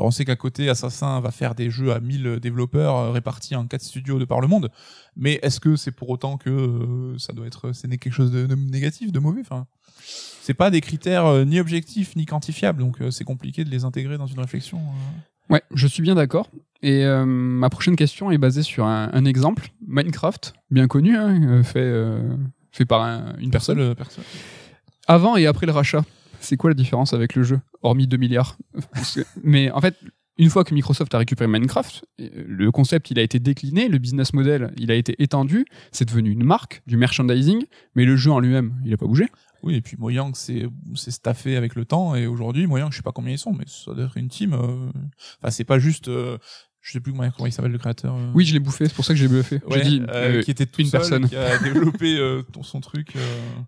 Alors 0.00 0.08
on 0.08 0.12
sait 0.12 0.24
qu'à 0.24 0.34
côté, 0.34 0.70
Assassin 0.70 1.20
va 1.20 1.30
faire 1.30 1.54
des 1.54 1.68
jeux 1.68 1.92
à 1.92 2.00
1000 2.00 2.38
développeurs 2.40 2.96
euh, 2.96 3.10
répartis 3.10 3.54
en 3.54 3.66
quatre 3.66 3.82
studios 3.82 4.18
de 4.18 4.24
par 4.24 4.40
le 4.40 4.48
monde. 4.48 4.70
Mais 5.14 5.38
est-ce 5.42 5.60
que 5.60 5.76
c'est 5.76 5.90
pour 5.90 6.08
autant 6.08 6.38
que 6.38 6.48
euh, 6.48 7.18
ça 7.18 7.34
doit 7.34 7.46
être, 7.46 7.72
c'est 7.72 7.86
quelque 7.98 8.10
chose 8.14 8.30
de, 8.32 8.46
de 8.46 8.54
négatif, 8.54 9.12
de 9.12 9.18
mauvais? 9.18 9.42
Enfin, 9.42 9.66
c'est 10.02 10.54
pas 10.54 10.70
des 10.70 10.80
critères 10.80 11.26
euh, 11.26 11.44
ni 11.44 11.60
objectifs 11.60 12.16
ni 12.16 12.24
quantifiables, 12.24 12.80
donc 12.80 12.96
c'est 13.10 13.24
compliqué 13.24 13.62
de 13.62 13.68
les 13.68 13.84
intégrer 13.84 14.16
dans 14.16 14.24
une 14.26 14.40
réflexion. 14.40 14.80
Ouais, 15.50 15.60
je 15.74 15.86
suis 15.86 16.00
bien 16.02 16.14
d'accord. 16.14 16.48
Et 16.80 17.04
euh, 17.04 17.26
ma 17.26 17.68
prochaine 17.68 17.96
question 17.96 18.30
est 18.30 18.38
basée 18.38 18.62
sur 18.62 18.86
un, 18.86 19.10
un 19.12 19.26
exemple, 19.26 19.68
Minecraft, 19.86 20.54
bien 20.70 20.88
connu, 20.88 21.14
hein, 21.14 21.62
fait, 21.62 21.78
euh, 21.80 22.22
fait 22.72 22.86
par 22.86 23.02
un- 23.02 23.34
une 23.38 23.50
personne. 23.50 23.94
Avant 25.06 25.36
et 25.36 25.44
après 25.46 25.66
le 25.66 25.72
rachat, 25.72 26.06
c'est 26.40 26.56
quoi 26.56 26.70
la 26.70 26.74
différence 26.74 27.12
avec 27.12 27.34
le 27.34 27.42
jeu, 27.42 27.60
hormis 27.82 28.06
2 28.06 28.16
milliards 28.16 28.56
Mais 29.44 29.70
en 29.70 29.80
fait, 29.80 29.96
une 30.38 30.48
fois 30.48 30.64
que 30.64 30.72
Microsoft 30.74 31.14
a 31.14 31.18
récupéré 31.18 31.48
Minecraft, 31.50 32.04
euh, 32.20 32.28
le 32.46 32.70
concept 32.72 33.10
il 33.10 33.18
a 33.18 33.22
été 33.22 33.38
décliné, 33.38 33.88
le 33.88 33.98
business 33.98 34.32
model 34.32 34.72
il 34.78 34.90
a 34.90 34.94
été 34.94 35.14
étendu, 35.22 35.66
c'est 35.92 36.06
devenu 36.06 36.30
une 36.30 36.44
marque, 36.44 36.82
du 36.86 36.96
merchandising, 36.96 37.64
mais 37.94 38.04
le 38.04 38.16
jeu 38.16 38.30
en 38.30 38.40
lui-même, 38.40 38.74
il 38.84 38.92
a 38.92 38.96
pas 38.96 39.06
bougé. 39.06 39.26
Oui, 39.62 39.74
et 39.74 39.82
puis 39.82 39.98
Mojang, 39.98 40.32
c'est 40.34 40.70
staffé 41.10 41.56
avec 41.56 41.74
le 41.74 41.84
temps, 41.84 42.14
et 42.14 42.26
aujourd'hui, 42.26 42.66
Mojang, 42.66 42.90
je 42.90 42.96
sais 42.96 43.02
pas 43.02 43.12
combien 43.12 43.34
ils 43.34 43.38
sont, 43.38 43.52
mais 43.52 43.64
ça 43.66 43.92
doit 43.92 44.04
être 44.06 44.16
une 44.16 44.28
team. 44.28 44.54
euh, 44.54 44.90
Enfin, 45.38 45.50
c'est 45.50 45.64
pas 45.64 45.78
juste. 45.78 46.10
Je 46.82 46.92
sais 46.92 47.00
plus 47.00 47.12
comment, 47.12 47.28
il 47.46 47.52
s'appelle 47.52 47.72
le 47.72 47.78
créateur. 47.78 48.14
euh, 48.14 48.30
Oui, 48.34 48.44
je 48.46 48.54
l'ai 48.54 48.58
bouffé, 48.58 48.86
c'est 48.86 48.94
pour 48.94 49.04
ça 49.04 49.12
que 49.12 49.18
j'ai 49.20 49.28
bluffé. 49.28 49.60
Ouais, 49.68 49.78
j'ai 49.82 49.90
dit 49.90 50.02
euh, 50.08 50.38
euh, 50.38 50.42
qui 50.42 50.50
était 50.50 50.64
tout 50.64 50.80
une 50.80 50.86
seul, 50.88 51.00
personne. 51.00 51.28
qui 51.28 51.36
a 51.36 51.58
développé 51.62 52.16
euh, 52.18 52.42
ton- 52.52 52.62
son 52.62 52.80
truc. 52.80 53.14
euh, 53.16 53.20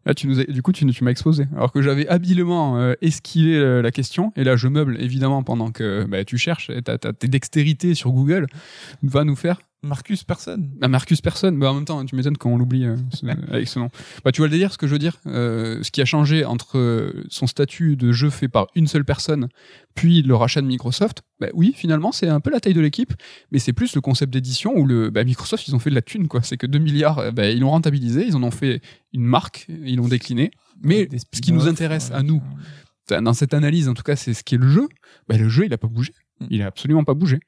Là, 0.06 0.14
tu 0.14 0.26
nous 0.26 0.40
as- 0.40 0.44
du 0.44 0.62
coup, 0.62 0.72
tu, 0.72 0.86
tu 0.86 1.04
m'as 1.04 1.10
exposé. 1.10 1.46
Alors 1.54 1.72
que 1.72 1.82
j'avais 1.82 2.08
habilement 2.08 2.78
euh, 2.78 2.94
esquivé 3.02 3.56
euh, 3.56 3.82
la 3.82 3.90
question. 3.90 4.32
Et 4.36 4.44
là, 4.44 4.56
je 4.56 4.66
meuble, 4.68 4.96
évidemment, 4.98 5.42
pendant 5.42 5.70
que 5.70 6.04
bah, 6.08 6.24
tu 6.24 6.38
cherches. 6.38 6.70
et 6.70 6.80
t'as 6.82 6.96
tes 6.98 7.28
dextérités 7.28 7.94
sur 7.94 8.12
Google. 8.12 8.46
Va 9.02 9.24
nous 9.24 9.36
faire. 9.36 9.60
Marcus 9.84 10.22
personne. 10.22 10.70
Bah, 10.78 10.86
Marcus 10.86 11.20
Personne. 11.20 11.58
Bah, 11.58 11.72
en 11.72 11.74
même 11.74 11.84
temps, 11.84 12.04
tu 12.04 12.14
m'étonnes 12.14 12.36
quand 12.36 12.50
on 12.50 12.56
l'oublie 12.56 12.84
euh, 12.84 12.96
avec 13.50 13.66
ce 13.66 13.80
nom. 13.80 13.90
Bah, 14.24 14.30
tu 14.30 14.40
vois 14.40 14.46
le 14.46 14.52
délire, 14.52 14.72
ce 14.72 14.78
que 14.78 14.86
je 14.86 14.92
veux 14.92 14.98
dire. 14.98 15.18
Euh, 15.26 15.82
ce 15.82 15.90
qui 15.90 16.00
a 16.00 16.04
changé 16.04 16.44
entre 16.44 16.78
euh, 16.78 17.24
son 17.28 17.48
statut 17.48 17.96
de 17.96 18.12
jeu 18.12 18.30
fait 18.30 18.46
par 18.46 18.68
une 18.76 18.86
seule 18.86 19.04
personne, 19.04 19.48
puis 19.96 20.22
le 20.22 20.36
rachat 20.36 20.60
de 20.60 20.66
Microsoft. 20.66 21.22
Bah, 21.40 21.48
oui, 21.54 21.74
finalement, 21.76 22.12
c'est 22.12 22.28
un 22.28 22.38
peu 22.38 22.50
la 22.50 22.60
taille 22.60 22.74
de 22.74 22.80
l'équipe, 22.80 23.12
mais 23.50 23.58
c'est 23.58 23.72
plus 23.72 23.96
le 23.96 24.00
concept 24.00 24.32
d'édition 24.32 24.72
où 24.76 24.86
le 24.86 25.10
bah, 25.10 25.24
Microsoft, 25.24 25.66
ils 25.66 25.74
ont 25.74 25.80
fait 25.80 25.90
de 25.90 25.96
la 25.96 26.02
thune, 26.02 26.28
quoi. 26.28 26.42
C'est 26.42 26.56
que 26.56 26.66
2 26.66 26.78
milliards, 26.78 27.18
euh, 27.18 27.30
bah, 27.32 27.50
ils 27.50 27.58
l'ont 27.58 27.70
rentabilisé, 27.70 28.24
ils 28.24 28.36
en 28.36 28.42
ont 28.44 28.52
fait 28.52 28.80
une 29.12 29.24
marque, 29.24 29.66
ils 29.68 29.96
l'ont 29.96 30.08
décliné. 30.08 30.52
Mais 30.80 31.08
ce 31.34 31.40
qui 31.40 31.52
nous 31.52 31.66
intéresse 31.66 32.10
ouais, 32.10 32.16
à 32.16 32.22
nous, 32.22 32.40
dans 33.08 33.34
cette 33.34 33.52
analyse, 33.52 33.88
en 33.88 33.94
tout 33.94 34.04
cas, 34.04 34.14
c'est 34.14 34.32
ce 34.32 34.44
qui 34.44 34.54
est 34.54 34.58
le 34.58 34.68
jeu. 34.68 34.88
Bah, 35.28 35.36
le 35.36 35.48
jeu, 35.48 35.64
il 35.66 35.72
a 35.72 35.78
pas 35.78 35.88
bougé. 35.88 36.12
Mm. 36.40 36.46
Il 36.50 36.62
a 36.62 36.66
absolument 36.66 37.04
pas 37.04 37.14
bougé. 37.14 37.40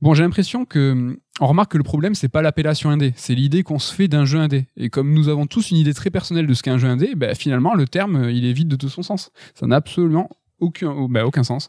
Bon, 0.00 0.14
j'ai 0.14 0.22
l'impression 0.22 0.64
que 0.64 1.18
on 1.40 1.46
remarque 1.46 1.72
que 1.72 1.78
le 1.78 1.84
problème 1.84 2.14
c'est 2.14 2.28
pas 2.28 2.40
l'appellation 2.40 2.90
indé, 2.90 3.12
c'est 3.16 3.34
l'idée 3.34 3.64
qu'on 3.64 3.80
se 3.80 3.92
fait 3.92 4.06
d'un 4.06 4.24
jeu 4.24 4.38
indé. 4.38 4.66
Et 4.76 4.90
comme 4.90 5.12
nous 5.12 5.28
avons 5.28 5.46
tous 5.46 5.72
une 5.72 5.76
idée 5.76 5.94
très 5.94 6.10
personnelle 6.10 6.46
de 6.46 6.54
ce 6.54 6.62
qu'est 6.62 6.70
un 6.70 6.78
jeu 6.78 6.88
indé, 6.88 7.14
bah, 7.16 7.34
finalement 7.34 7.74
le 7.74 7.86
terme 7.86 8.30
il 8.30 8.44
est 8.44 8.52
vide 8.52 8.68
de 8.68 8.76
tout 8.76 8.88
son 8.88 9.02
sens. 9.02 9.30
Ça 9.54 9.66
n'a 9.66 9.76
absolument 9.76 10.30
aucun, 10.60 10.90
oh, 10.90 11.08
bah, 11.08 11.26
aucun 11.26 11.42
sens. 11.42 11.68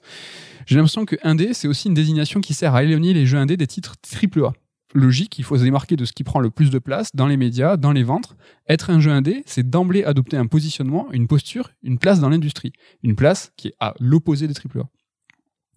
J'ai 0.68 0.76
l'impression 0.76 1.06
que 1.06 1.16
indé 1.24 1.54
c'est 1.54 1.68
aussi 1.68 1.88
une 1.88 1.96
désignation 1.96 2.40
qui 2.40 2.54
sert 2.54 2.76
à 2.76 2.84
éloigner 2.84 3.14
les 3.14 3.26
jeux 3.26 3.40
indés 3.40 3.58
des 3.58 3.68
titres 3.68 3.96
AAA. 4.12 4.54
Logique, 4.94 5.38
il 5.38 5.44
faut 5.44 5.58
se 5.58 5.64
démarquer 5.64 5.96
de 5.96 6.06
ce 6.06 6.14
qui 6.14 6.24
prend 6.24 6.40
le 6.40 6.50
plus 6.50 6.72
de 6.72 6.80
place 6.80 7.10
dans 7.16 7.28
les 7.28 7.38
médias, 7.38 7.78
dans 7.78 7.92
les 7.92 8.04
ventes. 8.04 8.36
Être 8.68 8.90
un 8.90 9.00
jeu 9.00 9.12
indé, 9.12 9.44
c'est 9.46 9.70
d'emblée 9.70 10.04
adopter 10.04 10.36
un 10.36 10.48
positionnement, 10.48 11.08
une 11.12 11.28
posture, 11.28 11.72
une 11.84 12.00
place 12.00 12.20
dans 12.20 12.30
l'industrie. 12.30 12.74
Une 13.04 13.16
place 13.16 13.52
qui 13.56 13.68
est 13.68 13.76
à 13.80 13.94
l'opposé 14.00 14.48
des 14.48 14.54
AAA. 14.56 14.88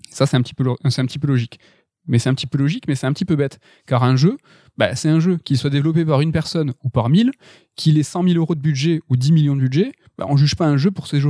Ça, 0.08 0.26
c'est 0.26 0.36
un 0.36 0.42
petit 0.42 0.54
peu 1.18 1.26
logique. 1.26 1.58
Mais 2.06 2.18
c'est 2.18 2.28
un 2.28 2.34
petit 2.34 2.46
peu 2.46 2.58
logique, 2.58 2.84
mais 2.88 2.94
c'est 2.94 3.06
un 3.06 3.12
petit 3.12 3.24
peu 3.24 3.36
bête. 3.36 3.60
Car 3.86 4.02
un 4.02 4.16
jeu, 4.16 4.36
bah, 4.76 4.94
c'est 4.96 5.08
un 5.08 5.20
jeu. 5.20 5.38
Qu'il 5.44 5.56
soit 5.56 5.70
développé 5.70 6.04
par 6.04 6.20
une 6.20 6.32
personne 6.32 6.72
ou 6.82 6.90
par 6.90 7.08
mille, 7.08 7.30
qu'il 7.76 7.98
ait 7.98 8.02
100 8.02 8.24
000 8.24 8.36
euros 8.36 8.54
de 8.54 8.60
budget 8.60 9.00
ou 9.08 9.16
10 9.16 9.32
millions 9.32 9.56
de 9.56 9.60
budget, 9.60 9.92
bah, 10.18 10.26
on 10.28 10.36
juge 10.36 10.56
pas 10.56 10.66
un 10.66 10.76
jeu 10.76 10.90
pour 10.90 11.06
ses, 11.06 11.24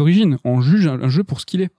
origines. 0.00 0.38
On 0.44 0.60
juge 0.60 0.86
un 0.86 1.08
jeu 1.08 1.24
pour 1.24 1.40
ce 1.40 1.46
qu'il 1.46 1.60
est. 1.60 1.70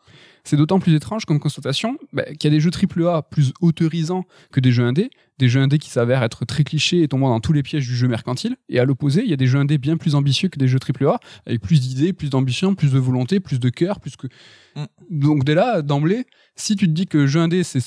C'est 0.44 0.57
d'autant 0.57 0.80
plus 0.80 0.95
étrange 0.95 1.26
comme 1.26 1.40
constatation 1.40 1.98
bah, 2.14 2.24
qu'il 2.24 2.52
y 2.52 2.53
a 2.53 2.57
des 2.57 2.60
jeux 2.60 2.72
AAA 2.72 3.24
plus 3.24 3.53
autorisants 3.61 4.26
que 4.52 4.60
des 4.60 4.72
jeux 4.72 4.84
indés, 4.84 5.10
des 5.38 5.49
jeux 5.49 5.61
indés 5.61 5.78
qui 5.78 5.90
s'avèrent 5.90 6.24
être 6.24 6.45
très 6.45 6.64
clichés 6.64 7.02
et 7.02 7.07
tombant 7.07 7.30
dans 7.30 7.40
tous 7.40 7.53
les 7.53 7.64
pièges 7.64 7.88
du 7.88 7.95
jeu 7.95 8.07
mercantile. 8.07 8.57
Et 8.68 8.80
à 8.80 8.86
l'opposé, 8.86 9.22
il 9.24 9.30
y 9.30 9.34
a 9.34 9.38
des 9.38 9.48
jeux 9.48 9.60
indés 9.60 9.78
bien 9.78 9.98
plus 9.98 10.16
ambitieux 10.16 10.49
que 10.49 10.57
des 10.57 10.68
jeux 10.68 10.80
AAA, 10.80 11.20
avec 11.45 11.61
plus 11.61 11.80
d'idées, 11.82 12.14
plus 12.14 12.30
d'ambition, 12.30 12.76
plus 12.76 12.91
de 12.91 12.99
volonté, 12.99 13.40
plus 13.40 13.60
de 13.60 13.70
cœur, 13.70 13.99
plus 13.99 14.16
que. 14.16 14.28
Mm. 14.76 14.86
Donc 15.10 15.44
dès 15.44 15.56
là, 15.56 15.82
d'emblée, 15.82 16.26
si 16.56 16.76
tu 16.76 16.88
te 16.88 16.91
dis 16.91 17.06
que 17.06 17.28
jeu 17.28 17.40
indé, 17.40 17.64
c'est- 17.64 17.80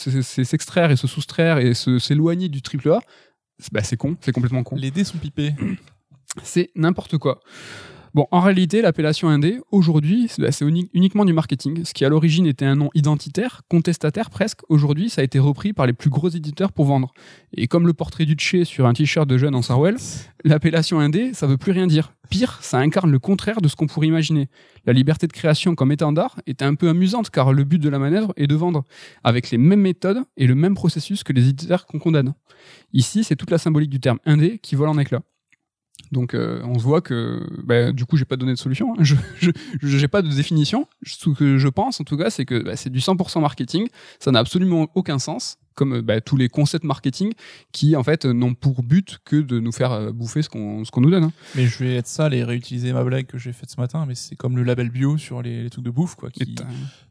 s'extraire 0.44 0.90
et 0.90 0.96
se 0.96 1.06
soustraire 1.06 1.58
et 1.58 1.74
s'éloigner 1.74 2.48
du 2.48 2.60
AAA, 2.62 3.00
bah, 3.70 3.82
c'est 3.82 3.96
con, 3.96 4.16
c'est 4.20 4.32
complètement 4.32 4.62
con. 4.62 4.76
Les 4.76 4.90
dés 4.90 5.04
sont 5.04 5.18
pipés. 5.18 5.54
C'est 6.42 6.70
n'importe 6.74 7.18
quoi. 7.18 7.40
Bon, 8.14 8.26
en 8.30 8.40
réalité, 8.40 8.82
l'appellation 8.82 9.30
indé, 9.30 9.58
aujourd'hui, 9.70 10.26
c'est 10.28 10.42
bah, 10.42 10.50
uniquement 10.92 11.24
du 11.24 11.32
marketing. 11.32 11.82
Ce 11.86 11.94
qui 11.94 12.04
à 12.04 12.10
l'origine 12.10 12.46
était 12.46 12.66
un 12.66 12.74
nom 12.74 12.90
identitaire, 12.92 13.62
contestataire 13.70 14.28
presque, 14.28 14.60
aujourd'hui, 14.68 15.08
ça 15.08 15.22
a 15.22 15.24
été 15.24 15.38
repris 15.38 15.72
par 15.72 15.86
les 15.86 15.94
plus 15.94 16.10
gros 16.10 16.28
éditeurs 16.28 16.72
pour 16.72 16.84
vendre. 16.84 17.14
Et 17.54 17.68
comme 17.68 17.86
le 17.86 17.94
portrait 17.94 18.26
du 18.26 18.34
Tché 18.34 18.66
sur 18.66 18.84
un 18.84 18.92
t-shirt 18.92 19.26
de 19.26 19.38
jeune 19.38 19.54
en 19.54 19.62
Sarwell, 19.62 19.96
l'appellation 20.44 21.00
indé, 21.00 21.32
ça 21.32 21.46
veut 21.46 21.56
plus 21.56 21.72
rien 21.72 21.86
dire. 21.86 22.12
Pire, 22.28 22.58
ça 22.60 22.78
incarne 22.78 23.10
le 23.10 23.18
contraire 23.18 23.62
de 23.62 23.68
ce 23.68 23.76
qu'on 23.76 23.86
pourrait 23.86 24.08
imaginer. 24.08 24.50
La 24.84 24.92
liberté 24.92 25.26
de 25.26 25.32
création 25.32 25.74
comme 25.74 25.90
étendard 25.90 26.38
est 26.46 26.60
un 26.60 26.74
peu 26.74 26.90
amusante 26.90 27.30
car 27.30 27.54
le 27.54 27.64
but 27.64 27.78
de 27.78 27.88
la 27.88 27.98
manœuvre 27.98 28.34
est 28.36 28.46
de 28.46 28.54
vendre 28.54 28.84
avec 29.24 29.50
les 29.50 29.58
mêmes 29.58 29.80
méthodes 29.80 30.20
et 30.36 30.46
le 30.46 30.54
même 30.54 30.74
processus 30.74 31.24
que 31.24 31.32
les 31.32 31.48
éditeurs 31.48 31.86
qu'on 31.86 31.98
condamne. 31.98 32.34
Ici, 32.92 33.24
c'est 33.24 33.36
toute 33.36 33.50
la 33.50 33.58
symbolique 33.58 33.90
du 33.90 34.00
terme 34.00 34.18
indé 34.26 34.58
qui 34.58 34.74
vole 34.74 34.90
en 34.90 34.98
éclats. 34.98 35.22
Donc 36.12 36.34
euh, 36.34 36.60
on 36.64 36.78
se 36.78 36.84
voit 36.84 37.00
que 37.00 37.40
bah, 37.64 37.90
du 37.90 38.04
coup 38.04 38.16
j'ai 38.16 38.26
pas 38.26 38.36
donné 38.36 38.52
de 38.52 38.58
solution, 38.58 38.92
hein. 38.92 38.96
je 39.02 39.16
j'ai 39.82 40.08
pas 40.08 40.22
de 40.22 40.28
définition. 40.28 40.86
Ce 41.04 41.30
que 41.30 41.56
je 41.56 41.68
pense 41.68 42.00
en 42.00 42.04
tout 42.04 42.18
cas 42.18 42.30
c'est 42.30 42.44
que 42.44 42.62
bah, 42.62 42.76
c'est 42.76 42.90
du 42.90 43.00
100% 43.00 43.40
marketing, 43.40 43.88
ça 44.20 44.30
n'a 44.30 44.38
absolument 44.38 44.88
aucun 44.94 45.18
sens 45.18 45.58
comme 45.74 45.94
euh, 45.96 46.02
bah, 46.02 46.20
tous 46.20 46.36
les 46.36 46.48
concepts 46.48 46.84
marketing 46.84 47.32
qui 47.72 47.96
en 47.96 48.02
fait 48.02 48.24
n'ont 48.24 48.54
pour 48.54 48.82
but 48.82 49.18
que 49.24 49.36
de 49.36 49.60
nous 49.60 49.72
faire 49.72 49.92
euh, 49.92 50.12
bouffer 50.12 50.42
ce 50.42 50.48
qu'on 50.48 50.84
ce 50.84 50.90
qu'on 50.90 51.00
nous 51.00 51.10
donne. 51.10 51.24
hein. 51.24 51.32
Mais 51.54 51.66
je 51.66 51.78
vais 51.78 51.96
être 51.96 52.06
sale 52.06 52.34
et 52.34 52.44
réutiliser 52.44 52.92
ma 52.92 53.04
blague 53.04 53.26
que 53.26 53.38
j'ai 53.38 53.52
faite 53.52 53.70
ce 53.70 53.80
matin, 53.80 54.04
mais 54.06 54.14
c'est 54.14 54.36
comme 54.36 54.56
le 54.56 54.62
label 54.62 54.90
bio 54.90 55.16
sur 55.18 55.42
les, 55.42 55.62
les 55.62 55.70
trucs 55.70 55.84
de 55.84 55.90
bouffe, 55.90 56.14
quoi, 56.14 56.30
qui, 56.30 56.54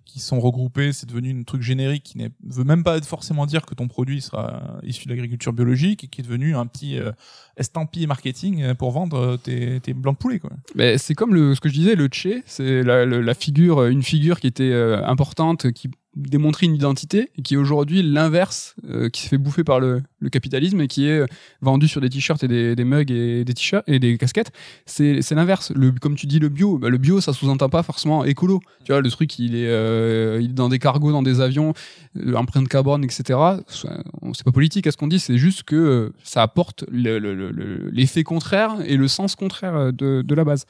qui 0.05 0.19
sont 0.19 0.41
regroupés, 0.41 0.91
c'est 0.91 1.07
devenu 1.07 1.31
un 1.39 1.43
truc 1.43 1.61
générique 1.61 2.03
qui 2.03 2.17
ne 2.17 2.27
veut 2.43 2.65
même 2.65 2.83
pas 2.83 3.01
forcément 3.01 3.45
dire 3.45 3.65
que 3.65 3.73
ton 3.75 3.87
produit 3.87 4.19
sera 4.19 4.61
issu 4.83 5.05
de 5.05 5.11
l'agriculture 5.11 5.53
biologique 5.53 6.03
et 6.03 6.07
qui 6.07 6.19
est 6.19 6.23
devenu 6.25 6.53
un 6.55 6.65
petit 6.65 6.99
euh, 6.99 7.11
estampille 7.55 8.07
marketing 8.07 8.61
euh, 8.61 8.73
pour 8.73 8.91
vendre 8.91 9.17
euh, 9.17 9.37
tes, 9.37 9.79
tes 9.79 9.93
blancs 9.93 10.15
de 10.15 10.19
poulet, 10.19 10.39
quoi. 10.39 10.49
Ben, 10.75 10.97
c'est 10.97 11.13
comme 11.15 11.33
le, 11.33 11.55
ce 11.55 11.61
que 11.61 11.69
je 11.69 11.73
disais, 11.73 11.95
le 11.95 12.09
Che, 12.11 12.41
c'est 12.45 12.83
la, 12.83 13.33
figure, 13.33 13.85
une 13.85 14.03
figure 14.03 14.41
qui 14.41 14.47
était 14.47 14.63
euh, 14.63 15.01
importante, 15.05 15.71
qui 15.71 15.89
démontrait 16.15 16.65
une 16.65 16.75
identité, 16.75 17.31
qui 17.43 17.55
est 17.55 17.57
aujourd'hui 17.57 18.03
l'inverse, 18.03 18.75
euh, 18.89 19.09
qui 19.09 19.21
se 19.21 19.27
fait 19.27 19.37
bouffer 19.37 19.63
par 19.63 19.79
le, 19.79 20.03
le 20.21 20.29
capitalisme 20.29 20.87
qui 20.87 21.07
est 21.07 21.19
euh, 21.19 21.25
vendu 21.61 21.87
sur 21.87 21.99
des 21.99 22.09
t-shirts 22.09 22.43
et 22.43 22.75
des, 22.75 22.83
mugs 22.85 23.11
et 23.11 23.43
des 23.43 23.53
t-shirts 23.53 23.83
et 23.87 23.99
des 23.99 24.17
casquettes. 24.17 24.51
C'est, 24.85 25.19
l'inverse. 25.31 25.73
Comme 25.99 26.15
tu 26.15 26.27
dis, 26.27 26.39
le 26.39 26.49
bio, 26.49 26.77
ben, 26.77 26.89
le 26.89 26.97
bio, 26.97 27.19
ça 27.19 27.33
sous-entend 27.33 27.69
pas 27.69 27.83
forcément 27.83 28.23
écolo. 28.23 28.59
Tu 28.85 28.91
vois, 28.91 29.01
le 29.01 29.09
truc, 29.09 29.37
il 29.39 29.55
est, 29.55 29.67
euh, 29.67 30.41
dans 30.47 30.69
des 30.69 30.79
cargos, 30.79 31.11
dans 31.11 31.23
des 31.23 31.41
avions, 31.41 31.73
euh, 32.17 32.35
empreinte 32.35 32.67
carbone, 32.67 33.03
etc. 33.03 33.39
C'est 33.71 34.45
pas 34.45 34.51
politique 34.51 34.87
à 34.87 34.91
ce 34.91 34.97
qu'on 34.97 35.07
dit, 35.07 35.19
c'est 35.19 35.37
juste 35.37 35.63
que 35.63 36.13
ça 36.23 36.41
apporte 36.41 36.85
le- 36.91 37.19
le- 37.19 37.35
le- 37.35 37.51
le- 37.51 37.89
l'effet 37.91 38.23
contraire 38.23 38.75
et 38.85 38.97
le 38.97 39.07
sens 39.07 39.35
contraire 39.35 39.91
de, 39.91 40.23
la 40.35 40.43
base. 40.43 40.65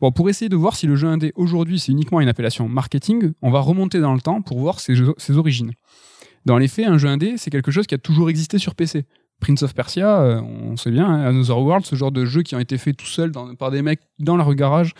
Bon, 0.00 0.10
pour 0.10 0.28
essayer 0.30 0.48
de 0.48 0.56
voir 0.56 0.74
si 0.76 0.86
le 0.86 0.96
jeu 0.96 1.08
indé 1.08 1.32
aujourd'hui 1.36 1.78
c'est 1.78 1.92
uniquement 1.92 2.20
une 2.20 2.28
appellation 2.28 2.68
marketing, 2.68 3.32
on 3.42 3.50
va 3.50 3.60
remonter 3.60 4.00
dans 4.00 4.14
le 4.14 4.20
temps 4.20 4.42
pour 4.42 4.58
voir 4.58 4.80
ses 4.80 5.36
origines. 5.36 5.72
Dans 6.46 6.58
les 6.58 6.68
faits, 6.68 6.86
un 6.86 6.96
jeu 6.96 7.08
indé, 7.08 7.34
c'est 7.36 7.50
quelque 7.50 7.72
chose 7.72 7.88
qui 7.88 7.94
a 7.94 7.98
toujours 7.98 8.30
existé 8.30 8.58
sur 8.58 8.76
PC. 8.76 9.04
Prince 9.40 9.62
of 9.64 9.74
Persia, 9.74 10.20
euh, 10.22 10.40
on 10.40 10.76
sait 10.76 10.90
bien, 10.90 11.06
hein, 11.06 11.26
Another 11.26 11.58
World, 11.58 11.84
ce 11.84 11.94
genre 11.94 12.12
de 12.12 12.24
jeux 12.24 12.42
qui 12.42 12.54
ont 12.54 12.58
été 12.58 12.78
faits 12.78 12.96
tout 12.96 13.06
seuls 13.06 13.32
par 13.32 13.70
des 13.70 13.82
mecs 13.82 14.00
dans 14.18 14.36
leur 14.36 14.54
garage, 14.54 14.92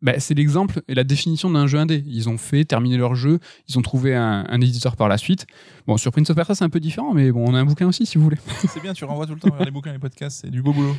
bah, 0.00 0.20
c'est 0.20 0.34
l'exemple 0.34 0.80
et 0.86 0.94
la 0.94 1.02
définition 1.02 1.50
d'un 1.50 1.66
jeu 1.66 1.78
indé. 1.78 2.04
Ils 2.06 2.28
ont 2.28 2.38
fait 2.38 2.64
terminer 2.64 2.98
leur 2.98 3.16
jeu, 3.16 3.40
ils 3.66 3.78
ont 3.78 3.82
trouvé 3.82 4.14
un, 4.14 4.44
un 4.46 4.60
éditeur 4.60 4.94
par 4.94 5.08
la 5.08 5.16
suite. 5.16 5.46
Bon, 5.86 5.96
sur 5.96 6.12
Prince 6.12 6.30
of 6.30 6.36
Persia, 6.36 6.54
c'est 6.54 6.64
un 6.64 6.70
peu 6.70 6.80
différent, 6.80 7.14
mais 7.14 7.32
bon, 7.32 7.48
on 7.48 7.54
a 7.54 7.58
un 7.58 7.64
bouquin 7.64 7.88
aussi, 7.88 8.06
si 8.06 8.18
vous 8.18 8.24
voulez. 8.24 8.38
c'est 8.68 8.82
bien, 8.82 8.92
tu 8.92 9.04
renvoies 9.06 9.26
tout 9.26 9.34
le 9.34 9.40
temps 9.40 9.54
vers 9.56 9.64
les 9.64 9.72
bouquins 9.72 9.90
et 9.90 9.94
les 9.94 9.98
podcasts, 9.98 10.42
c'est 10.42 10.50
du 10.50 10.62
beau 10.62 10.72
boulot. 10.72 10.94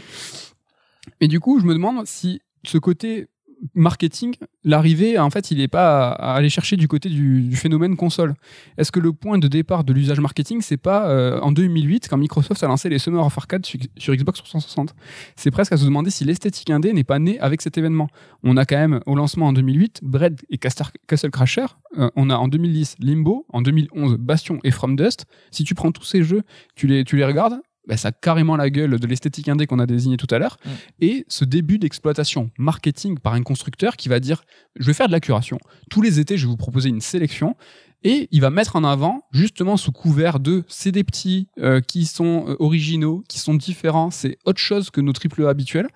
Et 1.21 1.27
du 1.27 1.39
coup, 1.39 1.59
je 1.59 1.65
me 1.65 1.73
demande 1.73 2.05
si 2.07 2.41
ce 2.65 2.77
côté 2.79 3.27
marketing, 3.73 4.35
l'arrivée, 4.63 5.17
en 5.19 5.29
fait, 5.29 5.51
il 5.51 5.57
n'est 5.57 5.67
pas 5.67 6.09
à, 6.11 6.35
aller 6.35 6.49
chercher 6.49 6.77
du 6.77 6.87
côté 6.87 7.09
du, 7.09 7.55
phénomène 7.55 7.95
console. 7.95 8.33
Est-ce 8.77 8.91
que 8.91 8.99
le 8.99 9.13
point 9.13 9.37
de 9.37 9.47
départ 9.47 9.83
de 9.83 9.93
l'usage 9.93 10.19
marketing, 10.19 10.61
c'est 10.61 10.77
pas 10.77 11.09
euh, 11.09 11.39
en 11.41 11.51
2008 11.51 12.07
quand 12.09 12.17
Microsoft 12.17 12.63
a 12.63 12.67
lancé 12.67 12.89
les 12.89 12.99
Summer 12.99 13.25
of 13.25 13.37
Arcade 13.37 13.65
sur, 13.65 14.15
Xbox 14.15 14.39
360 14.39 14.95
C'est 15.35 15.51
presque 15.51 15.73
à 15.73 15.77
se 15.77 15.85
demander 15.85 16.09
si 16.09 16.23
l'esthétique 16.23 16.69
indé 16.69 16.93
n'est 16.93 17.03
pas 17.03 17.19
née 17.19 17.39
avec 17.39 17.61
cet 17.61 17.77
événement. 17.77 18.07
On 18.43 18.57
a 18.57 18.65
quand 18.65 18.77
même 18.77 19.01
au 19.05 19.15
lancement 19.15 19.47
en 19.47 19.53
2008 19.53 19.99
Bread 20.03 20.39
et 20.49 20.57
Castle 20.57 21.31
Crasher. 21.31 21.65
Euh, 21.97 22.09
on 22.15 22.29
a 22.29 22.35
en 22.35 22.47
2010 22.47 22.95
Limbo, 22.99 23.45
en 23.49 23.61
2011 23.61 24.17
Bastion 24.17 24.59
et 24.63 24.71
From 24.71 24.95
Dust. 24.95 25.25
Si 25.51 25.63
tu 25.63 25.75
prends 25.75 25.91
tous 25.91 26.03
ces 26.03 26.23
jeux, 26.23 26.43
tu 26.75 26.89
tu 27.05 27.17
les 27.17 27.25
regardes, 27.25 27.59
bah, 27.89 27.97
ça 27.97 28.09
a 28.09 28.11
carrément 28.11 28.55
la 28.55 28.69
gueule 28.69 28.99
de 28.99 29.07
l'esthétique 29.07 29.49
indé 29.49 29.65
qu'on 29.65 29.79
a 29.79 29.87
désigné 29.87 30.15
tout 30.15 30.27
à 30.29 30.37
l'heure. 30.37 30.57
Mm. 30.63 30.69
Et 31.01 31.25
ce 31.27 31.43
début 31.43 31.79
d'exploitation 31.79 32.51
marketing 32.59 33.17
par 33.17 33.33
un 33.33 33.41
constructeur 33.41 33.97
qui 33.97 34.09
va 34.09 34.19
dire 34.19 34.43
je 34.79 34.85
vais 34.85 34.93
faire 34.93 35.07
de 35.07 35.11
la 35.11 35.19
curation. 35.19 35.57
Tous 35.89 36.01
les 36.01 36.19
étés, 36.19 36.37
je 36.37 36.45
vais 36.45 36.51
vous 36.51 36.57
proposer 36.57 36.89
une 36.89 37.01
sélection. 37.01 37.55
Et 38.03 38.29
il 38.31 38.39
va 38.39 38.49
mettre 38.49 38.77
en 38.77 38.85
avant, 38.85 39.23
justement 39.31 39.75
sous 39.75 39.91
couvert 39.91 40.39
de 40.39 40.63
c'est 40.69 40.93
des 40.93 41.03
petits 41.03 41.47
euh, 41.59 41.81
qui 41.81 42.05
sont 42.05 42.45
euh, 42.47 42.55
originaux, 42.59 43.23
qui 43.27 43.39
sont 43.39 43.53
différents, 43.53 44.09
c'est 44.09 44.37
autre 44.45 44.61
chose 44.61 44.89
que 44.89 45.01
nos 45.01 45.11
triple 45.11 45.45
A 45.45 45.49
habituels. 45.49 45.89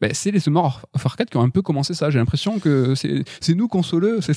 Ben, 0.00 0.12
c'est 0.14 0.30
les 0.30 0.40
Summer 0.40 0.86
of 0.92 1.06
Arcade 1.06 1.28
qui 1.28 1.36
ont 1.36 1.42
un 1.42 1.50
peu 1.50 1.62
commencé 1.62 1.94
ça. 1.94 2.10
J'ai 2.10 2.18
l'impression 2.18 2.58
que 2.60 2.94
c'est 2.94 3.54
nous 3.54 3.68
consoleux. 3.68 4.20
C'est 4.20 4.34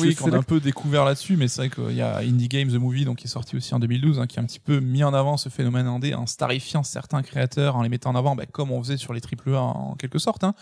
Oui, 0.00 0.14
qu'on 0.14 0.32
a 0.32 0.36
un 0.36 0.42
peu 0.42 0.60
découvert 0.60 1.04
là-dessus, 1.04 1.36
mais 1.36 1.48
c'est 1.48 1.66
vrai 1.66 1.70
qu'il 1.70 1.96
y 1.96 2.02
a 2.02 2.18
Indie 2.18 2.48
Games 2.48 2.70
The 2.70 2.74
Movie, 2.74 3.04
donc 3.04 3.18
qui 3.18 3.26
est 3.26 3.30
sorti 3.30 3.56
aussi 3.56 3.74
en 3.74 3.78
2012, 3.78 4.20
hein, 4.20 4.26
qui 4.26 4.38
a 4.38 4.42
un 4.42 4.46
petit 4.46 4.60
peu 4.60 4.80
mis 4.80 5.02
en 5.02 5.14
avant 5.14 5.36
ce 5.36 5.48
phénomène 5.48 5.86
indé 5.86 6.14
en 6.14 6.26
starifiant 6.26 6.82
certains 6.82 7.22
créateurs, 7.22 7.76
en 7.76 7.82
les 7.82 7.88
mettant 7.88 8.10
en 8.10 8.14
avant, 8.14 8.36
bah, 8.36 8.46
comme 8.46 8.70
on 8.70 8.82
faisait 8.82 8.96
sur 8.96 9.12
les 9.12 9.20
AAA 9.20 9.58
en, 9.60 9.94
quelque 9.96 10.18
sorte. 10.18 10.44
Hein. 10.44 10.54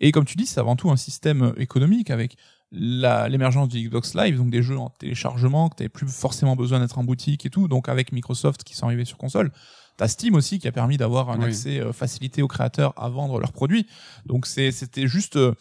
Et 0.00 0.12
comme 0.12 0.24
tu 0.24 0.36
dis, 0.36 0.46
c'est 0.46 0.60
avant 0.60 0.76
tout 0.76 0.90
un 0.90 0.96
système 0.96 1.54
économique 1.56 2.10
avec 2.10 2.36
l'émergence 2.70 3.68
du 3.68 3.88
Xbox 3.88 4.14
Live, 4.14 4.36
donc 4.36 4.50
des 4.50 4.62
jeux 4.62 4.78
en 4.78 4.90
téléchargement 4.90 5.70
que 5.70 5.76
t'avais 5.76 5.88
plus 5.88 6.06
forcément 6.06 6.54
besoin 6.54 6.80
d'être 6.80 6.98
en 6.98 7.04
boutique 7.04 7.46
et 7.46 7.50
tout, 7.50 7.66
donc 7.66 7.88
avec 7.88 8.12
Microsoft 8.12 8.62
qui 8.64 8.76
sont 8.76 8.86
arrivés 8.86 9.06
sur 9.06 9.16
console. 9.16 9.50
T'as 9.98 10.08
Steam 10.08 10.34
aussi 10.34 10.58
qui 10.58 10.66
a 10.68 10.72
permis 10.72 10.96
d'avoir 10.96 11.28
un 11.30 11.38
Oui. 11.40 11.44
accès 11.46 11.80
euh, 11.80 11.92
facilité 11.92 12.40
aux 12.40 12.48
créateurs 12.48 12.94
à 12.96 13.10
vendre 13.10 13.38
leurs 13.38 13.52
produits. 13.52 13.86
Donc 14.24 14.46
c'était 14.46 15.06
juste 15.06 15.36
euh, 15.36 15.52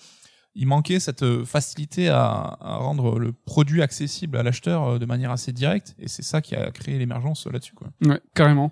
il 0.60 0.66
manquait 0.66 1.00
cette 1.00 1.22
euh, 1.22 1.46
facilité 1.46 2.10
à, 2.10 2.58
à 2.60 2.78
rendre 2.78 3.20
le 3.20 3.32
produit 3.32 3.84
accessible 3.84 4.38
à 4.38 4.42
l'acheteur 4.44 4.98
de 4.98 5.06
manière 5.06 5.30
assez 5.30 5.52
directe 5.52 5.96
et 6.00 6.08
c'est 6.08 6.24
ça 6.24 6.42
qui 6.42 6.56
a 6.56 6.72
créé 6.72 6.98
l'émergence 6.98 7.46
là-dessus 7.46 7.74
quoi. 7.76 7.90
Ouais, 8.06 8.20
carrément. 8.34 8.72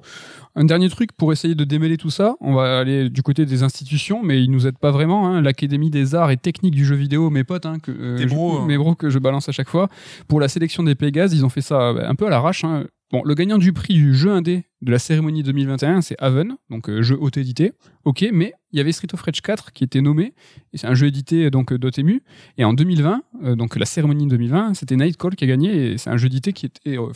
Un 0.56 0.66
dernier 0.66 0.90
truc 0.90 1.12
pour 1.14 1.32
essayer 1.32 1.54
de 1.54 1.64
démêler 1.64 1.98
tout 1.98 2.10
ça, 2.10 2.36
on 2.42 2.54
va 2.56 2.80
aller 2.80 3.10
du 3.12 3.22
côté 3.22 3.46
des 3.46 3.62
institutions, 3.62 4.24
mais 4.24 4.42
ils 4.44 4.50
nous 4.50 4.66
aident 4.66 4.80
pas 4.80 4.90
vraiment. 4.90 5.28
Hein. 5.28 5.42
L'Académie 5.42 5.92
des 5.92 6.16
arts 6.16 6.32
et 6.32 6.38
techniques 6.38 6.74
du 6.74 6.86
jeu 6.86 6.96
vidéo, 6.96 7.30
mes 7.30 7.44
potes, 7.44 7.68
hein, 7.68 7.78
que, 7.78 7.92
euh, 7.92 8.18
je- 8.18 8.26
bros, 8.28 8.58
hein. 8.62 8.66
mes 8.66 8.78
bros 8.80 8.96
que 8.96 9.12
je 9.12 9.20
balance 9.20 9.48
à 9.48 9.52
chaque 9.52 9.70
fois, 9.70 9.88
pour 10.28 10.40
la 10.40 10.48
sélection 10.48 10.82
des 10.82 10.96
Pégases, 10.96 11.34
ils 11.34 11.46
ont 11.46 11.50
fait 11.50 11.62
ça 11.62 11.80
euh, 11.82 12.08
un 12.10 12.16
peu 12.16 12.26
à 12.26 12.30
l'arrache. 12.32 12.64
Bon, 13.11 13.22
le 13.23 13.36
gagnant 13.36 13.60
du 13.60 13.72
prix 13.72 13.94
du 13.94 14.15
jeu 14.15 14.32
indé 14.32 14.65
de 14.82 14.91
la 14.91 14.98
cérémonie 14.98 15.44
2021, 15.44 16.02
c'est 16.02 16.15
Haven, 16.19 16.57
donc 16.72 16.90
euh, 16.90 17.03
jeu 17.03 17.15
auto-édité. 17.19 17.73
Ok, 18.03 18.26
mais 18.34 18.53
il 18.72 18.77
y 18.77 18.82
avait 18.82 18.91
Street 18.91 19.07
of 19.14 19.22
Rage 19.22 19.41
4 19.41 19.72
qui 19.73 19.84
était 19.84 20.02
nommé, 20.02 20.34
et 20.73 20.77
c'est 20.77 20.88
un 20.88 20.95
jeu 20.95 21.07
édité 21.07 21.49
donc 21.52 21.72
euh, 21.72 21.77
Dotemu. 21.77 22.23
Et 22.57 22.65
en 22.65 22.73
2020, 22.73 23.23
euh, 23.44 23.56
donc 23.56 23.76
la 23.77 23.86
cérémonie 23.86 24.27
2020, 24.27 24.73
c'était 24.73 24.95
Nightcall 24.95 25.36
qui 25.36 25.44
a 25.44 25.48
gagné, 25.48 25.91
et 25.91 25.98
c'est 25.98 26.10
un 26.10 26.18
jeu 26.18 26.26
édité 26.26 26.52
qui 26.52 26.65
était, 26.65 26.98
euh, 26.98 27.11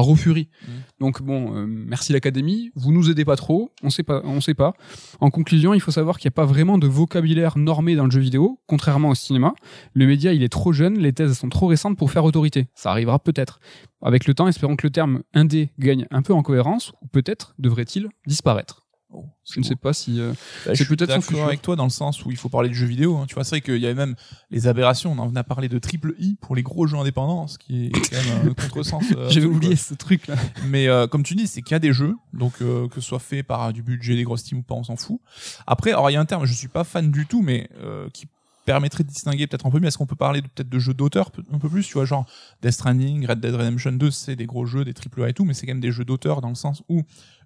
par. 0.00 0.48
Mhm. 0.66 0.74
Donc 1.00 1.22
bon, 1.22 1.54
euh, 1.56 1.66
merci 1.66 2.12
l'Académie, 2.12 2.70
vous 2.74 2.92
nous 2.92 3.10
aidez 3.10 3.24
pas 3.24 3.36
trop, 3.36 3.72
on 3.82 3.90
sait 3.90 4.02
pas, 4.02 4.20
on 4.24 4.40
sait 4.40 4.54
pas. 4.54 4.74
En 5.20 5.30
conclusion, 5.30 5.74
il 5.74 5.80
faut 5.80 5.90
savoir 5.90 6.18
qu'il 6.18 6.28
n'y 6.28 6.32
a 6.32 6.36
pas 6.36 6.46
vraiment 6.46 6.78
de 6.78 6.86
vocabulaire 6.86 7.58
normé 7.58 7.94
dans 7.94 8.04
le 8.04 8.10
jeu 8.10 8.20
vidéo, 8.20 8.60
contrairement 8.66 9.10
au 9.10 9.14
cinéma. 9.14 9.54
Le 9.94 10.06
média, 10.06 10.32
il 10.32 10.42
est 10.42 10.48
trop 10.48 10.72
jeune, 10.72 10.98
les 10.98 11.12
thèses 11.12 11.38
sont 11.38 11.48
trop 11.48 11.66
récentes 11.66 11.96
pour 11.96 12.10
faire 12.10 12.24
autorité. 12.24 12.68
Ça 12.74 12.90
arrivera 12.90 13.18
peut-être. 13.18 13.60
Avec 14.02 14.26
le 14.26 14.34
temps, 14.34 14.48
espérons 14.48 14.76
que 14.76 14.86
le 14.86 14.90
terme 14.90 15.22
indé 15.34 15.72
gagne 15.78 16.06
un 16.10 16.22
peu 16.22 16.32
en 16.32 16.42
cohérence, 16.42 16.92
ou 17.02 17.06
peut-être 17.08 17.54
devrait-il 17.58 18.08
disparaître. 18.26 18.87
Oh, 19.10 19.24
Je 19.50 19.58
ne 19.60 19.64
sais 19.64 19.74
pas 19.76 19.94
si. 19.94 20.20
euh, 20.20 20.32
Bah, 20.32 20.36
c'est 20.66 20.74
je 20.74 20.84
suis 20.84 20.94
peut-être 20.96 21.08
d'accord 21.08 21.46
avec 21.46 21.62
toi 21.62 21.76
dans 21.76 21.84
le 21.84 21.90
sens 21.90 22.24
où 22.26 22.30
il 22.30 22.36
faut 22.36 22.50
parler 22.50 22.68
de 22.68 22.74
jeux 22.74 22.86
vidéo. 22.86 23.16
hein. 23.16 23.24
Tu 23.26 23.34
vois, 23.34 23.42
c'est 23.44 23.56
vrai 23.56 23.60
qu'il 23.62 23.78
y 23.78 23.86
avait 23.86 23.94
même 23.94 24.14
les 24.50 24.66
aberrations. 24.66 25.12
On 25.12 25.18
en 25.18 25.34
a 25.34 25.44
parlé 25.44 25.68
de 25.70 25.78
triple 25.78 26.14
I 26.18 26.36
pour 26.42 26.54
les 26.54 26.62
gros 26.62 26.86
jeux 26.86 26.98
indépendants, 26.98 27.46
ce 27.46 27.56
qui 27.58 27.86
est 27.86 27.90
quand 27.90 28.22
même 28.22 28.48
un 28.50 28.54
contresens. 28.62 29.04
euh, 29.16 29.30
J'avais 29.30 29.46
oublié 29.46 29.76
ce 29.76 29.94
truc-là. 29.94 30.36
Mais 30.66 30.88
euh, 30.88 31.06
comme 31.06 31.22
tu 31.22 31.34
dis, 31.34 31.46
c'est 31.46 31.62
qu'il 31.62 31.72
y 31.72 31.76
a 31.76 31.78
des 31.78 31.94
jeux, 31.94 32.16
donc 32.34 32.52
euh, 32.60 32.86
que 32.88 33.00
ce 33.00 33.08
soit 33.08 33.18
fait 33.18 33.42
par 33.42 33.72
du 33.72 33.82
budget, 33.82 34.14
des 34.14 34.24
grosses 34.24 34.44
teams 34.44 34.58
ou 34.58 34.62
pas, 34.62 34.74
on 34.74 34.84
s'en 34.84 34.96
fout. 34.96 35.20
Après, 35.66 35.90
alors 35.92 36.10
il 36.10 36.12
y 36.12 36.16
a 36.16 36.20
un 36.20 36.26
terme, 36.26 36.44
je 36.44 36.52
suis 36.52 36.68
pas 36.68 36.84
fan 36.84 37.10
du 37.10 37.24
tout, 37.26 37.40
mais 37.40 37.70
euh, 37.80 38.08
qui 38.12 38.26
permettrait 38.68 39.02
de 39.02 39.08
distinguer 39.08 39.46
peut-être 39.46 39.64
un 39.64 39.70
peu 39.70 39.80
mieux. 39.80 39.86
Est-ce 39.86 39.96
qu'on 39.96 40.06
peut 40.06 40.14
parler 40.14 40.42
peut-être 40.42 40.68
de 40.68 40.78
jeux 40.78 40.92
d'auteur 40.92 41.30
un 41.50 41.58
peu 41.58 41.70
plus, 41.70 41.86
tu 41.86 41.94
vois, 41.94 42.04
genre 42.04 42.26
Death 42.60 42.72
Stranding, 42.72 43.26
Red 43.26 43.40
Dead 43.40 43.54
Redemption 43.54 43.92
2, 43.92 44.10
c'est 44.10 44.36
des 44.36 44.44
gros 44.44 44.66
jeux, 44.66 44.84
des 44.84 44.92
triple 44.92 45.22
A 45.22 45.30
et 45.30 45.32
tout, 45.32 45.46
mais 45.46 45.54
c'est 45.54 45.64
quand 45.64 45.72
même 45.72 45.80
des 45.80 45.90
jeux 45.90 46.04
d'auteur 46.04 46.42
dans 46.42 46.50
le 46.50 46.54
sens 46.54 46.82
où 46.90 47.02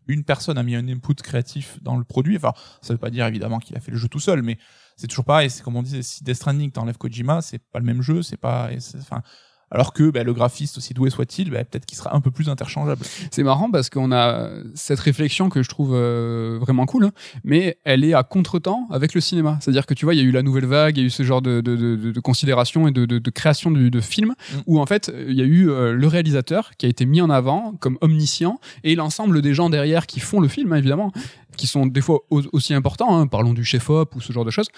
une 0.09 0.25
personne 0.25 0.59
a 0.59 0.65
mis 0.65 0.75
un 0.75 0.89
input 0.89 1.15
créatif 1.15 1.79
dans 1.81 1.97
le 1.97 2.03
produit. 2.03 2.37
Enfin, 2.37 2.53
ça 2.81 2.93
veut 2.93 2.99
pas 2.99 3.11
dire 3.11 3.25
évidemment 3.27 3.61
qu'il 3.61 3.77
a 3.77 3.81
fait 3.81 3.93
le 3.93 3.99
jeu 3.99 4.09
tout 4.09 4.19
seul, 4.19 4.43
mais 4.43 4.59
c'est 4.97 5.07
toujours 5.07 5.25
pareil. 5.25 5.49
C'est 5.49 5.63
comme 5.63 5.77
on 5.77 5.83
disait, 5.85 6.03
si 6.03 6.25
Death 6.25 6.35
Stranding 6.35 6.73
t'enlèves 6.73 6.99
Kojima, 6.99 7.41
c'est 7.41 7.59
pas 7.59 7.79
le 7.79 7.85
même 7.85 8.03
jeu, 8.03 8.23
c'est 8.23 8.37
pas, 8.37 8.71
enfin. 8.99 9.23
Alors 9.73 9.93
que 9.93 10.11
bah, 10.11 10.23
le 10.23 10.33
graphiste, 10.35 10.77
aussi 10.79 10.95
doué 10.95 11.11
soit-il, 11.11 11.51
bah, 11.51 11.65
peut-être 11.65 11.87
qu'il 11.87 11.99
sera 11.99 12.15
un 12.15 12.21
peu 12.21 12.31
plus 12.31 12.49
interchangeable. 12.49 13.05
C'est 13.31 13.43
marrant 13.43 13.71
parce 13.71 13.91
qu'on 13.91 14.13
a 14.13 14.51
cette 14.75 15.01
réflexion 15.01 15.49
que 15.49 15.63
je 15.63 15.69
trouve 15.69 15.93
euh, 15.95 16.59
vraiment 16.61 16.87
cool, 16.87 17.05
hein, 17.07 17.13
mais 17.43 17.79
elle 17.85 18.05
est 18.05 18.13
à 18.15 18.23
contre-temps 18.23 18.87
avec 18.91 19.15
le 19.15 19.21
cinéma. 19.21 19.59
C'est-à-dire 19.61 19.87
que 19.87 19.95
tu 19.95 20.05
vois, 20.05 20.15
il 20.15 20.19
y 20.19 20.21
a 20.21 20.25
eu 20.25 20.31
la 20.31 20.43
nouvelle 20.43 20.67
vague, 20.67 20.99
il 20.99 21.01
y 21.01 21.03
a 21.05 21.07
eu 21.07 21.11
ce 21.11 21.23
genre 21.23 21.43
de, 21.43 21.61
de, 21.63 21.75
de, 21.77 22.13
de 22.13 22.21
considération 22.21 22.87
et 22.87 22.93
de, 22.93 23.31
création 23.31 23.71
de, 23.71 24.01
films 24.01 24.35
Mm. 24.53 24.59
où 24.67 24.81
en 24.81 24.87
fait 24.87 25.11
il 25.29 25.35
y 25.35 25.41
a 25.41 25.45
eu 25.45 25.71
euh, 25.71 25.93
le 25.93 26.07
réalisateur 26.07 26.73
qui 26.77 26.87
a 26.87 26.89
été 26.89 27.07
mis 27.07 27.21
en 27.21 27.31
avant 27.31 27.73
comme 27.81 27.97
omniscient 28.03 28.59
et 28.85 28.95
l'ensemble 28.95 29.41
des 29.43 29.55
gens 29.55 29.71
derrière 29.71 30.07
qui 30.07 30.21
font 30.21 30.41
le 30.41 30.49
film, 30.49 30.73
hein, 30.73 30.77
évidemment, 30.77 31.13
qui 31.57 31.67
sont 31.67 31.87
des 31.87 32.01
fois 32.01 32.21
au- 32.31 32.43
aussi 32.53 32.75
importants, 32.75 33.17
hein, 33.19 33.27
parlons 33.27 33.53
du 33.55 33.65
chef-op 33.65 34.15
ou 34.15 34.21
ce 34.21 34.33
genre 34.33 34.45
de 34.45 34.51
choses, 34.51 34.69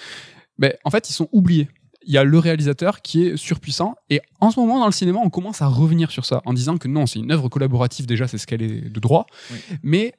ben, 0.58 0.72
en 0.84 0.90
fait 0.90 1.10
ils 1.10 1.12
sont 1.12 1.28
oubliés 1.32 1.68
il 2.06 2.12
y 2.12 2.18
a 2.18 2.24
le 2.24 2.38
réalisateur 2.38 3.02
qui 3.02 3.24
est 3.26 3.36
surpuissant. 3.36 3.94
Et 4.10 4.20
en 4.40 4.50
ce 4.50 4.60
moment, 4.60 4.78
dans 4.80 4.86
le 4.86 4.92
cinéma, 4.92 5.18
on 5.22 5.30
commence 5.30 5.62
à 5.62 5.66
revenir 5.66 6.10
sur 6.10 6.24
ça 6.24 6.42
en 6.44 6.52
disant 6.52 6.76
que 6.78 6.88
non, 6.88 7.06
c'est 7.06 7.18
une 7.18 7.32
œuvre 7.32 7.48
collaborative, 7.48 8.06
déjà, 8.06 8.26
c'est 8.28 8.38
ce 8.38 8.46
qu'elle 8.46 8.62
est 8.62 8.90
de 8.90 9.00
droit. 9.00 9.26
Oui. 9.50 9.58
Mais 9.82 10.14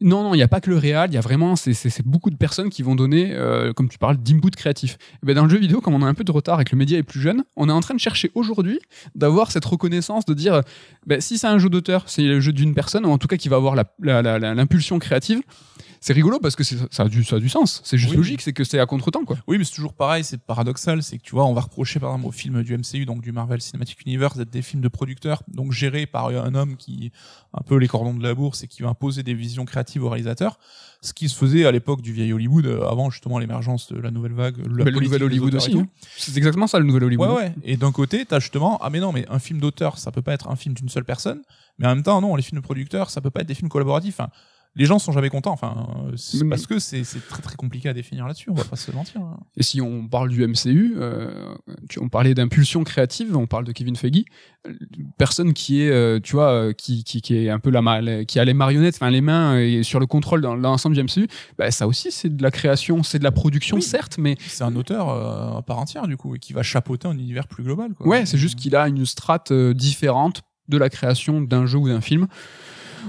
non, 0.00 0.22
non, 0.22 0.32
il 0.34 0.36
n'y 0.36 0.44
a 0.44 0.48
pas 0.48 0.60
que 0.60 0.70
le 0.70 0.76
réal, 0.78 1.10
il 1.10 1.14
y 1.14 1.16
a 1.16 1.20
vraiment, 1.20 1.56
c'est 1.56 2.06
beaucoup 2.06 2.30
de 2.30 2.36
personnes 2.36 2.70
qui 2.70 2.84
vont 2.84 2.94
donner, 2.94 3.32
euh, 3.34 3.72
comme 3.72 3.88
tu 3.88 3.98
parles, 3.98 4.16
d'input 4.16 4.50
créatif. 4.52 4.96
Et 5.22 5.26
ben, 5.26 5.34
dans 5.34 5.42
le 5.42 5.50
jeu 5.50 5.58
vidéo, 5.58 5.80
comme 5.80 5.94
on 5.94 6.02
a 6.02 6.06
un 6.06 6.14
peu 6.14 6.22
de 6.22 6.30
retard 6.30 6.60
et 6.60 6.64
que 6.64 6.70
le 6.70 6.78
média 6.78 6.96
est 6.96 7.02
plus 7.02 7.20
jeune, 7.20 7.42
on 7.56 7.68
est 7.68 7.72
en 7.72 7.80
train 7.80 7.94
de 7.94 8.00
chercher 8.00 8.30
aujourd'hui 8.36 8.78
d'avoir 9.16 9.50
cette 9.50 9.64
reconnaissance, 9.64 10.24
de 10.24 10.34
dire, 10.34 10.62
ben, 11.06 11.20
si 11.20 11.36
c'est 11.36 11.48
un 11.48 11.58
jeu 11.58 11.68
d'auteur, 11.68 12.04
c'est 12.06 12.22
le 12.22 12.38
jeu 12.40 12.52
d'une 12.52 12.74
personne, 12.74 13.04
ou 13.06 13.10
en 13.10 13.18
tout 13.18 13.26
cas 13.26 13.36
qui 13.36 13.48
va 13.48 13.56
avoir 13.56 13.74
la- 13.74 13.92
la- 14.00 14.22
la- 14.22 14.38
la- 14.38 14.54
l'impulsion 14.54 15.00
créative. 15.00 15.40
C'est 16.00 16.12
rigolo 16.12 16.38
parce 16.40 16.54
que 16.56 16.64
ça 16.64 16.86
a, 16.98 17.08
du, 17.08 17.24
ça 17.24 17.36
a 17.36 17.38
du 17.40 17.48
sens. 17.48 17.80
C'est 17.84 17.98
juste 17.98 18.12
Oui. 18.12 18.16
logique, 18.18 18.40
c'est 18.40 18.52
que 18.52 18.64
c'est 18.64 18.78
à 18.78 18.86
contre-temps, 18.86 19.24
quoi. 19.24 19.36
Oui, 19.46 19.58
mais 19.58 19.64
c'est 19.64 19.74
toujours 19.74 19.94
pareil, 19.94 20.22
c'est 20.24 20.38
paradoxal, 20.40 21.02
c'est 21.02 21.18
que 21.18 21.22
tu 21.22 21.32
vois, 21.34 21.44
on 21.46 21.54
va 21.54 21.62
reprocher 21.62 21.98
par 22.00 22.10
exemple 22.10 22.28
aux 22.28 22.32
films 22.32 22.62
du 22.62 22.76
MCU, 22.76 23.04
donc 23.04 23.20
du 23.20 23.32
Marvel 23.32 23.60
Cinematic 23.60 24.00
Universe, 24.06 24.36
d'être 24.36 24.50
des 24.50 24.62
films 24.62 24.82
de 24.82 24.88
producteurs, 24.88 25.42
donc 25.48 25.72
gérés 25.72 26.06
par 26.06 26.28
un 26.28 26.54
homme 26.54 26.76
qui 26.76 27.10
un 27.54 27.62
peu 27.62 27.76
les 27.76 27.88
cordons 27.88 28.14
de 28.14 28.22
la 28.22 28.34
bourse 28.34 28.62
et 28.62 28.68
qui 28.68 28.82
va 28.82 28.90
imposer 28.90 29.22
des 29.22 29.34
visions 29.34 29.64
créatives 29.64 30.04
aux 30.04 30.08
réalisateurs, 30.08 30.58
ce 31.00 31.12
qui 31.12 31.28
se 31.28 31.36
faisait 31.36 31.64
à 31.66 31.72
l'époque 31.72 32.02
du 32.02 32.12
vieil 32.12 32.32
Hollywood, 32.32 32.66
euh, 32.66 32.86
avant 32.88 33.10
justement 33.10 33.38
l'émergence 33.38 33.92
de 33.92 33.98
la 33.98 34.10
nouvelle 34.10 34.32
vague, 34.34 34.58
la 34.58 34.84
Mais 34.84 34.90
le 34.90 35.00
nouvel 35.00 35.22
Hollywood 35.24 35.54
aussi. 35.54 35.76
hein. 35.76 35.86
C'est 36.16 36.36
exactement 36.36 36.66
ça, 36.66 36.78
le 36.78 36.84
nouvel 36.84 37.04
Hollywood. 37.04 37.28
Ouais, 37.30 37.36
ouais. 37.36 37.54
Et 37.64 37.76
d'un 37.76 37.92
côté, 37.92 38.24
t'as 38.26 38.38
justement, 38.40 38.78
ah 38.82 38.90
mais 38.90 39.00
non, 39.00 39.12
mais 39.12 39.26
un 39.30 39.38
film 39.38 39.60
d'auteur, 39.60 39.98
ça 39.98 40.10
peut 40.12 40.22
pas 40.22 40.32
être 40.34 40.48
un 40.48 40.56
film 40.56 40.74
d'une 40.74 40.88
seule 40.88 41.04
personne. 41.04 41.40
Mais 41.78 41.86
en 41.86 41.94
même 41.94 42.02
temps, 42.02 42.20
non, 42.20 42.34
les 42.36 42.42
films 42.42 42.60
de 42.60 42.64
producteurs, 42.64 43.10
ça 43.10 43.20
peut 43.20 43.30
pas 43.30 43.40
être 43.40 43.46
des 43.48 43.54
films 43.54 43.68
collaboratifs. 43.68 44.20
Les 44.78 44.84
gens 44.86 44.98
sont 44.98 45.12
jamais 45.12 45.28
contents. 45.28 45.52
Enfin, 45.52 45.86
Mais- 46.42 46.48
parce 46.48 46.66
que 46.66 46.78
c'est 46.78 47.02
très 47.28 47.42
très 47.42 47.56
compliqué 47.56 47.88
à 47.88 47.92
définir 47.92 48.26
là-dessus. 48.26 48.48
On 48.50 48.54
va 48.54 48.64
pas 48.64 48.76
se 48.76 48.90
mentir. 48.92 49.20
hein. 49.20 49.38
Et 49.56 49.62
si 49.62 49.80
on 49.82 50.06
parle 50.08 50.30
du 50.30 50.42
MCU, 50.46 50.94
euh, 50.96 51.54
tu, 51.90 51.98
on 52.00 52.08
parlait 52.08 52.32
d'impulsion 52.34 52.84
créative, 52.84 53.36
on 53.36 53.46
parle 53.46 53.64
de 53.64 53.72
Kevin 53.72 53.96
Feige, 53.96 54.24
personne 55.18 55.52
qui 55.52 55.82
est, 55.82 55.90
euh, 55.90 56.20
tu 56.20 56.32
vois, 56.34 56.50
euh, 56.52 56.72
qui, 56.72 57.04
qui, 57.04 57.20
qui 57.22 57.36
est 57.36 57.50
un 57.50 57.58
peu 57.58 57.70
la 57.70 58.24
qui 58.24 58.38
a 58.38 58.44
les 58.44 58.54
marionnettes, 58.54 58.94
enfin 58.96 59.10
les 59.10 59.20
mains 59.20 59.58
et 59.58 59.82
sur 59.82 59.98
le 60.00 60.06
contrôle 60.06 60.40
dans 60.40 60.54
l'ensemble 60.54 60.94
du 60.96 61.02
MCU, 61.02 61.26
bah, 61.58 61.70
ça 61.70 61.86
aussi 61.86 62.10
c'est 62.12 62.34
de 62.36 62.42
la 62.42 62.50
création, 62.50 63.02
c'est 63.02 63.18
de 63.18 63.24
la 63.24 63.32
production 63.32 63.76
Oui. 63.76 63.82
certes, 63.82 64.16
mais 64.18 64.36
C'est 64.46 64.64
un 64.64 64.76
auteur 64.76 65.08
euh, 65.08 65.58
à 65.58 65.62
part 65.62 65.78
entière 65.78 66.06
du 66.06 66.16
coup 66.16 66.34
et 66.34 66.38
qui 66.38 66.52
va 66.52 66.62
chapeauter 66.62 67.08
un 67.08 67.18
univers 67.18 67.46
plus 67.48 67.64
global. 67.64 67.94
Quoi. 67.94 68.06
ouais, 68.06 68.26
c'est 68.26 68.38
juste 68.38 68.56
qu'il 68.58 68.76
a 68.76 68.86
une 68.88 69.04
strate 69.06 69.52
différente 69.52 70.42
de 70.68 70.76
la 70.78 70.90
création 70.90 71.40
d'un 71.40 71.66
jeu 71.66 71.78
ou 71.78 71.88
d'un 71.88 72.00
film. 72.00 72.26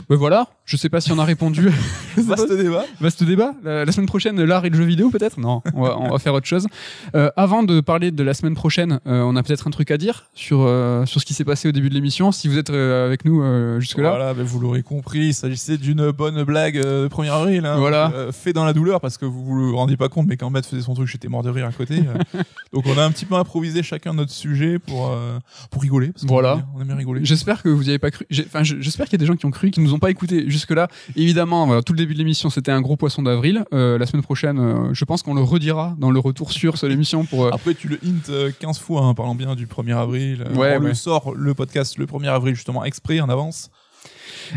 Ben 0.10 0.16
voilà, 0.16 0.48
je 0.70 0.78
sais 0.78 0.90
pas 0.90 1.02
si 1.02 1.12
on 1.12 1.18
a 1.18 1.24
répondu. 1.26 1.68
Vaste 2.18 2.52
débat. 2.56 2.86
Vaste 3.02 3.24
débat. 3.24 3.54
La, 3.64 3.86
la 3.86 3.92
semaine 3.92 4.06
prochaine, 4.06 4.40
l'art 4.44 4.64
et 4.66 4.70
le 4.70 4.78
jeu 4.78 4.84
vidéo, 4.84 5.10
peut-être? 5.10 5.40
Non, 5.40 5.64
on 5.74 5.82
va, 5.84 5.98
on 5.98 6.12
va 6.12 6.20
faire 6.20 6.34
autre 6.36 6.46
chose. 6.46 6.68
Euh, 7.16 7.32
avant 7.36 7.64
de 7.64 7.82
parler 7.82 8.12
de 8.12 8.22
la 8.24 8.36
semaine 8.36 8.54
prochaine, 8.54 9.00
euh, 9.08 9.22
on 9.24 9.36
a 9.36 9.42
peut-être 9.42 9.68
un 9.68 9.72
truc 9.72 9.90
à 9.90 9.98
dire 9.98 10.26
sur, 10.36 10.60
euh, 10.62 11.08
sur 11.08 11.20
ce 11.22 11.26
qui 11.26 11.34
s'est 11.34 11.44
passé 11.44 11.68
au 11.68 11.72
début 11.72 11.90
de 11.90 11.96
l'émission. 11.96 12.32
Si 12.32 12.48
vous 12.48 12.58
êtes 12.60 12.70
avec 12.70 13.26
nous 13.26 13.42
jusque-là. 13.80 14.10
Voilà, 14.10 14.34
ben, 14.36 14.44
vous 14.44 14.60
l'aurez 14.60 14.84
compris, 14.84 15.28
il 15.30 15.34
s'agissait 15.34 15.78
d'une 15.78 16.12
bonne 16.12 16.44
blague 16.44 16.76
de 16.76 17.08
1er 17.08 17.32
avril. 17.32 17.66
Hein, 17.66 17.78
Voilà. 17.78 18.12
fait 18.32 18.54
dans 18.54 18.66
la 18.66 18.74
douleur 18.74 19.02
parce 19.02 19.18
que 19.18 19.26
vous 19.26 19.44
vous 19.44 19.56
le 19.56 19.74
rendiez 19.74 19.98
pas 19.98 20.10
compte, 20.10 20.28
mais 20.28 20.38
quand 20.38 20.52
Matt 20.52 20.66
faisait 20.68 20.84
son 20.84 20.94
truc, 20.94 21.08
j'étais 21.08 21.30
mort 21.30 21.42
de 21.42 21.50
rire 21.50 21.66
à 21.66 21.72
côté. 21.72 22.04
Donc 22.74 22.84
on 22.86 22.96
a 23.00 23.04
un 23.04 23.10
petit 23.12 23.26
peu 23.26 23.36
improvisé 23.36 23.82
chacun 23.82 24.14
notre 24.14 24.32
sujet 24.32 24.78
pour, 24.78 25.12
pour 25.72 25.82
rigoler. 25.82 26.10
Parce 26.10 26.26
Voilà. 26.26 26.62
On 26.76 26.82
aime 26.82 26.88
bien 26.88 26.96
rigoler. 26.96 27.22
J'espère 27.24 27.64
que 27.64 27.70
vous 27.70 27.84
n'y 27.84 27.90
avez 27.90 27.98
pas 28.00 28.12
cru. 28.12 28.26
Enfin, 28.46 28.64
je- 28.64 28.76
j'espère 28.80 29.06
qu'il 29.08 29.14
y 29.14 29.16
a 29.16 29.24
des 29.24 29.26
gens 29.26 29.36
qui 29.36 29.46
ont 29.48 29.52
cru, 29.52 29.72
qui 29.72 29.80
nous 29.82 29.94
ont 29.96 30.00
pas 30.00 30.12
écoutés 30.12 30.46
jusque-là. 30.60 30.88
Évidemment, 31.16 31.66
voilà, 31.66 31.82
tout 31.82 31.94
le 31.94 31.98
début 31.98 32.14
de 32.14 32.20
l'émission, 32.20 32.50
c'était 32.50 32.72
un 32.72 32.82
gros 32.82 32.96
poisson 32.98 33.24
d'avril. 33.24 33.64
Euh, 33.74 33.98
la 33.98 34.06
semaine 34.06 34.22
prochaine, 34.24 34.60
euh, 34.60 34.94
je 34.94 35.06
pense 35.06 35.24
qu'on 35.24 35.34
le 35.34 35.42
redira 35.42 35.96
dans 35.98 36.12
le 36.12 36.20
retour 36.20 36.52
sur 36.52 36.78
sur 36.78 36.88
l'émission 36.88 37.26
pour. 37.26 37.46
euh, 37.46 37.52
Après, 37.52 37.74
tu 37.74 37.88
le 37.88 37.98
hint 38.06 38.30
euh, 38.30 38.52
15 38.60 38.78
fois 38.80 39.02
en 39.02 39.14
parlant 39.16 39.36
bien 39.36 39.56
du 39.56 39.66
1er 39.68 39.96
avril. 39.98 40.44
Euh, 40.48 40.54
Ouais, 40.56 40.78
on 40.78 40.84
ouais. 40.84 40.90
le 40.90 40.94
sort 40.94 41.34
le 41.36 41.54
podcast 41.54 41.98
le 41.98 42.06
1er 42.06 42.28
avril 42.30 42.54
justement 42.56 42.84
exprès 42.86 43.20
en 43.20 43.30
avance. 43.30 43.70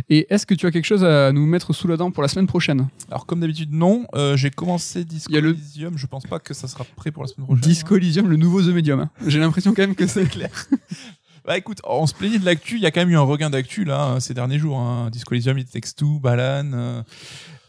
Et 0.09 0.27
est-ce 0.33 0.47
que 0.47 0.55
tu 0.55 0.67
as 0.67 0.71
quelque 0.71 0.85
chose 0.87 1.05
à 1.05 1.33
nous 1.33 1.45
mettre 1.45 1.73
sous 1.75 1.87
la 1.89 1.97
dent 1.97 2.11
pour 2.11 2.23
la 2.23 2.29
semaine 2.29 2.47
prochaine? 2.47 2.89
Alors 3.11 3.27
comme 3.27 3.41
d'habitude 3.41 3.73
non, 3.75 4.07
euh, 4.15 4.37
j'ai 4.37 4.51
commencé 4.51 5.05
Disco 5.05 5.31
Il 5.31 5.35
y 5.35 5.39
a 5.39 5.41
le- 5.43 5.51
Elysium, 5.51 5.99
je 5.99 6.07
pense 6.07 6.23
pas 6.25 6.39
que 6.39 6.55
ça 6.55 6.67
sera 6.69 6.85
prêt 6.97 7.11
pour 7.11 7.23
la 7.25 7.29
semaine 7.29 7.47
prochaine. 7.47 7.63
Disco 7.63 7.97
Elysium, 7.97 8.29
le 8.29 8.37
nouveau 8.37 8.63
The 8.63 8.69
Medium. 8.69 9.01
hein. 9.01 9.11
J'ai 9.27 9.39
l'impression 9.39 9.75
quand 9.75 9.83
même 9.83 9.95
que 9.95 10.07
c'est 10.07 10.25
clair. 10.31 10.51
Bah 11.45 11.59
écoute, 11.59 11.79
on 11.85 12.07
se 12.07 12.15
plaignait 12.15 12.39
de 12.39 12.45
l'actu, 12.45 12.77
il 12.77 12.83
y 12.83 12.87
a 12.87 12.91
quand 12.91 13.01
même 13.01 13.11
eu 13.11 13.17
un 13.17 13.21
regain 13.23 13.51
d'actu 13.51 13.85
là 13.85 14.03
hein, 14.05 14.21
ces 14.21 14.35
derniers 14.35 14.59
jours. 14.59 14.79
Hein. 14.79 15.09
Disco 15.11 15.35
Elysium, 15.35 15.59
It 15.59 15.71
Takes 15.71 15.95
Two, 15.97 16.19
Balan. 16.21 16.71
euh, 16.75 17.03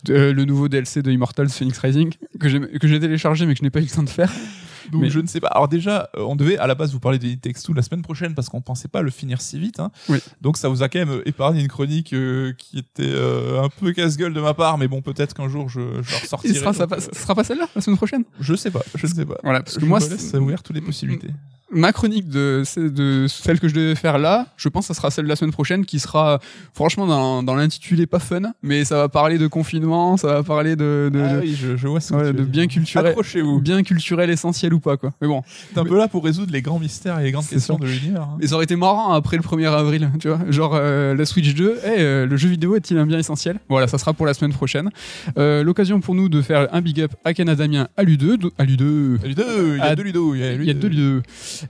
Euh, 0.10 0.34
le 0.34 0.44
nouveau 0.44 0.68
DLC 0.68 1.02
de 1.02 1.10
Immortals 1.14 1.48
Phoenix 1.50 1.78
Rising 1.80 2.12
que 2.38 2.50
j'ai 2.50 3.00
téléchargé 3.00 3.46
mais 3.46 3.54
que 3.54 3.60
je 3.60 3.64
n'ai 3.64 3.70
pas 3.70 3.80
eu 3.80 3.84
le 3.84 3.90
temps 3.90 4.04
de 4.04 4.10
faire. 4.10 4.30
Donc 4.92 5.02
Mais- 5.04 5.10
je 5.10 5.22
ne 5.22 5.28
sais 5.28 5.40
pas. 5.40 5.48
Alors 5.48 5.70
déjà, 5.70 6.10
euh, 6.18 6.24
on 6.28 6.36
devait 6.36 6.58
à 6.58 6.68
la 6.68 6.76
base 6.76 6.92
vous 6.92 7.00
parler 7.00 7.18
de 7.20 7.26
It 7.26 7.40
Takes 7.40 7.64
Two 7.64 7.74
la 7.74 7.82
semaine 7.82 8.02
prochaine 8.02 8.36
parce 8.36 8.50
qu'on 8.50 8.60
pensait 8.60 8.90
pas 8.90 9.02
le 9.02 9.10
finir 9.12 9.40
si 9.40 9.58
vite. 9.58 9.80
Hein. 9.80 9.92
Oui. 10.10 10.18
Donc 10.42 10.58
ça 10.58 10.68
vous 10.68 10.84
a 10.84 10.90
quand 10.90 11.00
même 11.00 11.22
épargné 11.26 11.62
une 11.62 11.70
chronique 11.70 12.12
euh, 12.12 12.52
qui 12.58 12.80
était 12.80 13.04
euh, 13.06 13.64
un 13.64 13.70
peu 13.70 13.94
casse-gueule 13.94 14.34
de 14.34 14.42
ma 14.42 14.54
part, 14.54 14.78
mais 14.78 14.90
bon 14.90 15.02
peut-être 15.02 15.34
qu'un 15.34 15.48
jour 15.48 15.70
je, 15.70 15.80
je 16.02 16.16
ressortirai. 16.22 16.54
Il 16.54 16.60
sera, 16.60 16.74
ça, 16.74 16.86
donc, 16.86 17.00
ça 17.00 17.14
sera 17.14 17.34
pas 17.34 17.46
celle-là 17.46 17.70
la 17.74 17.82
semaine 17.82 17.96
prochaine? 17.96 18.26
Je 18.42 18.56
sais 18.56 18.72
pas, 18.72 18.82
je 18.96 19.08
ne 19.08 19.12
sais 19.14 19.26
pas. 19.26 19.38
Voilà, 19.42 19.62
parce 19.64 19.78
que 19.78 19.86
moi, 19.86 20.00
laisse 20.00 20.34
ouvert 20.34 20.62
toutes 20.62 20.76
les 20.76 20.82
possibilités. 20.82 21.30
Ma 21.74 21.92
chronique 21.92 22.28
de, 22.30 22.64
celle 22.66 23.60
que 23.60 23.68
je 23.68 23.74
devais 23.74 23.96
faire 23.96 24.18
là, 24.18 24.48
je 24.58 24.70
pense 24.70 24.88
que 24.88 24.94
ça 24.94 25.00
sera 25.00 25.12
celle 25.12 25.26
de 25.26 25.30
la 25.30 25.36
semaine 25.36 25.52
prochaine 25.52 25.86
qui 25.86 26.00
sera 26.00 26.40
franchement 26.74 27.08
dans, 27.08 27.44
dans 27.44 27.56
l'intitulé 27.56 28.06
pas 28.08 28.20
fun, 28.20 28.54
mais 28.62 28.86
ça 28.86 28.98
va 28.98 29.10
parler 29.10 29.38
de 29.38 29.48
confinement, 29.48 30.18
ça 30.18 30.28
va 30.28 30.44
parler 30.44 30.76
de, 30.76 31.10
de, 31.14 31.20
Ah 31.22 31.34
de- 31.36 31.40
oui, 31.42 31.58
je, 31.60 31.76
je 31.76 31.88
vois 31.88 32.00
ce 32.00 32.14
que 32.14 32.16
ouais, 32.18 32.28
tu 32.28 32.34
de 32.34 32.38
veux 32.40 32.44
dire. 32.46 32.52
bien 32.52 32.68
culturel, 32.68 33.16
bien 33.62 33.84
culturel 33.84 34.30
essentiel 34.30 34.74
ou 34.74 34.80
pas 34.80 34.98
quoi. 34.98 35.12
Mais 35.22 35.28
bon, 35.28 35.42
T'es 35.74 35.80
un 35.80 35.86
peu 35.86 35.98
là 35.98 36.08
pour 36.08 36.24
résoudre 36.24 36.52
les 36.52 36.62
grands 36.62 36.80
mystères 36.80 37.20
et 37.20 37.24
les 37.24 37.32
grandes 37.32 37.48
questions 37.48 37.78
ça. 37.78 37.84
de 37.84 37.90
l'univers. 37.90 38.22
hein. 38.24 38.38
mais 38.40 38.48
ça 38.48 38.56
aurait 38.56 38.64
été 38.66 38.76
marrant 38.76 39.14
après 39.14 39.38
le 39.38 39.44
1er 39.44 39.68
avril, 39.74 40.10
tu 40.20 40.28
vois, 40.30 40.40
genre 40.50 40.74
euh, 40.76 41.16
la 41.16 41.26
Switch 41.26 41.54
2, 41.54 41.80
eh, 41.84 41.88
euh, 42.00 42.26
le 42.26 42.38
jeu 42.38 42.50
vidéo 42.50 42.76
est-il 42.76 42.98
un 42.98 43.06
bien 43.06 43.20
essentiel? 43.20 43.60
Voilà, 43.70 43.88
ça 43.88 43.98
sera 43.98 44.14
pour 44.14 44.26
la 44.26 44.34
semaine 44.34 44.54
prochaine. 44.54 44.90
Euh, 45.38 45.64
L'occasion 45.64 46.00
pour 46.02 46.16
nous 46.16 46.30
de 46.30 46.42
faire 46.42 46.68
un 46.74 46.82
big 46.82 47.00
up 47.02 47.12
à 47.24 47.34
Canada 47.34 47.64
Damien, 47.64 47.88
à 47.98 48.04
Ludo, 48.04 48.36
à 48.58 48.64
Ludo, 48.66 49.16
a 49.24 49.28
deux, 49.34 49.76
il 49.76 49.78
y 49.78 49.82
a 49.82 49.96
deux 49.96 50.04
Ludo. 50.04 50.36
Il 50.36 50.42
y 50.42 50.44
a, 50.44 50.54
Il 50.54 50.64
y 50.66 50.70
a 50.70 50.74
deux 50.74 50.90
lieux. 50.90 51.22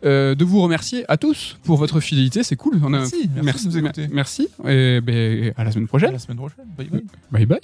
Euh, 0.05 0.35
de 0.35 0.43
vous 0.45 0.61
remercier 0.61 1.05
à 1.09 1.17
tous 1.17 1.57
pour 1.63 1.77
votre 1.77 1.99
fidélité, 1.99 2.43
c'est 2.43 2.55
cool. 2.55 2.79
On 2.83 2.93
a- 2.93 2.99
Merci, 2.99 3.29
merci 3.41 3.67
de 3.67 3.71
nous 3.71 3.77
écouter. 3.79 4.07
Merci. 4.11 4.47
Et 4.67 5.01
ben, 5.01 5.53
à 5.57 5.63
la 5.63 5.71
semaine 5.71 5.85
À 5.85 5.87
prochaine. 5.87 6.11
la 6.13 6.19
semaine 6.19 6.37
prochaine. 6.37 6.65
Bye 6.77 6.87
bye. 6.89 7.03
Bye 7.31 7.45
bye. 7.45 7.59